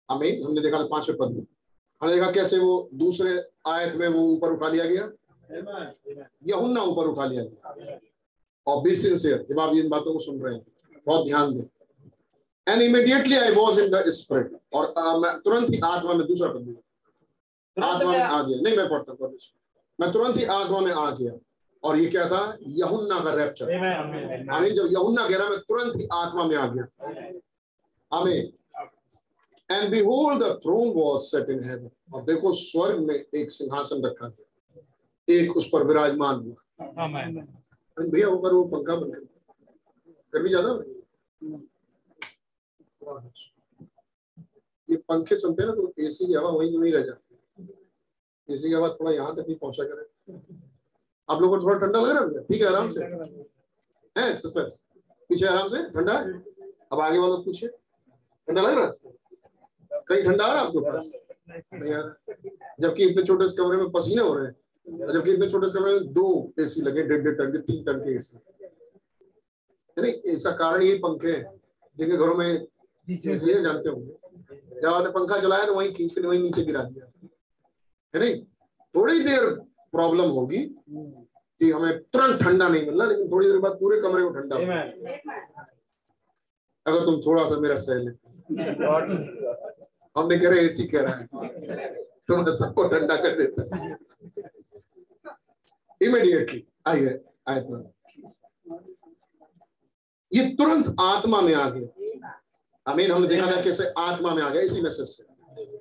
[0.08, 1.47] आमीन हमने देखा था पाँचवें पद में।
[2.00, 5.08] हमने देखा कैसे वो दूसरे आयत में वो ऊपर उठा लिया गया?
[6.47, 7.99] यहुन्ना ऊपर उठा लिया गया।
[8.67, 10.67] और बी सिंसियर जब आप इन बातों को सुन रहे हैं।
[11.07, 11.65] बहुत ध्यान दें।
[12.69, 16.49] And immediately I was in the spirit और uh, मैं तुरंत ही आत्मा में दूसरा
[16.49, 16.77] पद
[17.85, 19.28] आत्मा में आ गया। नहीं मैं पढ़ता पढ़
[20.01, 21.33] मैं तुरंत ही आत्मा में आ गया।
[21.85, 22.57] और ये क्या था?
[22.62, 23.70] यहुन्ना का रैप्चर
[24.51, 26.85] आमीन जब यहुन्ना कह रहा मैं तुरंत ही आत्मा में आ गया।
[28.12, 28.53] Amen.
[29.70, 34.28] And behold the throne was set in heaven और देखो स्वर्ग में एक सिंहासन रखा
[34.31, 34.45] था
[35.28, 36.55] एक उस पर विराजमान हुआ।
[37.97, 39.20] भैया ऊपर वो पंखा बन गया
[40.33, 41.60] गर्मी ज़्यादा हो रही है?
[44.89, 48.68] ये पंखे चलते हैं ना तो एसी की हवा वहीं वहीं रह जाती है। एसी
[48.68, 50.05] की हवा थोड़ा यहाँ तक नहीं पहुँचा करे।
[51.28, 53.05] आप लोगों को थोड़ा ठंडा लग रहा है ठीक है आराम से।
[54.16, 54.70] है। सिस्टर?
[55.31, 55.83] पीछे आराम से?
[55.91, 56.33] ठंडा है?
[56.92, 58.91] अब आगे वालों को पूछिए। ठंडा लग रहा है?
[60.08, 61.12] कहीं ठंडा आ रहा है आपके पास
[61.49, 62.34] नहीं आ रहा।
[62.81, 64.55] जबकि इतने छोटे से कमरे में पसीने हो रहे हैं।
[64.86, 67.98] जबकि इतने छोटे से कमरे में दो एसी लगे डेढ़ डेढ़ टन के तीन टन
[68.05, 68.36] के एसी
[70.32, 71.44] इसका कारण यही पंखे हैं
[71.97, 76.20] जिनके घरों में एसी है जानते होंगे। जब आपने पंखा चलाया तो वहीं खींच के
[76.20, 77.06] वहीं नीचे गिरा दिया।
[78.15, 78.42] है नहीं
[78.94, 79.44] थोड़ी देर
[79.92, 80.58] प्रॉब्लम होगी
[80.90, 84.56] कि हमें तुरंत ठंडा नहीं मिलना लेकिन थोड़ी देर बाद पूरे कमरे को ठंडा
[86.86, 88.10] अगर तुम थोड़ा सा मेरा सह ले
[90.16, 91.26] हमने कह रहे एसी कह रहा है।
[92.28, 93.97] तुम सबको ठंडा कर देता। है
[96.07, 97.81] इमीडिएटली आइए आयत में
[100.33, 102.33] ये तुरंत आत्मा में आ गया।
[102.86, 105.25] अमीन हमने देखा था कैसे आत्मा में आ गया इसी मैसेज से।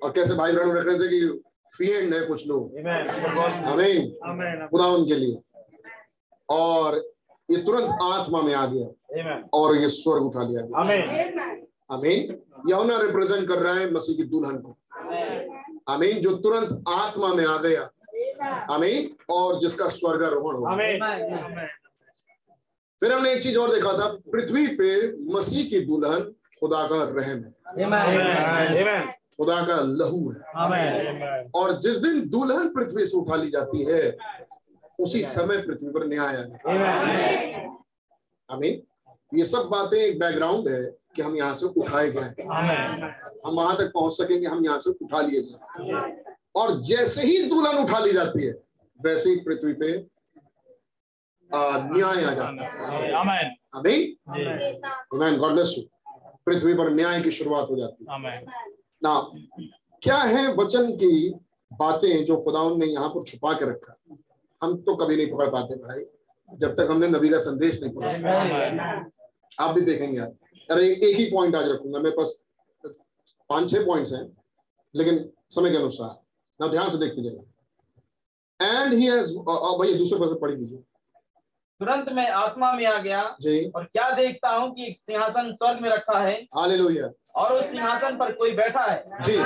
[0.02, 1.42] और कैसे भाई बहनों रख रहे थे कि
[1.76, 2.74] फिएंड है कुछ लोग।
[3.72, 4.10] अमीन।
[4.68, 5.38] खुदा उनके लिए।
[6.48, 6.96] और
[7.50, 8.86] ये तुरंत आत्मा में आ गया।
[9.52, 10.80] और ये स्वर्ग उठा लिया गया।
[11.90, 14.76] अमीन। यौना रिप्रेजेंट कर रहा है मसीह की दुल्हन को।
[15.88, 17.90] अमीन जो तुरंत आत्मा में आ गया
[18.74, 20.64] अमीन और जिसका स्वर्गारोहण हो
[23.02, 24.90] फिर हमने एक चीज़ और देखा था पृथ्वी पे
[25.34, 26.20] मसीह की दुल्हन
[26.60, 27.52] खुदा का रहम है।
[29.36, 30.40] खुदा का लहू है।
[31.54, 34.16] और जिस दिन दुल्हन पृथ्वी से उठा ली जाती है
[35.00, 36.58] उसी समय पृथ्वी पर न्याय आएगा
[38.48, 38.82] अमीन
[39.32, 40.82] ये सब बातें एक बैकग्राउंड है
[41.16, 42.34] कि हम यहाँ से उठाए जाए।
[43.46, 46.24] हम वहाँ तक पहुँच सकेंगे हम यहाँ से उठा लिए जाए।
[46.56, 48.52] और जैसे ही दुल्हन उठा ली जाती है
[49.00, 49.88] वैसे ही पृथ्वी पे
[51.50, 52.68] न्याय आ जाता है।
[54.36, 55.82] यू
[56.46, 58.08] पृथ्वी पर न्याय की शुरुआत हो जाती है।
[59.04, 59.14] ना
[60.02, 61.30] क्या है वचन की
[61.72, 63.94] बातें जो खुदाउन ने यहाँ पर छुपा के रखा?
[64.62, 66.04] हम तो कभी नहीं पकड़ पाते भाई।
[66.50, 68.10] जब तक हमने नबी का संदेश नहीं पढ़ा
[69.60, 70.32] आप भी देखेंगे यार।
[70.68, 72.42] अरे एक ही पॉइंट आज रखूँगा। मेरे पास
[73.50, 74.26] पाँच छह पॉइंट्स हैं
[74.94, 76.25] लेकिन समय के अनुसार।
[76.60, 77.42] ना ध्यान से देखते जाइए।
[78.60, 80.78] एंड ही हैज़ भैया दूसरे पर पढ़ी दीजिए
[81.80, 85.80] तुरंत मैं आत्मा में आ गया जी। और क्या देखता हूँ कि एक सिंहासन स्वर्ग
[85.82, 86.34] में रखा है?
[86.56, 89.04] हालेलुया और उस सिंहासन पर कोई बैठा है?
[89.22, 89.36] जी।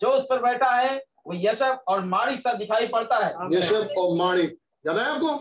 [0.00, 4.16] जो उस पर बैठा है वो यशब और माड़ी सा दिखाई पड़ता है। यशब और
[4.16, 5.36] माणिक याद है आपको?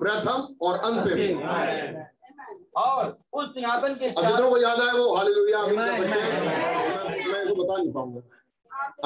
[0.00, 1.40] प्रथम और अंतिम
[2.76, 7.54] और उस सिंहासन के अब चारों जितनों को याद है वो हालेलुया आमीन मैं इसको
[7.62, 8.20] बता नहीं पाऊँगा।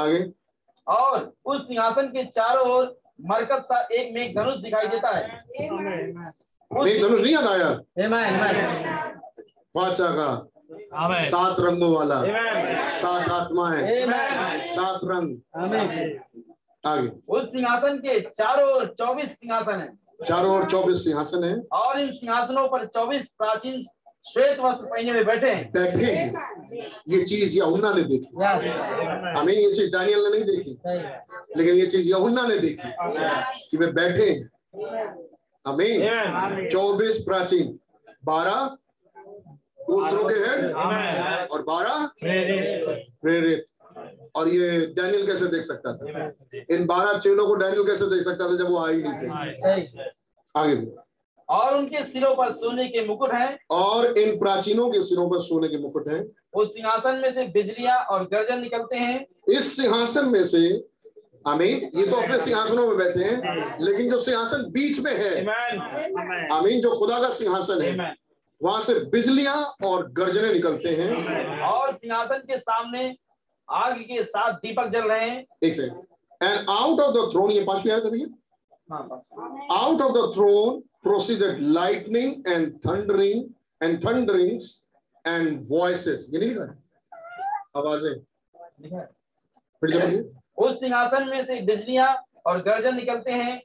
[0.02, 0.20] आगे।
[0.86, 5.44] और उस सिंहासन के चारों ओर मरकत का एक मेघ धनुष दिखाई देता है।
[6.72, 7.68] नहीं धनुष नहीं याद आया?
[9.74, 10.48] पाचा का।
[11.24, 12.22] सात रंगों वाला।
[12.88, 15.36] सात आत्मा है। सात रंग।
[16.86, 22.00] आगे। उस सिंहासन के चारों ओर चौबीस सिंहासन है। चारों ओर चौबीस सिंहासन है। और
[22.00, 23.86] इन सिंहासनों पर चौबीस प्राचीन
[24.26, 28.28] श्वेत वस्त्र पहने हुए बैठे हैं। बैठे हैं। ये चीज़ यहुन्ना ने देखी।
[29.38, 30.78] हमें ये चीज़ दानियल ने नहीं देखी।
[31.56, 32.92] लेकिन ये चीज़ यहुन्ना ने देखी
[33.70, 34.48] कि वे बैठे हैं।
[35.66, 37.78] हमें चौबीस प्राचीन
[38.24, 38.76] बारह
[39.90, 40.72] गोत्रों के हैं
[41.46, 42.10] और बारह
[43.22, 43.64] प्रेरित।
[44.34, 46.32] और ये डैनियल कैसे देख सकता था?
[46.70, 49.26] इन बारह चेलों को डैनियल कैसे देख सकता था जब वो आई नहीं थे?
[50.56, 50.86] आगे भी
[51.48, 55.68] और उनके सिरों पर सोने के मुकुट हैं। और इन प्राचीनों के सिरों पर सोने
[55.68, 56.24] के मुकुट हैं।
[56.54, 60.62] उस सिंहासन में से बिजलियाँ और गर्जन निकलते हैं। इस सिंहासन में से
[61.46, 66.80] आमीन ये तो अपने सिंहासनों में बैठे हैं लेकिन जो सिंहासन बीच में है आमीन
[66.80, 68.14] जो खुदा का सिंहासन है
[68.60, 73.04] वहाँ से बिजलियाँ और गर्जने निकलते हैं। और सिंहासन के सामने
[73.68, 77.64] आग के साथ दीपक जल रहे हैं। एक second and out of the throne ये
[77.64, 78.26] पांचवी आयत है भैया।
[78.92, 79.22] हाँ,
[79.74, 83.42] out of the throne proceeded lightning and thundering
[83.80, 84.68] and thunderings
[85.24, 86.28] and voices.
[86.32, 86.78] ये नहीं लिखा है?
[87.76, 88.14] आवाज़ें।
[88.92, 90.22] है।
[90.58, 92.14] उस सिंहासन में से बिजलियाँ
[92.46, 93.60] और गर्जन निकलते हैं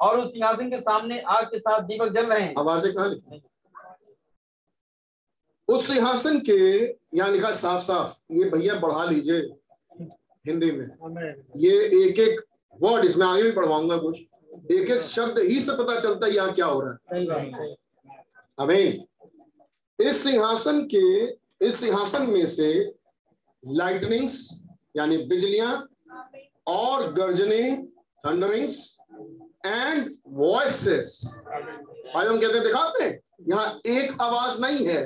[0.00, 3.42] और उस सिंहासन के सामने आग के साथ दीपक जल रहे हैं। आवाज़ें कहा लिखी?
[5.68, 6.58] उस सिंहासन के
[7.18, 9.40] यहाँ लिखा साफ़ साफ़ ये भैया बढ़ा लीजिए
[10.44, 10.86] हिंदी में।
[11.56, 12.40] ये एक एक
[12.82, 14.18] वर्ड इसमें आगे भी पढ़वाऊँगा कुछ।
[14.72, 17.74] एक एक शब्द ही से पता चलता है यहाँ क्या हो रहा है।
[18.60, 19.04] हमें
[19.98, 21.06] इस सिंहासन के
[21.66, 22.72] इस सिंहासन में से
[23.62, 24.36] लाइटनिंग्स
[24.96, 25.72] यानी बिजलियाँ
[26.66, 27.62] और गर्जने
[28.26, 28.76] थंडरिंग्स
[29.66, 31.20] एंड वॉइसेस
[32.14, 33.06] भाई हम कहते हैं देखा आपने
[33.50, 35.00] यहाँ एक आवाज़ नहीं है।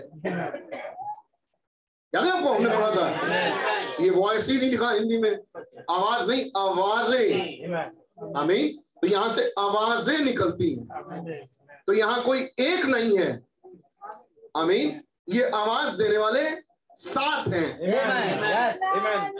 [2.12, 3.06] याद है आपको हमने पढ़ा था?
[4.04, 5.30] ये वॉइस ही नहीं लिखा हिंदी में।
[5.90, 10.86] आवाज़ नहीं आवाज़ें। आमीन तो यहाँ से आवाज़ें निकलती हैं।
[11.86, 13.32] तो यहाँ कोई एक नहीं है।
[14.56, 16.42] आमीन। ये आवाज़ देने वाले
[16.98, 17.68] सात हैं।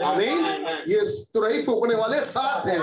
[0.05, 0.45] आमीन।
[0.89, 1.01] ये
[1.35, 2.81] तुरही फूकने वाले सात हैं।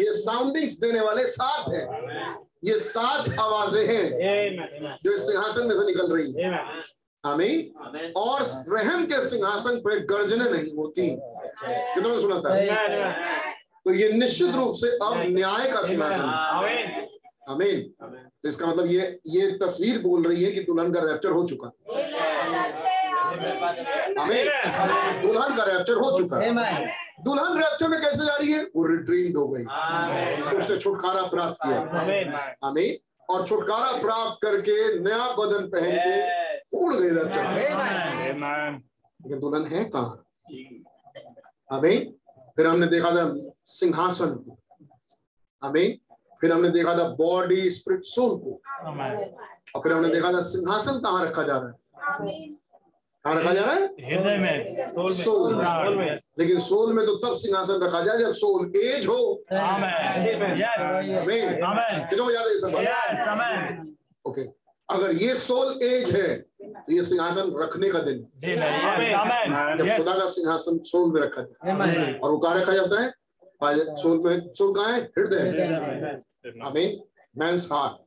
[0.00, 1.86] ये साउंडिंग्स देने वाले सात हैं।
[2.64, 6.52] ये सात आवाज़ें हैं जो इस सिंहासन में से निकल रही है।
[7.24, 13.52] आमीन। और रहम के सिंहासन पर गर्जने नहीं होती। कितना ने सुना था?
[13.86, 17.02] तो ये निश्चित रूप से अब न्याय का सिंहासन है
[17.50, 17.80] आमीन
[18.42, 21.66] तो इसका मतलब ये ये तस्वीर बोल रही है कि दुल्हन का रैप्चर हो चुका।
[24.22, 24.46] आमीन
[25.22, 26.86] दुल्हन का रैप्चर हो चुका। है
[27.24, 28.62] दुल्हन रैप्चर में कैसे जा रही है?
[28.76, 29.64] वो रिट्रीट हो गई।
[30.50, 31.78] तो उसने छुटकारा प्राप्त किया।
[32.68, 32.96] आमीन
[33.28, 37.42] और छुटकारा प्राप्त करके नया बदन पहन के उड़ गई रैप्चर
[39.20, 40.24] लेकिन दुल्हन है कहाँ?
[41.72, 42.12] आमीन
[42.56, 43.24] फिर हमने देखा था
[43.66, 44.58] सिंहासन को।
[45.62, 45.98] आमीन।
[46.40, 48.60] फिर हमने देखा था बॉडी स्प्रिट सोल को।
[49.74, 51.74] और फिर हमने देखा था सिंहासन कहाँ रखा जा रहा है?
[53.24, 53.84] कहाँ रखा जा रहा है?
[53.84, 58.18] हृदय में सोल में। सोल में। में। लेकिन सोल में तो तब सिंहासन रखा जाए
[58.18, 59.16] जब सोल एज हो।
[59.52, 63.94] आमेन यस आमीन। आमेन कितनों याद है ये सब
[64.28, 64.42] ओके
[64.88, 68.18] अगर ये सोल एज है तो ये सिंहासन रखने का दिन।
[69.78, 73.12] जब खुदा का सिंहासन सोल में रखा जाए। और वो कहा रखा जाता है?
[73.62, 75.00] सोल में सोल कहाँ है?
[75.18, 77.00] हृदय आमीन
[77.38, 78.02] मैंस हार्ट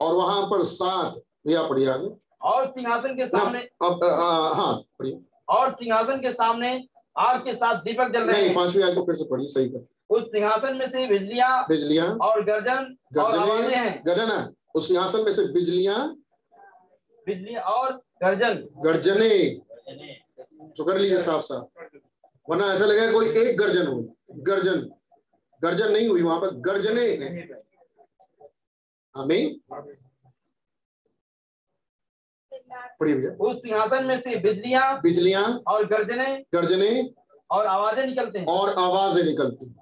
[0.00, 1.14] और वहाँ पर सात।
[1.46, 2.08] भैया पढ़िए आगे।
[2.42, 6.72] और सिंहासन के सामने अब आ, आ, हाँ पढ़िए। और सिंहासन के सामने
[7.18, 9.86] आग के साथ दीपक जल रहे हैं। पांचवी आयत को फिर से पढ़िए सही कर।
[10.10, 15.24] उस सिंहासन में से बिजलियाँ बिजलियाँ। और गर्जन गर्जन। आवाज़ें गर्जने हैं। गर्जना। उस सिंहासन
[15.24, 15.98] में से बिजलियाँ।
[17.26, 18.54] बिजलियाँ और गर्जन।
[18.84, 19.38] गर्जने।
[20.76, 21.64] तो कर लीजिए साफ़ साफ़
[22.48, 23.96] वरना ऐसा लगेगा कोई एक गर्जन हो
[24.46, 24.88] गर्जन
[25.62, 27.48] गर्जन नहीं हुई वहाँ पर गर्जने हैं।
[29.14, 29.60] आमीन।
[33.40, 36.90] उस सिंहासन में से बिजलियाँ बिजलियाँ और गर्जने गर्जने
[37.50, 39.76] और आवाज़ें निकलते हैं। और आवाज़ें निकलती हैं।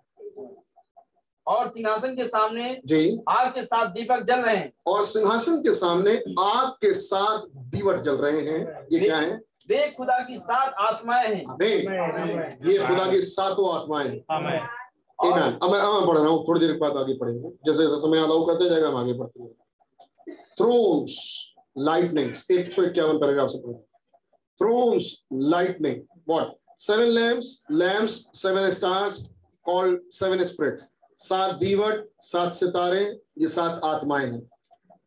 [1.47, 5.75] और सिंहासन के सामने जी। आग के साथ दीपक जल रहे हैं। और सिंहासन के
[5.75, 9.41] सामने आग के साथ दीवट जल रहे हैं। ये क्या है?
[9.69, 15.71] वे खुदा की सात आत्माएँ हैं। आमीन। ये खुदा की सातों आत्माएँ हैं। आमेन। अब
[15.71, 18.69] मैं अब पढ़ रहा हूँ थोड़ी देर बाद आगे पढ़ेंगे। जैसे जैसे समय अलाउ करते
[18.69, 21.17] जाएगा हम आगे बढ़ते जाएँगे। थ्रोन्स
[21.79, 23.83] लाइटनिंग्स एक सौ इक्यावन पैराग्राफ से पढ़ेंगे।
[24.61, 29.21] Thrones lightning what seven lamps lamps seven stars
[29.67, 30.81] called seven spirit
[31.19, 33.05] सात दीवट सात सितारे
[33.39, 34.43] ये सात आत्माएँ हैं।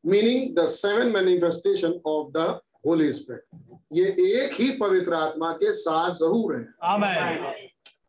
[0.05, 3.43] Meaning the seven manifestation of the holy spirit
[3.92, 6.64] ये एक ही पवित्र आत्मा के सात ज़रूर है।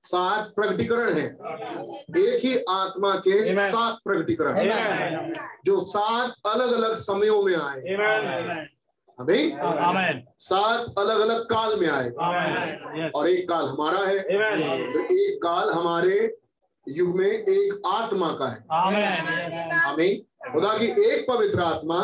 [0.04, 1.24] सात प्रकटीकरण है।
[2.18, 4.54] एक ही आत्मा के सात प्रकटीकरण
[5.66, 8.66] जो सात अलग अलग समयों में आए। आमेन
[9.18, 9.52] अभी
[10.38, 12.08] सात अलग अलग काल में आए।
[13.10, 14.18] और एक काल हमारा है।
[14.92, 16.36] तो एक काल हमारे
[16.86, 20.20] युग में एक आत्मा का है। आमेन। हमें
[20.52, 22.00] खुदा की एक पवित्र आत्मा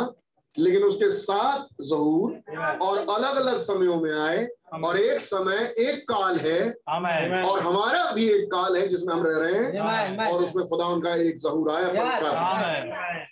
[0.59, 4.47] लेकिन उसके सात जहूर और अलग अलग समयों में आए
[4.85, 6.61] और एक समय एक काल है
[7.51, 9.73] और हमारा भी एक काल है जिसमें हम रह रहे हैं
[10.33, 11.89] और उसमें खुदा उनका एक जहूर आया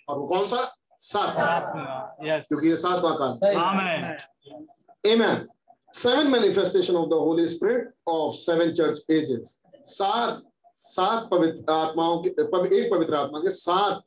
[0.09, 0.61] और वो कौन सा?
[1.01, 1.35] सात
[2.47, 4.15] क्योंकि ये सातवां काल। आमेन
[5.07, 5.47] Amen.
[5.93, 9.59] Seven manifestation of the Holy Spirit of seven church ages.
[9.85, 10.41] सात
[10.77, 14.01] सात पवित्र आत्माओं के पव, एक पवित्र आत्मा के सात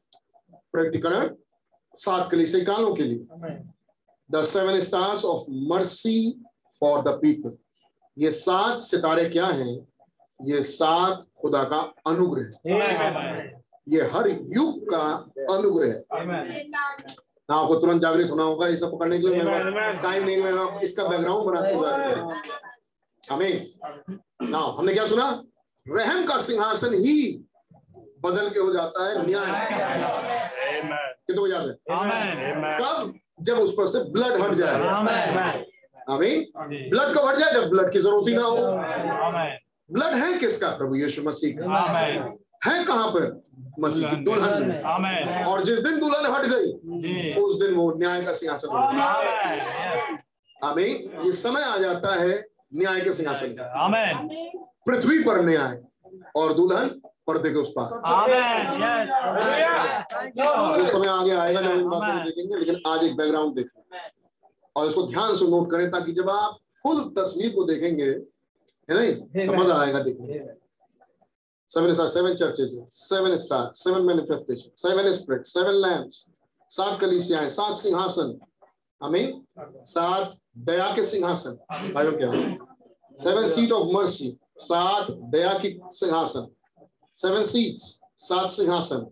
[0.73, 1.29] प्रकटीकरण
[1.99, 3.27] सात कलीसिया कालों के लिए।
[4.31, 6.19] The seven stars of mercy
[6.81, 7.57] for the people
[8.17, 9.75] ये सात सितारे क्या हैं?
[10.41, 12.51] ये सात खुदा का अनुग्रह।
[13.89, 15.01] ये हर युग का
[15.55, 16.25] अनुग्रह। है
[17.51, 20.53] ना आपको तुरंत जागृत होना होगा ये सब पकड़ने के लिए मैं टाइम नहीं मैं
[20.53, 21.91] आप इसका बैकग्राउंड बनाते हुए
[23.31, 23.73] हमें
[24.51, 25.29] ना हमने क्या सुना?
[25.87, 27.45] रहम का सिंहासन ही
[28.25, 29.69] बदल के हो जाता है न्याय
[31.27, 31.75] कितने को याद है?
[32.79, 33.15] कब?
[33.43, 34.75] जब उस पर से ब्लड हट जाए।
[36.11, 37.53] आमेन। हमें ब्लड कब हट जाए?
[37.53, 38.57] जब ब्लड की ज़रूरत ही ना हो।
[39.91, 40.69] ब्लड है किसका?
[40.69, 41.65] प्रभु यीशु मसीह का।
[42.67, 43.27] है कहाँ पर?
[43.81, 44.83] मसीह की दुल्हन में।
[45.45, 50.19] और जिस दिन दुल्हन हट गई उस दिन वो न्याय का सिंहासन हो आमेन
[50.65, 53.65] आमीन। ये समय आ जाता है न्याय के सिंहासन का।
[54.87, 55.81] पृथ्वी पर न्याय
[56.37, 56.89] और दुल्हन
[57.29, 59.11] पर्दे के उस पार। आमेन
[60.79, 63.81] वो समय आगे आएगा जब इन बातों को देखेंगे लेकिन आज एक बैकग्राउंड देखें।
[64.77, 68.05] और इसको ध्यान से नोट करें ताकि जब आप फुल तस्वीर को देखेंगे
[68.89, 70.27] है नहीं तो मज़ा आएगा देखने
[71.71, 76.25] seven star seven churches seven star seven manifestation seven spirit seven lamps
[76.73, 78.39] सात कलीसियाएँ सात सिंहासन।
[79.01, 79.43] आमीन
[79.87, 80.37] सात
[80.69, 81.59] दया के सिंहासन।
[81.95, 82.31] भाइयों क्या?
[83.19, 86.47] सेवन सीट ऑफ़ मर्सी सात दया की सिंहासन।
[87.19, 87.85] सेवन सीट्स
[88.19, 89.07] सात सिंहासन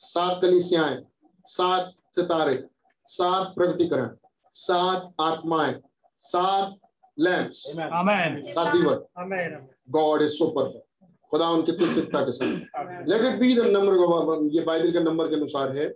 [0.00, 0.98] सात कलीसियाएँ
[1.46, 2.62] सात सितारे
[3.06, 4.08] सात प्रगटीकरण
[4.56, 5.74] सात आत्माएँ
[6.22, 6.76] सात
[7.16, 8.36] लैंप्स Amen.
[8.54, 9.56] सात दीवर Amen.
[9.90, 10.86] God is so perfect
[11.32, 15.34] खुदा उनकी तुलसिकता के साथ। Let it be the number ये बाइबल के नंबर के
[15.36, 15.86] अनुसार है।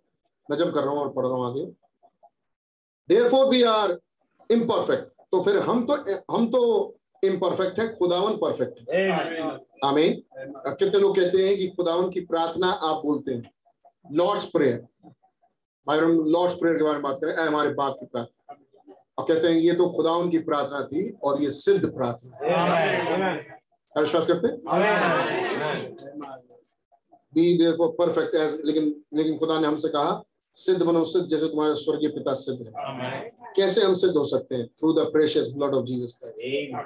[0.48, 1.64] मैं जब कर रहा हूँ और पढ़ रहा हूँ आगे।
[3.08, 3.98] देयरफॉर वी आर
[4.50, 5.96] इम्परफेक्ट तो फिर हम तो
[6.34, 6.62] हम तो
[7.22, 9.06] इम्परफेक्ट है खुदावन परफेक्ट है।
[10.66, 13.50] अब कितने लोग कहते हैं कि खुदावन की प्रार्थना आप बोलते हैं?
[14.12, 14.78] लॉर्ड्स प्रेयर
[15.86, 18.54] भाई हम लॉर्ड्स प्रेयर के बारे में बात करें हमारे बाप की प्रार्थना।
[19.18, 22.38] और कहते हैं ये तो खुदावन की प्रार्थना थी और ये सिद्ध प्रार्थना
[23.96, 24.48] विश्वास करते
[27.34, 30.22] be therefore perfect as लेकिन लेकिन खुदा ने हमसे कहा
[30.56, 32.72] सिद्ध बनो सिद्ध जैसे तुम्हारे स्वर्गीय पिता सिद्ध है।
[33.56, 34.66] कैसे हम सिद्ध हो सकते हैं?
[34.68, 36.20] Through the precious blood of Jesus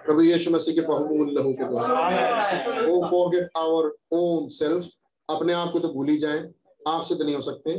[0.06, 4.90] प्रभु यीशु मसीह के बहुमूल्य लहू के द्वारा। O forget our own self
[5.28, 6.42] अपने आप को तो भूल ही जाएँ।
[6.88, 7.70] आप सिद्ध नहीं हो सकते।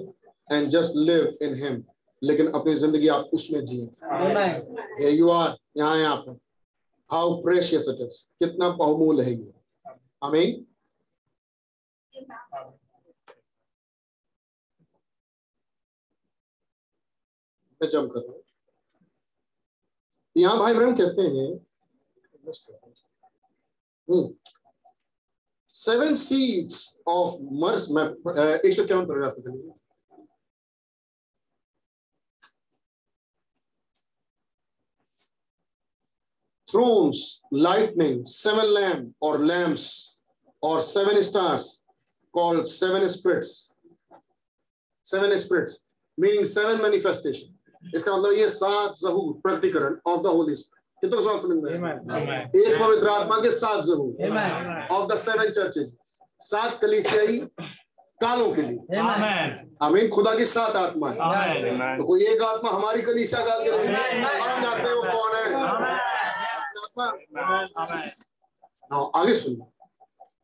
[0.48, 1.84] And just live in him
[2.22, 6.26] लेकिन अपनी ज़िंदगी आप उसमें जिए। यू आर यहाँ है आप।
[7.10, 9.52] हाउ प्रेशियस इट इज़ कितना बहुमूल है। ये
[10.24, 10.66] आमीन
[17.82, 18.44] मैं जम कर रहा हूँ।
[20.36, 21.50] यहाँ भाई ब्रह्म कहते हैं
[25.74, 28.06] सेवन सीड्स ऑफ़ मर्स मैं
[28.66, 29.76] एक सौ चौवन पर
[36.70, 37.20] थ्रोन्स
[37.54, 39.86] लाइटनिंग सेवन लैम्प और लैम्प्स
[40.64, 41.70] और seven stars
[42.34, 43.52] called seven spirits
[45.08, 45.80] seven spirits
[46.18, 47.57] meaning seven manifestation
[47.96, 51.92] इसका मतलब ये सात जहूर प्रकटीकरण ऑफ़ द होली स्पिरिट कितने सवाल समझ में
[52.62, 54.10] एक पवित्र आत्मा के सात जहूर
[54.92, 55.96] ऑफ़ द सेवन चर्चेज
[56.42, 57.38] सात कलीसियाई
[58.22, 59.50] कालों के लिए। Amen.
[59.84, 61.18] आमीन। खुदा की सात आत्मा है।
[61.98, 63.78] तो कोई एक आत्मा हमारी कलीसिया काल के लिए?
[63.78, 65.44] और हम जानते हैं वो कौन है?
[66.84, 67.06] आत्मा
[69.22, 69.66] आगे सुनिए।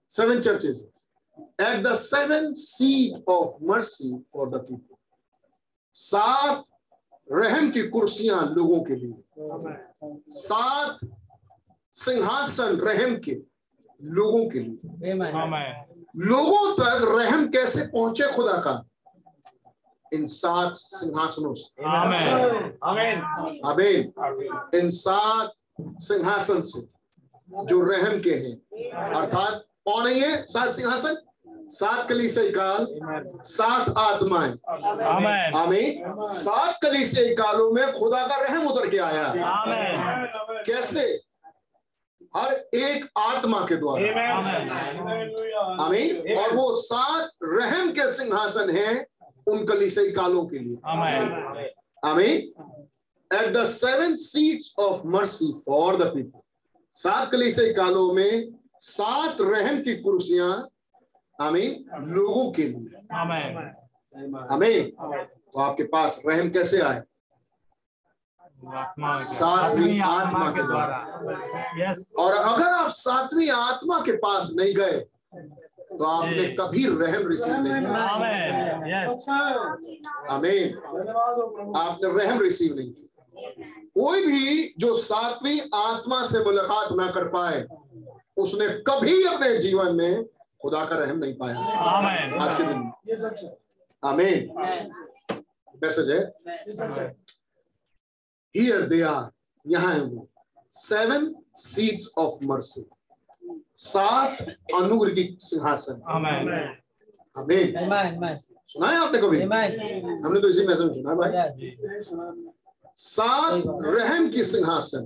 [0.10, 0.78] Seven churches
[1.62, 4.96] at the seven seat of mercy for the people
[5.96, 6.64] सात
[7.32, 9.14] रहम की कुर्सियाँ लोगों के लिए।
[10.30, 11.00] सात
[11.94, 13.36] सिंहासन रहम के
[14.02, 15.12] लोगों के लिए।
[16.30, 18.84] लोगों तक रहम कैसे पहुँचे खुदा का?
[20.14, 21.84] इन सात सिंहासनों से.
[23.70, 24.12] अबेन
[24.80, 26.82] इन सात सिंहासन से
[27.70, 31.16] जो रहम के हैं। अर्थात कौन है ये सात सिंहासन?
[31.74, 32.88] सात कलीसियाई काल
[33.44, 34.52] सात आत्माएँ.
[35.56, 36.04] आमीन।
[36.34, 39.34] सात कलीसियाई कालों में खुदा का रहम उतर के आया.
[40.64, 41.20] कैसे?
[42.38, 44.24] हर एक आत्मा के द्वारा.
[45.84, 49.08] आमीन। और वो सात रहम के सिंहासन हैं
[49.48, 50.78] उन कलीसियाई कालों के लिए.
[52.06, 52.54] Amen.
[53.32, 56.40] At the seven seats of mercy for the people
[56.96, 60.68] सात कलीसियाई कालों में सात रहम की कुर्सियाँ
[61.40, 61.86] आमीन?
[62.14, 62.90] लोगों के लिए.
[64.52, 64.84] आमीन।
[65.54, 67.02] तो आपके पास रहम कैसे आए?
[69.24, 70.98] सातवीं आत्मा के द्वारा।
[72.20, 75.00] और अगर आप सातवीं आत्मा के पास नहीं गए
[75.98, 77.88] तो आपने कभी रहम रिसीव नहीं किया.
[80.36, 83.08] आमीन हो प्रभु आपने रहम रिसीव नहीं किया।
[83.94, 87.66] कोई भी जो सातवीं आत्मा से मुलाकात ना कर पाए
[88.38, 90.26] उसने कभी अपने जीवन में
[90.64, 91.60] खुदा का रहम नहीं पाया।
[92.42, 93.50] आज के दिन।
[94.04, 94.54] आमीन।
[95.84, 96.18] मैसेज है?
[96.48, 97.08] ये सच है।
[98.56, 99.30] हियर दे आर
[99.68, 100.28] यहाँ है वो।
[100.72, 102.86] सेवन सीट्स ऑफ़ मर्सी
[103.78, 104.42] सात
[104.76, 106.50] अनुग्रह की सिंहासन। Amen.
[107.38, 108.18] आमीन। Amen.
[108.18, 108.38] Amen.
[108.68, 109.42] सुना है आपने कभी?
[109.42, 111.32] हमने तो इसी मैसेज में सुना है भाई।
[112.98, 115.04] सात रहम की सिंहासन।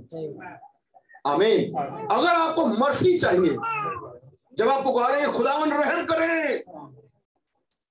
[1.26, 1.74] आमीन।
[2.10, 3.56] अगर आपको मर्सी चाहिए
[4.58, 6.58] जब आप पुकारे खुदावन रहम करें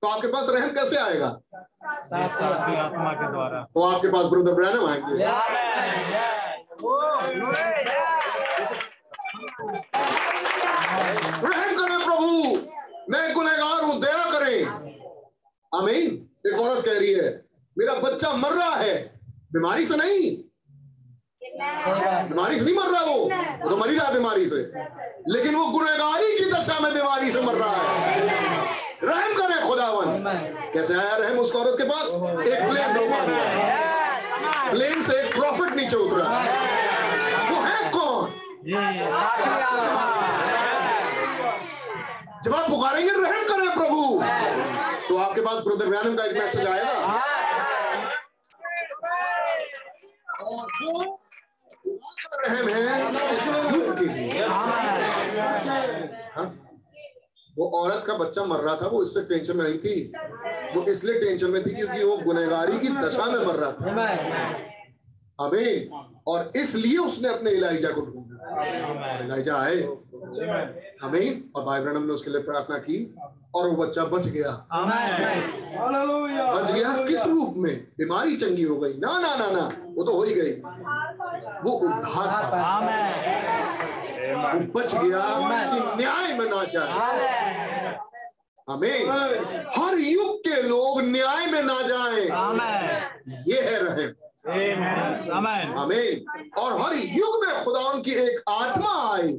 [0.01, 1.27] तो आपके पास रहम कैसे आएगा?
[1.27, 5.13] आत्मा के द्वारा। तो आपके पास ब्रदर ब्रैनम आएँगे।
[11.43, 12.27] रहम करें प्रभु
[13.11, 14.65] मैं गुनहगार हूँ दया करें।
[15.71, 17.29] आमीन। एक औरत कह रही है
[17.77, 18.93] मेरा बच्चा मर रहा है
[19.53, 20.35] बीमारी से नहीं.
[21.55, 23.13] बीमारी से नहीं मर रहा वो?
[23.13, 24.55] वो तो मर ही रहा बीमारी से।
[25.29, 28.21] लेकिन वो गुनहगारी की दशा में बीमारी से मर रहा है।
[29.03, 30.23] रहम करे खुदावन।
[30.73, 32.07] कैसे आया रहम उस औरत के पास?
[32.47, 32.89] एक प्लेन
[34.71, 36.25] प्लेन से एक प्रॉफिट नीचे उतरा।
[37.49, 38.33] वो है कौन?
[42.43, 44.01] जब आप पुकारेंगे रहम करें प्रभु
[45.09, 46.91] तो आपके पास ब्रदर व्यानम का एक मैसेज आएगा।
[50.41, 51.19] और वो
[52.43, 53.17] रहम है
[53.95, 54.45] के लिए
[56.35, 56.53] हाँ?
[57.57, 60.13] वो औरत का बच्चा मर रहा था वो इससे टेंशन में नहीं थी।
[60.75, 63.85] वो इसलिए टेंशन में थी क्योंकि वो गुनहगारी की दशा में मर रहा था।
[65.39, 65.89] अमीन
[66.27, 69.81] और इसलिए उसने अपने इलाइजा को ढूंढा। इलाइजा आए।
[71.03, 73.15] अमीन और भाई ब्रहणम ने उसके लिए प्रार्थना की
[73.55, 74.51] और वो बच्चा बच गया।
[76.53, 77.87] बच गया किस रूप में?
[77.97, 80.51] बीमारी चंगी हो गई। ना ना ना ना। वो तो हो ही गई।
[81.63, 82.27] वो उद्धार
[84.53, 85.21] वो बच गया
[85.73, 87.95] कि न्याय में ना जाए
[88.69, 88.99] हमें
[89.77, 92.23] हर युग के लोग न्याय में ना जाए।
[93.47, 94.13] ये है रहम।
[95.77, 99.31] हमें और हर युग में खुदा की एक आत्मा आई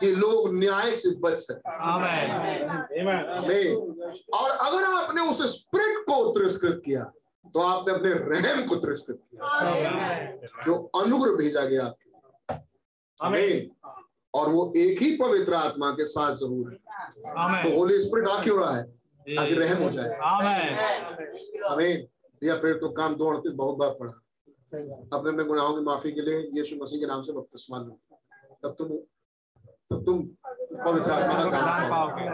[0.00, 1.70] कि लोग न्याय से बच सके।
[3.38, 3.74] हमें
[4.40, 7.10] और अगर आपने उस स्प्रिट को तिरस्कृत किया
[7.44, 12.10] तो आपने अपने रहम को तिरस्कृत किया। जो अनुग्रह भेजा गया आपके
[13.20, 13.70] हमें
[14.34, 16.78] और वो एक ही पवित्र आत्मा के साथ ज़रूर है।
[17.62, 18.82] तो होली स्पिरिट आ क्यों रहा है?
[19.26, 20.10] ताकि रहम हो जाए।
[21.68, 22.04] हमें
[22.42, 24.12] भैया फिर तो काम दो अड़तीस बहुत बार पढ़ा।
[25.12, 27.98] अपने अपने गुनाहों की माफ़ी के लिए यीशु मसीह के नाम से बपतिस्मा लो।
[28.64, 28.88] तब तुम
[29.90, 30.22] तब तुम
[30.84, 32.26] पवित्र आत्मा का काम पाओगे।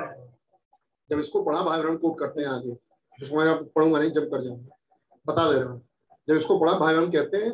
[1.11, 2.75] जब इसको पढ़ा भाई कोट करते हैं आगे।
[3.19, 4.77] जिसको मैं पढ़ूँगा नहीं जब कर जाऊँगा।
[5.31, 5.81] बता दे रहा हूँ।
[6.29, 7.53] जब इसको पढ़ा भाई बहन कहते हैं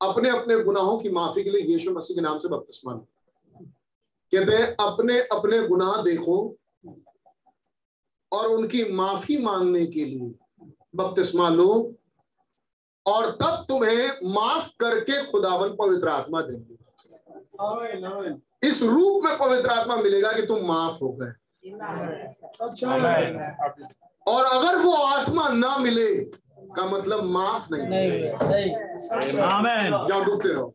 [0.00, 3.06] अपने अपने गुनाहों की माफ़ी के लिए यीशु मसीह के नाम से बपतिस्मा लो।
[4.32, 6.36] कहते हैं अपने अपने गुनाह देखो
[8.32, 10.34] और उनकी माफ़ी मांगने के लिए
[10.96, 11.72] बपतिस्मा लो
[13.06, 16.76] और तब तुम्हें माफ़ करके खुदावन पवित्र आत्मा देंगे।
[18.68, 21.32] इस रूप में पवित्र आत्मा मिलेगा कि तुम माफ़ हो गए।
[22.60, 22.96] अच्छा
[24.26, 26.08] और अगर वो आत्मा ना मिले
[26.76, 27.86] का मतलब माफ़ नहीं।
[30.08, 30.74] जाओ डूबते रहो।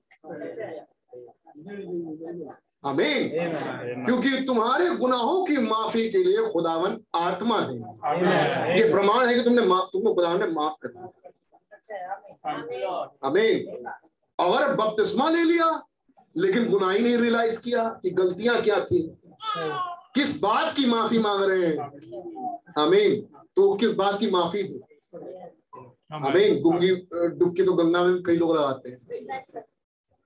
[2.86, 9.42] आमीन क्योंकि तुम्हारे गुनाहों की माफ़ी के लिए खुदावन आत्मा देंगे ये प्रमाण है कि
[9.44, 11.08] तुमने तुमको खुदावन ने माफ़ कर दिया।
[13.24, 13.56] आमीन
[14.40, 15.70] अगर बपतिस्मा ले लिया
[16.36, 19.00] लेकिन गुनाही नहीं रियलाइज़ किया कि गलतियाँ क्या थी।
[20.16, 21.78] किस बात की माफ़ी मांग रहे हैं?
[22.84, 23.22] आमीन
[23.56, 24.80] तो किस बात की माफ़ी दे
[26.12, 29.00] आमीन गुंगी डुबकी तो गंगा में कई लोग लगाते हैं।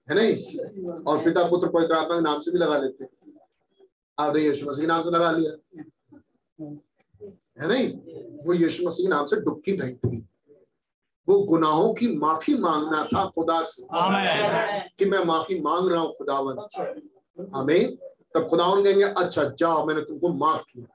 [0.09, 0.33] है नहीं?
[1.03, 3.11] और पिता पुत्र पवित्र आत्मा के नाम से भी लगा लेते हैं।
[4.19, 5.51] आपने यीशु मसीह के नाम से लगा लिया।
[7.61, 7.87] है नहीं?
[8.45, 10.27] वो यीशु मसीह के नाम से डुबकी नहीं थी।
[11.27, 13.83] वो गुनाहों की माफ़ी मांगना था खुदा से।
[14.97, 16.57] कि मैं माफ़ी मांग रहा हूँ खुदावन
[17.55, 17.95] हमें
[18.35, 20.85] तब खुदावन कहेंगे अच्छा जाओ मैंने तुमको माफ़ किया।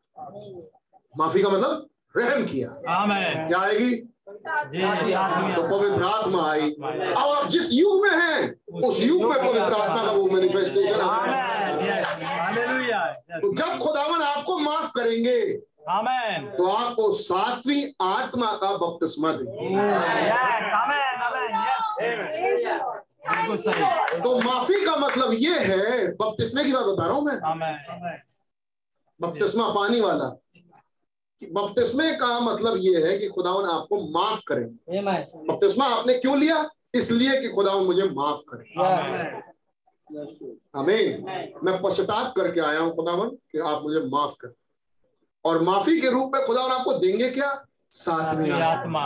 [1.18, 2.68] माफ़ी का मतलब रहम किया।
[3.48, 3.94] क्या आएगी?
[4.46, 8.38] तो पवित्र आत्मा आई। अब आप जिस युग में हैं
[8.80, 10.98] उस युग में पवित्र आत्मा का वो मैनिफेस्टेशन
[13.40, 15.40] तो जब खुदावन आपको माफ़ करेंगे
[15.90, 19.56] आमेन तो आपको सातवीं आत्मा का बपतिस्मा देंगे।
[24.22, 27.38] तो माफ़ी का मतलब ये है बपतिस्मे की बात बता रहा हूँ मैं।
[29.20, 30.28] बपतिस्मा पानी वाला।
[31.42, 34.64] बपतिस्मे का मतलब ये है कि खुदावन आपको माफ़ करे
[35.48, 36.68] बपतिस्मा आपने क्यों लिया?
[36.94, 38.64] इसलिए कि खुदावन मुझे माफ़ करे।
[40.76, 41.24] हमें
[41.64, 44.52] मैं पश्चाताप करके आया हूँ खुदावन कि आप मुझे माफ़ करें।
[45.44, 47.66] और माफ़ी के रूप में खुदावन आपको देंगे क्या?
[47.92, 49.00] सातवीं आत्मा।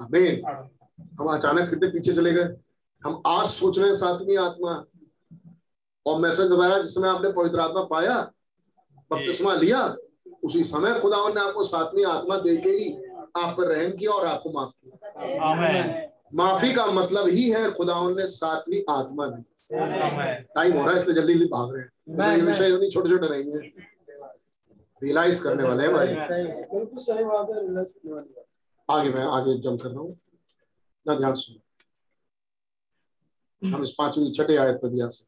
[0.00, 0.42] आमीन।
[1.20, 2.54] हम अचानक कितने पीछे चले गए?
[3.04, 4.84] हम आज सोच रहे हैं सातवीं आत्मा।
[6.06, 8.32] और मैसेज दोबारा जिस समय आपने पवित्र आत्मा पाया
[9.10, 9.96] बपतिस्मा लिया
[10.44, 12.94] उसी समय खुदा ने आपको सातवीं आत्मा दे के ही
[13.36, 14.94] आप पर रहम किया और आपको माफ़ किया।
[16.34, 19.42] माफ़ी का मतलब ही है खुदा ने सातवीं आत्मा दी।
[20.54, 23.10] टाइम हो रहा है इसलिए जल्दी जल्दी भाग रहे हैं। तो ये विषय इतनी छोटे
[23.10, 23.58] छोटे नहीं है।
[25.02, 28.44] रियलाइज़ करने वाले हैं भाई। बिल्कुल सही बात है रियलाइज़ करने वाली बात
[28.88, 30.16] आगे मैं आगे जम कर रहा हूँ।
[31.06, 31.60] ना ध्यान सुनो।
[33.62, 35.24] हम इस पांचवी छठी आयत पर से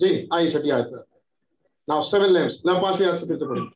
[0.00, 1.06] जी आइए छठी आयत पर।
[1.90, 3.68] नाउ सेवन लैम्प्स ना पांचवी आयत से फिर से पढ़ें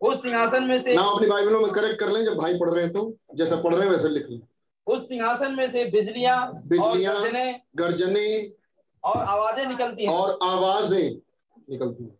[0.00, 2.82] उस सिंहासन में से ना अपनी बाइबलों में करेक्ट कर लें जब भाई पढ़ रहे
[2.84, 3.02] हैं तो।
[3.36, 4.40] जैसा पढ़ रहे हैं वैसे लिख लें।
[4.86, 8.26] उस सिंहासन में से बिजलियाँ बिजलियाँ, गर्जने गर्जने।
[9.02, 11.10] और आवाज़ें निकलती हैं। और आवाज़ें
[11.70, 12.16] निकलती हैं।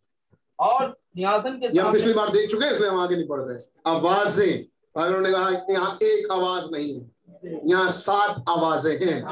[0.59, 3.59] और सिंहासन के यहाँ पिछली बार देख चुके हैं इसलिए हम आगे नहीं पढ़ रहे।
[3.87, 4.65] आवाज़ें।
[4.95, 9.23] भाई उन्होंने कहा यहाँ एक आवाज़ नहीं है। यहाँ सात आवाज़ें हैं।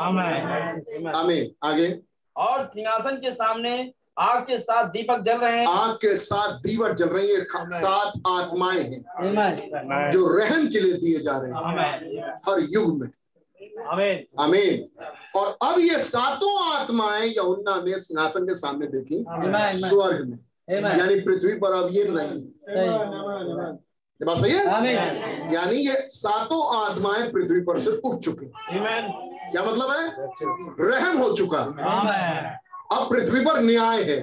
[1.12, 1.88] आमीन। आगे।
[2.36, 6.92] और सिंहासन के सामने आग के साथ दीपक जल रहे हैं। आग के साथ दीवर
[6.92, 11.58] जल रही है सात आत्माएँ हैं। जो रहन के लिए दिए जा रहे हैं।
[12.48, 13.08] हर युग में।
[13.90, 14.88] आमेन आमीन
[15.38, 19.24] और अब ये सातों आत्माएँ यहुन्ना ने सिंहासन के सामने देखी।
[19.88, 20.38] स्वर्ग में।
[20.98, 22.40] यानी पृथ्वी पर अब ये नहीं।
[24.20, 24.64] ये बात सही है?
[25.54, 30.04] यानी ये सातों आत्माएँ पृथ्वी पर से उठ चुकी। क्या मतलब है?
[30.90, 32.58] रहम हो चुका। आमेन
[32.90, 34.18] अब पृथ्वी पर न्याय है।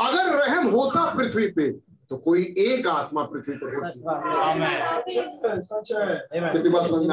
[0.00, 1.70] अगर रहम होता पृथ्वी पे
[2.10, 4.00] तो कोई एक आत्मा पृथ्वी पर होती।
[6.52, 7.06] कितनी बात समझ?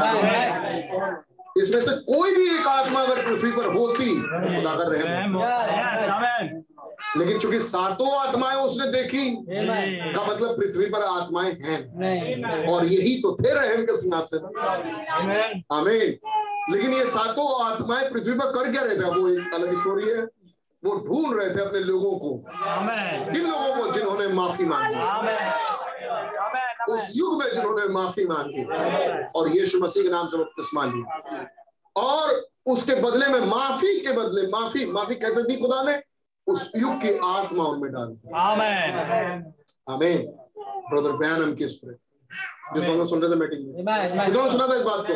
[1.58, 5.34] इसमें से कोई भी एक आत्मा अगर पृथ्वी पर होती तो खुदा का रहम
[7.18, 13.36] लेकिन चूँकि सातों आत्माएँ उसने देखी का मतलब पृथ्वी पर आत्माएँ हैं। और यही तो
[13.36, 14.46] थे रहम के सिंहासन।
[15.72, 16.10] आमीन।
[16.72, 19.20] लेकिन ये सातों आत्माएँ पृथ्वी पर कर क्या रहे थे?
[19.20, 20.26] वो एक अलग स्टोरी है।
[20.84, 22.30] वो ढूंढ रहे थे अपने लोगों को।
[23.34, 25.00] किन लोगों को जिन्होंने माफ़ी मांगी।
[26.93, 28.64] उस युग में जिन्होंने माफ़ी मांगी।
[29.35, 31.45] और यीशु मसीह के नाम से बपतिस्मा लिया
[31.95, 32.42] और
[32.74, 36.01] उसके बदले में माफ़ी के बदले माफ़ी माफ़ी कैसे दी खुदा ने?
[36.48, 39.53] उस युग की आत्मा उनमें डाल दी। आमेन
[39.88, 40.18] आमीन
[40.90, 41.66] ब्रदर ब्रैनम की
[42.74, 43.72] जिस वक्त सुन रहे थे मीटिंग में।
[44.26, 45.14] कितनों सुना था इस बात को?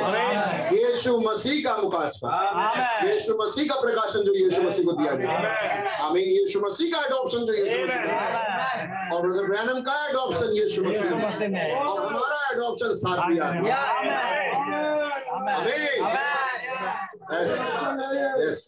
[0.75, 5.29] यीशु मसीह का आमेन यीशु मसीह का प्रकाशन जो यीशु मसीह को दिया गया।
[6.05, 10.83] आमीन। यीशु मसीह का अडॉप्शन जो यीशु मसीह को और ब्रदर ब्रैनम का अडॉप्शन यीशु
[10.83, 11.09] मसीह
[11.47, 13.75] में और हमारा अडॉप्शन साथ भी आ गया
[15.57, 15.83] आमीन
[18.41, 18.59] यस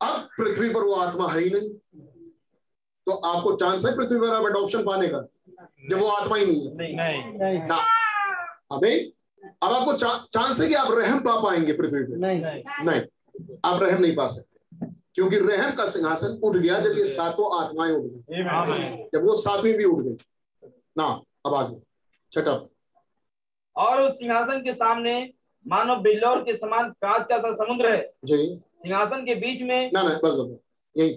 [0.00, 1.68] अब पृथ्वी पर वो आत्मा है ही नहीं।
[3.06, 5.18] तो आपको चांस है पृथ्वी पर आप अडॉप्शन पाने का?
[5.90, 7.80] जब वो आत्मा ही नहीं है। नहीं। ना।
[8.72, 9.00] अभी
[9.62, 12.40] अब आपको चा, चांस है कि आप रहम पा पाएँगे पृथ्वी पे। नहीं।
[12.84, 13.00] नहीं
[13.64, 17.92] आप रहम नहीं पा सकते। क्योंकि रहम का सिंहासन उठ गया जब ये सातों आत्माएँ
[17.92, 20.16] उठ गई। जब वो सातवीं भी उठ गई।
[20.98, 21.04] ना
[21.46, 21.76] अब आगे।
[22.32, 22.66] छठा
[23.76, 25.32] और उस सिंहासन के सामने
[25.66, 30.02] मानो बिल्लौर के समान कांच का सा समुद्र है। जी। सिंहासन के बीच में ना
[30.02, 30.58] ना बस बस
[30.96, 31.14] यही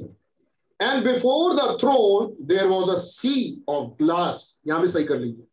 [0.80, 5.45] and before the throne there was a sea of glass यहाँ भी सही कर लीजिए।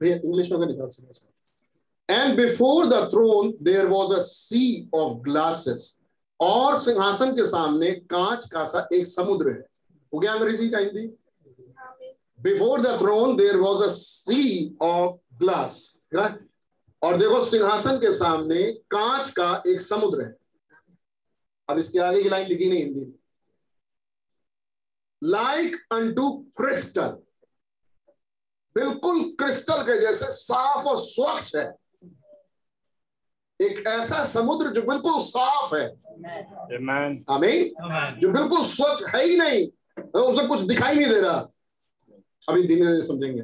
[0.00, 5.96] भैया इंग्लिश में निकाल सकते and before the throne there was a sea of glasses
[6.40, 9.66] और सिंहासन के सामने कांच का सा एक समुद्र है।
[10.12, 11.06] हो गया अंग्रेज़ी का Hindi?
[12.42, 15.88] Before the throne there was a sea of glass
[17.02, 20.36] और देखो, सिंहासन के सामने कांच का एक समुद्र है।
[21.68, 23.12] अब इसके आगे की लाइन लिखी नहीं हिंदी में।
[25.22, 27.16] लाइक अनटू क्रिस्टल
[28.76, 31.64] बिल्कुल क्रिस्टल के जैसे साफ़ और स्वच्छ है।
[33.60, 39.66] एक ऐसा समुद्र जो बिल्कुल साफ़ है। आमेन। आमीन जो बिल्कुल स्वच्छ है ही नहीं
[40.22, 41.38] उसे कुछ दिखाई नहीं दे रहा।
[42.48, 43.42] अभी धीरे धीरे समझेंगे।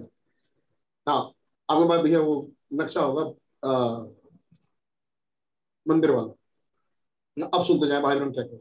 [1.07, 1.21] हाँ
[1.69, 3.25] आपके पास भैया वो नक्शा होगा
[5.87, 8.61] मंदिर वाला। अब सुनते जाए भाई बहन क्या हैं।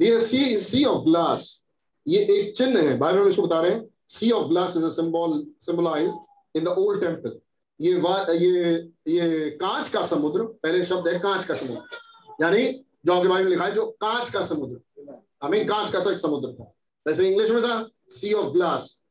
[0.00, 1.63] ये सी सी ऑफ़ ग्लास
[2.06, 4.88] ये एक चिन्ह है भाई बहन इसको बता रहे हैं sea of glass is a
[4.92, 6.12] symbol symbolize
[6.54, 7.38] in the old temple
[7.80, 7.92] ये
[8.38, 8.74] ये
[9.08, 12.66] ये कांच का समुद्र पहले शब्द है कांच का समुद्र। यानी
[13.06, 16.52] जो आपके बाइबल में लिखा है जो कांच का समुद्र। हमें कांच का सा समुद्र
[16.52, 16.70] था।
[17.06, 19.04] वैसे इंग्लिश में था सी ऑफ़ ग्लास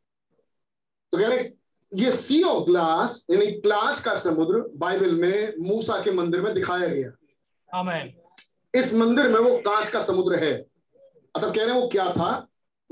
[1.14, 1.50] तो कह रहे
[1.92, 6.88] ये सी ऑफ़ ग्लास यानी कांच का समुद्र बाइबल में मूसा के मंदिर में दिखाया
[6.88, 7.12] गया।
[7.70, 8.14] आमेन
[8.74, 10.54] इस मंदिर में वो कांच का समुद्र है।
[11.36, 12.32] अब कह रहे हैं वो क्या था?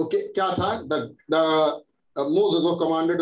[0.02, 0.82] वो क्या- था?
[0.82, 0.94] द
[2.20, 3.22] मोसेस ऑफ़ कमांडेड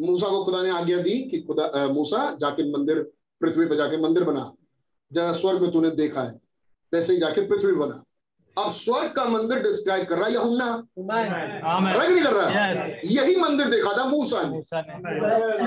[0.00, 4.24] मूसा को खुदा ने आज्ञा दी कि खुदा मूसा जाके मंदिर पृथ्वी पे जाके मंदिर
[4.24, 4.52] बना।
[5.12, 6.40] जरा स्वर्ग में तूने देखा है।
[6.92, 8.04] वैसे ही जाके पृथ्वी बना।
[8.58, 10.86] अब स्वर्ग का मंदिर डिस्क्राइब कर रहा है यहुन्ना।
[12.06, 12.48] कि नहीं कर रहा?
[13.04, 14.58] यही मंदिर देखा था मूसा ने।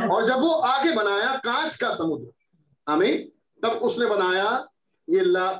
[0.07, 2.27] और जब वो आगे बनाया कांच का समुद्र
[2.87, 3.17] आमीन
[3.63, 4.67] तब उसने बनाया
[5.09, 5.51] ये ला,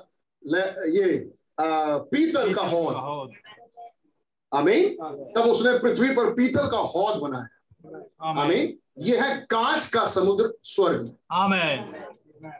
[0.48, 2.94] ला ये आ, पीतल का हौद।
[4.54, 4.88] आमीन।
[5.36, 7.48] तब उसने पृथ्वी पर पीतल का हौद बनाया।
[8.22, 11.96] आमेन। आमीन। ये है कांच का समुद्र स्वर्ग। आमेन।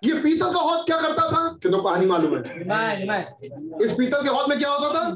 [0.04, 1.60] ये पीतल का हौद क्या करता था?
[1.64, 2.42] कि तो कहानी मालूम है।
[3.86, 5.16] इस पीतल के हौद में क्या होता था?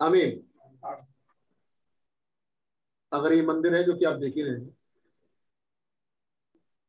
[0.00, 0.40] आमीन।
[3.12, 4.76] अगर ये मंदिर है जो कि आप देख ही रहे हैं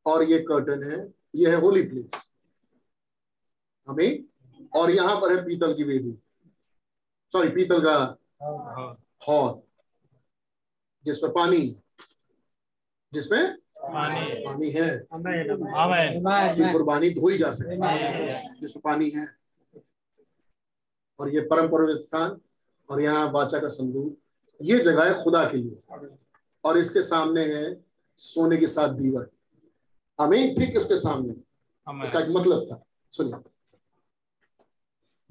[0.05, 0.97] और ये कर्टन है
[1.35, 2.29] ये है होली प्लेस
[3.87, 4.23] हमें
[4.79, 6.11] और यहाँ पर है पीतल की वेदी।
[7.33, 7.95] सॉरी पीतल का
[9.27, 9.61] हौद
[11.05, 11.61] जिसमें पानी
[13.13, 14.87] जिसमें पानी पानी है।
[16.73, 17.75] कुर्बानी धोई जा सके।
[18.59, 19.25] जिसमें पानी है।
[21.19, 22.37] और ये परम पवित्र स्थान
[22.89, 24.17] और यहाँ बाचा का संदूक।
[24.59, 26.07] ये जगह है खुदा के लिए।
[26.63, 27.65] और इसके सामने है
[28.21, 29.27] सोने के साथ दीवार।
[30.19, 31.33] हमें ठीक इसके सामने।
[32.03, 32.81] इसका एक मतलब था।
[33.13, 33.33] सुनिए।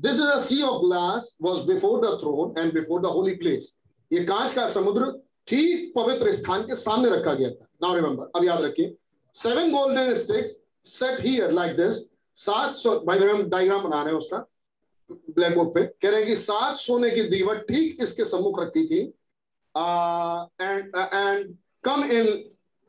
[0.00, 3.76] This is a sea of glass was before the throne and before the holy place
[4.10, 5.10] ये कांच का समुद्र
[5.48, 8.96] ठीक पवित्र स्थान के सामने रखा गया था। नाउ रिमेंबर अब याद रखिए।
[9.34, 12.02] Seven golden sticks set here like this
[12.36, 14.44] सात सौ डायग्राम बना रहे हैं उसका।
[15.10, 18.86] ब्लैक बोर्ड पे कह रहे हैं कि सात सोने की दीवट ठीक इसके सम्मुख रखी
[18.86, 19.00] थी।
[20.60, 22.26] एंड एंड कम इन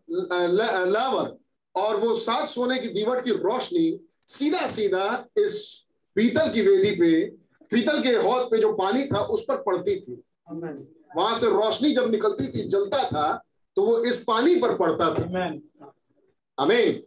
[0.09, 1.35] लावर
[1.75, 5.55] और वो सात सोने की दीवट की रोशनी सीधा सीधा इस
[6.15, 7.25] पीतल की वेदी पे
[7.71, 10.21] पीतल के हौद पे जो पानी था उस पर पड़ती थी।
[11.17, 13.27] वहाँ से रोशनी जब निकलती थी जलता था
[13.77, 15.23] तो वो इस पानी पर पड़ता था।
[16.57, 17.03] अमीन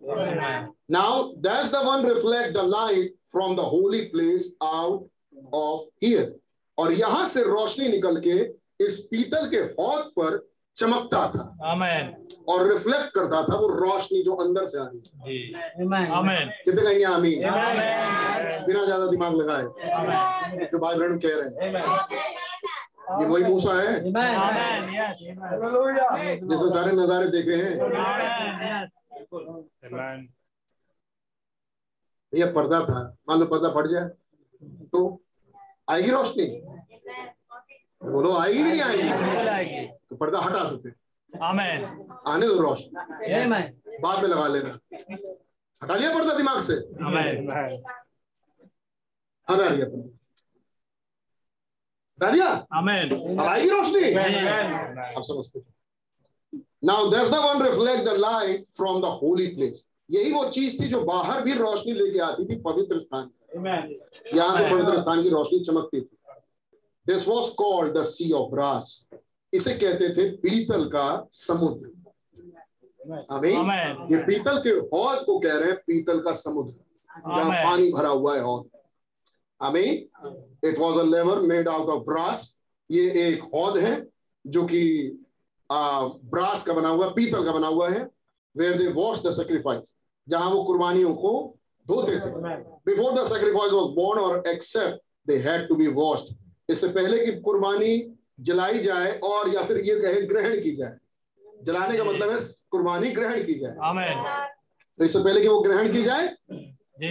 [0.90, 5.08] now that's the one reflect the light from the holy place out
[5.54, 6.34] of here
[6.78, 8.36] और यहाँ से रोशनी निकल के
[8.84, 10.38] इस पीतल के हौद पर
[10.76, 12.14] चमकता था। आमेन
[12.48, 15.10] और रिफ्लेक्ट करता था वो रोशनी जो अंदर से आ रही थी।
[16.64, 17.38] कितने कहेंगे आमीन?
[18.66, 19.64] बिना ज़्यादा दिमाग लगाए।
[20.66, 21.56] जो भाई बहन कह रहे हैं।
[23.20, 23.92] ये वही मूसा है?
[26.48, 27.74] जैसे सारे नजारे देखे हैं।
[32.34, 34.08] आमेन यस आमेन ये पर्दा था मान लो पर्दा फट जाए।
[34.92, 35.22] तो
[35.90, 36.46] आएगी रोशनी?
[38.10, 39.86] बोलो आएगी कि नहीं आएगी?
[39.86, 40.94] तो पर्दा हटा दो फिर।
[42.26, 42.90] आने दो रोशनी।
[44.02, 44.78] बाद में लगा लेना।
[45.84, 46.74] हटा लिया पर्दा दिमाग से?
[49.52, 50.18] हटा लिया पर्दा।
[52.24, 54.14] हटा दिया आमेन। अब आएगी रोशनी?
[55.16, 55.60] आप समझते
[56.84, 60.88] now that's the one reflect the light from the holy place यही वो चीज़ थी
[60.88, 63.30] जो बाहर भी रोशनी लेके आती थी पवित्र स्थान
[64.34, 66.16] यहाँ से पवित्र स्थान की रोशनी चमकती थी।
[67.06, 69.08] This was called the sea of brass
[69.52, 71.90] इसे कहते थे पीतल का समुद्र।
[73.32, 73.56] आमेन।
[74.10, 76.72] ये पीतल के हौद को कह रहे हैं पीतल का समुद्र।
[77.10, 78.68] जहाँ पानी भरा हुआ है हौद
[79.60, 83.94] आमीन। It was a laver made out of brass ये एक हौद है
[84.44, 84.82] जो कि
[85.70, 88.08] ब्रास का बना हुआ पीतल का बना हुआ है।
[88.58, 89.94] Where they wash the sacrifice
[90.28, 91.32] जहाँ वो कुर्बानियों को
[91.86, 92.30] धोते थे।
[92.86, 96.34] Before the sacrifice was burn और accept they had to be washed
[96.68, 97.92] इससे पहले कि कुर्बानी
[98.40, 100.96] जलाई जाए और या फिर ये कहे ग्रहण की जाए।
[101.64, 102.38] जलाने का मतलब है
[102.70, 104.24] कुर्बानी ग्रहण की जाए। आमेन
[104.98, 106.26] तो इससे पहले कि वो ग्रहण की जाए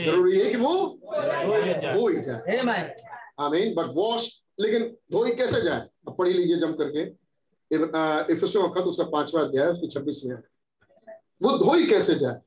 [0.03, 2.58] ज़रूरी है कि वो। हो ही जाए।
[3.40, 5.80] आमीन बट वॉश लेकिन धोई कैसे जाए?
[6.08, 7.01] अब पढ़ी लीजिए जम करके।
[8.34, 10.35] इफिसियों का उसका पांचवा अध्याय उसकी छब्बीस में
[11.42, 12.40] वो धोई कैसे जाए?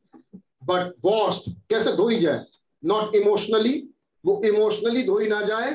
[0.65, 2.45] बट वॉस्ट कैसे धोई जाए?
[2.83, 3.79] नॉट इमोशनली
[4.25, 5.71] वो इमोशनली धोई ना जाए।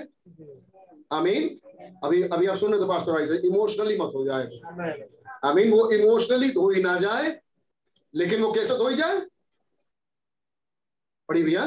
[1.14, 1.60] आई मीन
[2.04, 4.44] अभी अभी आप सुन रहे थे पास्टर भाई से इमोशनली मत हो जाए।
[5.46, 7.40] आई मीन वो इमोशनली धोई ना जाए,
[8.14, 9.20] लेकिन वो कैसे धोई जाए?
[11.30, 11.64] पढ़ी भैया?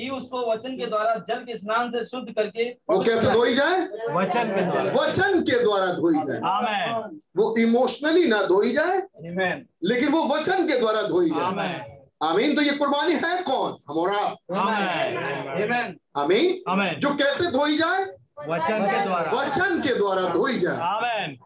[0.00, 3.80] कि उसको वचन के द्वारा जल के स्नान से शुद्ध करके वो कैसे धोई जाए?
[4.14, 9.66] वचन के द्वारा। वचन के द्वारा धोई जाए। आमेन। वो इमोशनली ना धोई जाए Amen.
[9.84, 11.80] लेकिन वो वचन के द्वारा धोई जाए। आमेन।
[12.22, 13.76] आमीन। तो ये कुर्बानी है कौन?
[13.88, 14.18] हमारा
[14.60, 15.16] आमेन।
[15.64, 15.94] Amen.
[16.16, 18.04] आमीन। जो कैसे धोई जाए?
[18.48, 21.38] वचन के द्वारा। वचन के द्वारा धोई जाए। आमेन।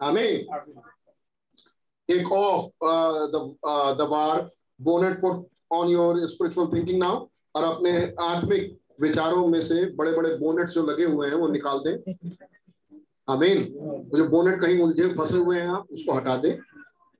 [0.00, 0.82] आमीन।
[2.08, 2.64] एक of
[3.98, 4.48] the bar
[4.80, 10.34] bonnet put on your spiritual thinking now और अपने आत्मिक विचारों में से बड़े बड़े
[10.36, 12.14] बोनेट जो लगे हुए हैं वो निकाल दें।
[13.28, 16.56] आमीन वो जो बोनेट कहीं उलझे फंसे हुए हैं आप उसको हटा दें।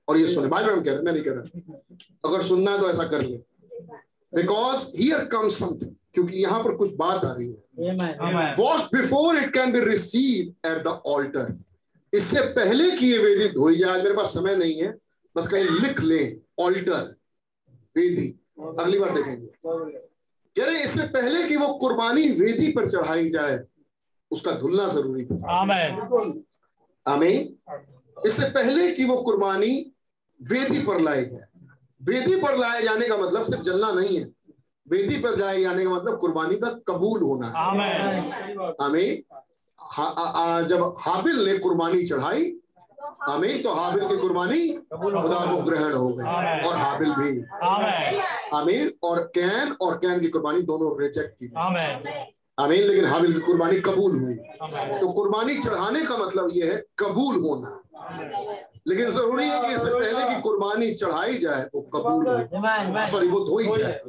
[0.07, 2.89] और ये सुने बाइबल में कह रहे मैं नहीं कह रहा। अगर सुनना है तो
[2.89, 3.37] ऐसा कर ले।
[4.33, 7.89] बिकॉज़ हियर कम्स समथिंग क्योंकि यहाँ पर कुछ बात आ रही है।
[8.59, 11.51] Wash before it can be receive at the altar
[12.13, 14.93] इससे पहले कि ये वेदी धोई जाए मेरे पास समय नहीं है
[15.35, 16.19] बस कहीं लिख ले
[16.59, 17.15] ऑल्टर
[17.95, 18.27] वेदी।
[18.79, 19.47] अगली बार देखेंगे।
[20.55, 23.59] कह रहे इससे पहले कि वो कुर्बानी वेदी पर चढ़ाई जाए
[24.31, 25.51] उसका धुलना ज़रूरी था।
[27.05, 27.73] आमीन।
[28.25, 29.91] इससे पहले कि वो कुर्बानी
[30.39, 31.47] वेदी पर लाई जाए।
[32.01, 34.25] वेदी पर लाए जाने का मतलब सिर्फ़ जलना नहीं है।
[34.87, 37.53] वेदी पर जाए जाने का मतलब कुर्बानी का कबूल होना है।
[38.81, 39.23] आमीन।
[39.81, 42.43] हा, जब हाबिल ने कुर्बानी चढ़ाई
[43.29, 44.67] आमीन। तो हाबिल की कुर्बानी
[45.21, 46.25] खुदा को ग्रहण हो गई।
[46.67, 47.41] और हाबिल भी।
[48.57, 51.51] आमीन। और कैन और कैन की कुर्बानी दोनों रिजेक्ट की
[52.59, 54.35] आमीन। लेकिन हाबिल की कुर्बानी कबूल हुई।
[54.99, 57.81] तो कुर्बानी चढ़ाने का मतलब यह है कबूल होना।
[58.87, 63.39] लेकिन ज़रूरी है कि इससे पहले की कुर्बानी चढ़ाई जाए वो कबूल हो। सॉरी वो
[63.39, 64.01] धोई जाए।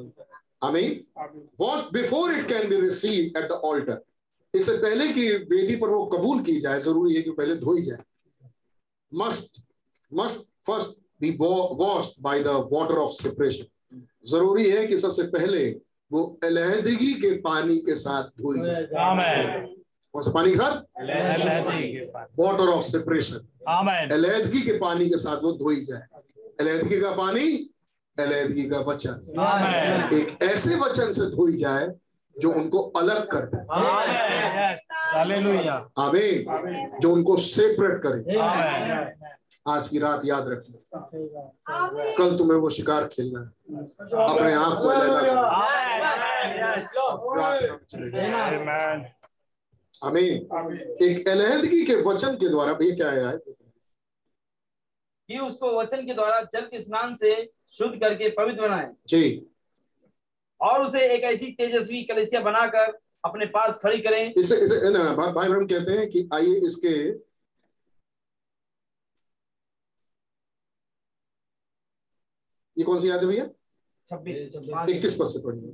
[0.65, 1.00] आमीन।
[1.60, 4.02] Wash before it can be receive at the altar
[4.55, 7.99] इससे पहले कि वेदी पर वो कबूल की जाए ज़रूरी है कि पहले धोई जाए।
[9.15, 9.62] Must
[10.15, 13.67] must first be washed by the water of separation
[14.31, 15.68] ज़रूरी है कि सबसे पहले
[16.12, 18.59] वो अलहदगी के पानी के साथ धोई
[20.15, 20.83] कौन सा पानी के साथ?
[22.39, 23.47] वाटर ऑफ़ सेपरेशन
[24.12, 26.02] अलहदगी के पानी के साथ वो धोई जाए।
[26.60, 27.47] अलहदगी का पानी
[28.18, 29.33] अलहदगी का वचन।
[30.15, 31.89] एक ऐसे वचन से धोई जाए
[32.36, 33.59] जो उनको अलग कर दे।
[35.99, 38.39] आमीन। जो उनको सेपरेट करे।
[39.68, 41.10] आज की रात याद रखना
[42.18, 43.47] कल तुम्हें वो शिकार खेलना है।
[44.28, 44.89] अपने आप को
[50.07, 50.36] आमीन।
[51.02, 53.39] एक अलहदगी के वचन के द्वारा भैया क्या आया है?
[55.28, 59.47] कि उसको वचन के द्वारा जल के स्नान से शुद्ध करके पवित्र बनाए। जी।
[60.60, 65.32] और उसे एक ऐसी तेजस्वी कलेसिया बनाकर अपने पास खड़ी करें। इसे इसे ना, भाई
[65.32, 66.96] भाई हम कहते हैं कि आइए इसके
[72.76, 73.46] ये कौन सी याद है भैया?
[74.08, 75.70] छब्बीस। इक्कीस पद से पढ़िए।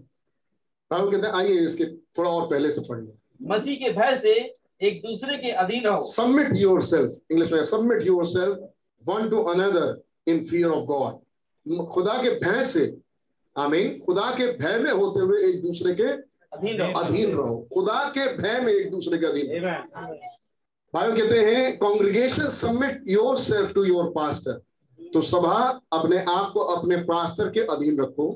[0.90, 1.84] बाइबल कहते हैं आइए इसके
[2.18, 3.12] थोड़ा और पहले से पढ़िए।
[3.50, 4.32] मसीह के भय से
[4.81, 8.58] एक दूसरे के अधीन रहो। सबमिट योर सेल्फ इंग्लिश में submit yourself
[9.02, 11.20] one to another in fear of God
[11.92, 12.84] खुदा के भय से
[13.56, 16.12] आमीन खुदा के भय में होते हुए एक दूसरे के
[16.52, 20.14] अधीन रहो। खुदा के भय में एक दूसरे के अधीन रहो।
[20.94, 23.02] बाइबल कहते हैं congregation submit
[23.39, 24.60] yourself to your pastor
[24.98, 25.56] तो सभा
[25.92, 28.31] अपने आप को अपने पास्टर के अधीन रखो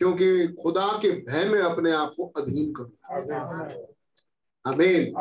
[0.00, 2.92] क्योंकि खुदा के भय में अपने आप को अधीन करो।
[4.64, 5.12] आमीन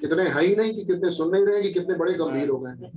[0.00, 2.88] कितने है ही नहीं कि कितने सुन नहीं रहे कि कितने बड़े गंभीर हो गए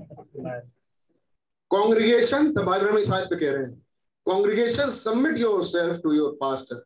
[1.71, 3.73] कांग्रेगेशन तो बाइबल में साइड पे कह रहे हैं
[4.25, 6.83] congregation submit yourself to your pastor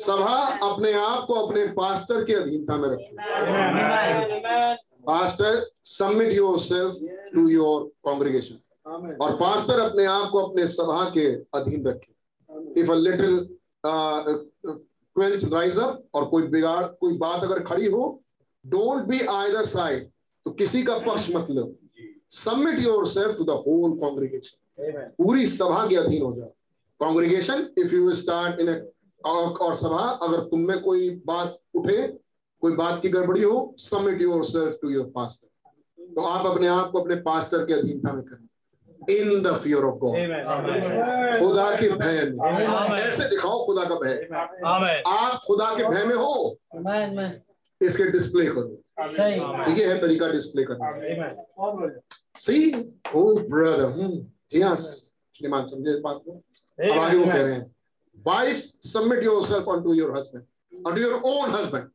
[0.00, 3.16] सभा अपने आप को अपने पास्टर के अधीनता में रखो।
[5.06, 6.98] Pastor submit yourself
[7.34, 11.26] to your congregation और पास्टर अपने आप को अपने सभा के
[11.58, 13.36] अधीन रखे। If a little
[13.84, 18.02] quench rise up और कोई बिगाड़ कोई बात अगर खड़ी हो
[18.64, 20.08] डोंट बी आइदर साइड
[20.46, 21.72] तो किसी का पक्ष मत लो।
[22.36, 26.48] Submit yourself to the whole congregation पूरी सभा के अधीन हो जाओ।
[27.00, 28.68] Congregation if you start in
[29.24, 32.06] और और सभा अगर तुम में कोई बात उठे
[32.62, 35.48] कोई बात की गड़बड़ी हो submit yourself to your pastor
[36.14, 38.46] तो आप अपने आप को अपने पास्टर के अधीनता में करें।
[39.16, 40.14] In the fear of God
[41.40, 44.28] खुदा के भय में। ऐसे दिखाओ खुदा का भय।
[45.06, 46.58] आप खुदा के भय में हो।
[47.80, 48.62] इसके डिस्प्ले करो।
[49.64, 50.90] तो ये है तरीका डिस्प्ले करना
[52.38, 52.56] सी
[53.14, 54.18] ओ ब्रदर हम्म
[54.52, 56.32] जी हाँ श्रीमान समझे इस बात को?
[56.92, 57.74] अब आगे वो कह रहे हैं।
[59.42, 61.88] Self on to your husband on to your own husband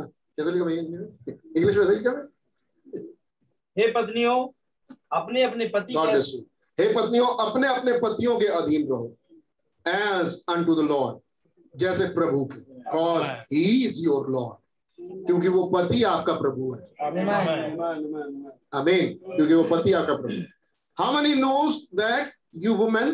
[0.00, 0.82] कैसे लिखा भैया
[1.56, 1.84] इंग्लिश में?
[1.84, 2.12] सही क्या
[3.78, 4.36] हे पत्नियों
[5.12, 9.16] अपने अपने पति के हे पत्नियों अपने अपने पतियों के अधीन रहो।
[9.86, 11.18] एज अनटू द लॉर्ड
[11.74, 14.56] जैसे प्रभु के। Cause he is your lord
[15.26, 16.80] क्योंकि वो पति आपका प्रभु है।
[18.74, 20.42] आमीन क्योंकि वो पति आपका प्रभु
[20.98, 23.12] how many knows that you women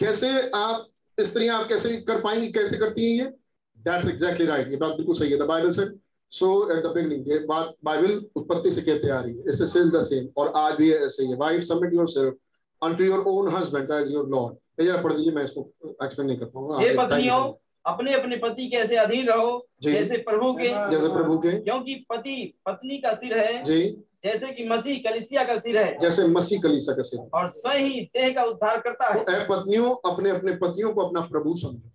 [0.00, 0.86] कैसे आप
[1.18, 3.30] स्त्रियाँ आप कैसे कर पाएँगी कैसे करती हैं ये?
[3.78, 5.86] दैट्स एग्जैक्टली राइट ये बात बिल्कुल सही है। द बाइबल से
[6.32, 9.90] सो एट द बिगनिंग ये बात बाइबल उत्पत्ति से कहते आ रही है। इससे स्टिल
[9.90, 12.34] द सेम और आज भी ऐसे ही wife submit yourself
[12.82, 14.54] unto your own husband as your lord.
[14.80, 15.60] ये जरा पढ़ दीजिए मैं इसको
[16.04, 17.40] एक्सप्लेन नहीं कर पाऊँगा time पत्नियों
[17.86, 22.54] अपने अपने पति के ऐसे अधीन रहो जैसे प्रभु के। जैसे प्रभु के। क्योंकि पति
[22.66, 23.82] पत्नी का सिर है। जी।
[24.24, 28.00] जैसे कि मसीह कलिसिया का सिर है। जैसे मसीह कलीसा का सिर और स्वयं ही
[28.14, 31.90] देह का उद्धार करता है। तो पत्नियों अपने अपने पतियों को अपना प्रभु समझो।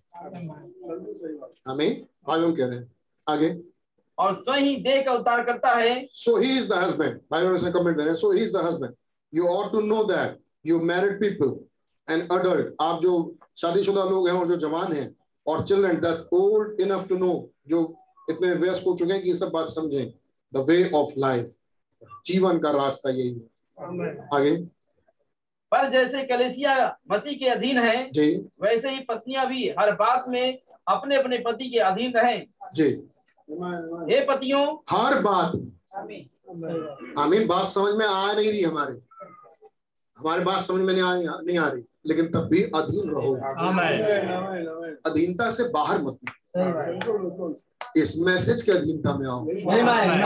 [1.68, 2.92] हमें हम कह रहे हैं।
[3.28, 3.58] आगे।
[4.18, 7.72] और स्वयं ही देह का उद्धार करता है। So he is the husband Bible में
[7.74, 8.94] कमेंट दे रहे हैं so he is the husband
[9.34, 11.60] you ought to know that you married people
[12.08, 13.14] and adult आप जो
[13.58, 15.16] शादीशुदा लोग हैं और जो जवान हैं
[15.48, 17.34] और children that old enough to know
[17.68, 17.84] जो
[18.30, 20.14] इतने व्यस्त हो चुके हैं कि ये सब बात समझें।
[20.54, 21.54] द वे ऑफ़ लाइफ
[22.26, 23.58] जीवन का रास्ता यही है।
[24.34, 24.56] आगे।
[25.72, 30.60] पर जैसे कलेसिया मसीह के अधीन है जी। वैसे ही पत्नियाँ भी हर बात में
[30.88, 32.38] अपने अपने पति के अधीन रहे।
[32.74, 32.90] जी।
[34.14, 35.52] हे पतियों। हर बात।
[37.20, 38.94] आमीन। बात समझ में आ नहीं रही हमारे।
[40.18, 43.36] हमारे बात समझ में नहीं आ नहीं आ रही। लेकिन तब भी अधीन रहो।
[45.10, 46.37] अधीनता से बाहर मत निकलो।
[47.98, 49.46] इस मैसेज के अधीनता में आओ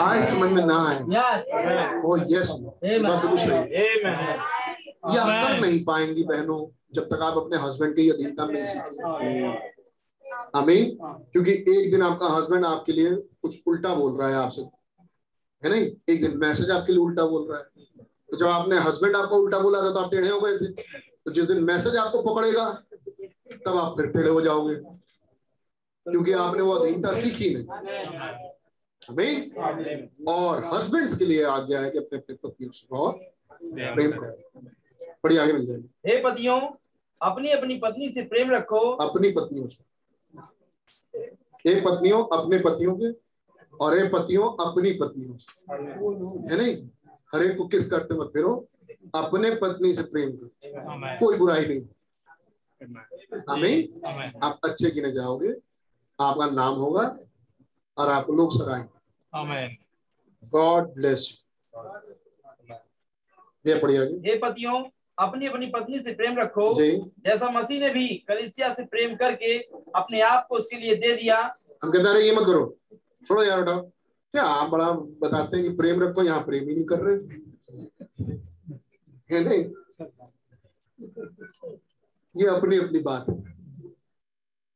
[0.02, 3.58] आए समझ में ना आए यस ओ यस बात बिल्कुल सही
[5.08, 6.60] ये आप कर नहीं पाएँगी बहनों
[6.96, 9.70] जब तक आप अपने हस्बैंड के अधीनता में नहीं सीखेंगे
[10.56, 10.98] आमीन
[11.34, 14.62] क्योंकि एक दिन आपका हस्बैंड आपके लिए कुछ उल्टा बोल रहा है आपसे
[15.64, 19.16] है नहीं एक दिन मैसेज आपके लिए उल्टा बोल रहा है तो जब आपने हस्बैंड
[19.16, 20.72] आपको उल्टा बोला था तो आप टेढ़े हो गए थे
[21.26, 22.70] तो जिस दिन मैसेज आपको पकड़ेगा
[23.66, 24.76] तब आप फिर टेढ़े हो जाओगे
[26.08, 27.68] क्योंकि आपने वो अधीनता सीखी नहीं।
[29.10, 30.10] आमीन?
[30.28, 33.20] और हस्बैंड्स के लिए आज्ञा है कि अपने अपने पतियों से बहुत
[33.64, 34.62] प्रेम करो।
[35.24, 36.60] बड़ी आगे मिल जाएगी हे पतियों
[37.22, 39.84] अपनी अपनी पत्नी से प्रेम रखो। अपनी पत्नियों से।
[41.72, 43.12] एक पत्नियों अपने पतियों के
[43.78, 45.74] और हे पतियों अपनी पत्नियों से।
[46.54, 46.76] है नहीं?
[47.34, 48.54] हर एक को किस करते मत फिरो?
[49.16, 50.50] अपने पत्नी से प्रेम करो।
[51.20, 51.82] कोई बुराई नहीं।
[53.50, 54.02] आमीन?
[54.06, 55.54] आमेन आप अच्छे गिने जाओगे।
[56.22, 57.18] आपका नाम होगा
[57.98, 59.68] और आपको लोग सराहेंगे
[60.48, 61.44] गॉड ब्लेस
[63.68, 64.84] ये पढ़िए आगे। हे पतियों
[65.20, 69.58] अपनी अपनी पत्नी से प्रेम रखो। जी। जैसा मसीह ने भी कलिसिया से प्रेम करके
[69.96, 71.38] अपने आप को उसके लिए दे दिया।
[71.84, 72.78] हम कहते रहे ये मत करो।
[73.28, 73.82] छोड़ो यार उठाओ।
[74.34, 77.16] क्या आप बड़ा बताते हैं कि प्रेम रखो यहाँ प्रेम ही नहीं कर रहे?
[79.32, 79.64] है नहीं?
[82.36, 83.51] ये अपनी अपनी बात है।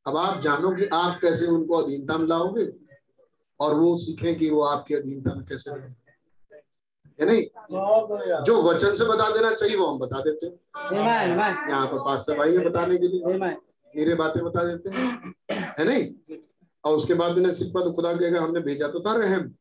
[0.07, 2.67] अब आप जानो कि आप कैसे उनको अधीनता में लाओगे?
[3.59, 5.95] और वो सीखें कि वो आपकी अधीनता में कैसे रहें
[7.21, 7.43] है नहीं?
[8.43, 10.59] जो वचन से बता देना चाहिए वो हम बता देते हैं।
[11.69, 13.23] यहाँ पर पास्टर भाई है बताने के लिए।
[13.95, 16.37] मेरे बातें बता देते हैं। है नहीं?
[16.83, 19.53] और उसके बाद मैंने सिख तो खुदा कहेगा हमने भेजा तो था रहम।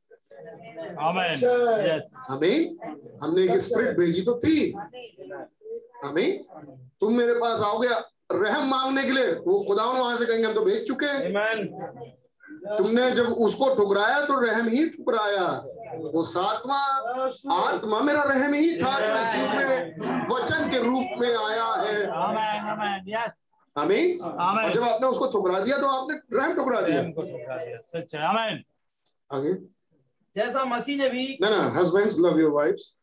[2.17, 2.77] हमें?
[3.23, 4.71] हमने एक स्प्रिट भेजी तो थी।
[6.05, 6.43] हमें?
[7.01, 7.89] तुम मेरे पास आओगे?
[8.31, 11.23] रहम मांगने के लिए वो खुदा वहाँ से कहेंगे हम तो भेज चुके हैं।
[12.69, 15.47] तुमने जब उसको ठुकराया तो रहम ही ठुकराया।
[16.05, 16.79] वो सातवां
[17.55, 18.99] आत्मा मेरा रहम ही था
[19.55, 22.07] में वचन के रूप में आया है।
[23.77, 27.01] आमेन। और जब आपने उसको ठुकरा दिया तो आपने रहम ठुकरा दिया।
[29.31, 29.55] आगे
[30.37, 32.95] जैसा मसीह ने भी ना ना हस्बैंड्स लव योर वाइफ्स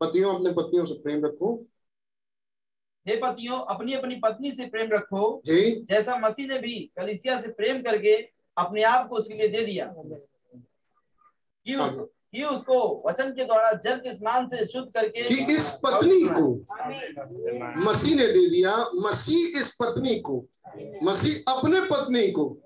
[0.00, 1.48] पतियों अपने पत्नियों से प्रेम रखो।
[3.08, 7.48] हे पतियों अपनी अपनी पत्नी से प्रेम रखो। जी। जैसा मसीह ने भी कलिसिया से
[7.48, 8.16] प्रेम करके
[8.56, 9.94] अपने आप को उसके लिए दे दिया।
[11.66, 15.80] कि उसको कि उसको वचन के द्वारा जल के स्नान से शुद्ध करके कि इस
[15.84, 16.48] पत्नी को
[17.80, 20.44] मसीह ने दे दिया। मसीह इस पत्नी को
[21.02, 22.58] मसीह अपने पत्नी को।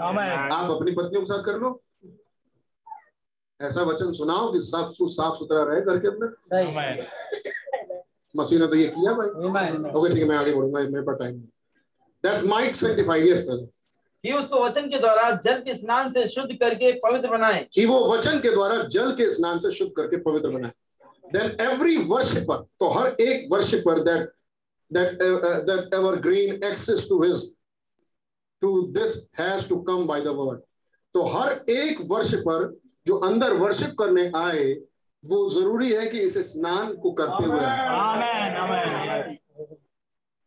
[0.00, 1.82] आप अपनी पत्नियों के साथ कर लो।
[3.60, 6.34] ऐसा वचन सुनाओ कि साफ़ साफ़ सुथरा रहे घर के अंदर।
[8.36, 11.38] मसीह ने तो ये किया भाई ओके ठीक है मैं आगे बढ़ूँगा मेरे पास time
[12.24, 13.66] that's might sanctified yes brother
[14.24, 18.00] कि उसको वचन के द्वारा जल के स्नान से शुद्ध करके पवित्र बनाए कि वो
[18.12, 20.72] वचन के द्वारा जल के स्नान से शुद्ध करके पवित्र बनाए
[21.32, 24.34] देन एवरी वर्शिपर तो हर एक worshipper that
[24.90, 27.54] that uh, uh, that evergreen access to his
[28.62, 30.62] to this has to come by the word.
[31.14, 32.64] तो हर एक वर्ष पर
[33.06, 34.64] जो अंदर वर्शिप करने आए
[35.28, 39.36] वो ज़रूरी है कि इस स्नान को करते हुए आए। आमेन आमेन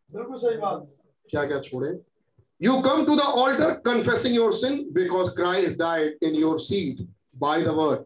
[0.10, 0.86] बिल्कुल सही बात।
[1.30, 1.90] क्या क्या छोड़े?
[2.62, 7.62] You come to the altar confessing your sin because Christ died in your seat by
[7.64, 8.00] the word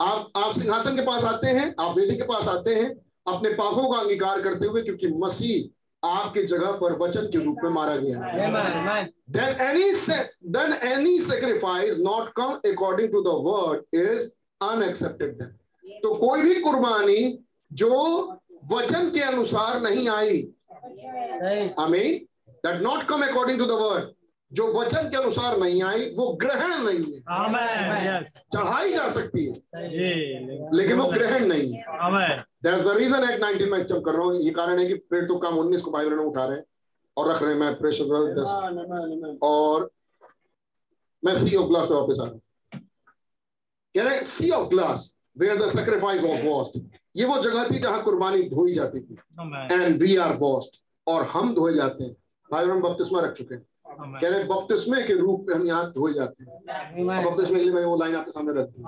[0.00, 2.90] आप आप सिंहासन के पास आते हैं आप वेदी के पास आते हैं
[3.34, 7.70] अपने पापों का अंगीकार करते हुए क्योंकि मसीह आपकी जगह पर वचन के रूप में
[7.70, 10.26] मारा गया है। Then any sa-
[10.56, 14.28] then any sacrifice not come according to the word is
[14.60, 15.57] unaccepted then.
[16.02, 17.90] तो कोई भी कुर्बानी जो
[18.72, 20.48] वचन के अनुसार नहीं आई।
[21.78, 22.24] आमीन।
[22.66, 24.06] That not come according to the word
[24.52, 27.20] जो वचन के अनुसार नहीं आई वो ग्रहण नहीं है।
[28.24, 29.52] चढ़ाई जा सकती है।
[30.74, 32.44] लेकिन वो ग्रहण नहीं है। Amen.
[32.64, 35.58] That's the reason at 19 में कर रहा हूँ ये कारण है कि तो काम
[35.58, 36.64] 19 को बाइबल में उठा रहे हैं।
[37.16, 38.04] और रख रहे हैं मैं प्रेशर
[38.34, 39.38] दस.
[39.42, 39.90] और
[41.24, 42.40] मैं सी ऑफ़ ग्लास पे वापस आ रहा हूँ।
[43.94, 46.80] कह रहे हैं sea of glass where the sacrifice was washed
[47.16, 49.16] ये वो जगह थी जहाँ कुर्बानी धोई जाती थी।
[49.72, 50.76] एंड वी आर वॉश्ड
[51.06, 52.12] और हम धोए जाते हैं।
[52.52, 53.62] भाई में बपतिस्मा रख चुके हैं.
[54.20, 57.72] कह रहे बपतिस्मे के रूप में हम यहाँ धोए जाते हैं। और बपतिस्मे के लिए
[57.74, 58.82] मैंने वो लाइन आपके सामने रख दी।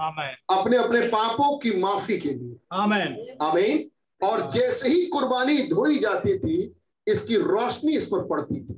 [0.51, 3.17] अपने अपने पापों की माफ़ी के लिए। Amen.
[3.43, 6.75] आमीन। और जैसे ही कुर्बानी धोई जाती थी
[7.07, 8.75] इसकी रोशनी इस पर पड़ती थी.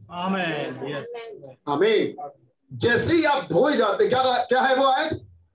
[1.69, 2.31] आमीन।
[2.71, 5.13] जैसे ही आप धोए जाते क्या क्या है वो आयत?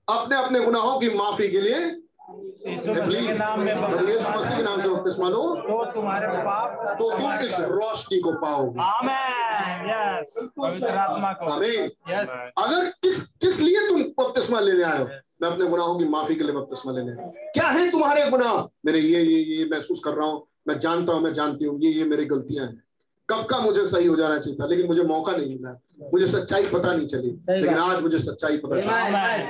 [0.08, 1.90] अपने अपने गुनाहों की माफ़ी के लिए
[2.30, 7.58] के नाम में मसीह के नाम से बपतिस्मा लो। तो तुम्हारे पाप तो तुम इस
[7.60, 9.86] रोशनी को पाओगे। Amen.
[9.88, 10.34] Yes.
[10.58, 12.28] पवित्र आत्मा को। आमीन। Yes.
[12.58, 15.04] अगर किस किस लिए तुम बपतिस्मा लेने आए हो?
[15.42, 18.68] मैं अपने गुनाहों की माफ़ी के लिए बपतिस्मा लेने आया क्या है तुम्हारे गुनाह?
[18.86, 21.90] मेरे ये ये ये महसूस कर रहा हूँ। मैं जानता हूँ मैं जानती हूँ। ये
[21.90, 22.82] ये मेरी गलतियाँ हैं।
[23.30, 25.72] कब का मुझे सही हो जाना चाहिए था लेकिन मुझे मौका नहीं मिला।
[26.12, 27.28] मुझे सच्चाई पता नहीं चली
[27.60, 28.90] लेकिन आज मुझे सच्चाई पता चली.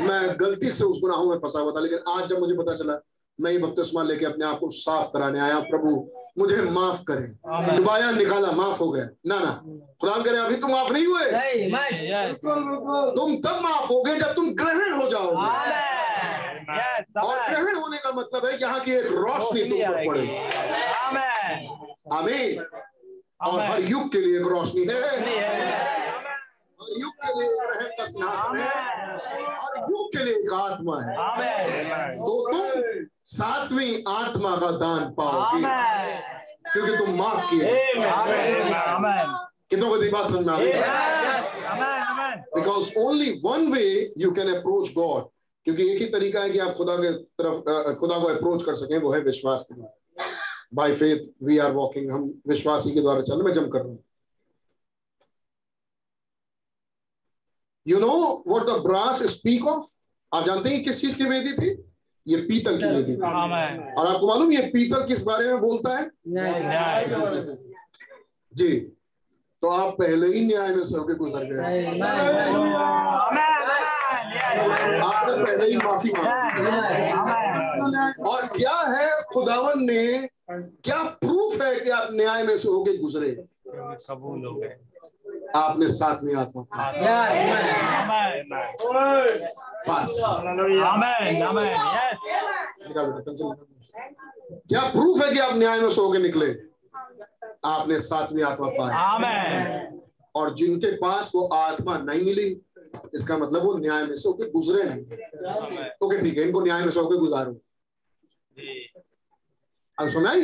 [0.08, 2.98] मैं गलती से उस गुनाहों में फंसा हुआ था लेकिन आज जब मुझे पता चला
[3.39, 5.90] मैं ये बपतिस्मा लेके अपने आप को साफ़ कराने आया प्रभु
[6.39, 7.28] मुझे माफ़ करें.
[7.76, 9.50] डुबाया निकाला माफ़ हो गया। ना ना।
[10.00, 11.24] खुदा करे अभी तुम माफ़ नहीं हुए?
[13.16, 15.47] तुम तब माफ़ हो गए जब तुम ग्रहण हो जाओगे।
[17.23, 20.26] और ग्रहण होने का मतलब है यहाँ की एक रोशनी तुम पर पड़े.
[22.18, 22.65] आमीन।
[23.41, 25.02] और हर युग के लिए एक रोशनी है।
[26.81, 28.68] हर युग के लिए ग्रहण का सिंहासन है।
[29.58, 31.17] हर युग के लिए एक आत्मा है।
[32.17, 35.60] तो तुम सातवीं आत्मा का दान पाओगे।
[36.73, 37.92] क्योंकि तुम माफ़ किए.
[39.70, 40.73] कितनों को दी बात समझ में.
[42.55, 45.23] Because only one way you can approach God
[45.65, 48.99] क्योंकि एक ही तरीका है कि आप खुदा के तरफ़ खुदा को अप्रोच कर सकें
[48.99, 49.94] वो है विश्वास के द्वारा
[50.72, 53.88] by faith we are walking हम विश्वास ही के द्वारा चल मैं जम कर रहा
[53.88, 53.98] हूँ।
[57.86, 59.86] You know what the brass speak of
[60.32, 61.70] आप जानते हैं किस चीज़ की वेदी थी?
[62.26, 63.20] ये पीतल की वेदी थी।
[63.94, 66.05] और आपको मालूम ये पीतल किस बारे में बोलता है?
[68.55, 68.68] जी।
[69.62, 71.58] तो आप पहले ही न्याय में से होके गुजर गए.
[75.00, 76.62] आपने पहले ही माफ़ी मांगी।
[78.22, 79.08] और क्या है?
[79.32, 83.30] खुदावन ने क्या प्रूफ है कि आप न्याय में से होके गुजरे?
[84.08, 84.76] कबूल हो गए।
[85.56, 86.62] आपने आत्मा
[89.88, 90.14] बस।
[92.88, 93.66] बेटा, पेंसिल निकाल।
[94.68, 96.50] क्या प्रूफ है कि आप न्याय में से होके निकले?
[97.64, 98.90] आपने सातवीं आत्मा पाई
[100.34, 102.60] और जिनके पास वो आत्मा नहीं मिली
[103.14, 105.02] इसका मतलब वो न्याय में से होके गुजरे नहीं।
[106.02, 107.52] ओके ठीक है इनको न्याय में से होके गुजारो।
[108.58, 108.97] जी।
[110.00, 110.40] सुना सुनाई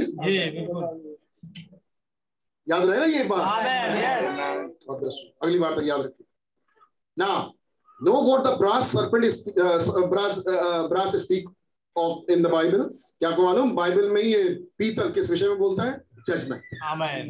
[2.69, 3.67] याद रहे ना ये बात
[5.43, 6.27] अगली बात याद रखिए
[7.19, 7.27] ना
[8.03, 9.25] know what the brass serpent
[10.11, 10.45] brass
[10.91, 11.49] brass speak
[11.97, 12.83] of in the Bible
[13.19, 13.75] क्या को मालूम?
[13.77, 14.43] बाइबल में ये
[14.79, 16.01] पीतल किस विषय में बोलता है?
[16.27, 16.63] जजमेंट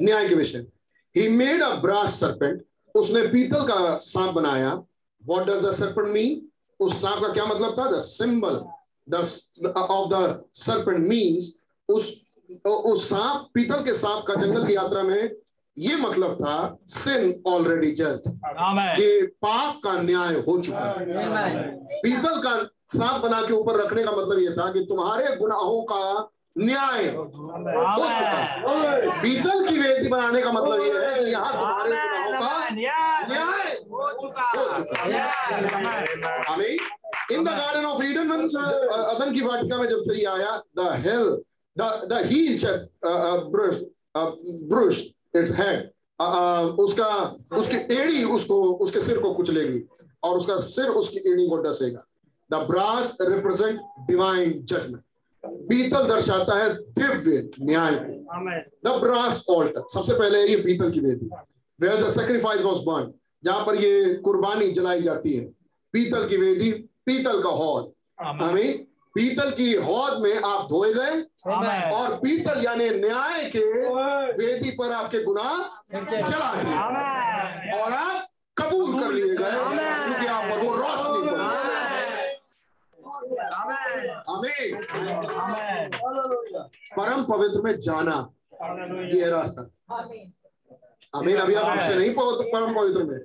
[0.03, 0.67] न्याय के विषय।
[1.17, 4.73] He made a brass serpent उसने पीतल का सांप बनाया।
[5.23, 6.49] What does the serpent mean
[6.81, 7.91] उस सांप का क्या मतलब था?
[7.91, 8.55] The symbol
[9.71, 12.13] of the serpent means उस
[12.67, 15.31] उस सांप पीतल के सांप का जंगल की यात्रा में
[15.77, 16.57] ये मतलब था
[16.95, 18.29] sin ऑलरेडी जस्ट.
[18.97, 21.05] कि पाप का न्याय हो चुका है।
[22.03, 22.53] पीतल का
[22.99, 27.25] सांप बना के ऊपर रखने का मतलब ये था कि तुम्हारे गुनाहों का न्याय हो
[27.25, 32.69] चुका है। पीतल की वेदी बनाने का मतलब ये है कि यहाँ तुम्हारे गुनाहों का
[32.75, 34.47] न्याय हो चुका
[36.53, 36.77] है।
[37.33, 41.43] In the garden of Eden अदन की वाटिका में जब से ये आया the hell
[41.77, 42.59] the the heel
[43.53, 43.77] brush
[44.73, 45.01] brush
[45.37, 45.91] its head
[46.81, 47.09] उसका
[47.59, 49.81] उसकी एड़ी उसको उसके सिर को कुचलेगी
[50.25, 52.05] और उसका सिर उसकी एड़ी को डसेगा।
[52.51, 55.03] The brass represent divine judgement
[55.69, 58.13] पीतल दर्शाता है दिव्य न्याय को।
[58.87, 61.29] द ब्रास ऑल्टर सबसे पहले ये पीतल की वेदी।
[61.79, 63.13] Where the sacrifice was burn
[63.45, 65.45] जहाँ पर ये कुर्बानी जलाई जाती है।
[65.95, 66.71] पीतल की वेदी
[67.07, 71.23] पीतल का हौद। हमें पीतल की हौद में आप धोए गए.
[71.47, 73.65] और पीतल यानी न्याय के
[74.37, 75.57] वेदी पर आपके गुनाह
[75.95, 81.23] चला दिए और आप कबूल कर लिए गए क्योंकि आप वो रोशनी
[84.29, 84.81] हमें
[86.97, 88.17] परम पवित्र में जाना.
[89.15, 89.63] ये रास्ता।
[91.15, 93.19] अमीन अभी आप उससे नहीं पहुँच परम पवित्र में।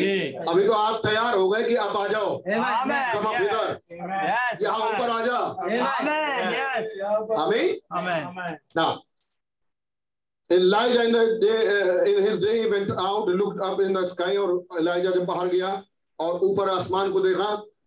[0.00, 3.80] जी। अभी तो आप तैयार हो गए कि आप आ जाओ। कम अप इधर
[4.62, 6.52] यहाँ ऊपर आ जा। Amen.
[6.54, 6.84] Yes.
[7.38, 8.96] आमीन
[10.50, 14.04] Elijah in the day, uh, in his day he went out, looked up in the
[14.06, 15.82] sky और Elijah जब बाहर गया
[16.18, 17.46] और ऊपर आसमान को देखा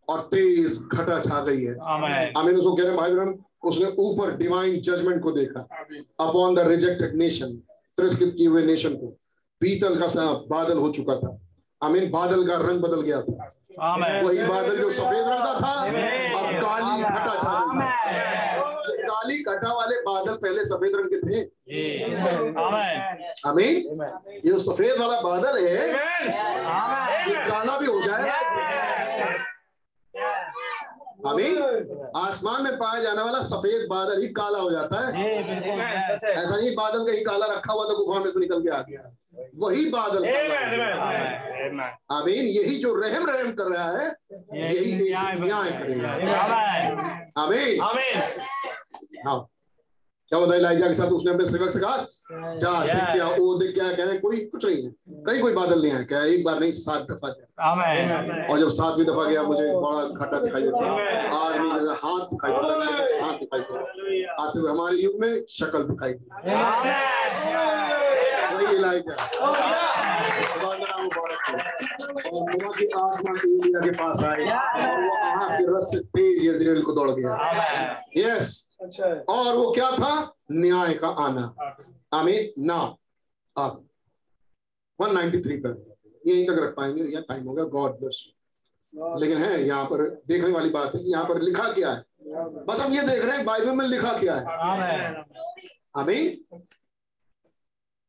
[0.10, 2.38] और तेज घटा छा गई है। Amen.
[2.38, 5.60] आमीन उसको कह रहे भाई बहन उसने ऊपर डिवाइन जजमेंट को देखा
[6.20, 7.54] अपॉन द रिजेक्टेड नेशन
[7.98, 9.08] तिरस्कृत किए हुए नेशन को।
[9.62, 11.38] पीतल का सा बादल हो चुका था।
[11.82, 13.54] आमीन बादल का रंग बदल गया। था.
[14.24, 17.56] वही बादल जो सफ़ेद रंग का था अब काली घटा छा
[19.08, 21.40] काली घटा वाले बादल पहले सफ़ेद रंग के थे.
[23.48, 23.76] आमीन।
[24.46, 25.94] ये सफ़ेद वाला बादल है
[27.50, 28.30] काला भी हो जाए
[31.28, 35.12] आमीन। आसमान में पाया जाने वाला सफ़ेद बादल ही काला हो जाता है.
[36.34, 39.02] ऐसा नहीं बादल कहीं काला रखा हुआ तो गुफा में से निकल के आ गया।
[39.56, 40.26] वही बादल.
[42.12, 44.08] आमीन यही जो रहम रहम कर रहा है
[44.64, 46.10] यही न्याय करेगा.
[47.38, 47.82] आमीन।
[49.28, 49.40] हाँ।
[50.32, 51.98] क्या होता है इलाइजा के साथ उसने अपने सेवक से कहा
[52.62, 54.90] जा देख क्या वो देख क्या कह रहे कोई कुछ नहीं है।
[55.26, 57.46] कहीं कोई बादल नहीं है क्या एक बार नहीं सात दफ़ा जाए।
[58.50, 60.78] और जब सातवीं दफ़ा गया मुझे बड़ा घाटा दिखाई देता
[61.38, 62.74] आज भी जैसे हाथ दिखाई देता
[63.26, 66.30] हाथ दिखाई देता आते हुए हमारे युग में शक्ल दिखाई देती
[72.32, 76.46] और नूह की आत्मा एलिया के पास आई और वो आग के रस से तेज
[76.46, 78.18] यजरेल को दौड़ गया Amen.
[78.18, 80.34] यस अच्छा और वो क्या था?
[80.52, 81.56] न्याय का आना।
[82.14, 82.96] आमीन। ना
[83.58, 83.88] अब।
[85.02, 85.98] 193 पर।
[86.28, 88.26] यहीं तक रख पाएँगे। या टाइम हो गया। गॉड ब्लेस
[89.20, 92.04] लेकिन है यहाँ पर देखने वाली बात है यहाँ पर लिखा क्या है?
[92.66, 94.46] बस हम ये देख रहे हैं बाइबल में लिखा क्या है?
[95.98, 96.58] आमीन।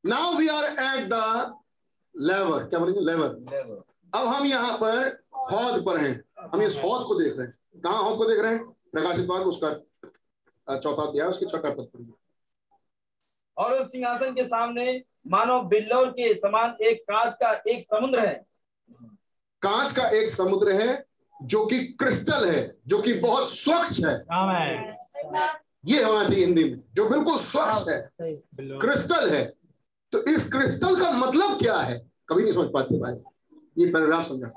[0.08, 1.14] Now we are at the
[2.14, 3.00] laver क्या बोलेंगे?
[3.00, 7.80] लेवर अब हम यहाँ पर हौद पर हैं। हम इस हौद को देख रहे हैं।
[7.82, 8.64] कहाँ हौद को देख रहे हैं?
[8.92, 9.72] प्रकाशित बाग उसका
[10.68, 12.12] चौथा अध्याय उसके छठा पद पर।
[13.56, 18.34] और उस सिंहासन के सामने मानो बिल्लौर के समान एक कांच का एक समुद्र है।
[19.62, 21.04] कांच का एक समुद्र है
[21.42, 24.14] जो कि क्रिस्टल है जो कि बहुत स्वच्छ है।
[25.86, 28.00] ये होना चाहिए हिंदी में जो बिल्कुल स्वच्छ है।
[28.78, 29.57] क्रिस्टल है।
[30.12, 31.98] तो इस क्रिस्टल का मतलब क्या है?
[32.28, 33.14] कभी नहीं समझ पाते भाई।
[33.78, 34.50] ये पैराग्राफ समझा।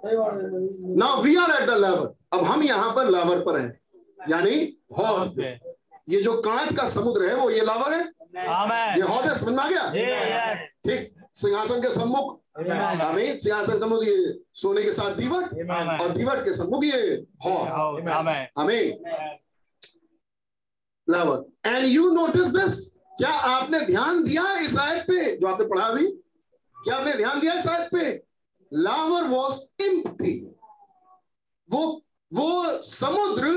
[1.00, 3.80] Now we are at the level अब हम यहाँ पर लावर पर हैं।
[4.30, 4.56] यानी
[4.98, 5.50] हौद पे।
[6.10, 8.04] ये जो कांच का समुद्र है वो ये लावर है.
[8.98, 9.34] ये हौद है?
[9.36, 10.54] समझ में आ गया?
[10.86, 12.40] ठीक। सिंहासन के सम्मुख.
[12.60, 14.16] आमीन। सिंहासन सम्मुख ये
[14.62, 15.54] सोने के साथ दीवट
[16.02, 18.48] और दीवट के सम्मुख ये Amen.
[18.60, 19.04] आमीन।
[21.08, 22.80] लावर एंड यू नोटिस दिस
[23.22, 25.36] क्या आपने ध्यान दिया इस आयत पे?
[25.38, 26.06] जो आपने पढ़ा अभी।
[26.76, 28.12] क्या आपने ध्यान दिया इस आयत पे?
[28.72, 30.34] लावर वॉज़ एम्प्टी
[31.70, 31.82] वो
[32.32, 33.50] वो समुद्र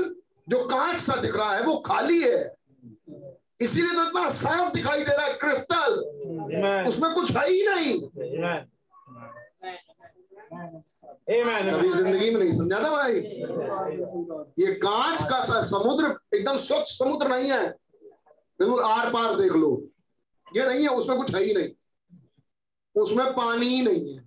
[0.49, 2.55] जो कांच सा दिख रहा है वो खाली है।
[3.61, 7.99] इसीलिए तो इतना साफ़ दिखाई दे रहा है क्रिस्टल उसमें कुछ है ही नहीं।
[11.71, 13.13] कभी ज़िंदगी में नहीं समझा ना भाई?
[14.59, 17.84] ये कांच का सा समुद्र एकदम स्वच्छ समुद्र नहीं है।
[18.59, 19.71] बिल्कुल आर पार देख लो।
[20.47, 21.69] ये नहीं है उसमें कुछ है ही नहीं।
[22.95, 24.23] उसमें पानी ही नहीं है।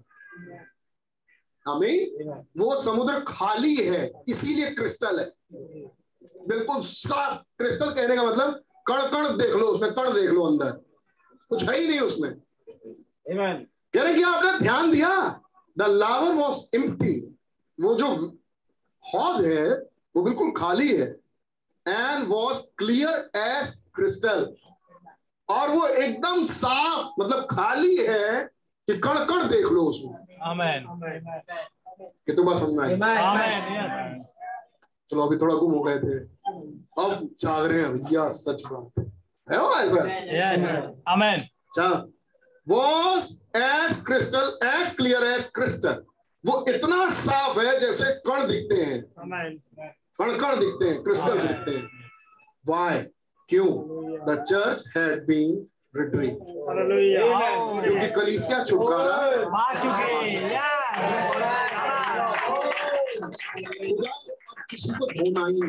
[1.67, 5.31] हमें वो समुद्र खाली है इसीलिए क्रिस्टल है।
[6.49, 10.71] बिल्कुल साफ़ क्रिस्टल कहने का मतलब कण कण देख लो उसमें कण देख लो अंदर।
[11.49, 12.31] कुछ है ही नहीं उसमें।
[13.95, 15.41] कह रहे कि आपने ध्यान दिया?
[15.79, 17.15] द लावर वॉज़ एम्प्टी
[17.79, 18.09] वो जो
[19.05, 19.69] हौद है
[20.17, 21.07] वो बिल्कुल खाली है।
[21.87, 24.55] And was clear as crystal.
[25.49, 28.43] और वो एकदम साफ़ मतलब खाली है
[28.89, 30.17] कि कण कण देख लो उसमें।
[30.49, 30.81] Amen.
[32.27, 32.91] कि तुम बात समझ.
[35.11, 36.19] चलो अभी थोड़ा गुम हो गए थे।
[37.03, 40.03] अब जाग रहे हैं भैया सच बात है। वो ऐसा?
[40.39, 40.63] Yes.
[41.13, 41.43] Amen.
[41.43, 41.89] अच्छा।
[42.67, 43.27] Was
[43.59, 46.03] as crystal as clear as crystal
[46.45, 49.01] वो इतना साफ़ है जैसे कण दिखते हैं।
[50.21, 51.89] कण कण दिखते हैं क्रिस्टल दिखते हैं।
[52.69, 52.99] वाई
[53.49, 53.71] क्यों?
[54.27, 55.53] द चर्च हैड बीन
[57.85, 59.17] क्योंकि कलीसिया छुटकारा
[64.71, 65.61] किसी को धोना ही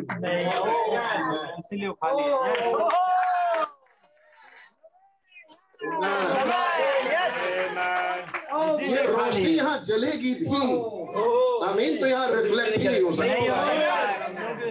[8.90, 10.45] ये रोशनी यहाँ जलेगी भी।
[11.67, 13.99] अमीन तो यहाँ रिफ्लेक्ट ही नहीं हो सकती।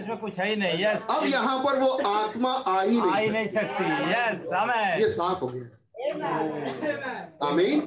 [0.09, 3.29] इसमें कुछ है ही नहीं यस अब यहाँ पर वो आत्मा आ ही आ ही
[3.29, 5.67] नहीं नहीं सकती यस। हमें ये साफ़ हो गया
[7.49, 7.81] आमीन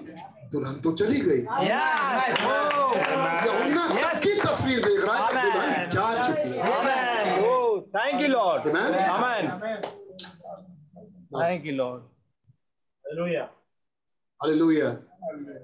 [0.54, 2.42] दुल्हन तो चली गई Yes.
[2.46, 2.92] Oh.
[3.46, 7.44] यहुन्ना तब की तस्वीर देख रहा है दुल्हन जा चुकी है Amen.
[7.50, 8.68] Oh, thank you, Lord.
[8.68, 8.94] Amen.
[9.16, 9.44] Amen.
[11.34, 12.02] Thank you, Lord.
[13.06, 13.48] Hallelujah.
[14.40, 14.92] Hallelujah.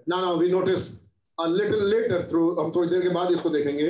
[0.08, 0.86] Now, now we notice
[1.38, 3.90] a little later through हम थोड़ी देर के बाद इसको देखेंगे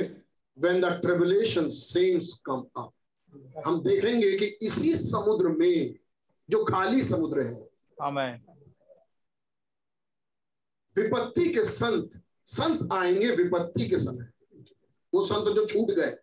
[0.60, 2.92] when the tribulation saints come up
[3.66, 5.94] हम देखेंगे कि इसी समुद्र में
[6.50, 7.66] जो खाली समुद्र है
[8.02, 8.38] Amen.
[10.96, 14.28] विपत्ति के संत संत आएँगे विपत्ति के समय
[15.12, 16.16] वो संत जो छूट गए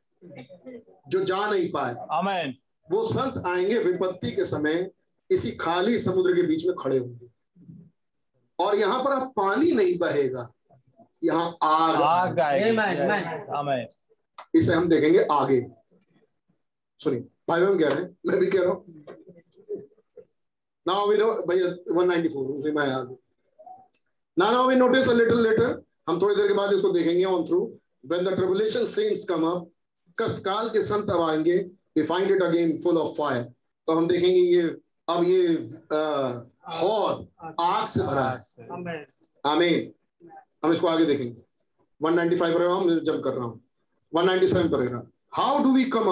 [1.09, 2.53] जो जा नहीं पाए Amen.
[2.91, 4.89] वो संत आएँगे विपत्ति के समय
[5.29, 7.27] इसी खाली समुद्र के बीच में खड़े होंगे
[8.59, 10.49] और यहाँ पर अब पानी नहीं बहेगा
[11.23, 13.85] यहाँ आग आग आएगी। आएगी।
[14.55, 15.59] इसे हम देखेंगे आगे।
[16.99, 18.15] सुनिए भाई बहन कह रहे हैं?
[18.27, 19.03] मैं भी कह रहा हूँ।
[20.85, 23.17] नाउ वी नो भैया 194 उसे मैं आगे
[24.37, 25.67] now now we notice a little later
[26.09, 27.59] हम थोड़ी देर के बाद इसको देखेंगे on through
[28.11, 29.65] when the tribulation saints come up
[30.17, 31.57] कष्ट काल के संत अब आएँगे।
[31.97, 33.43] We find it again full of fire
[33.87, 34.61] तो हम देखेंगे ये
[35.09, 35.47] अब ये
[35.91, 36.45] अ,
[36.79, 37.27] हौद
[37.61, 38.37] आग से भरा है।
[39.45, 39.91] आमीन
[40.65, 41.41] हम इसको आगे देखेंगे।
[42.01, 43.59] 195 पर हम जंप कर रहा हूँ।
[44.15, 46.09] 197 पर how do we come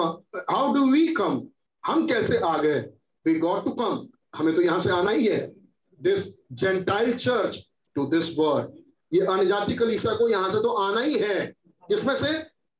[0.50, 1.42] how do we come
[1.84, 2.80] हम कैसे आ गए?
[3.26, 5.52] वी गॉट टू कम हमें तो यहाँ से आना ही है।
[6.00, 7.58] This Gentile church
[7.96, 8.66] to this word
[9.12, 11.46] ये अनजाति कलीसा को यहाँ से तो आना ही है।
[11.88, 12.30] किसमें से?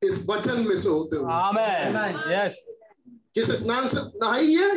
[0.03, 1.95] इस वचन में से होते हुए। Amen.
[2.31, 2.55] Yes.
[3.35, 4.71] किस स्नान से नहाई है?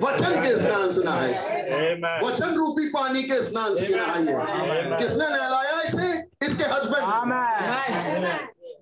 [0.00, 1.32] वचन के स्नान से नहाई।
[2.24, 6.08] वचन रूपी पानी के स्नान से नहाई है। किसने नहलाया इसे?
[6.46, 7.04] इसके हस्बैंड.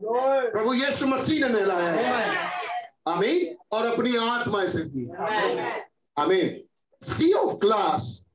[0.02, 2.48] प्रभु यीशु मसीह ने नहलाया है।
[3.08, 5.04] आमीन। और अपनी आत्मा से दी।
[6.18, 6.60] आमीन।
[7.02, 8.26] Sea of glass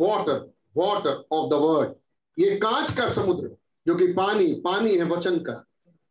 [0.00, 1.94] water water of the word
[2.38, 3.50] ये कांच का समुद्र
[3.86, 5.64] जो कि पानी पानी है वचन का।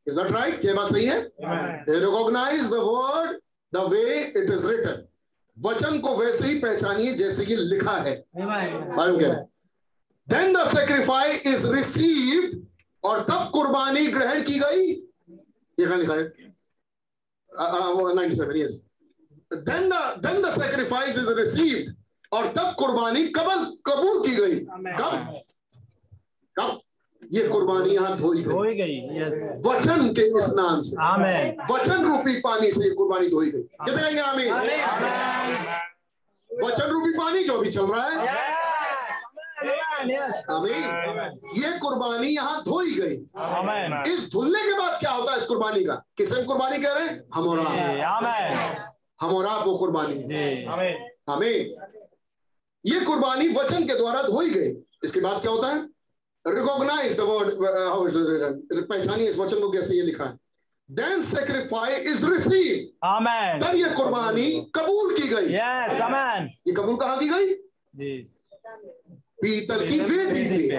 [0.07, 1.21] इज़ दैट राइट क्या बात सही है?
[1.99, 3.39] Recognise the word
[3.73, 5.07] the way it is written
[5.59, 9.35] वचन को वैसे ही पहचानिए जैसे कि लिखा है। है
[10.29, 12.61] then the sacrifice is received
[13.03, 15.02] और तब कुर्बानी ग्रहण की गई।
[15.77, 16.23] ये कहा लिखा है
[18.15, 18.83] ninety seven yes
[19.51, 19.93] then the
[20.25, 21.93] then the sacrifice is received
[22.31, 24.55] और तब कुर्बानी कबल कबूल की गई।
[24.99, 25.41] कब?
[26.55, 26.79] कब?
[27.21, 32.71] ये कुर्बानी यहाँ धोई गई। गई यस वचन के स्नान से। आमेन वचन रूपी पानी
[32.71, 34.53] से ये कुर्बानी धोई गई। कितने कहेंगे आमीन?
[36.49, 38.61] वचन रूपी पानी जो भी चल रहा है
[40.51, 43.15] आमीन। ये कुर्बानी यहाँ धोई गई।
[44.13, 45.95] इस धुलने के बाद क्या होता है इस कुर्बानी का?
[46.17, 47.23] किसे कुर्बानी कह रहे हैं?
[47.33, 50.21] हम और आप। हम और आप वो कुर्बानी.
[51.29, 51.75] हमें
[52.85, 54.71] ये कुर्बानी वचन के द्वारा धोई गई।
[55.03, 55.81] इसके बाद क्या होता है?
[56.45, 60.37] रिकॉग्नाइज द वर्ड पहचानिए इस वचन को कैसे ये लिखा है।
[60.89, 63.59] Then sacrifice is receive amen.
[63.59, 66.49] तब ये कुर्बानी कबूल की गई। Yes amen.
[66.67, 67.53] ये कबूल कहाँ की गई?
[69.43, 70.77] पीतल की वेदी पे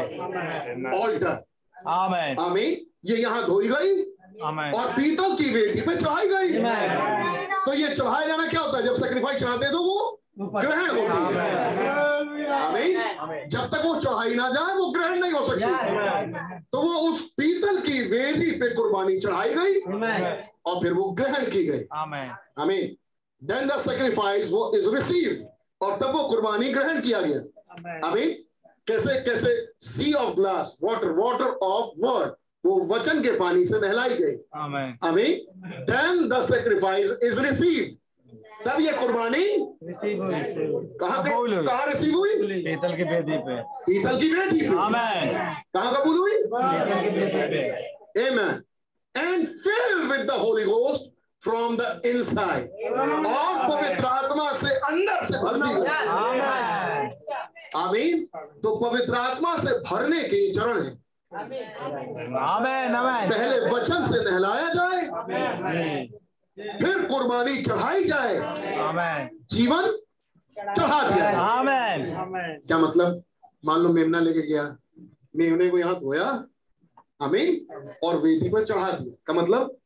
[0.96, 1.42] ऑल्टर
[1.88, 3.90] आमेन आमीन। ये यहाँ धोई गई।
[4.42, 6.48] आमेन और पीतल की वेदी पे चढ़ाई गई।
[7.66, 8.84] तो ये चढ़ाया जाना क्या होता है?
[8.84, 14.74] जब सेक्रीफाइस चढ़ाते तो वो ग्रहण होती है। आमीन। जब तक वो चढ़ाई ना जाए
[14.76, 19.80] वो ग्रहण नहीं हो सकती। तो वो उस पीतल की वेदी पे कुर्बानी चढ़ाई गई।
[20.66, 22.96] और फिर वो ग्रहण की गई। आमेन आमीन।
[23.42, 25.46] देन द सेक्रीफाइस वो इज़ रिसीव
[25.80, 28.43] और तब वो कुर्बानी ग्रहण किया गया। आमीन।
[28.88, 29.50] कैसे कैसे?
[29.80, 32.32] Sea of glass water water of word
[32.64, 34.36] वो वचन के पानी से नहलाई गई।
[35.08, 35.32] आमीन
[35.90, 37.96] then the sacrifice is receive
[38.66, 39.46] तब ये कुर्बानी
[41.00, 44.68] कहाँ रिसीव हुई। पीतल की बेदी पे। पीतल की वेदी पे।
[45.74, 46.36] कहाँ कबूल हुई?
[46.54, 48.62] पीतल की बेदी पे.
[49.14, 51.02] And filled with the Holy Ghost
[51.42, 52.64] from the inside.
[53.34, 55.74] और पवित्र आत्मा से अंदर से भर दी
[57.76, 58.24] आमेन।
[58.62, 60.92] तो पवित्र आत्मा से भरने के ये चरण है।
[61.34, 65.00] आमेन। आमेन पहले वचन से नहलाया जाए।
[66.78, 68.36] फिर कुर्बानी चढ़ाई जाए।
[68.78, 69.90] आमेन। जीवन
[70.56, 73.22] चढ़ा दिया जाए। क्या मतलब?
[73.64, 74.76] मान लो मेमना लेके गया।
[75.36, 76.44] मेमने को यहाँ धोया।
[77.20, 77.66] अमीन
[78.04, 79.76] और वेदी पर चढ़ा दिया। का मतलब?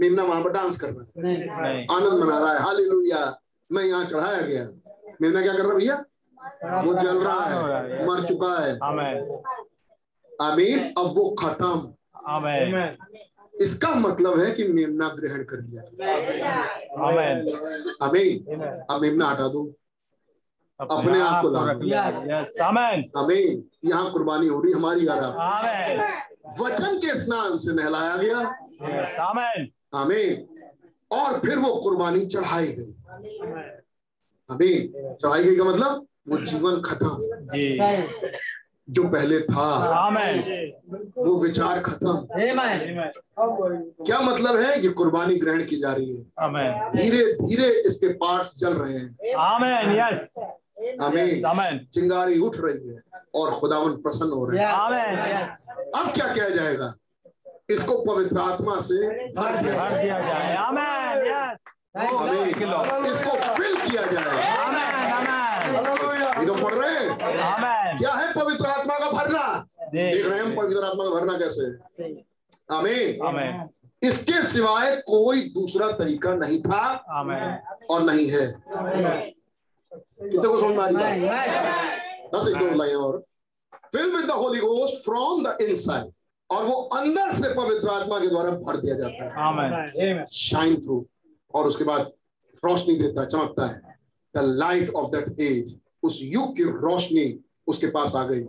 [0.00, 1.28] मेमना वहाँ पर डांस कर रहा
[1.66, 3.40] है। आनंद मना रहा है। हालेलुया।
[3.72, 4.75] मैं यहाँ चढ़ाया गया।
[5.22, 6.04] मेमना क्या कर रहा है भैया?
[6.82, 9.42] वो जल रहा है मर चुका है। आमेन
[10.42, 11.94] आमीन अब वो खत्म।
[13.62, 15.82] इसका मतलब है कि मेमना ग्रहण कर लिया।
[17.08, 19.64] आमेन आमीन। अब मेमना हटा दो।
[20.80, 21.48] अपने आप को
[23.16, 25.32] हमें यहाँ कुर्बानी हो रही हमारी आप।
[26.60, 28.38] वचन के स्नान से नहलाया गया।
[29.94, 30.46] आमीन।
[31.10, 32.92] और फिर वो कुर्बानी चढ़ाई गई।
[34.50, 36.06] आमीन चढ़ाई गई का मतलब?
[36.28, 37.08] वो जीवन खत्म।
[38.90, 39.64] जो। पहले था।
[41.18, 42.26] वो विचार खत्म।
[44.04, 44.80] क्या मतलब है?
[44.82, 46.22] ये कुर्बानी ग्रहण की जा रही है।
[46.92, 50.34] धीरे धीरे इसके पार्ट्स जल रहे हैं। आमेन यस
[51.02, 53.02] आमीन। चिंगारी उठ रही है
[53.34, 54.68] और खुदावन प्रसन्न हो रहे हैं।
[55.96, 56.94] अब क्या किया जाएगा?
[57.70, 60.56] इसको पवित्र आत्मा से भर दिया जाए।
[61.96, 68.98] इसको फिल किया जाएगा आमेन आमेन ये तो पढ़ रहे हैं क्या है पवित्र आत्मा
[68.98, 69.44] का भरना?
[69.92, 71.64] देख रहे हैं हम पवित्र आत्मा का भरना कैसे?
[72.74, 73.68] आमीन।
[74.02, 76.82] इसके सिवाय कोई दूसरा तरीका नहीं था
[77.90, 78.46] और नहीं है।
[79.90, 81.00] कितने को समझ में आ रही
[82.34, 83.24] बस एक दो लाइन और।
[83.92, 86.10] Fill with the holy ghost from the inside
[86.50, 91.06] और वो अंदर से पवित्र आत्मा के द्वारा भर दिया जाता है। शाइन थ्रू
[91.56, 92.12] और उसके बाद
[92.64, 93.98] रोशनी देता है चमकता है।
[94.34, 97.26] The light of that age उस युग की रोशनी
[97.66, 98.44] उसके पास आ गई।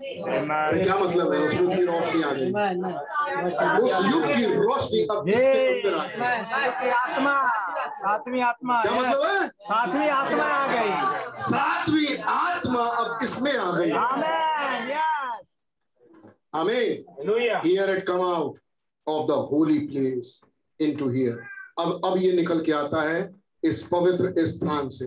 [0.00, 1.38] तो क्या मतलब है?
[1.46, 2.50] उस युग की रोशनी आ गई।
[3.82, 6.90] उस युग की रोशनी अब अंदर आ गई?
[6.90, 7.34] आत्मा
[7.98, 9.48] सातवीं आत्मा क्या मतलब है?
[9.48, 10.90] सातवीं आत्मा आ गई।
[11.42, 15.46] सातवीं आत्मा अब इसमें आ गई। आमेन यस
[16.54, 16.84] हमें
[17.64, 18.58] here it come out
[19.08, 20.40] of the holy place
[20.80, 21.38] into here
[21.78, 23.18] अब अब ये निकल के आता है
[23.64, 25.04] इस पवित्र स्थान से।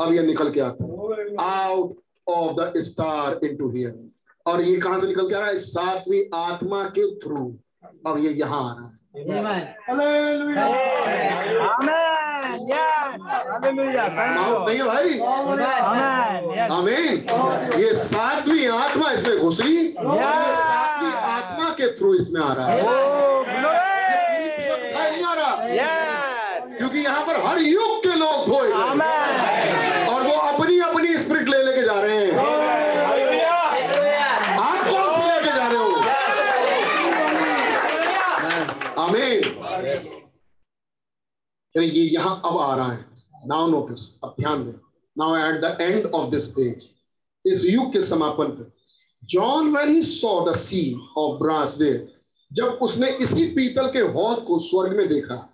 [0.00, 0.90] अब ये निकल के आता है।
[1.40, 1.96] Out
[2.26, 3.94] of the star into here
[4.46, 5.56] और ये कहाँ से निकल के आ रहा है?
[5.58, 7.42] सातवीं आत्मा के थ्रू
[8.06, 10.64] अब ये यहाँ आ रहा है। Hallelujah
[11.66, 13.16] amen yes
[13.50, 15.10] hallelujah mouth नहीं भाई?
[16.68, 17.14] आमीन
[17.80, 22.84] ये सातवीं आत्मा इसमें घुसी सातवीं आत्मा के थ्रू इसमें आ रहा है ओ
[24.80, 28.70] दिखाई नहीं आ रहा यस क्योंकि यहाँ पर हर युग के लोग धोए
[30.12, 32.32] और वो अपनी अपनी स्प्रिट ले लेके जा रहे हैं।
[34.58, 35.90] आप कौन से लेके जा रहे हो?
[39.02, 39.38] आमीन
[41.74, 43.04] ये यहाँ अब आ रहा है।
[43.46, 44.72] नाउ नोटिस अब ध्यान दें।
[45.16, 46.88] Now at the end of this age
[47.44, 48.64] इस युग के समापन पे
[49.22, 50.82] John when he saw the sea
[51.18, 51.92] of brass they
[52.50, 55.46] जब उसने इसी पीतल के हौद को स्वर्ग में देखा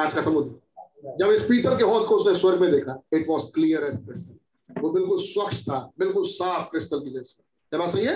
[0.00, 3.44] कांच का समुद्र। जब इस पीतल के हौद को उसने स्वर्ग में देखा it was
[3.52, 8.04] clear as crystal वो बिल्कुल स्वच्छ था बिल्कुल साफ़ क्रिस्टल की जैसे। क्या बात सही
[8.04, 8.14] है?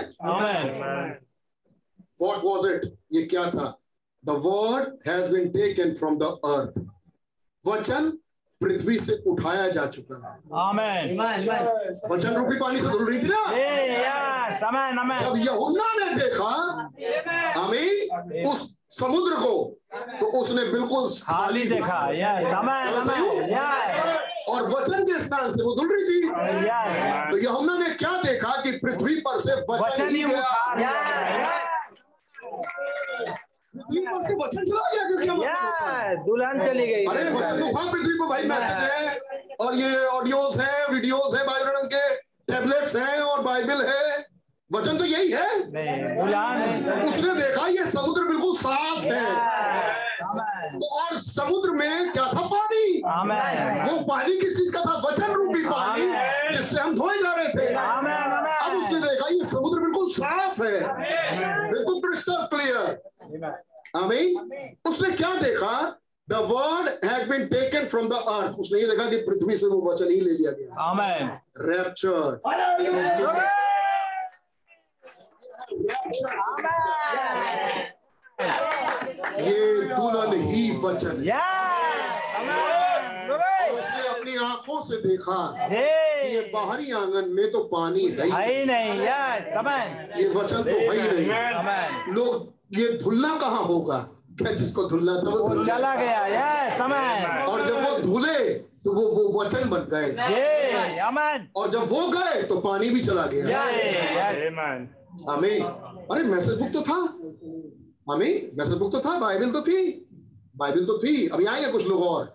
[2.21, 3.67] वॉट वॉज़ इट ये क्या था?
[4.23, 6.79] The word has been taken from the earth
[7.65, 8.11] वचन
[8.65, 11.17] पृथ्वी से उठाया जा चुका है। आमेन
[12.11, 13.41] वचन रूपी पानी से धुल रही थी ना?
[13.53, 13.65] ए
[14.01, 16.53] यस आमेन आमेन जब यहुन्ना ने देखा
[17.59, 19.53] हमें उस समुद्र को
[20.19, 25.87] तो उसने बिल्कुल खाली देखा यस आमेन आमेन और वचन के स्थान से वो धुल
[25.93, 26.19] रही थी।
[26.67, 30.43] यस तो यहुन्ना ने क्या देखा कि पृथ्वी पर से वचन ही ही गया?
[33.75, 38.13] उठा से वचन चला गया क्योंकि हम- दुल्हन चली गई। अरे वचन तो वहाँ पृथ्वी
[38.19, 42.03] पर भाई मैसेज है और ये ऑडियोस है वीडियोस है बाइबल के
[42.51, 44.17] टेबलेट्स हैं और बाइबल है।
[44.75, 45.47] वचन तो यही है।
[47.07, 49.23] उसने देखा ये समुद्र बिल्कुल साफ़ है।
[50.71, 53.01] तो और समुद्र में क्या था पानी?
[53.89, 54.93] वो पानी किस चीज़ का था?
[55.07, 56.05] वचन रूपी पानी
[56.57, 60.79] जिससे हम धोए जा रहे थे। अब उसने देखा ये समुद्र बिल्कुल साफ़ है।
[61.71, 63.51] बिल्कुल क्रिस्टल क्लियर
[63.95, 65.75] आमीन। उसने क्या देखा?
[66.27, 69.81] The word had been taken from the earth उसने ये देखा कि पृथ्वी से वो
[69.91, 71.29] वचन ही ले लिया गया। आमेन
[71.61, 72.39] रैप्चर
[79.39, 81.15] ये दुल्हन ही। वचन
[83.75, 85.75] उसने अपनी आँखों से देखा कि
[86.35, 88.31] ये बाहरी आँगन में तो पानी नहीं।
[89.01, 89.87] यस आमेन
[90.19, 92.29] ये वचन तो है ही नहीं। लोग
[92.73, 93.97] ये धुलना कहाँ होगा?
[94.39, 96.19] क्या जिसको धुलना था वो चला गया
[96.85, 98.39] आमेन और जब वो धुले
[98.85, 100.09] तो वो वो वचन बन गए।
[101.55, 103.45] और जब वो गए तो पानी भी चला गया।
[105.29, 105.63] आमीन।
[106.11, 106.99] अरे मैसेज बुक तो था।
[108.11, 109.77] हमें मैसेज बुक तो था बाइबल तो थी।
[110.57, 112.25] बाइबल तो थी अभी आएँगे कुछ लोग और।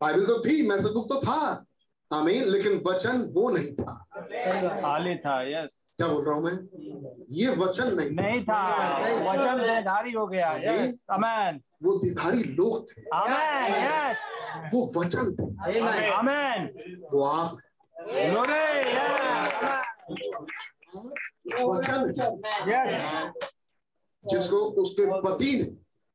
[0.00, 1.64] बाइबल तो थी मैसेज बुक तो था।
[2.10, 3.94] आमीन लेकिन वचन वो नहीं था।
[4.82, 7.24] खाली था यस क्या बोल रहा हूँ मैं?
[7.30, 8.62] ये वचन नहीं नहीं था।
[9.22, 14.16] वचन देहधारी हो गया यस अमेन वो दिधारी लोग थे। अमेन यस
[14.74, 15.44] वो वचन थे।
[16.10, 16.70] अमेन
[17.12, 17.58] वो आप।
[20.94, 22.00] वचन
[24.24, 25.66] जिसको उसके पति ने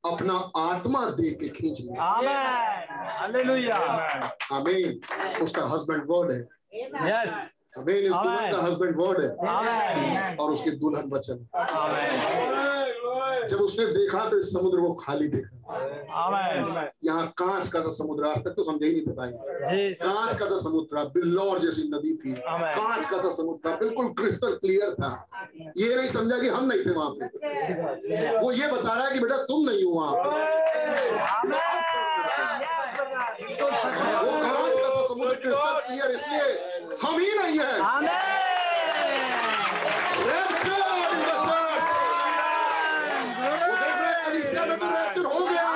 [0.03, 3.72] अपना आत्मा दे के खींच लिया। आमेन
[4.52, 4.90] आमीन
[5.42, 6.40] उसका हस्बैंड वर्ड है।
[7.10, 7.30] यस
[7.77, 8.14] आमीन
[8.64, 9.30] हस्बैंड वर्ड है।
[10.35, 12.83] और उसकी दुल्हन वचन। आमेन
[13.50, 15.51] जब उसने देखा तो इस समुद्र को खाली देखा।
[17.06, 19.32] यहाँ कांच का सा समुद्र आज तक तो समझे ही नहीं पाई
[20.01, 24.53] कांच का सा समुद्र बिल्लौर जैसी नदी थी। कांच का सा समुद्र था बिल्कुल क्रिस्टल
[24.64, 25.11] क्लियर था।
[25.77, 27.25] ये नहीं समझा कि हम नहीं थे वहाँ पे।
[28.38, 30.19] वो ये बता रहा है कि बेटा तुम नहीं हो वहाँ पे।
[34.24, 36.48] वो कांच का सा समुद्र क्रिस्टल क्लियर इसलिए
[37.03, 38.11] हम ही नहीं है आमेन
[40.16, 41.88] Rapture in the church.
[43.40, 43.51] वो
[43.82, 45.67] देख रहे हैं कलीसिया में तो rapture हो गया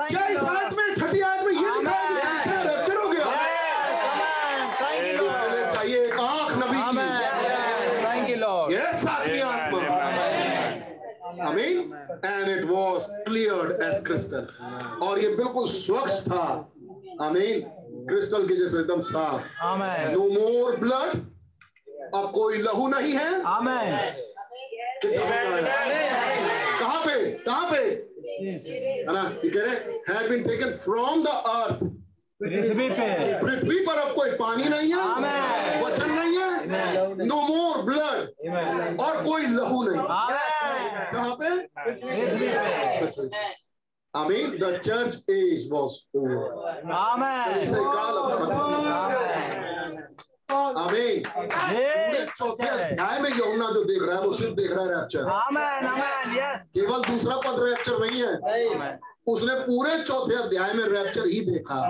[0.00, 3.24] क्या इस आयत में छठी आयत में ये लिखा है कि कलीसिया रैप्चर हो गया
[5.74, 7.04] चाहिए एक आँख नबी की।
[8.04, 9.80] थैंक यू लॉर्ड ये सातवीं आत्मा
[11.48, 11.76] आमीन
[12.24, 14.44] and it was cleared as crystal
[15.06, 16.46] और ये बिल्कुल स्वच्छ था।
[17.26, 17.60] आमीन
[18.08, 19.42] क्रिस्टल के जैसे एकदम साफ़।
[20.12, 21.10] नो मोर ब्लड
[22.16, 23.90] अब कोई लहू नहीं है। आमेन
[26.80, 27.16] कहाँ पे?
[27.44, 28.09] कहाँ पे?
[28.40, 29.22] है ना?
[29.44, 29.74] ये कह रहे
[30.08, 31.78] had been taken from the earth
[32.40, 33.06] पृथ्वी पे।
[33.40, 38.20] पृथ्वी पर अब कोई पानी नहीं है आमेन। वचन नहीं है नो मोर ब्लड
[39.00, 40.02] और कोई लहू नहीं।
[41.12, 41.50] कहाँ पे?
[41.80, 42.48] पृथ्वी
[43.18, 43.58] पे।
[44.14, 46.40] आमीन the church as was over
[50.52, 55.28] amen चौथे अध्याय में यहुना जो देख रहा है वो सिर्फ़ देख रहा है रैप्चर
[55.30, 58.98] आमेन आमेन यस केवल दूसरा पद रैप्चर नहीं है
[59.28, 61.80] उसने पूरे चौथे अध्याय में रैप्चर ही देखा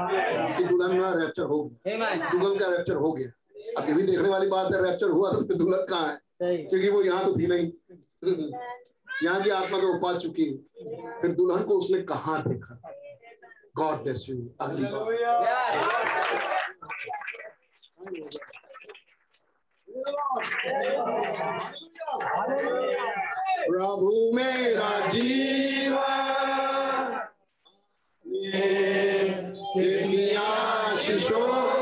[0.56, 3.30] कि दुल्हन का रैप्चर हो गया दुल्हन का रैप्चर हो गया
[3.78, 6.08] अब ये भी देखने वाली बात है रैप्चर हुआ तो दुल्हन कहाँ
[6.42, 7.70] है क्योंकि वो यहाँ तो थी नहीं
[9.24, 10.50] यहाँ की आत्मा तो पा चुकी
[11.22, 12.80] फिर दुल्हन को उसने कहा देखा
[13.76, 16.08] गॉड ब्लेस यू अगली बार
[23.68, 26.30] प्रभु मेरा जीवन
[30.38, 31.79] आशीषों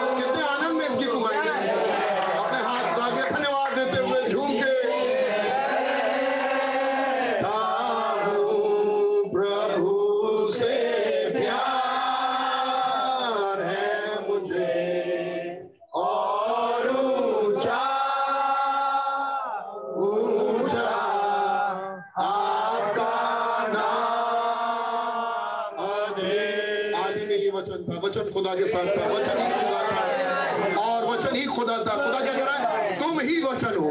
[28.49, 32.33] खुदा के साथ था, वचन ही खुदा था। और वचन ही खुदा था। खुदा क्या
[32.33, 32.99] कह रहा है?
[32.99, 33.91] तुम ही वचन हो।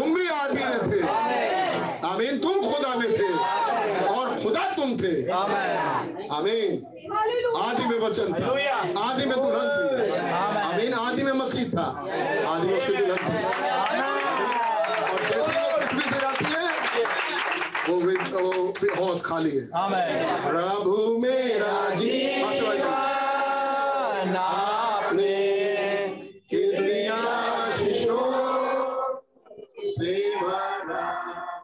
[0.00, 1.00] तुम भी आदि में थे।
[2.06, 3.32] आमीन। तुम खुदा में थे।
[4.06, 5.30] और खुदा तुम थे।
[6.28, 6.86] आमीन।
[7.56, 8.46] आदि में वचन था।
[9.02, 10.10] आदि में दुल्हन थी।
[10.72, 11.86] आमीन। आदि में मसीह था।
[12.52, 13.44] आदि में उसकी दुल्हन थी
[15.12, 16.68] और जैसे ही वो पृथ्वी से जाती है
[18.38, 19.68] वो विद- वो बहुत खाली है।
[20.50, 22.42] प्रभु मेरा जी
[24.36, 25.36] आपने
[26.50, 28.32] कितनी आशीषों
[29.82, 31.57] से भरा।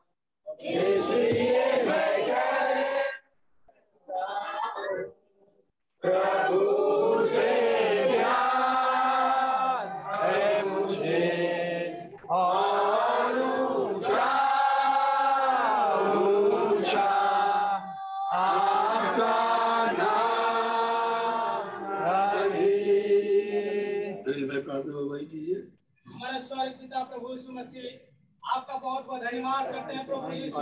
[29.55, 30.60] बहुत करते हैं प्रभु यीशु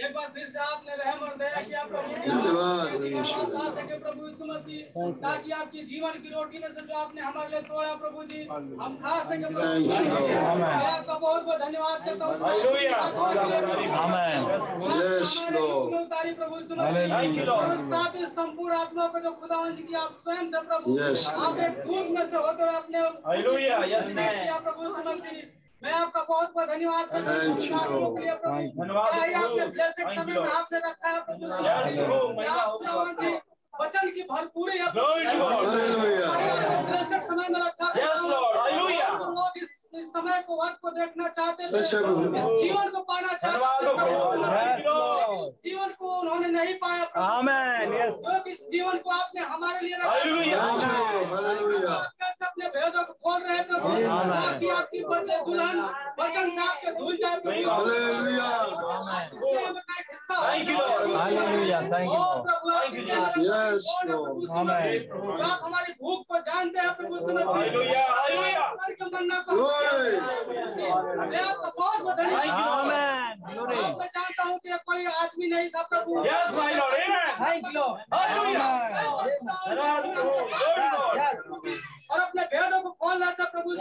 [0.00, 4.44] एक बार फिर से आपने रहम और दया किया प्रभु धन्यवाद, यीशु। पास प्रभु यीशु
[4.44, 8.40] मसीह ताकि आपकी जीवन की रोटी में से जो आपने हमारे लिए तोड़ा प्रभु जी
[8.80, 9.50] हम खा सके.
[9.50, 12.34] मैं आपका बहुत बहुत धन्यवाद करता हूँ.
[16.00, 19.30] उतारी प्रभु यीशु मसीह। साथ ही संपूर्ण आत्मा को जो
[19.70, 20.98] जी की आप स्वयं थे प्रभु।
[21.46, 22.36] आप एक दूध में से
[23.30, 23.80] Hallelujah.
[23.94, 24.06] Yes,
[24.64, 27.20] प्रभु यीशु मसीह। मैं आपका बहुत बहुत धन्यवाद हूँ।
[28.80, 29.12] धन्यवाद,
[33.74, 34.86] वचन की भरपूरी है
[37.28, 38.56] समय में रखा Yes, Lord.
[38.56, 39.06] Hallelujah.
[39.20, 41.70] जो लोग इस, इस समय को वक्त को देखना चाहते थे
[42.60, 45.00] जीवन को पाना चाहते हो
[45.64, 47.04] जीवन को उन्होंने नहीं पाया
[48.48, 50.12] इस जीवन को आपने हमारे लिए रखा
[52.46, 53.88] अपने भेदों को खोल रहे प्रभु
[54.34, 55.00] ताकि आपकी
[55.44, 55.78] दुल्हन
[56.20, 58.76] वचन से आपके धुल जाए प्रभु हालेलुया हो।
[62.44, 62.90] प्रभु आप
[64.70, 64.94] है
[65.64, 67.14] हमारी भूख को जानते हैं प्रभु.
[69.14, 72.84] मन्ना को मैं आपका बहुत बहुत धन्यवाद
[73.98, 76.10] मैं जानता हूँ कि कोई आदमी नहीं था प्रभु.
[79.70, 80.30] धन्यवाद प्रभु।
[82.10, 83.74] और अपने भेदों को खोल रहा था प्रभु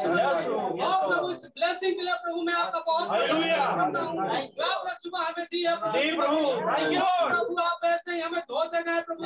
[1.07, 3.07] प्रभु इस ब्लेसिंग के लिए प्रभु मैं आपका बहुत.
[3.09, 4.15] करता हूँ।
[4.47, 9.23] जो आपने सुबह हमें दी है प्रभु। आप ऐसे ही हमें धोते गए प्रभु।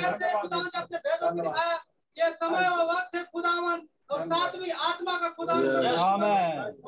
[0.00, 1.78] कैसे खुदा ने अपने भेदों को दिखाया।
[2.16, 5.54] ये समय और वक्त है खुदावन और सातवीं आत्मा का खुदा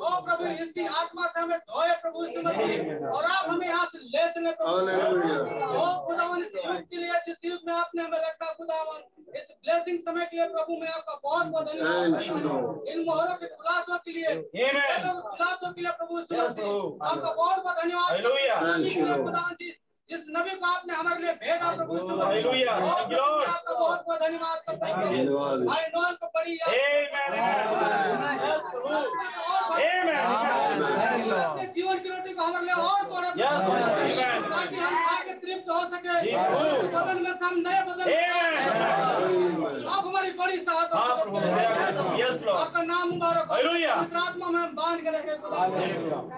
[0.05, 3.97] ओ प्रभु इसी आत्मा से हमें धोए प्रभु यीशु मसीह और आप हमें यहाँ से
[4.15, 4.71] ले चले प्रभु।
[5.81, 8.99] ओ खुदावन इस युग के लिए जिस युग में आपने हमें रखा खुदावन
[9.39, 13.97] इस ब्लेसिंग समय के लिए प्रभु मैं आपका बहुत बहुत धन्यवाद इन मोहरों के खुलासों
[14.05, 14.35] के लिए
[15.29, 16.65] खुलासों के लिए प्रभु यीशु मसीह।
[17.11, 18.11] आपका बहुत बहुत धन्यवाद.
[19.23, 19.71] खुदावन जी।
[20.09, 21.97] जिस नबी को आपने हमारे लिए भेजा प्रभु
[23.51, 25.59] आपका बहुत बहुत धन्यवाद करता हूँ धन्यवाद।
[25.95, 26.57] नॉन को बड़ी
[31.51, 32.99] अपने जीवन की रोटी को हमारे लिए और.
[34.51, 36.13] ताकि हम खा के तृप्त हो सके।
[36.95, 38.05] बदन में हम नए बदन
[39.91, 41.09] आप हमारी बड़ी सहायता हाँ.
[42.61, 43.53] आपका नाम मुबारक हो।
[44.21, 45.33] आत्मा में हम बाँध के रखे।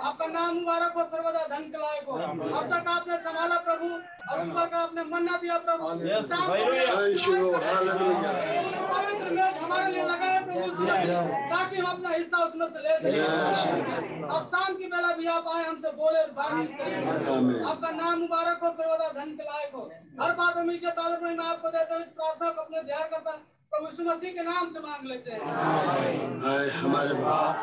[0.07, 2.13] आपका नाम मुबारक हो सर्वदा धन के लायक हो।
[2.59, 3.87] अब तक आपने संभाला प्रभु।
[4.23, 5.83] और सुबह का आपने मन्ना दिया प्रभु।
[7.23, 7.49] को
[8.93, 10.85] पवित्र मेज हमारे लिए लगाए प्रभु
[11.49, 15.63] ताकि हम अपना हिस्सा उसमें से ले सकें। अब शाम की बेला भी आप आए
[15.63, 16.99] हमसे बोले और बातचीत करें
[17.63, 19.83] आपका नाम मुबारक हो सर्वदा धन के लायक हो।
[20.21, 23.05] हर बात हम इज़्ज़त आदर में मैं आपको देता हूँ। इस प्रार्थना को अपने ध्यान
[23.13, 23.31] करता
[23.71, 25.41] प्रभु यीशु मसीह के नाम से मांग लेते हैं।
[26.71, 27.55] हमारे बाप।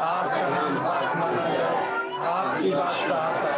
[0.00, 1.76] आपके नाम पाक माना जाए।
[2.28, 3.57] आपकी बादशाह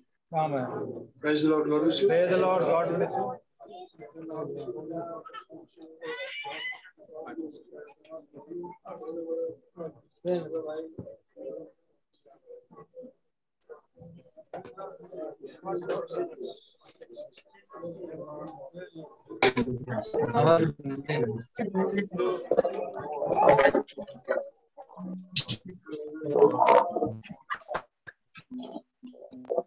[0.33, 1.09] Amen.
[1.19, 2.07] Praise the Lord, God bless you.
[2.07, 2.61] Praise the Lord.
[2.63, 3.11] God bless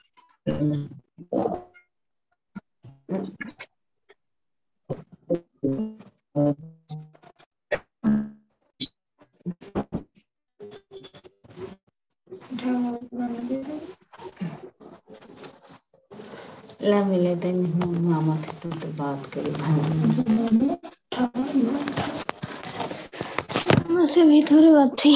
[17.36, 17.58] दिन
[18.04, 19.52] मामा थे तो, तो बात करी
[24.06, 25.16] से भी थोड़ी बात थी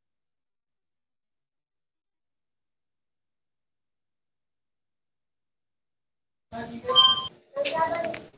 [6.51, 8.30] Nta kintu.